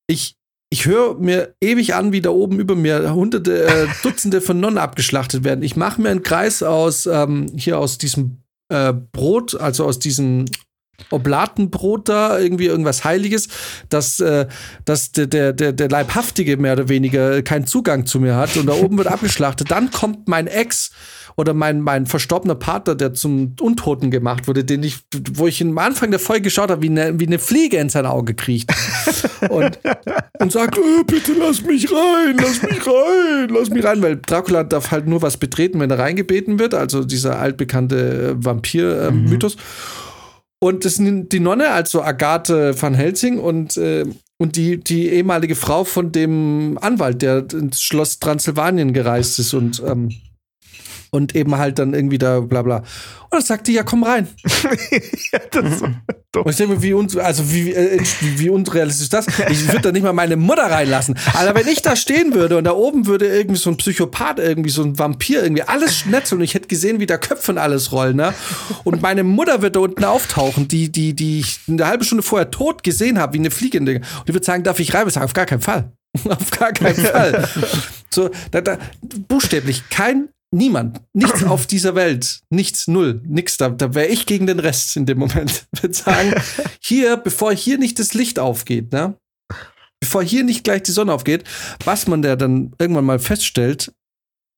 Ich, 0.07 0.35
ich 0.69 0.85
höre 0.85 1.15
mir 1.15 1.55
ewig 1.61 1.95
an, 1.95 2.11
wie 2.11 2.21
da 2.21 2.29
oben 2.29 2.59
über 2.59 2.75
mir 2.75 3.13
hunderte, 3.13 3.67
äh, 3.67 3.87
Dutzende 4.03 4.41
von 4.41 4.59
Nonnen 4.59 4.77
abgeschlachtet 4.77 5.43
werden. 5.43 5.63
Ich 5.63 5.75
mache 5.75 6.01
mir 6.01 6.09
einen 6.09 6.23
Kreis 6.23 6.63
aus, 6.63 7.05
ähm, 7.05 7.47
hier 7.55 7.79
aus 7.79 7.97
diesem 7.97 8.43
äh, 8.69 8.93
Brot, 8.93 9.59
also 9.59 9.85
aus 9.85 9.99
diesem 9.99 10.45
Oblatenbrot 11.11 12.09
da, 12.09 12.39
irgendwie 12.39 12.65
irgendwas 12.65 13.03
Heiliges, 13.03 13.49
dass, 13.89 14.19
äh, 14.19 14.47
dass 14.83 15.11
der, 15.11 15.27
der, 15.27 15.53
der, 15.53 15.71
der 15.71 15.89
Leibhaftige 15.89 16.57
mehr 16.57 16.73
oder 16.73 16.89
weniger 16.89 17.41
keinen 17.43 17.67
Zugang 17.67 18.05
zu 18.05 18.19
mir 18.19 18.35
hat 18.35 18.57
und 18.57 18.65
da 18.65 18.73
oben 18.73 18.97
wird 18.97 19.07
abgeschlachtet. 19.11 19.71
Dann 19.71 19.91
kommt 19.91 20.27
mein 20.27 20.47
Ex 20.47 20.91
oder 21.37 21.53
mein, 21.53 21.81
mein 21.81 22.07
verstorbener 22.07 22.55
Partner, 22.55 22.95
der 22.95 23.13
zum 23.13 23.55
Untoten 23.61 24.09
gemacht 24.09 24.47
wurde, 24.47 24.63
den 24.63 24.81
ich, 24.81 24.97
wo 25.33 25.45
ich 25.45 25.61
am 25.61 25.77
Anfang 25.77 26.09
der 26.09 26.19
Folge 26.19 26.41
geschaut 26.43 26.71
habe, 26.71 26.81
wie 26.81 26.89
eine, 26.89 27.19
wie 27.19 27.27
eine 27.27 27.37
Fliege 27.37 27.77
in 27.77 27.89
sein 27.89 28.07
Auge 28.07 28.33
kriecht. 28.33 28.73
und, 29.49 29.79
und 30.39 30.51
sagt, 30.51 30.77
äh, 30.77 31.03
bitte 31.05 31.33
lass 31.33 31.61
mich 31.61 31.91
rein, 31.91 32.37
lass 32.41 32.63
mich 32.63 32.85
rein, 32.85 33.49
lass 33.49 33.69
mich 33.69 33.85
rein, 33.85 34.01
weil 34.01 34.17
Dracula 34.17 34.63
darf 34.63 34.89
halt 34.89 35.07
nur 35.07 35.21
was 35.21 35.37
betreten, 35.37 35.79
wenn 35.79 35.91
er 35.91 35.99
reingebeten 35.99 36.57
wird, 36.57 36.73
also 36.73 37.03
dieser 37.03 37.39
altbekannte 37.39 38.31
äh, 38.31 38.43
Vampir-Mythos. 38.43 39.57
Und 40.59 40.85
das 40.85 40.95
sind 40.95 41.31
die 41.33 41.39
Nonne, 41.39 41.69
also 41.69 42.01
Agathe 42.01 42.73
van 42.81 42.95
Helsing 42.95 43.37
und 43.37 43.77
äh, 43.77 44.05
und 44.39 44.55
die, 44.55 44.77
die 44.77 45.09
ehemalige 45.09 45.55
Frau 45.55 45.83
von 45.83 46.11
dem 46.11 46.77
Anwalt, 46.79 47.23
der 47.23 47.47
ins 47.51 47.81
Schloss 47.81 48.19
Transsilvanien 48.19 48.93
gereist 48.93 49.39
ist 49.39 49.55
und, 49.55 49.81
ähm, 49.83 50.09
und 51.11 51.35
eben 51.35 51.57
halt 51.57 51.79
dann 51.79 51.93
irgendwie 51.93 52.17
da 52.17 52.39
bla 52.39 52.61
bla. 52.61 52.77
Und 52.77 53.33
dann 53.33 53.41
sagt 53.41 53.67
die, 53.67 53.73
ja, 53.73 53.83
komm 53.83 54.03
rein. 54.03 54.27
ja, 55.31 55.39
das 55.51 55.81
und 56.43 56.49
ich 56.51 56.55
denke 56.57 56.75
mir, 56.75 56.81
wie, 56.81 56.93
un 56.93 57.07
also 57.19 57.51
wie, 57.51 57.73
äh, 57.73 57.99
wie, 58.21 58.49
unrealistisch 58.49 59.05
ist 59.05 59.13
das? 59.13 59.27
Ich 59.49 59.67
würde 59.67 59.81
da 59.81 59.91
nicht 59.91 60.03
mal 60.03 60.13
meine 60.13 60.35
Mutter 60.35 60.63
reinlassen. 60.63 61.17
Aber 61.33 61.55
wenn 61.55 61.67
ich 61.67 61.81
da 61.81 61.95
stehen 61.95 62.33
würde 62.33 62.57
und 62.57 62.65
da 62.65 62.71
oben 62.71 63.07
würde 63.07 63.27
irgendwie 63.27 63.57
so 63.57 63.69
ein 63.69 63.77
Psychopath, 63.77 64.39
irgendwie 64.39 64.69
so 64.69 64.83
ein 64.83 64.99
Vampir, 64.99 65.43
irgendwie 65.43 65.63
alles 65.63 65.97
schnetzeln 65.97 66.39
und 66.39 66.43
ich 66.43 66.53
hätte 66.53 66.67
gesehen, 66.67 66.99
wie 66.99 67.05
da 67.05 67.17
Köpfe 67.17 67.51
und 67.51 67.57
alles 67.57 67.91
rollen, 67.91 68.17
ne? 68.17 68.33
Und 68.83 69.01
meine 69.01 69.23
Mutter 69.23 69.61
wird 69.61 69.75
da 69.75 69.79
unten 69.79 70.03
auftauchen, 70.03 70.67
die, 70.67 70.91
die, 70.91 71.13
die 71.13 71.39
ich 71.39 71.59
eine 71.67 71.87
halbe 71.87 72.03
Stunde 72.03 72.23
vorher 72.23 72.51
tot 72.51 72.83
gesehen 72.83 73.19
habe, 73.19 73.33
wie 73.33 73.39
eine 73.39 73.51
Fliege. 73.51 73.79
Und 73.79 73.87
die 73.87 74.33
würde 74.33 74.45
sagen, 74.45 74.63
darf 74.63 74.79
ich 74.79 74.93
rein? 74.93 75.07
Ich 75.07 75.13
sage, 75.13 75.25
auf 75.25 75.33
gar 75.33 75.45
keinen 75.45 75.61
Fall. 75.61 75.91
auf 76.29 76.51
gar 76.51 76.71
keinen 76.71 76.95
Fall. 77.05 77.47
so, 78.09 78.29
da, 78.51 78.61
da, 78.61 78.77
buchstäblich 79.27 79.89
kein 79.89 80.29
Niemand, 80.51 81.01
nichts 81.13 81.43
auf 81.43 81.67
dieser 81.67 81.93
Welt, 81.95 82.41
nichts, 82.49 82.87
null, 82.87 83.21
nix. 83.25 83.57
Da, 83.57 83.69
da 83.69 83.93
wäre 83.93 84.07
ich 84.07 84.25
gegen 84.25 84.47
den 84.47 84.59
Rest 84.59 84.95
in 84.95 85.05
dem 85.05 85.19
Moment. 85.19 85.67
Ich 85.75 85.83
würde 85.83 85.93
sagen, 85.93 86.33
hier, 86.81 87.17
bevor 87.17 87.53
hier 87.53 87.77
nicht 87.77 87.99
das 87.99 88.13
Licht 88.13 88.39
aufgeht, 88.39 88.91
ne? 88.91 89.19
Bevor 89.99 90.23
hier 90.23 90.43
nicht 90.43 90.63
gleich 90.63 90.83
die 90.83 90.91
Sonne 90.91 91.13
aufgeht, 91.13 91.43
was 91.83 92.07
man 92.07 92.21
da 92.21 92.35
dann 92.35 92.73
irgendwann 92.79 93.05
mal 93.05 93.19
feststellt, 93.19 93.93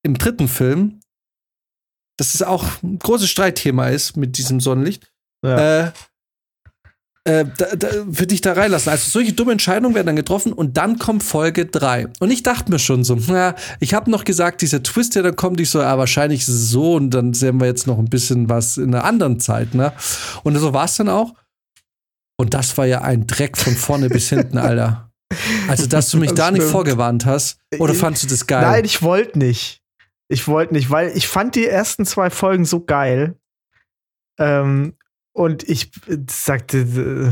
im 0.04 0.18
dritten 0.18 0.48
Film, 0.48 1.00
dass 2.18 2.36
es 2.36 2.42
auch 2.42 2.66
ein 2.84 3.00
großes 3.00 3.30
Streitthema 3.30 3.90
ist 3.90 4.16
mit 4.16 4.38
diesem 4.38 4.60
Sonnenlicht, 4.60 5.12
ja. 5.44 5.88
äh, 5.88 5.92
äh, 7.30 7.46
da, 7.58 7.76
da, 7.76 7.88
für 8.12 8.26
dich 8.26 8.42
da 8.42 8.54
reinlassen. 8.54 8.90
Also 8.92 9.10
solche 9.10 9.34
dumme 9.34 9.52
Entscheidungen 9.52 9.94
werden 9.94 10.08
dann 10.08 10.16
getroffen 10.16 10.52
und 10.52 10.78
dann 10.78 10.98
kommt 10.98 11.22
Folge 11.22 11.68
3. 11.68 12.08
Und 12.20 12.32
ich 12.32 12.42
dachte 12.42 12.72
mir 12.72 12.80
schon 12.80 13.04
so, 13.04 13.18
na, 13.28 13.56
ich 13.80 13.94
habe 13.94 14.10
noch 14.10 14.24
gesagt, 14.24 14.62
dieser 14.62 14.82
Twist, 14.82 15.16
der 15.16 15.24
dann 15.24 15.36
kommt, 15.36 15.60
ich 15.60 15.70
so, 15.70 15.80
ja, 15.80 15.98
wahrscheinlich 15.98 16.42
ist 16.42 16.50
es 16.50 16.70
so 16.70 16.96
und 16.96 17.12
dann 17.12 17.34
sehen 17.34 17.60
wir 17.60 17.68
jetzt 17.68 17.86
noch 17.86 18.00
ein 18.00 18.10
bisschen 18.10 18.50
was 18.50 18.78
in 18.78 18.96
einer 18.96 19.04
anderen 19.04 19.40
Zeit, 19.40 19.76
ne? 19.76 19.94
Und 20.44 20.58
so 20.58 20.74
war 20.74 20.86
es 20.86 20.96
dann 20.96 21.10
auch. 21.10 21.36
Und 22.38 22.54
das 22.54 22.78
war 22.78 22.86
ja 22.86 23.02
ein 23.02 23.28
Dreck 23.28 23.58
von 23.58 23.76
vorne 23.76 24.10
bis 24.10 24.30
hinten, 24.30 24.58
Alter. 24.58 25.12
Also, 25.68 25.86
dass 25.86 26.10
du 26.10 26.18
mich 26.18 26.30
das 26.30 26.38
da 26.38 26.46
stimmt. 26.46 26.60
nicht 26.60 26.72
vorgewarnt 26.72 27.26
hast. 27.26 27.60
Oder 27.78 27.94
fandst 27.94 28.24
du 28.24 28.28
das 28.28 28.48
geil? 28.48 28.62
Nein, 28.62 28.86
ich 28.86 29.04
wollte 29.04 29.38
nicht. 29.38 29.84
Ich 30.32 30.48
wollte 30.48 30.74
nicht, 30.74 30.90
weil 30.90 31.16
ich 31.16 31.28
fand 31.28 31.56
die 31.56 31.68
ersten 31.68 32.06
zwei 32.06 32.30
Folgen 32.30 32.66
so 32.66 32.84
geil. 32.84 33.36
Ähm, 34.40 34.96
und 35.34 35.64
ich 35.64 35.92
sagte, 36.28 36.80
äh, 36.80 37.32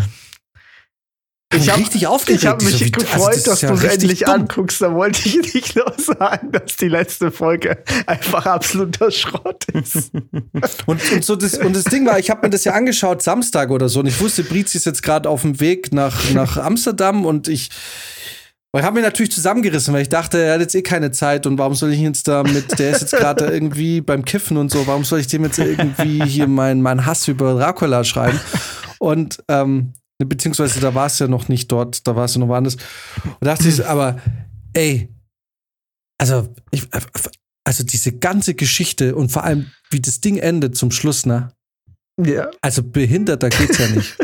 ich 1.55 1.69
habe 1.69 1.79
richtig 1.79 2.07
aufgeregt. 2.07 2.43
Ich 2.43 2.47
habe 2.47 2.63
mich 2.63 2.77
so, 2.77 2.85
gefreut, 2.91 3.27
also 3.27 3.29
das 3.29 3.43
dass 3.43 3.61
ja 3.61 3.69
du 3.69 3.75
es 3.75 3.83
endlich 3.83 4.19
dumm. 4.19 4.33
anguckst. 4.33 4.81
Da 4.81 4.93
wollte 4.93 5.27
ich 5.27 5.53
nicht 5.53 5.75
nur 5.77 5.93
sagen, 5.97 6.51
dass 6.51 6.75
die 6.75 6.89
letzte 6.89 7.31
Folge 7.31 7.83
einfach 8.05 8.45
absoluter 8.45 9.11
Schrott 9.11 9.63
ist. 9.71 10.11
und, 10.85 11.11
und, 11.11 11.23
so 11.23 11.37
das, 11.37 11.57
und 11.57 11.73
das 11.73 11.85
Ding 11.85 12.05
war, 12.05 12.19
ich 12.19 12.29
habe 12.29 12.45
mir 12.45 12.49
das 12.49 12.65
ja 12.65 12.73
angeschaut 12.73 13.23
Samstag 13.23 13.69
oder 13.69 13.87
so 13.87 14.01
und 14.01 14.07
ich 14.07 14.19
wusste, 14.19 14.43
Brizi 14.43 14.77
ist 14.77 14.85
jetzt 14.85 15.03
gerade 15.03 15.29
auf 15.29 15.43
dem 15.43 15.61
Weg 15.61 15.93
nach, 15.93 16.31
nach 16.31 16.57
Amsterdam 16.57 17.25
und 17.25 17.47
ich 17.47 17.69
ich 18.79 18.85
habe 18.85 18.95
mich 18.95 19.03
natürlich 19.03 19.31
zusammengerissen, 19.31 19.93
weil 19.93 20.01
ich 20.01 20.09
dachte, 20.09 20.39
er 20.39 20.55
hat 20.55 20.61
jetzt 20.61 20.75
eh 20.75 20.81
keine 20.81 21.11
Zeit 21.11 21.45
und 21.45 21.57
warum 21.57 21.73
soll 21.73 21.93
ich 21.93 21.99
jetzt 21.99 22.27
da 22.27 22.43
mit, 22.43 22.77
der 22.79 22.91
ist 22.91 23.01
jetzt 23.01 23.15
gerade 23.15 23.45
irgendwie 23.45 24.01
beim 24.01 24.25
Kiffen 24.25 24.57
und 24.57 24.71
so, 24.71 24.85
warum 24.87 25.03
soll 25.03 25.19
ich 25.19 25.27
dem 25.27 25.43
jetzt 25.43 25.59
irgendwie 25.59 26.23
hier 26.23 26.47
meinen 26.47 26.81
mein 26.81 27.05
Hass 27.05 27.27
über 27.27 27.53
Dracula 27.53 28.03
schreiben? 28.03 28.39
Und 28.99 29.43
ähm, 29.47 29.93
beziehungsweise 30.17 30.79
da 30.79 30.95
war 30.95 31.07
es 31.07 31.19
ja 31.19 31.27
noch 31.27 31.47
nicht 31.47 31.71
dort, 31.71 32.07
da 32.07 32.15
war 32.15 32.25
es 32.25 32.35
ja 32.35 32.39
noch 32.39 32.47
woanders. 32.47 32.75
Und 33.23 33.45
dachte 33.45 33.67
ich, 33.67 33.85
aber 33.85 34.19
ey, 34.73 35.09
also, 36.19 36.53
ich, 36.71 36.87
also 37.63 37.83
diese 37.83 38.13
ganze 38.13 38.55
Geschichte 38.55 39.15
und 39.15 39.31
vor 39.31 39.43
allem, 39.43 39.71
wie 39.89 40.01
das 40.01 40.19
Ding 40.19 40.37
endet 40.37 40.75
zum 40.75 40.91
Schluss, 40.91 41.25
ne? 41.25 41.51
Ja. 42.19 42.49
Also 42.61 42.81
behinderter 42.81 43.49
geht's 43.49 43.77
ja 43.77 43.89
nicht. 43.89 44.17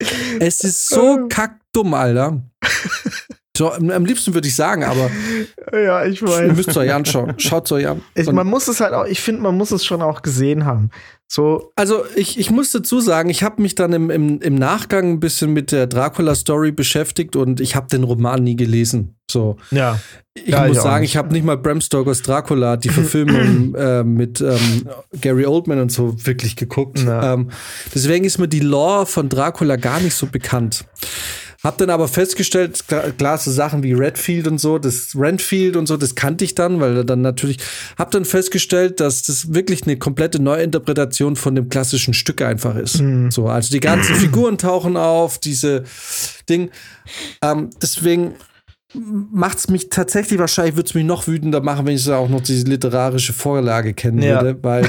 es 0.40 0.60
ist 0.60 0.88
so 0.88 1.26
kackdumm, 1.28 1.94
Alter. 1.94 2.42
So, 3.58 3.72
am 3.72 4.04
liebsten 4.04 4.34
würde 4.34 4.46
ich 4.46 4.54
sagen, 4.54 4.84
aber 4.84 5.10
ja, 5.72 6.04
ich 6.04 6.22
weiß. 6.22 6.46
Ihr 6.46 6.52
müsst 6.52 6.68
es 6.68 6.76
euch 6.76 6.94
anschauen. 6.94 7.34
Schaut 7.38 7.66
es 7.66 7.72
euch 7.72 7.88
an. 7.88 8.02
Ich, 8.14 8.30
man 8.30 8.46
muss 8.46 8.68
es 8.68 8.78
halt 8.78 8.92
auch, 8.92 9.04
ich 9.04 9.20
finde, 9.20 9.40
man 9.40 9.56
muss 9.56 9.72
es 9.72 9.84
schon 9.84 10.00
auch 10.00 10.22
gesehen 10.22 10.64
haben. 10.64 10.90
So. 11.26 11.72
Also 11.74 12.04
ich, 12.14 12.38
ich 12.38 12.52
muss 12.52 12.70
dazu 12.70 13.00
sagen, 13.00 13.30
ich 13.30 13.42
habe 13.42 13.60
mich 13.60 13.74
dann 13.74 13.92
im, 13.92 14.10
im, 14.10 14.40
im 14.40 14.54
Nachgang 14.54 15.10
ein 15.10 15.20
bisschen 15.20 15.52
mit 15.52 15.72
der 15.72 15.88
Dracula-Story 15.88 16.70
beschäftigt 16.70 17.34
und 17.34 17.60
ich 17.60 17.74
habe 17.74 17.88
den 17.88 18.04
Roman 18.04 18.44
nie 18.44 18.54
gelesen. 18.54 19.16
So. 19.28 19.56
Ja. 19.72 19.98
Ich 20.34 20.46
ja, 20.46 20.68
muss 20.68 20.76
ich 20.76 20.82
sagen, 20.84 21.04
ich 21.04 21.16
habe 21.16 21.32
nicht 21.32 21.44
mal 21.44 21.58
Bram 21.58 21.80
Stokers 21.80 22.22
Dracula, 22.22 22.76
die 22.76 22.90
Verfilmung 22.90 23.74
äh, 23.76 24.04
mit 24.04 24.40
ähm, 24.40 24.88
Gary 25.20 25.46
Oldman 25.46 25.80
und 25.80 25.90
so 25.90 26.14
wirklich 26.24 26.54
geguckt. 26.54 27.04
Ähm, 27.04 27.50
deswegen 27.92 28.24
ist 28.24 28.38
mir 28.38 28.46
die 28.46 28.60
Lore 28.60 29.04
von 29.04 29.28
Dracula 29.28 29.74
gar 29.74 29.98
nicht 29.98 30.14
so 30.14 30.26
bekannt. 30.26 30.84
Hab 31.64 31.76
dann 31.78 31.90
aber 31.90 32.06
festgestellt, 32.06 32.84
klar, 33.18 33.36
so 33.36 33.50
Sachen 33.50 33.82
wie 33.82 33.92
Redfield 33.92 34.46
und 34.46 34.58
so, 34.58 34.78
das 34.78 35.16
Renfield 35.16 35.74
und 35.74 35.86
so, 35.86 35.96
das 35.96 36.14
kannte 36.14 36.44
ich 36.44 36.54
dann, 36.54 36.80
weil 36.80 37.04
dann 37.04 37.20
natürlich, 37.20 37.58
hab 37.98 38.12
dann 38.12 38.24
festgestellt, 38.24 39.00
dass 39.00 39.22
das 39.24 39.52
wirklich 39.52 39.82
eine 39.82 39.96
komplette 39.96 40.40
Neuinterpretation 40.40 41.34
von 41.34 41.56
dem 41.56 41.68
klassischen 41.68 42.14
Stück 42.14 42.42
einfach 42.42 42.76
ist. 42.76 43.00
Mhm. 43.00 43.32
So, 43.32 43.48
also 43.48 43.70
die 43.70 43.80
ganzen 43.80 44.14
Figuren 44.16 44.56
tauchen 44.56 44.96
auf, 44.96 45.38
diese 45.38 45.82
Ding. 46.48 46.70
Ähm, 47.42 47.70
deswegen 47.82 48.34
macht 48.94 49.58
es 49.58 49.68
mich 49.68 49.90
tatsächlich 49.90 50.38
wahrscheinlich, 50.38 50.76
würde 50.76 50.88
es 50.88 50.94
mich 50.94 51.04
noch 51.04 51.26
wütender 51.26 51.60
machen, 51.60 51.86
wenn 51.86 51.94
ich 51.94 52.10
auch 52.10 52.28
noch 52.28 52.40
diese 52.40 52.64
literarische 52.64 53.32
Vorlage 53.32 53.92
kennen 53.92 54.22
ja. 54.22 54.40
würde, 54.40 54.58
weil 54.62 54.88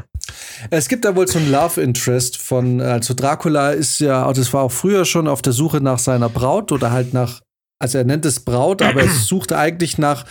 es 0.70 0.88
gibt 0.88 1.04
da 1.04 1.16
wohl 1.16 1.26
so 1.26 1.38
ein 1.38 1.50
Love 1.50 1.80
Interest 1.80 2.36
von, 2.36 2.80
also 2.80 3.14
Dracula 3.14 3.70
ist 3.70 3.98
ja, 4.00 4.30
das 4.32 4.52
war 4.52 4.64
auch 4.64 4.72
früher 4.72 5.04
schon 5.04 5.26
auf 5.26 5.40
der 5.40 5.54
Suche 5.54 5.80
nach 5.80 5.98
seiner 5.98 6.28
Braut 6.28 6.70
oder 6.70 6.90
halt 6.90 7.14
nach, 7.14 7.40
also 7.78 7.98
er 7.98 8.04
nennt 8.04 8.26
es 8.26 8.40
Braut, 8.40 8.82
aber 8.82 9.02
er 9.02 9.08
sucht 9.26 9.52
eigentlich 9.52 9.96
nach, 9.96 10.26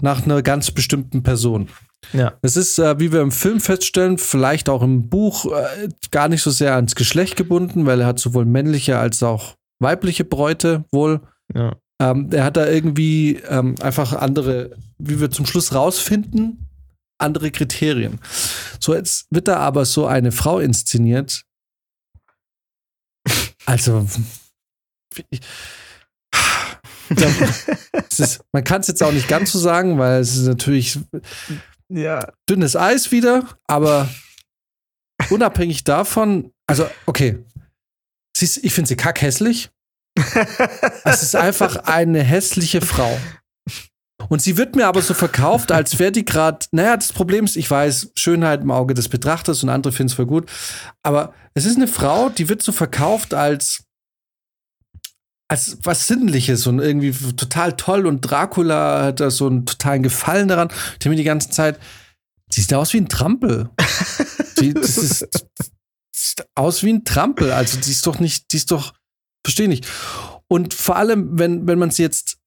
nach 0.00 0.24
einer 0.24 0.42
ganz 0.42 0.72
bestimmten 0.72 1.22
Person. 1.22 1.68
Ja. 2.12 2.34
Es 2.42 2.56
ist, 2.56 2.78
äh, 2.78 2.98
wie 2.98 3.12
wir 3.12 3.20
im 3.20 3.32
Film 3.32 3.60
feststellen, 3.60 4.18
vielleicht 4.18 4.68
auch 4.68 4.82
im 4.82 5.08
Buch 5.08 5.46
äh, 5.46 5.88
gar 6.10 6.28
nicht 6.28 6.42
so 6.42 6.50
sehr 6.50 6.74
ans 6.74 6.94
Geschlecht 6.94 7.36
gebunden, 7.36 7.86
weil 7.86 8.00
er 8.00 8.06
hat 8.06 8.18
sowohl 8.18 8.44
männliche 8.44 8.98
als 8.98 9.22
auch 9.22 9.54
weibliche 9.80 10.24
Bräute 10.24 10.84
wohl. 10.90 11.20
Ja. 11.54 11.76
Ähm, 12.00 12.30
er 12.30 12.44
hat 12.44 12.56
da 12.56 12.66
irgendwie 12.66 13.36
ähm, 13.48 13.74
einfach 13.80 14.12
andere, 14.12 14.76
wie 14.98 15.20
wir 15.20 15.30
zum 15.30 15.46
Schluss 15.46 15.74
rausfinden, 15.74 16.68
andere 17.18 17.50
Kriterien. 17.50 18.20
So, 18.80 18.94
jetzt 18.94 19.26
wird 19.30 19.48
da 19.48 19.56
aber 19.58 19.84
so 19.84 20.06
eine 20.06 20.32
Frau 20.32 20.58
inszeniert. 20.58 21.42
Also, 23.64 24.06
ich, 25.30 25.40
ist, 28.18 28.40
man 28.52 28.64
kann 28.64 28.80
es 28.80 28.88
jetzt 28.88 29.02
auch 29.02 29.12
nicht 29.12 29.28
ganz 29.28 29.52
so 29.52 29.58
sagen, 29.58 29.98
weil 29.98 30.20
es 30.20 30.36
ist 30.36 30.46
natürlich 30.46 30.98
ja. 31.88 32.32
dünnes 32.48 32.76
Eis 32.76 33.12
wieder, 33.12 33.48
aber 33.66 34.08
unabhängig 35.30 35.84
davon, 35.84 36.52
also 36.66 36.88
okay, 37.06 37.44
sie 38.36 38.44
ist, 38.44 38.58
ich 38.58 38.72
finde 38.72 38.88
sie 38.88 38.96
kackhässlich. 38.96 39.70
Es 41.04 41.22
ist 41.22 41.36
einfach 41.36 41.76
eine 41.84 42.22
hässliche 42.22 42.80
Frau. 42.80 43.16
Und 44.28 44.42
sie 44.42 44.56
wird 44.56 44.74
mir 44.74 44.86
aber 44.86 45.02
so 45.02 45.14
verkauft, 45.14 45.70
als 45.70 45.98
wäre 45.98 46.12
die 46.12 46.24
gerade, 46.24 46.66
naja, 46.72 46.96
das 46.96 47.12
Problem 47.12 47.44
ist, 47.44 47.56
ich 47.56 47.70
weiß, 47.70 48.12
Schönheit 48.14 48.62
im 48.62 48.70
Auge 48.70 48.94
des 48.94 49.08
Betrachters 49.08 49.62
und 49.62 49.68
andere 49.68 49.92
finden 49.92 50.10
es 50.10 50.14
voll 50.14 50.26
gut. 50.26 50.50
Aber 51.02 51.32
es 51.54 51.64
ist 51.64 51.76
eine 51.76 51.86
Frau, 51.86 52.28
die 52.28 52.48
wird 52.48 52.62
so 52.62 52.72
verkauft 52.72 53.34
als, 53.34 53.84
als 55.48 55.78
was 55.82 56.06
Sinnliches 56.06 56.66
und 56.66 56.80
irgendwie 56.80 57.12
total 57.34 57.76
toll. 57.76 58.06
Und 58.06 58.22
Dracula 58.22 59.04
hat 59.04 59.20
da 59.20 59.30
so 59.30 59.46
einen 59.46 59.64
totalen 59.64 60.02
Gefallen 60.02 60.48
daran. 60.48 60.68
Die 61.02 61.08
mir 61.08 61.16
die 61.16 61.24
ganze 61.24 61.50
Zeit, 61.50 61.78
sie 62.50 62.62
sieht 62.62 62.74
aus 62.74 62.92
wie 62.92 63.00
ein 63.00 63.08
Trampel. 63.08 63.70
die, 64.60 64.74
das 64.74 64.98
ist, 64.98 65.28
sieht 66.12 66.46
aus 66.54 66.82
wie 66.82 66.92
ein 66.92 67.04
Trampel. 67.04 67.52
Also, 67.52 67.78
die 67.78 67.90
ist 67.90 68.06
doch 68.06 68.18
nicht, 68.18 68.52
die 68.52 68.56
ist 68.56 68.70
doch, 68.72 68.92
Verstehe 69.46 69.68
nicht. 69.68 69.86
Und 70.48 70.74
vor 70.74 70.96
allem, 70.96 71.38
wenn, 71.38 71.68
wenn 71.68 71.78
man 71.78 71.92
sie 71.92 72.02
jetzt 72.02 72.38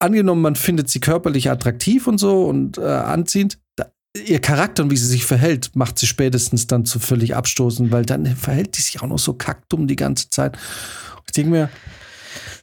angenommen, 0.00 0.42
man 0.42 0.56
findet 0.56 0.90
sie 0.90 0.98
körperlich 0.98 1.48
attraktiv 1.48 2.08
und 2.08 2.18
so 2.18 2.46
und 2.46 2.78
äh, 2.78 2.82
anziehend, 2.82 3.60
da, 3.76 3.86
ihr 4.16 4.40
Charakter 4.40 4.82
und 4.82 4.90
wie 4.90 4.96
sie 4.96 5.06
sich 5.06 5.24
verhält, 5.24 5.76
macht 5.76 6.00
sie 6.00 6.08
spätestens 6.08 6.66
dann 6.66 6.84
zu 6.84 6.98
völlig 6.98 7.36
abstoßen, 7.36 7.92
weil 7.92 8.04
dann 8.04 8.26
verhält 8.34 8.76
die 8.76 8.82
sich 8.82 9.00
auch 9.00 9.06
noch 9.06 9.20
so 9.20 9.34
kackdumm 9.34 9.86
die 9.86 9.94
ganze 9.94 10.30
Zeit. 10.30 10.56
Und 11.14 11.22
ich 11.26 11.32
denke 11.32 11.50
mir, 11.52 11.70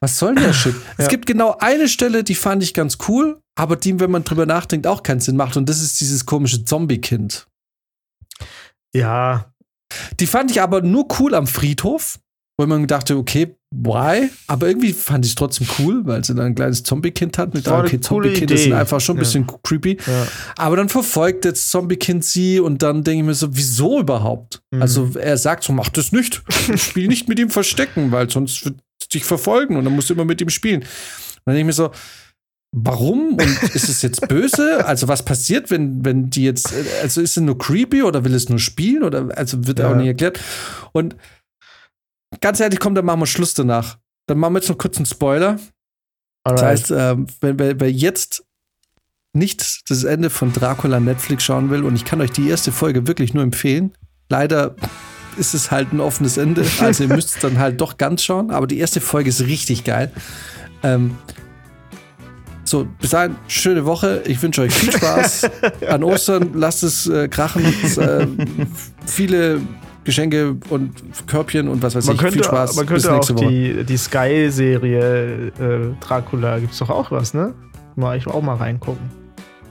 was 0.01 0.19
soll 0.19 0.35
der 0.35 0.51
Shit? 0.53 0.75
Ja. 0.75 0.81
Es 0.97 1.07
gibt 1.07 1.25
genau 1.25 1.55
eine 1.57 1.87
Stelle, 1.87 2.25
die 2.25 2.35
fand 2.35 2.63
ich 2.63 2.73
ganz 2.73 2.97
cool, 3.07 3.39
aber 3.57 3.77
die, 3.77 3.97
wenn 4.01 4.11
man 4.11 4.25
drüber 4.25 4.45
nachdenkt, 4.45 4.87
auch 4.87 5.03
keinen 5.03 5.21
Sinn 5.21 5.37
macht. 5.37 5.55
Und 5.55 5.69
das 5.69 5.81
ist 5.81 6.01
dieses 6.01 6.25
komische 6.25 6.65
Zombie-Kind. 6.65 7.47
Ja. 8.93 9.53
Die 10.19 10.27
fand 10.27 10.51
ich 10.51 10.61
aber 10.61 10.81
nur 10.81 11.07
cool 11.17 11.33
am 11.33 11.47
Friedhof. 11.47 12.19
Wo 12.57 12.65
man 12.65 12.87
dachte, 12.87 13.17
okay, 13.17 13.55
why? 13.71 14.29
Aber 14.47 14.67
irgendwie 14.67 14.93
fand 14.93 15.25
ich 15.25 15.31
es 15.31 15.35
trotzdem 15.35 15.67
cool, 15.79 16.05
weil 16.05 16.23
sie 16.23 16.33
dann 16.33 16.45
ein 16.47 16.55
kleines 16.55 16.83
Zombie-Kind 16.83 17.37
hat. 17.37 17.53
Mit 17.53 17.67
okay, 17.67 17.99
Zombie-Kinder 17.99 18.55
sind 18.57 18.73
einfach 18.73 19.01
schon 19.01 19.15
ein 19.15 19.17
Ja. 19.17 19.23
bisschen 19.23 19.47
creepy. 19.63 19.97
Ja. 20.07 20.27
Aber 20.57 20.77
dann 20.77 20.87
verfolgt 20.87 21.43
jetzt 21.43 21.69
Zombie-Kind 21.69 22.23
sie 22.23 22.59
und 22.61 22.81
dann 22.81 23.03
denke 23.03 23.19
ich 23.19 23.25
mir 23.25 23.33
so, 23.33 23.49
wieso 23.51 23.99
überhaupt? 23.99 24.61
Mhm. 24.71 24.81
Also 24.81 25.11
er 25.19 25.37
sagt 25.37 25.65
so, 25.65 25.73
mach 25.73 25.89
das 25.89 26.11
nicht. 26.13 26.43
Spiel 26.77 27.07
nicht 27.09 27.27
mit 27.27 27.39
ihm 27.39 27.49
verstecken, 27.49 28.11
weil 28.11 28.29
sonst 28.29 28.63
wird 28.63 28.75
es 29.01 29.09
dich 29.09 29.25
verfolgen 29.25 29.75
und 29.75 29.83
dann 29.83 29.93
musst 29.93 30.09
du 30.09 30.13
immer 30.13 30.25
mit 30.25 30.39
ihm 30.39 30.49
spielen. 30.49 30.81
Und 30.81 30.87
dann 31.45 31.55
denke 31.55 31.59
ich 31.71 31.77
mir 31.77 31.83
so, 31.83 31.91
warum? 32.71 33.33
Und 33.33 33.63
ist 33.75 33.89
es 33.89 34.01
jetzt 34.01 34.27
böse? 34.29 34.85
Also 34.85 35.09
was 35.09 35.23
passiert, 35.23 35.71
wenn, 35.71 36.03
wenn 36.05 36.29
die 36.29 36.43
jetzt, 36.43 36.73
also 37.01 37.19
ist 37.21 37.35
es 37.37 37.43
nur 37.43 37.57
creepy 37.57 38.03
oder 38.03 38.23
will 38.23 38.33
es 38.33 38.47
nur 38.47 38.59
spielen? 38.59 39.03
Oder 39.03 39.29
also 39.37 39.67
wird 39.67 39.79
Ja. 39.79 39.91
auch 39.91 39.95
nicht 39.95 40.07
erklärt. 40.07 40.39
Und 40.93 41.15
ganz 42.41 42.59
ehrlich, 42.59 42.79
komm, 42.79 42.95
dann 42.95 43.05
machen 43.05 43.19
wir 43.19 43.27
Schluss 43.27 43.53
danach. 43.53 43.97
Dann 44.27 44.37
machen 44.37 44.53
wir 44.53 44.59
jetzt 44.59 44.69
noch 44.69 44.77
kurz 44.77 44.97
einen 44.97 45.05
Spoiler. 45.05 45.59
Das 46.43 46.61
Alright. 46.61 46.79
heißt, 46.79 46.91
ähm, 46.91 47.27
wenn, 47.41 47.59
wer, 47.59 47.79
wer 47.79 47.91
jetzt 47.91 48.43
nicht 49.33 49.89
das 49.89 50.03
Ende 50.03 50.29
von 50.29 50.53
Dracula 50.53 50.99
Netflix 50.99 51.43
schauen 51.43 51.69
will, 51.69 51.83
und 51.83 51.95
ich 51.95 52.05
kann 52.05 52.21
euch 52.21 52.31
die 52.31 52.47
erste 52.47 52.71
Folge 52.71 53.07
wirklich 53.07 53.33
nur 53.33 53.43
empfehlen, 53.43 53.93
leider 54.29 54.75
ist 55.37 55.53
es 55.53 55.71
halt 55.71 55.91
ein 55.91 55.99
offenes 55.99 56.37
Ende, 56.37 56.65
also 56.79 57.03
ihr 57.03 57.13
müsst 57.13 57.35
es 57.35 57.41
dann 57.41 57.59
halt 57.59 57.81
doch 57.81 57.97
ganz 57.97 58.23
schauen, 58.23 58.51
aber 58.51 58.67
die 58.67 58.79
erste 58.79 59.01
Folge 59.01 59.29
ist 59.29 59.41
richtig 59.41 59.83
geil. 59.83 60.11
Ähm, 60.83 61.17
so, 62.63 62.87
bis 62.99 63.11
dahin, 63.11 63.35
schöne 63.47 63.85
Woche. 63.85 64.23
Ich 64.25 64.41
wünsche 64.41 64.61
euch 64.61 64.73
viel 64.73 64.91
Spaß 64.91 65.49
an 65.87 66.03
Ostern. 66.03 66.51
Lasst 66.55 66.81
es 66.81 67.07
äh, 67.07 67.27
krachen. 67.27 67.63
äh, 67.63 68.27
viele 69.05 69.61
Geschenke 70.05 70.55
und 70.69 70.91
Körbchen 71.27 71.67
und 71.67 71.81
was 71.81 71.95
weiß 71.95 72.05
man 72.05 72.15
ich. 72.15 72.21
könnte, 72.21 72.35
viel 72.35 72.43
Spaß. 72.45 72.75
man 72.75 72.85
bis 72.85 73.03
könnte 73.03 73.11
auch 73.11 73.15
nächste 73.15 73.35
Woche. 73.35 73.47
die, 73.47 73.83
die 73.83 73.97
Sky-Serie 73.97 75.51
äh, 75.59 75.79
Dracula, 75.99 76.59
gibt's 76.59 76.77
doch 76.77 76.89
auch 76.89 77.11
was, 77.11 77.33
ne? 77.33 77.53
Mal 77.95 78.17
ich 78.17 78.27
auch 78.27 78.41
mal 78.41 78.55
reingucken. 78.55 79.09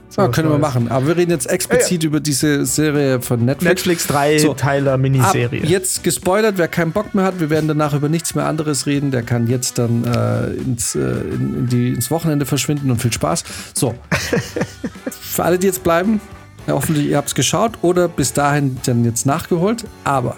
So 0.09 0.21
Ja, 0.21 0.27
können 0.29 0.49
wir 0.49 0.57
machen. 0.57 0.89
Aber 0.89 1.07
wir 1.07 1.17
reden 1.17 1.31
jetzt 1.31 1.49
explizit 1.49 2.03
über 2.03 2.19
diese 2.19 2.65
Serie 2.65 3.21
von 3.21 3.43
Netflix. 3.43 3.69
Netflix 3.85 4.07
3 4.07 4.39
So. 4.39 4.53
Teiler 4.53 4.97
Miniserie. 4.97 5.65
jetzt 5.65 6.03
gespoilert, 6.03 6.57
wer 6.57 6.67
keinen 6.67 6.91
Bock 6.91 7.13
mehr 7.15 7.25
hat, 7.25 7.39
wir 7.39 7.49
werden 7.49 7.67
danach 7.67 7.93
über 7.93 8.07
nichts 8.07 8.33
mehr 8.35 8.45
anderes 8.45 8.85
reden, 8.85 9.11
der 9.11 9.23
kann 9.23 9.47
jetzt 9.47 9.77
dann 9.77 10.03
äh, 10.05 10.53
ins, 10.61 10.95
äh, 10.95 10.99
in, 10.99 11.55
in 11.55 11.67
die, 11.67 11.89
ins 11.89 12.11
Wochenende 12.11 12.45
verschwinden 12.45 12.91
und 12.91 13.01
viel 13.01 13.11
Spaß. 13.11 13.43
So. 13.73 13.95
Für 15.09 15.43
alle, 15.43 15.59
die 15.59 15.67
jetzt 15.67 15.83
bleiben, 15.83 16.21
ja, 16.67 16.73
hoffentlich 16.73 17.07
ihr 17.07 17.17
habt 17.17 17.27
es 17.27 17.35
geschaut 17.35 17.73
oder 17.81 18.07
bis 18.07 18.33
dahin 18.33 18.77
dann 18.85 19.05
jetzt 19.05 19.25
nachgeholt. 19.25 19.85
Aber 20.03 20.37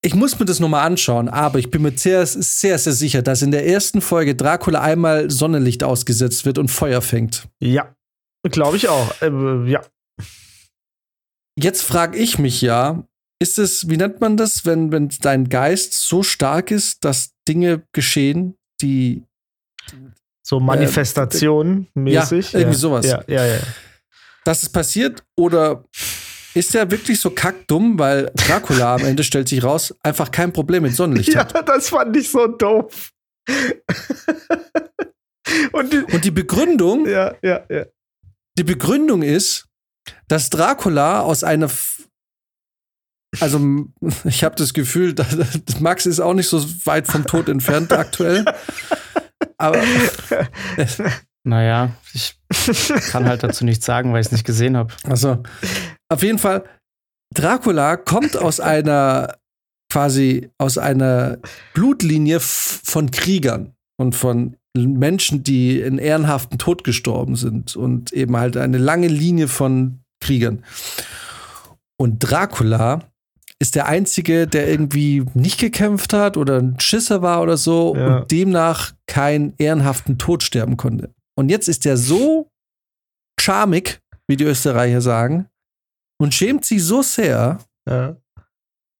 ich 0.00 0.14
muss 0.14 0.38
mir 0.38 0.46
das 0.46 0.60
nochmal 0.60 0.86
anschauen, 0.86 1.28
aber 1.28 1.58
ich 1.58 1.70
bin 1.70 1.82
mir 1.82 1.92
sehr, 1.96 2.24
sehr, 2.24 2.78
sehr 2.78 2.92
sicher, 2.92 3.20
dass 3.20 3.42
in 3.42 3.50
der 3.50 3.66
ersten 3.66 4.00
Folge 4.00 4.34
Dracula 4.34 4.80
einmal 4.80 5.30
Sonnenlicht 5.30 5.82
ausgesetzt 5.82 6.46
wird 6.46 6.58
und 6.58 6.70
Feuer 6.70 7.02
fängt. 7.02 7.48
Ja, 7.60 7.94
glaube 8.44 8.76
ich 8.76 8.88
auch. 8.88 9.20
Äh, 9.20 9.70
ja. 9.70 9.82
Jetzt 11.58 11.82
frage 11.82 12.16
ich 12.16 12.38
mich 12.38 12.62
ja, 12.62 13.04
ist 13.40 13.58
es, 13.58 13.88
wie 13.88 13.96
nennt 13.96 14.20
man 14.20 14.36
das, 14.36 14.64
wenn, 14.64 14.92
wenn 14.92 15.08
dein 15.20 15.48
Geist 15.48 15.94
so 15.94 16.22
stark 16.22 16.70
ist, 16.70 17.04
dass 17.04 17.32
Dinge 17.48 17.82
geschehen, 17.92 18.56
die, 18.80 19.24
So 20.48 20.60
Manifestation 20.60 21.88
mäßig. 21.92 22.54
Äh, 22.54 22.60
irgendwie 22.60 22.78
sowas. 22.78 23.04
Ja, 23.04 23.22
ja, 23.26 23.44
ja. 23.44 23.58
dass 24.44 24.62
es 24.62 24.70
passiert? 24.70 25.22
Oder 25.36 25.84
ist 26.54 26.72
der 26.72 26.90
wirklich 26.90 27.20
so 27.20 27.28
kackdumm, 27.28 27.98
weil 27.98 28.32
Dracula 28.34 28.94
am 28.94 29.04
Ende 29.04 29.24
stellt 29.24 29.46
sich 29.46 29.62
raus, 29.62 29.94
einfach 30.02 30.30
kein 30.30 30.54
Problem 30.54 30.84
mit 30.84 30.94
Sonnenlicht 30.94 31.34
Ja, 31.34 31.40
hat? 31.40 31.68
das 31.68 31.90
fand 31.90 32.16
ich 32.16 32.30
so 32.30 32.46
doof. 32.46 33.10
Und 35.72 35.92
die, 35.92 35.98
Und 36.14 36.24
die 36.24 36.30
Begründung, 36.30 37.06
ja, 37.06 37.34
ja, 37.42 37.66
ja. 37.68 37.84
die 38.56 38.64
Begründung 38.64 39.20
ist, 39.20 39.66
dass 40.28 40.48
Dracula 40.48 41.20
aus 41.20 41.44
einer 41.44 41.68
also 43.38 43.60
ich 44.24 44.44
habe 44.44 44.56
das 44.56 44.72
Gefühl, 44.72 45.12
dass, 45.12 45.36
Max 45.80 46.06
ist 46.06 46.20
auch 46.20 46.32
nicht 46.32 46.48
so 46.48 46.64
weit 46.86 47.06
vom 47.06 47.26
Tod 47.26 47.50
entfernt 47.50 47.92
aktuell. 47.92 48.46
Aber 49.58 49.82
Naja, 51.48 51.94
ich 52.12 52.38
kann 53.10 53.26
halt 53.26 53.42
dazu 53.42 53.64
nichts 53.64 53.86
sagen, 53.86 54.12
weil 54.12 54.20
ich 54.20 54.26
es 54.26 54.32
nicht 54.32 54.44
gesehen 54.44 54.76
habe. 54.76 54.92
Also, 55.04 55.42
auf 56.10 56.22
jeden 56.22 56.38
Fall, 56.38 56.64
Dracula 57.34 57.96
kommt 57.96 58.36
aus 58.36 58.60
einer 58.60 59.38
quasi 59.90 60.50
aus 60.58 60.76
einer 60.76 61.38
Blutlinie 61.72 62.40
von 62.40 63.10
Kriegern 63.10 63.72
und 63.98 64.14
von 64.14 64.56
Menschen, 64.76 65.42
die 65.42 65.80
in 65.80 65.96
ehrenhaften 65.96 66.58
Tod 66.58 66.84
gestorben 66.84 67.36
sind 67.36 67.74
und 67.74 68.12
eben 68.12 68.36
halt 68.36 68.58
eine 68.58 68.76
lange 68.76 69.08
Linie 69.08 69.48
von 69.48 70.00
Kriegern. 70.20 70.64
Und 71.96 72.18
Dracula 72.18 73.10
ist 73.60 73.74
der 73.74 73.86
einzige, 73.86 74.46
der 74.46 74.68
irgendwie 74.68 75.24
nicht 75.34 75.58
gekämpft 75.58 76.12
hat 76.12 76.36
oder 76.36 76.58
ein 76.58 76.78
Schisser 76.80 77.22
war 77.22 77.42
oder 77.42 77.56
so 77.56 77.94
Ja. 77.96 78.18
und 78.18 78.30
demnach 78.30 78.92
keinen 79.06 79.54
ehrenhaften 79.58 80.16
Tod 80.18 80.42
sterben 80.42 80.76
konnte. 80.76 81.10
Und 81.36 81.48
jetzt 81.48 81.68
ist 81.68 81.84
er 81.86 81.96
so 81.96 82.50
charmig, 83.40 84.00
wie 84.28 84.36
die 84.36 84.44
Österreicher 84.44 85.00
sagen, 85.00 85.48
und 86.20 86.34
schämt 86.34 86.64
sich 86.64 86.82
so 86.84 87.02
sehr, 87.02 87.58
ja. 87.88 88.16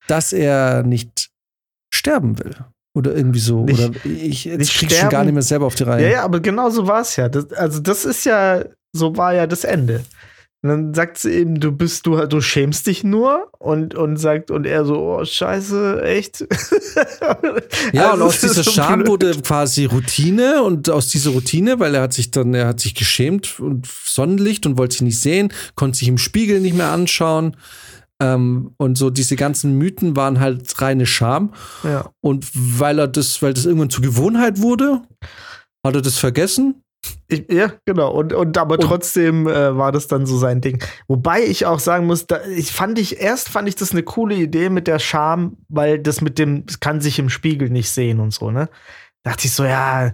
dass 0.07 0.33
er 0.33 0.83
nicht 0.83 1.31
sterben 1.93 2.39
will. 2.39 2.57
Oder 2.97 3.15
irgendwie 3.15 3.39
so. 3.41 3.65
Nicht- 3.65 3.79
oder 3.81 4.07
ich 4.07 4.45
jetzt 4.45 4.73
krieg 4.73 4.91
schon 4.91 5.09
gar 5.09 5.23
nicht 5.25 5.35
mehr 5.35 5.43
selber 5.43 5.67
auf 5.67 5.75
die 5.77 5.85
Reihe. 5.85 6.03
Ja, 6.05 6.09
ja, 6.11 6.25
aber 6.25 6.41
genau 6.41 6.71
so 6.71 6.87
war 6.87 7.03
es 7.03 7.15
ja. 7.17 7.29
Das, 7.29 7.53
also, 7.53 7.81
das 7.81 8.05
ist 8.05 8.25
ja, 8.25 8.65
so 8.93 9.17
war 9.17 9.35
ja 9.35 9.47
das 9.47 9.63
Ende. 9.65 10.05
Und 10.61 10.71
dann 10.71 10.93
sagt 10.95 11.19
sie 11.19 11.31
eben, 11.31 11.61
du 11.61 11.71
bist, 11.71 12.05
du, 12.07 12.27
du 12.27 12.41
schämst 12.41 12.89
dich 12.89 13.05
nur 13.05 13.47
und, 13.61 13.95
und 13.95 14.17
sagt, 14.17 14.51
und 14.51 14.67
er 14.67 14.85
so, 14.85 14.97
oh, 14.97 15.25
scheiße, 15.25 16.03
echt? 16.03 16.47
Ja, 17.93 18.11
Also, 18.11 18.23
und 18.23 18.29
aus 18.29 18.41
dieser 18.41 18.63
so 18.65 18.71
Scham 18.73 19.01
blöd. 19.01 19.09
wurde 19.09 19.41
quasi 19.41 19.85
Routine 19.85 20.63
und 20.63 20.91
aus 20.91 21.09
dieser 21.09 21.31
Routine, 21.31 21.79
weil 21.79 21.95
er 21.95 22.03
hat 22.03 22.13
sich 22.13 22.31
dann, 22.31 22.55
er 22.55 22.67
hat 22.67 22.81
sich 22.81 22.95
geschämt 22.95 23.61
und 23.61 23.87
Sonnenlicht 23.87 24.67
und 24.67 24.79
wollte 24.79 24.95
sich 24.95 25.03
nicht 25.03 25.21
sehen, 25.21 25.53
konnte 25.75 25.99
sich 25.99 26.09
im 26.09 26.19
Spiegel 26.19 26.61
nicht 26.61 26.77
mehr 26.77 26.91
anschauen. 26.91 27.57
Ähm, 28.21 28.73
und 28.79 28.99
so 28.99 29.11
diese 29.11 29.37
ganzen 29.37 29.79
Mythen 29.79 30.17
waren 30.17 30.41
halt 30.41 30.81
reine 30.81 31.07
Scham. 31.07 31.55
Ja. 31.85 32.11
Und 32.21 32.51
weil 32.53 32.99
er 32.99 33.09
das, 33.09 33.41
weil 33.43 33.55
das 33.55 33.65
irgendwann 33.65 33.91
zur 33.91 34.03
Gewohnheit 34.03 34.61
wurde, 34.61 35.03
hat 35.87 35.95
er 35.95 36.03
das 36.03 36.19
vergessen. 36.19 36.83
Ich, 37.29 37.51
ja, 37.51 37.73
genau. 37.85 38.11
Und, 38.11 38.33
und 38.33 38.57
aber 38.57 38.75
Und- 38.77 38.83
trotzdem 38.83 39.47
äh, 39.47 39.77
war 39.77 39.93
das 39.93 40.07
dann 40.09 40.27
so 40.27 40.39
sein 40.39 40.61
Ding. 40.61 40.83
Wobei 41.09 41.43
ich 41.45 41.67
auch 41.67 41.79
sagen 41.79 42.07
muss, 42.07 42.27
da, 42.27 42.41
ich 42.47 42.73
fand 42.73 42.99
ich, 42.99 43.21
erst 43.21 43.51
fand 43.51 43.69
ich 43.69 43.77
das 43.77 43.93
eine 43.93 44.03
coole 44.03 44.35
Idee 44.35 44.71
mit 44.71 44.87
der 44.87 44.99
Scham, 44.99 45.59
weil 45.69 45.99
das 45.99 46.21
mit 46.21 46.39
dem, 46.39 46.65
es 46.67 46.81
kann 46.81 47.01
sich 47.01 47.19
im 47.19 47.29
Spiegel 47.29 47.69
nicht 47.71 47.91
sehen 47.91 48.21
und 48.21 48.33
so, 48.33 48.51
ne? 48.51 48.69
Dachte 49.25 49.47
ich 49.47 49.53
so, 49.53 49.65
ja, 49.65 50.13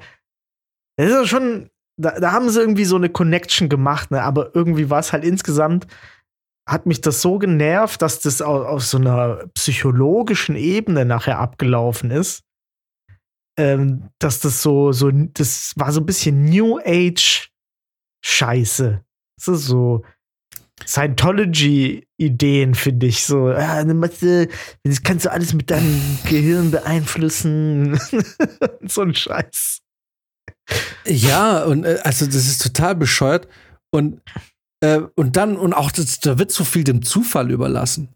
das 0.96 1.06
ist 1.08 1.12
ja 1.12 1.26
schon, 1.26 1.70
da, 1.96 2.18
da 2.18 2.32
haben 2.32 2.48
sie 2.50 2.60
irgendwie 2.60 2.84
so 2.84 2.96
eine 2.96 3.08
Connection 3.08 3.68
gemacht, 3.68 4.10
ne? 4.10 4.22
Aber 4.22 4.54
irgendwie 4.54 4.90
war 4.90 4.98
es 4.98 5.12
halt 5.12 5.24
insgesamt, 5.24 5.86
hat 6.68 6.86
mich 6.86 7.00
das 7.00 7.22
so 7.22 7.38
genervt, 7.38 8.02
dass 8.02 8.20
das 8.20 8.42
auf, 8.42 8.66
auf 8.66 8.84
so 8.84 8.98
einer 8.98 9.44
psychologischen 9.54 10.56
Ebene 10.56 11.04
nachher 11.04 11.38
abgelaufen 11.38 12.10
ist 12.10 12.42
ähm, 13.56 14.10
dass 14.18 14.40
das 14.40 14.62
so, 14.62 14.92
so, 14.92 15.10
das 15.10 15.72
war 15.76 15.92
so 15.92 16.00
ein 16.00 16.06
bisschen 16.06 16.44
New 16.44 16.78
Age 16.78 17.50
Scheiße. 18.24 19.04
Das 19.36 19.48
ist 19.48 19.66
so 19.66 20.02
Scientology-Ideen, 20.86 22.74
finde 22.74 23.06
ich. 23.06 23.24
So, 23.24 23.50
ja, 23.50 23.74
eine 23.74 23.94
Mathe, 23.94 24.48
das 24.82 25.02
kannst 25.02 25.26
du 25.26 25.32
alles 25.32 25.54
mit 25.54 25.70
deinem 25.70 26.18
Gehirn 26.28 26.70
beeinflussen. 26.70 27.98
so 28.82 29.02
ein 29.02 29.14
Scheiß. 29.14 29.80
Ja, 31.06 31.64
und 31.64 31.84
äh, 31.84 32.00
also 32.02 32.26
das 32.26 32.46
ist 32.46 32.62
total 32.62 32.94
bescheuert. 32.94 33.48
Und, 33.90 34.20
äh, 34.80 35.00
und 35.14 35.36
dann, 35.36 35.56
und 35.56 35.74
auch 35.74 35.90
das, 35.90 36.18
da 36.20 36.38
wird 36.38 36.50
so 36.50 36.64
viel 36.64 36.84
dem 36.84 37.02
Zufall 37.02 37.50
überlassen. 37.50 38.14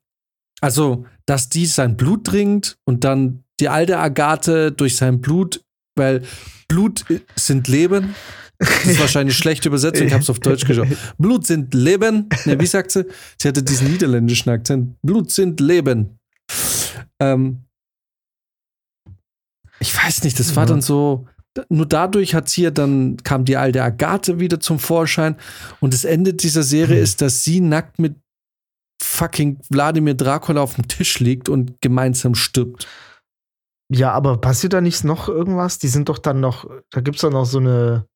Also, 0.60 1.06
dass 1.26 1.48
die 1.48 1.66
sein 1.66 1.96
Blut 1.96 2.24
trinkt 2.24 2.78
und 2.84 3.04
dann 3.04 3.44
die 3.60 3.68
alte 3.68 3.98
Agathe 3.98 4.72
durch 4.72 4.96
sein 4.96 5.20
Blut, 5.20 5.60
weil 5.96 6.22
Blut 6.68 7.04
sind 7.36 7.68
Leben. 7.68 8.14
Das 8.58 8.86
ist 8.86 9.00
wahrscheinlich 9.00 9.34
eine 9.36 9.40
schlechte 9.42 9.68
Übersetzung, 9.68 10.06
ich 10.08 10.12
habe 10.12 10.22
es 10.22 10.30
auf 10.30 10.40
Deutsch 10.40 10.64
geschaut. 10.64 10.88
Blut 11.18 11.46
sind 11.46 11.74
Leben. 11.74 12.28
Ne, 12.44 12.58
wie 12.60 12.66
sagt 12.66 12.90
sie? 12.90 13.04
Sie 13.40 13.48
hatte 13.48 13.62
diesen 13.62 13.90
niederländischen 13.92 14.50
Akzent. 14.50 14.96
Blut 15.02 15.30
sind 15.30 15.60
Leben. 15.60 16.18
Ähm, 17.20 17.64
ich 19.80 19.96
weiß 19.96 20.24
nicht, 20.24 20.38
das 20.40 20.56
war 20.56 20.64
Ja. 20.64 20.68
dann 20.70 20.80
so. 20.82 21.26
Nur 21.68 21.86
dadurch 21.86 22.34
hat 22.34 22.48
sie 22.48 22.62
ja 22.62 22.70
dann, 22.70 23.16
kam 23.18 23.44
die 23.44 23.56
alte 23.56 23.82
Agathe 23.82 24.38
wieder 24.38 24.60
zum 24.60 24.78
Vorschein. 24.78 25.36
Und 25.80 25.92
das 25.94 26.04
Ende 26.04 26.34
dieser 26.34 26.62
Serie 26.62 26.96
Hm. 26.96 27.02
ist, 27.02 27.20
dass 27.20 27.42
sie 27.44 27.60
nackt 27.60 27.98
mit 27.98 28.16
fucking 29.02 29.60
Wladimir 29.68 30.14
Dracula 30.14 30.60
auf 30.60 30.74
dem 30.74 30.86
Tisch 30.88 31.18
liegt 31.20 31.48
und 31.48 31.80
gemeinsam 31.80 32.34
stirbt. 32.34 32.86
Ja, 33.90 34.12
aber 34.12 34.36
passiert 34.38 34.72
da 34.74 34.80
nicht 34.80 35.04
noch 35.04 35.28
irgendwas? 35.28 35.78
Die 35.78 35.88
sind 35.88 36.08
doch 36.08 36.18
dann 36.18 36.40
noch, 36.40 36.68
da 36.90 37.00
gibt's 37.00 37.22
doch 37.22 37.30
noch 37.30 37.46
so 37.46 37.58
eine. 37.58 38.06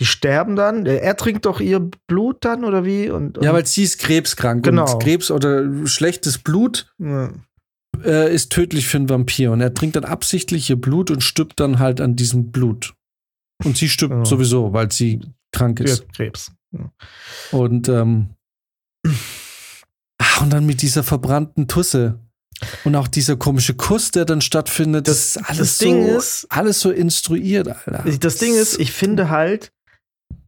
Die 0.00 0.06
sterben 0.06 0.56
dann? 0.56 0.84
Er 0.86 1.16
trinkt 1.16 1.44
doch 1.46 1.60
ihr 1.60 1.78
Blut 2.08 2.44
dann 2.44 2.64
oder 2.64 2.84
wie? 2.84 3.08
Und, 3.10 3.38
und 3.38 3.44
Ja, 3.44 3.52
weil 3.52 3.66
sie 3.66 3.84
ist 3.84 3.98
krebskrank. 4.00 4.64
Genau. 4.64 4.90
Und 4.94 5.02
Krebs 5.02 5.30
oder 5.30 5.86
schlechtes 5.86 6.38
Blut 6.38 6.92
Ja. 6.98 7.30
äh, 8.02 8.34
ist 8.34 8.50
tödlich 8.50 8.88
für 8.88 8.96
einen 8.96 9.08
Vampir. 9.08 9.52
Und 9.52 9.60
er 9.60 9.74
trinkt 9.74 9.94
dann 9.94 10.04
absichtlich 10.04 10.68
ihr 10.70 10.80
Blut 10.80 11.10
und 11.12 11.22
stirbt 11.22 11.60
dann 11.60 11.78
halt 11.78 12.00
an 12.00 12.16
diesem 12.16 12.50
Blut. 12.50 12.94
Und 13.64 13.76
sie 13.76 13.88
stirbt 13.88 14.14
Ja. 14.14 14.24
sowieso, 14.24 14.72
weil 14.72 14.90
sie 14.90 15.20
krank 15.52 15.78
Ja, 15.78 15.84
ist. 15.84 16.12
Krebs. 16.14 16.50
Ja. 16.72 16.90
Und, 17.52 17.88
ähm, 17.88 18.30
ach, 20.18 20.40
und 20.42 20.50
dann 20.52 20.66
mit 20.66 20.82
dieser 20.82 21.02
verbrannten 21.04 21.68
Tusse. 21.68 22.18
Und 22.84 22.94
auch 22.96 23.08
dieser 23.08 23.36
komische 23.36 23.74
Kuss, 23.74 24.10
der 24.10 24.24
dann 24.24 24.40
stattfindet. 24.40 25.08
Das- 25.08 25.36
ist 25.36 25.38
alles 25.38 25.58
das 25.58 25.78
so, 25.78 25.84
Ding 25.84 26.06
ist- 26.06 26.46
alles 26.50 26.80
so 26.80 26.90
instruiert, 26.90 27.68
Alter. 27.68 28.04
Das 28.20 28.36
Ding 28.38 28.54
ist, 28.54 28.78
ich 28.80 28.92
finde 28.92 29.28
halt, 29.30 29.72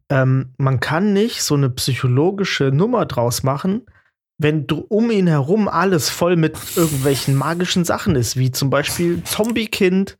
ähm, 0.09 0.53
man 0.57 0.79
kann 0.79 1.13
nicht 1.13 1.41
so 1.41 1.55
eine 1.55 1.69
psychologische 1.69 2.65
Nummer 2.65 3.05
draus 3.05 3.43
machen, 3.43 3.81
wenn 4.37 4.67
du 4.67 4.85
um 4.89 5.11
ihn 5.11 5.27
herum 5.27 5.67
alles 5.67 6.09
voll 6.09 6.35
mit 6.35 6.57
irgendwelchen 6.75 7.35
magischen 7.35 7.85
Sachen 7.85 8.15
ist, 8.15 8.35
wie 8.37 8.51
zum 8.51 8.69
Beispiel 8.69 9.23
Zombie-Kind 9.23 10.17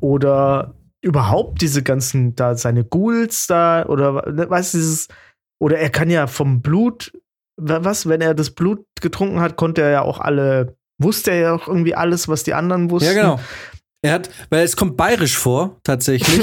oder 0.00 0.74
überhaupt 1.02 1.60
diese 1.60 1.82
ganzen, 1.82 2.34
da 2.34 2.56
seine 2.56 2.84
Ghouls 2.84 3.46
da 3.46 3.86
oder 3.86 4.30
ne, 4.30 4.48
weißt 4.48 4.74
du, 4.74 4.78
dieses, 4.78 5.08
oder 5.60 5.78
er 5.78 5.90
kann 5.90 6.10
ja 6.10 6.26
vom 6.26 6.60
Blut, 6.62 7.12
wa- 7.60 7.84
was, 7.84 8.08
wenn 8.08 8.20
er 8.20 8.34
das 8.34 8.50
Blut 8.50 8.84
getrunken 9.00 9.40
hat, 9.40 9.56
konnte 9.56 9.82
er 9.82 9.90
ja 9.90 10.02
auch 10.02 10.18
alle, 10.20 10.76
wusste 10.98 11.30
er 11.30 11.38
ja 11.40 11.54
auch 11.54 11.68
irgendwie 11.68 11.94
alles, 11.94 12.28
was 12.28 12.42
die 12.44 12.54
anderen 12.54 12.90
wussten. 12.90 13.14
Ja, 13.14 13.22
genau. 13.22 13.40
Er 14.00 14.12
hat, 14.12 14.30
weil 14.50 14.62
es 14.64 14.76
kommt 14.76 14.96
bayerisch 14.96 15.36
vor, 15.36 15.76
tatsächlich. 15.82 16.40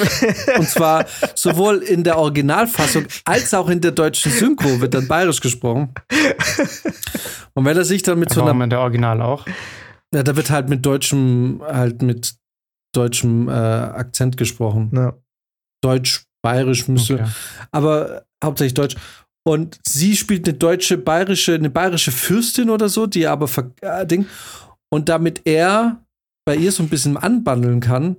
und 0.57 0.67
zwar 0.67 1.05
sowohl 1.35 1.77
in 1.77 2.03
der 2.03 2.17
Originalfassung 2.17 3.05
als 3.23 3.53
auch 3.53 3.69
in 3.69 3.79
der 3.79 3.91
deutschen 3.91 4.29
Synchro 4.31 4.81
wird 4.81 4.93
dann 4.93 5.07
bayerisch 5.07 5.39
gesprochen. 5.39 5.93
Und 7.53 7.63
wenn 7.63 7.77
er 7.77 7.85
sich 7.85 8.03
dann 8.03 8.19
mit 8.19 8.29
so 8.29 8.41
Warum 8.41 8.57
einer, 8.57 8.63
in 8.65 8.69
der 8.71 8.79
Original 8.81 9.21
auch? 9.21 9.45
ja, 10.13 10.23
da 10.23 10.35
wird 10.35 10.49
halt 10.49 10.67
mit 10.69 10.85
deutschem, 10.85 11.61
halt 11.65 12.01
mit 12.01 12.35
deutschem 12.93 13.47
äh, 13.47 13.51
Akzent 13.51 14.35
gesprochen. 14.35 14.91
Ja. 14.93 15.13
Deutsch, 15.81 16.25
bayerisch 16.41 16.87
müsste, 16.89 17.15
Okay. 17.15 17.25
aber 17.71 18.25
hauptsächlich 18.43 18.73
Deutsch. 18.73 18.95
Und 19.47 19.79
sie 19.87 20.15
spielt 20.15 20.47
eine 20.47 20.57
deutsche, 20.57 20.97
bayerische, 20.97 21.53
eine 21.53 21.69
bayerische 21.69 22.11
Fürstin 22.11 22.69
oder 22.69 22.89
so, 22.89 23.05
die 23.05 23.27
aber 23.27 23.47
äh, 23.81 24.05
Ding. 24.05 24.25
Und 24.89 25.07
damit 25.09 25.41
er 25.45 26.01
bei 26.45 26.55
ihr 26.55 26.71
so 26.71 26.81
ein 26.83 26.89
bisschen 26.89 27.15
anbandeln 27.17 27.79
kann, 27.79 28.17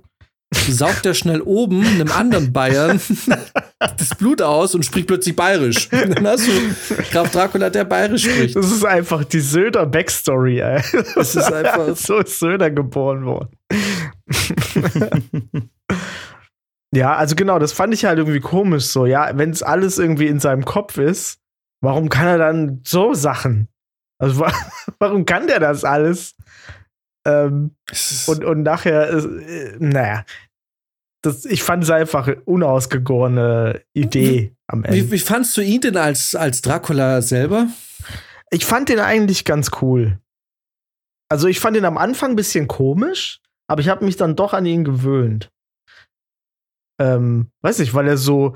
saugt 0.69 1.05
er 1.05 1.13
schnell 1.13 1.41
oben 1.41 1.85
einem 1.85 2.09
anderen 2.11 2.53
Bayern 2.53 3.01
das 3.79 4.09
Blut 4.17 4.41
aus 4.41 4.73
und 4.75 4.85
spricht 4.85 5.07
plötzlich 5.07 5.35
bayerisch. 5.35 5.89
Und 5.91 6.09
dann 6.15 6.27
hast 6.27 6.47
du 6.47 6.95
Graf 7.11 7.31
Dracula, 7.31 7.69
der 7.69 7.83
bayerisch 7.83 8.23
spricht. 8.23 8.55
Das 8.55 8.71
ist 8.71 8.85
einfach 8.85 9.25
die 9.25 9.41
Söder 9.41 9.85
Backstory, 9.85 10.59
ey. 10.59 10.81
Das 11.15 11.35
ist 11.35 11.51
einfach- 11.51 11.95
so 11.97 12.19
ist 12.19 12.39
Söder 12.39 12.71
geboren 12.71 13.25
worden. 13.25 13.49
Ja, 16.93 17.15
also 17.15 17.35
genau, 17.35 17.59
das 17.59 17.73
fand 17.73 17.93
ich 17.93 18.05
halt 18.05 18.17
irgendwie 18.17 18.39
komisch 18.39 18.85
so. 18.85 19.05
Ja, 19.05 19.37
wenn 19.37 19.49
es 19.49 19.63
alles 19.63 19.97
irgendwie 19.97 20.27
in 20.27 20.39
seinem 20.39 20.65
Kopf 20.65 20.97
ist, 20.97 21.39
warum 21.81 22.09
kann 22.09 22.27
er 22.27 22.37
dann 22.37 22.81
so 22.85 23.13
Sachen? 23.13 23.67
Also 24.19 24.39
wa 24.39 24.51
warum 24.99 25.25
kann 25.25 25.47
der 25.47 25.59
das 25.59 25.83
alles? 25.83 26.35
Ähm, 27.25 27.75
und, 28.27 28.45
und 28.45 28.63
nachher, 28.63 29.09
äh, 29.09 29.75
naja, 29.79 30.23
das, 31.21 31.45
ich 31.45 31.61
fand 31.63 31.83
es 31.83 31.89
einfach 31.89 32.29
unausgegorene 32.45 33.81
Idee 33.93 34.55
am 34.67 34.83
Ende. 34.83 34.97
Wie, 34.97 35.11
wie 35.11 35.19
fandst 35.19 35.57
du 35.57 35.61
ihn 35.61 35.81
denn 35.81 35.97
als, 35.97 36.35
als 36.35 36.61
Dracula 36.61 37.21
selber? 37.21 37.67
Ich 38.49 38.65
fand 38.65 38.87
den 38.87 38.99
eigentlich 38.99 39.43
ganz 39.43 39.71
cool. 39.81 40.19
Also 41.29 41.47
ich 41.49 41.59
fand 41.59 41.75
ihn 41.75 41.85
am 41.85 41.97
Anfang 41.97 42.31
ein 42.31 42.35
bisschen 42.37 42.69
komisch, 42.69 43.41
aber 43.67 43.81
ich 43.81 43.89
habe 43.89 44.05
mich 44.05 44.15
dann 44.15 44.37
doch 44.37 44.53
an 44.53 44.65
ihn 44.65 44.85
gewöhnt. 44.85 45.51
Ähm, 46.99 47.47
weiß 47.61 47.79
nicht, 47.79 47.93
weil 47.93 48.07
er 48.07 48.17
so, 48.17 48.55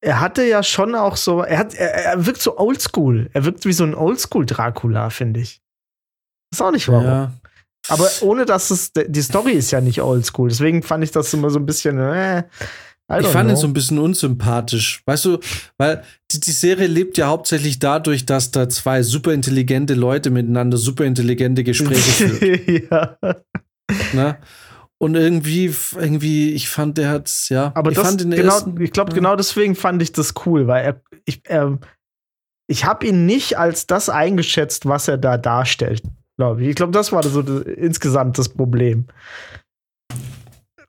er 0.00 0.20
hatte 0.20 0.44
ja 0.44 0.62
schon 0.62 0.94
auch 0.94 1.16
so, 1.16 1.42
er 1.42 1.58
hat, 1.58 1.74
er, 1.74 1.92
er 1.92 2.26
wirkt 2.26 2.40
so 2.40 2.58
oldschool. 2.58 3.30
Er 3.32 3.44
wirkt 3.44 3.64
wie 3.64 3.72
so 3.72 3.84
ein 3.84 3.94
oldschool 3.94 4.46
Dracula, 4.46 5.10
finde 5.10 5.40
ich. 5.40 5.60
Ist 6.52 6.62
auch 6.62 6.70
nicht 6.70 6.88
warum. 6.88 7.04
Ja. 7.04 7.32
Aber 7.88 8.08
ohne 8.20 8.44
dass 8.44 8.70
es, 8.70 8.92
die 8.92 9.22
Story 9.22 9.52
ist 9.52 9.70
ja 9.70 9.80
nicht 9.80 10.02
oldschool. 10.02 10.48
Deswegen 10.48 10.82
fand 10.82 11.04
ich 11.04 11.10
das 11.10 11.32
immer 11.32 11.50
so 11.50 11.58
ein 11.58 11.66
bisschen, 11.66 11.98
äh, 11.98 12.44
Ich 13.18 13.26
fand 13.26 13.48
ihn 13.48 13.54
know. 13.54 13.60
so 13.60 13.66
ein 13.66 13.72
bisschen 13.72 13.98
unsympathisch. 13.98 15.02
Weißt 15.06 15.24
du, 15.24 15.38
weil 15.78 16.04
die, 16.30 16.40
die 16.40 16.52
Serie 16.52 16.86
lebt 16.86 17.16
ja 17.18 17.28
hauptsächlich 17.28 17.78
dadurch, 17.78 18.26
dass 18.26 18.50
da 18.50 18.68
zwei 18.68 19.02
super 19.02 19.32
intelligente 19.32 19.94
Leute 19.94 20.30
miteinander 20.30 20.76
super 20.76 21.04
intelligente 21.04 21.64
Gespräche 21.64 22.00
führen. 22.28 22.88
ja. 22.90 23.16
ne? 24.12 24.38
Und 25.00 25.14
irgendwie, 25.14 25.72
irgendwie, 25.96 26.52
ich 26.54 26.68
fand, 26.68 26.98
der 26.98 27.10
hat's, 27.10 27.48
ja. 27.50 27.70
Aber 27.76 27.90
ich 27.92 27.96
das, 27.96 28.06
fand 28.08 28.22
genau, 28.22 28.42
ersten- 28.54 28.80
ich 28.80 28.90
glaube, 28.90 29.12
ja. 29.12 29.14
genau 29.16 29.36
deswegen 29.36 29.76
fand 29.76 30.02
ich 30.02 30.12
das 30.12 30.34
cool, 30.44 30.66
weil 30.66 30.84
er, 30.84 31.00
ich, 31.24 31.40
er, 31.44 31.78
ich 32.68 32.84
habe 32.84 33.06
ihn 33.06 33.24
nicht 33.24 33.58
als 33.58 33.86
das 33.86 34.08
eingeschätzt, 34.08 34.86
was 34.86 35.06
er 35.06 35.16
da 35.16 35.38
darstellt, 35.38 36.02
glaube 36.36 36.62
ich. 36.62 36.70
Ich 36.70 36.74
glaube, 36.74 36.92
das 36.92 37.12
war 37.12 37.22
so 37.22 37.42
das, 37.42 37.62
insgesamt 37.62 38.38
das 38.38 38.48
Problem. 38.48 39.06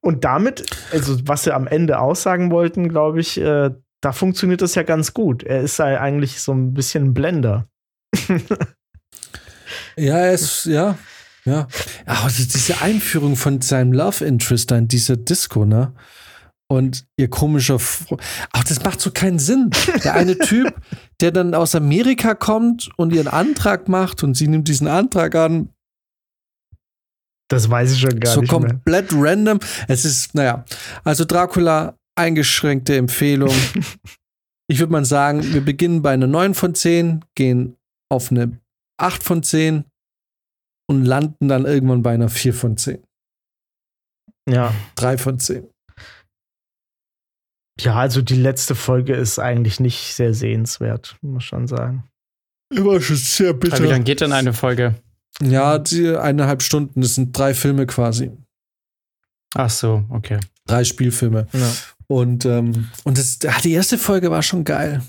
Und 0.01 0.23
damit, 0.23 0.65
also 0.91 1.17
was 1.27 1.43
sie 1.43 1.53
am 1.53 1.67
Ende 1.67 1.99
aussagen 1.99 2.49
wollten, 2.51 2.89
glaube 2.89 3.19
ich, 3.19 3.39
äh, 3.39 3.69
da 4.01 4.11
funktioniert 4.11 4.61
das 4.61 4.73
ja 4.75 4.83
ganz 4.83 5.13
gut. 5.13 5.43
Er 5.43 5.61
ist 5.61 5.77
ja 5.77 5.85
eigentlich 5.99 6.41
so 6.41 6.53
ein 6.53 6.73
bisschen 6.73 7.05
ein 7.09 7.13
Blender. 7.13 7.67
Ja, 9.95 10.17
er 10.17 10.31
ist, 10.33 10.65
ja. 10.65 10.97
Ja. 11.49 11.67
Also 12.05 12.43
diese 12.43 12.81
Einführung 12.81 13.35
von 13.35 13.61
seinem 13.61 13.91
Love 13.93 14.23
Interest 14.25 14.71
in 14.71 14.87
dieser 14.87 15.17
Disco, 15.17 15.65
ne? 15.65 15.93
Und 16.71 17.05
ihr 17.17 17.29
komischer. 17.29 17.79
Fro 17.79 18.17
Ach, 18.53 18.63
das 18.63 18.83
macht 18.83 19.01
so 19.01 19.09
keinen 19.11 19.39
Sinn. 19.39 19.71
Der 20.03 20.13
eine 20.13 20.37
Typ, 20.39 20.73
der 21.19 21.31
dann 21.31 21.55
aus 21.55 21.73
Amerika 21.73 22.35
kommt 22.35 22.89
und 22.97 23.11
ihren 23.11 23.27
Antrag 23.27 23.87
macht 23.89 24.23
und 24.23 24.35
sie 24.35 24.47
nimmt 24.47 24.67
diesen 24.67 24.87
Antrag 24.87 25.33
an, 25.35 25.69
Das 27.49 27.69
weiß 27.69 27.93
ich 27.93 27.99
schon 28.01 28.19
gar 28.19 28.33
so 28.33 28.41
nicht 28.41 28.51
mehr. 28.51 28.59
komplett 28.61 29.09
random. 29.13 29.59
Es 29.87 30.05
ist, 30.05 30.35
naja, 30.35 30.63
also 31.03 31.25
Dracula, 31.25 31.95
eingeschränkte 32.15 32.95
Empfehlung. 32.97 33.55
ich 34.69 34.79
würde 34.79 34.91
mal 34.91 35.05
sagen, 35.05 35.41
wir 35.53 35.61
beginnen 35.61 36.03
bei 36.03 36.11
einer 36.11 36.27
9 36.27 36.53
von 36.53 36.75
10, 36.75 37.25
gehen 37.35 37.75
auf 38.11 38.29
eine 38.29 38.59
8 38.97 39.23
von 39.23 39.41
10 39.41 39.85
und 40.89 41.05
landen 41.05 41.47
dann 41.47 41.65
irgendwann 41.65 42.01
bei 42.01 42.13
einer 42.13 42.29
4 42.29 42.53
von 42.53 42.75
10. 42.75 43.03
Ja. 44.49 44.73
3 44.95 45.17
von 45.19 45.39
10. 45.39 45.69
ja, 47.79 47.95
also 47.95 48.21
die 48.23 48.35
letzte 48.35 48.73
Folge 48.73 49.13
ist 49.15 49.37
eigentlich 49.37 49.79
nicht 49.79 50.15
sehr 50.15 50.33
sehenswert, 50.33 51.17
muss 51.21 51.43
schon 51.43 51.67
sagen. 51.67 52.09
War 52.73 52.99
schon 53.01 53.15
sehr 53.15 53.51
Aber 53.51 53.79
wie 53.79 53.87
lange 53.87 54.03
geht 54.03 54.21
denn 54.21 54.33
eine 54.33 54.53
Folge? 54.53 54.95
Ja, 55.41 55.77
die 55.77 56.09
eineinhalb 56.17 56.63
Stunden, 56.63 57.01
das 57.01 57.15
sind 57.15 57.37
drei 57.37 57.53
Filme 57.53 57.85
quasi. 57.85 58.31
Ach 59.55 59.69
so, 59.69 60.03
okay. 60.09 60.39
Drei 60.65 60.83
Spielfilme. 60.83 61.47
Ja. 61.53 61.71
Und, 62.07 62.45
ähm, 62.45 62.89
und 63.03 63.17
das, 63.17 63.39
ah, 63.47 63.61
die 63.63 63.73
erste 63.73 63.97
Folge 63.99 64.31
war 64.31 64.41
schon 64.41 64.63
geil. 64.63 65.03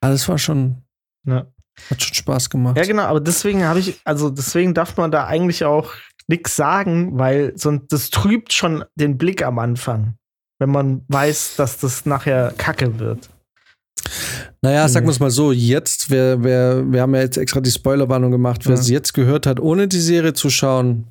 Alles 0.00 0.28
war 0.28 0.38
schon, 0.38 0.82
Ja. 1.26 1.46
Hat 1.90 2.02
schon 2.02 2.14
Spaß 2.14 2.50
gemacht. 2.50 2.76
Ja, 2.76 2.84
genau, 2.84 3.02
aber 3.04 3.20
deswegen 3.20 3.64
habe 3.64 3.78
ich, 3.80 4.00
also 4.04 4.30
deswegen 4.30 4.74
darf 4.74 4.96
man 4.96 5.10
da 5.10 5.26
eigentlich 5.26 5.64
auch 5.64 5.92
nichts 6.28 6.54
sagen, 6.56 7.18
weil 7.18 7.52
sonst 7.56 7.86
das 7.92 8.10
trübt 8.10 8.52
schon 8.52 8.84
den 8.94 9.18
Blick 9.18 9.42
am 9.44 9.58
Anfang, 9.58 10.14
wenn 10.60 10.70
man 10.70 11.02
weiß, 11.08 11.56
dass 11.56 11.78
das 11.78 12.06
nachher 12.06 12.54
Kacke 12.56 12.98
wird. 12.98 13.28
Naja, 14.62 14.88
sagen 14.88 15.04
Nee. 15.04 15.08
wir 15.10 15.12
es 15.12 15.20
mal 15.20 15.30
so, 15.30 15.52
jetzt, 15.52 16.10
wer, 16.10 16.42
wer, 16.42 16.90
wir 16.90 17.00
haben 17.02 17.14
ja 17.14 17.20
jetzt 17.22 17.36
extra 17.36 17.60
die 17.60 17.70
Spoilerwarnung 17.70 18.30
gemacht, 18.30 18.66
wer 18.66 18.74
Ja. 18.74 18.80
es 18.80 18.88
jetzt 18.88 19.12
gehört 19.12 19.46
hat, 19.46 19.60
ohne 19.60 19.88
die 19.88 20.00
Serie 20.00 20.32
zu 20.34 20.50
schauen, 20.50 21.08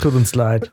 Tut 0.00 0.14
uns 0.14 0.34
leid. 0.34 0.72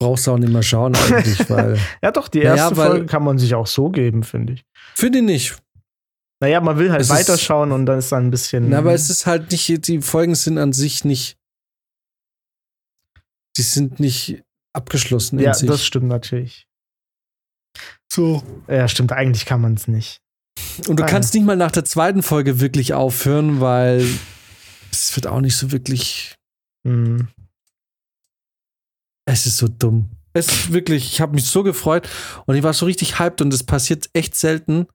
brauchst 0.00 0.26
du 0.26 0.32
auch 0.32 0.38
nicht 0.38 0.52
mehr 0.52 0.62
schauen 0.64 0.96
eigentlich, 0.96 1.38
weil, 1.50 1.78
Ja, 2.02 2.10
doch, 2.10 2.28
die 2.28 2.38
Naja, 2.40 2.56
erste 2.56 2.76
weil- 2.76 2.88
Folge 2.90 3.06
kann 3.06 3.22
man 3.24 3.38
sich 3.38 3.54
auch 3.54 3.66
so 3.68 3.88
geben, 3.90 4.22
finde 4.24 4.54
ich. 4.54 4.64
finde 4.94 5.18
ich 5.18 5.24
nicht. 5.24 5.56
Naja, 6.42 6.60
man 6.60 6.76
will 6.76 6.90
halt 6.90 7.00
Es 7.02 7.06
ist- 7.08 7.14
weiterschauen 7.14 7.70
und 7.70 7.86
dann 7.86 8.00
ist 8.00 8.10
dann 8.10 8.26
ein 8.26 8.30
bisschen. 8.32 8.68
Na, 8.68 8.78
aber 8.78 8.92
es 8.92 9.08
ist 9.10 9.26
halt 9.26 9.52
nicht, 9.52 9.86
die 9.86 10.02
Folgen 10.02 10.34
sind 10.34 10.58
an 10.58 10.72
sich 10.72 11.04
nicht, 11.04 11.36
die 13.56 13.62
sind 13.62 14.00
nicht 14.00 14.42
abgeschlossen 14.74 15.38
in 15.38 15.44
ja, 15.44 15.54
sich. 15.54 15.68
das 15.68 15.84
stimmt 15.84 16.08
natürlich. 16.08 16.66
so. 18.12 18.42
Ja, 18.68 18.88
stimmt, 18.88 19.12
eigentlich 19.12 19.46
kann 19.46 19.60
man 19.60 19.74
es 19.74 19.86
nicht. 19.86 20.20
Und 20.88 20.98
du 20.98 21.04
Ah, 21.04 21.06
kannst 21.06 21.32
nicht 21.32 21.44
mal 21.44 21.56
nach 21.56 21.70
der 21.70 21.84
zweiten 21.84 22.22
Folge 22.22 22.60
wirklich 22.60 22.92
aufhören, 22.92 23.60
weil 23.60 24.04
es 24.90 25.14
wird 25.16 25.26
auch 25.28 25.40
nicht 25.40 25.56
so 25.56 25.70
wirklich. 25.72 26.34
Hm. 26.86 27.28
Es 29.26 29.46
ist 29.46 29.58
so 29.58 29.68
dumm. 29.68 30.10
Es 30.34 30.48
ist 30.48 30.72
wirklich, 30.72 31.04
ich 31.12 31.20
habe 31.20 31.34
mich 31.34 31.44
so 31.44 31.62
gefreut 31.62 32.08
und 32.46 32.56
ich 32.56 32.62
war 32.64 32.72
so 32.74 32.86
richtig 32.86 33.18
hyped 33.20 33.40
und 33.40 33.54
es 33.54 33.62
passiert 33.64 34.10
echt 34.12 34.34
selten. 34.34 34.86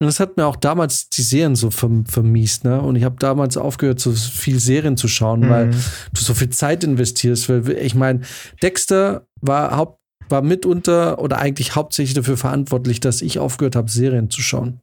Und 0.00 0.06
das 0.06 0.20
hat 0.20 0.36
mir 0.36 0.46
auch 0.46 0.54
damals 0.56 1.08
die 1.08 1.22
Serien 1.22 1.56
so 1.56 1.70
verm 1.70 2.06
vermiest, 2.06 2.62
ne? 2.64 2.80
Und 2.80 2.94
ich 2.94 3.02
habe 3.02 3.16
damals 3.18 3.56
aufgehört, 3.56 3.98
so 3.98 4.12
viel 4.12 4.60
Serien 4.60 4.96
zu 4.96 5.08
schauen, 5.08 5.48
weil 5.50 5.72
Hm. 5.72 5.80
du 6.12 6.20
so 6.20 6.34
viel 6.34 6.50
Zeit 6.50 6.84
investierst. 6.84 7.48
Weil 7.48 7.68
ich 7.70 7.96
meine, 7.96 8.20
Dexter 8.62 9.26
war 9.40 9.76
Haupt, 9.76 9.98
war 10.28 10.42
mitunter 10.42 11.18
oder 11.18 11.38
eigentlich 11.38 11.74
hauptsächlich 11.74 12.14
dafür 12.14 12.36
verantwortlich, 12.36 13.00
dass 13.00 13.22
ich 13.22 13.40
aufgehört 13.40 13.74
habe, 13.74 13.90
Serien 13.90 14.30
zu 14.30 14.40
schauen. 14.40 14.80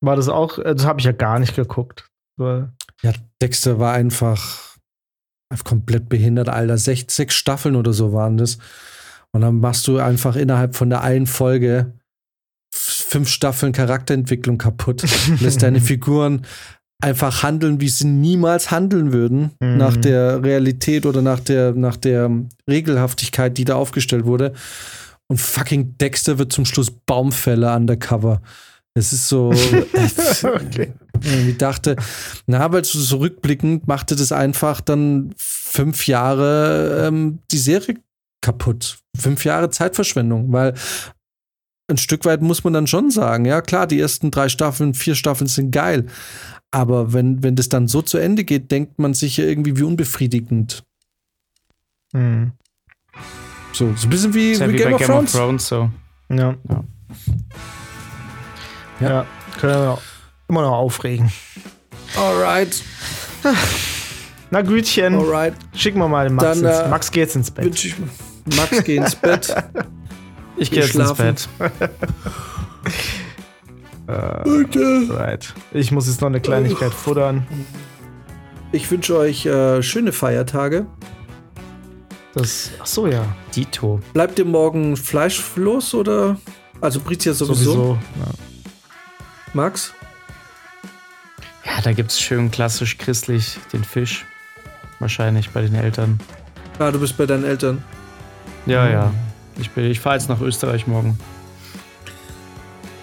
War 0.00 0.16
das 0.16 0.28
auch, 0.28 0.58
äh, 0.58 0.74
das 0.74 0.86
habe 0.86 1.00
ich 1.00 1.04
ja 1.04 1.12
gar 1.12 1.38
nicht 1.40 1.54
geguckt. 1.54 2.08
Ja, 3.02 3.12
Dexter 3.42 3.78
war 3.78 3.92
einfach, 3.92 4.76
einfach 5.52 5.64
komplett 5.64 6.08
behindert, 6.08 6.48
Alter. 6.48 6.78
Sech, 6.78 7.06
sechs 7.10 7.34
Staffeln 7.34 7.76
oder 7.76 7.92
so 7.92 8.12
waren 8.12 8.38
das. 8.38 8.58
Und 9.32 9.42
dann 9.42 9.60
machst 9.60 9.86
du 9.88 9.98
einfach 9.98 10.36
innerhalb 10.36 10.74
von 10.74 10.88
der 10.88 11.02
einen 11.02 11.26
Folge 11.26 11.97
fünf 13.08 13.28
Staffeln 13.28 13.72
Charakterentwicklung 13.72 14.58
kaputt. 14.58 15.04
Lässt 15.40 15.62
deine 15.62 15.80
Figuren 15.80 16.42
einfach 17.00 17.42
handeln, 17.42 17.80
wie 17.80 17.88
sie 17.88 18.06
niemals 18.06 18.70
handeln 18.70 19.12
würden, 19.12 19.52
Mhm. 19.60 19.76
nach 19.76 19.96
der 19.96 20.42
Realität 20.42 21.06
oder 21.06 21.22
nach 21.22 21.40
der, 21.40 21.72
nach 21.72 21.96
der 21.96 22.30
Regelhaftigkeit, 22.68 23.56
die 23.56 23.64
da 23.64 23.76
aufgestellt 23.76 24.24
wurde. 24.24 24.52
Und 25.28 25.40
fucking 25.40 25.96
Dexter 25.98 26.38
wird 26.38 26.52
zum 26.52 26.64
Schluss 26.64 26.90
Baumfäller 26.90 27.74
undercover. 27.76 28.40
Es 28.94 29.12
ist 29.12 29.28
so. 29.28 29.52
Okay. 30.42 30.92
irgendwie 31.22 31.54
dachte, 31.54 31.96
na, 32.46 32.60
aber 32.60 32.82
so 32.84 32.98
so 33.00 33.26
machte 33.86 34.16
das 34.16 34.32
einfach 34.32 34.80
dann 34.80 35.34
fünf 35.36 36.06
Jahre 36.06 37.06
ähm, 37.06 37.38
die 37.50 37.58
Serie 37.58 37.96
kaputt. 38.40 38.98
Fünf 39.16 39.44
Jahre 39.44 39.70
Zeitverschwendung, 39.70 40.52
weil 40.52 40.74
ein 41.88 41.96
Stück 41.96 42.24
weit 42.24 42.42
muss 42.42 42.64
man 42.64 42.72
dann 42.72 42.86
schon 42.86 43.10
sagen, 43.10 43.44
ja 43.44 43.60
klar, 43.62 43.86
die 43.86 43.98
ersten 43.98 44.30
drei 44.30 44.48
Staffeln, 44.48 44.94
vier 44.94 45.14
Staffeln 45.14 45.48
sind 45.48 45.70
geil. 45.70 46.06
Aber 46.70 47.12
wenn, 47.14 47.42
wenn 47.42 47.56
das 47.56 47.70
dann 47.70 47.88
so 47.88 48.02
zu 48.02 48.18
Ende 48.18 48.44
geht, 48.44 48.70
denkt 48.70 48.98
man 48.98 49.14
sich 49.14 49.38
ja 49.38 49.44
irgendwie 49.44 49.76
wie 49.78 49.84
unbefriedigend. 49.84 50.84
Hm. 52.12 52.52
So, 53.72 53.94
so 53.96 54.06
ein 54.06 54.10
bisschen 54.10 54.34
wie, 54.34 54.52
ja 54.52 54.68
wie 54.68 54.74
wie 54.74 54.76
Game, 54.76 54.88
bei 54.90 54.94
of 54.94 54.98
Game 55.00 55.08
Thrones. 55.08 55.34
of 55.34 55.40
Thrones 55.40 55.68
so. 55.68 55.90
Ja. 56.30 56.56
Ja. 56.68 56.84
Ja. 59.00 59.26
Können 59.58 59.72
wir 59.82 59.90
auch 59.92 60.02
immer 60.48 60.62
noch 60.62 60.72
aufregen. 60.76 61.30
Alright, 62.16 62.82
Na 64.50 64.62
Gütchen, 64.62 65.14
alright. 65.14 65.54
schicken 65.74 65.98
wir 65.98 66.08
mal 66.08 66.26
den 66.26 66.34
Max. 66.36 66.60
Dann, 66.60 66.70
ins, 66.70 66.78
äh, 66.78 66.88
Max 66.88 67.10
geht 67.10 67.34
ins 67.36 67.50
Bett. 67.50 67.94
Max, 68.56 68.82
geh 68.84 68.96
ins 68.96 69.14
Bett. 69.14 69.54
Ich 70.58 70.70
Geh 70.70 70.76
gehe 70.76 70.84
jetzt 70.84 70.94
ins 70.94 71.04
schlafen. 71.16 71.24
Bett. 71.26 71.48
Äh, 74.06 75.12
right. 75.12 75.52
Ich 75.72 75.92
muss 75.92 76.06
jetzt 76.06 76.22
noch 76.22 76.28
eine 76.28 76.40
Kleinigkeit 76.40 76.94
futtern. 76.94 77.46
Ich 78.72 78.90
wünsche 78.90 79.18
euch 79.18 79.44
äh, 79.44 79.82
schöne 79.82 80.12
Feiertage. 80.12 80.86
Das, 82.32 82.70
ach 82.80 82.86
so, 82.86 83.06
ja. 83.06 83.22
Dito. 83.54 84.00
Bleibt 84.14 84.38
ihr 84.38 84.46
morgen 84.46 84.96
fleischlos 84.96 85.92
oder? 85.92 86.38
Also 86.80 87.00
Britia 87.00 87.34
sowieso. 87.34 87.54
Sowieso. 87.72 87.98
Ja. 88.20 88.30
Max? 89.52 89.92
Ja, 91.66 91.82
da 91.82 91.92
gibt's 91.92 92.18
schön 92.18 92.50
klassisch 92.50 92.96
christlich 92.96 93.58
den 93.74 93.84
Fisch. 93.84 94.24
Wahrscheinlich 95.00 95.50
bei 95.50 95.60
den 95.60 95.74
Eltern. 95.74 96.18
Ah, 96.78 96.90
du 96.90 96.98
bist 96.98 97.16
bei 97.18 97.26
deinen 97.26 97.44
Eltern. 97.44 97.84
Ja, 98.64 98.86
Mhm. 98.86 98.92
ja. 98.92 99.12
Ich, 99.58 99.70
bin- 99.70 99.84
ich 99.84 100.00
fahre 100.00 100.16
jetzt 100.16 100.28
nach 100.28 100.40
Österreich 100.40 100.86
morgen. 100.86 101.18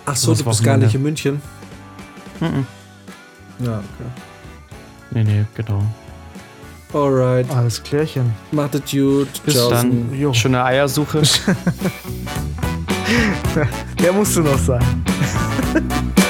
Ach 0.05 0.15
so, 0.15 0.31
Das 0.31 0.39
du 0.39 0.45
bist 0.45 0.63
gar 0.63 0.77
nicht 0.77 0.95
in 0.95 1.01
München. 1.03 1.41
Mhm. 2.39 2.65
Ja, 3.59 3.77
okay. 3.79 4.09
Nee, 5.11 5.23
nee, 5.23 5.45
genau. 5.55 5.83
Alright. 6.93 7.49
Alles 7.51 7.81
klärchen. 7.83 8.33
Macht 8.51 8.75
es 8.75 8.91
gut. 8.91 9.27
Bis 9.43 9.55
Tschaußen. 9.55 10.09
dann. 10.09 10.19
Jo. 10.19 10.31
Schöne 10.33 10.63
Eiersuche. 10.63 11.21
Der 14.01 14.13
musste 14.13 14.41
noch 14.41 14.57
sein. 14.59 14.83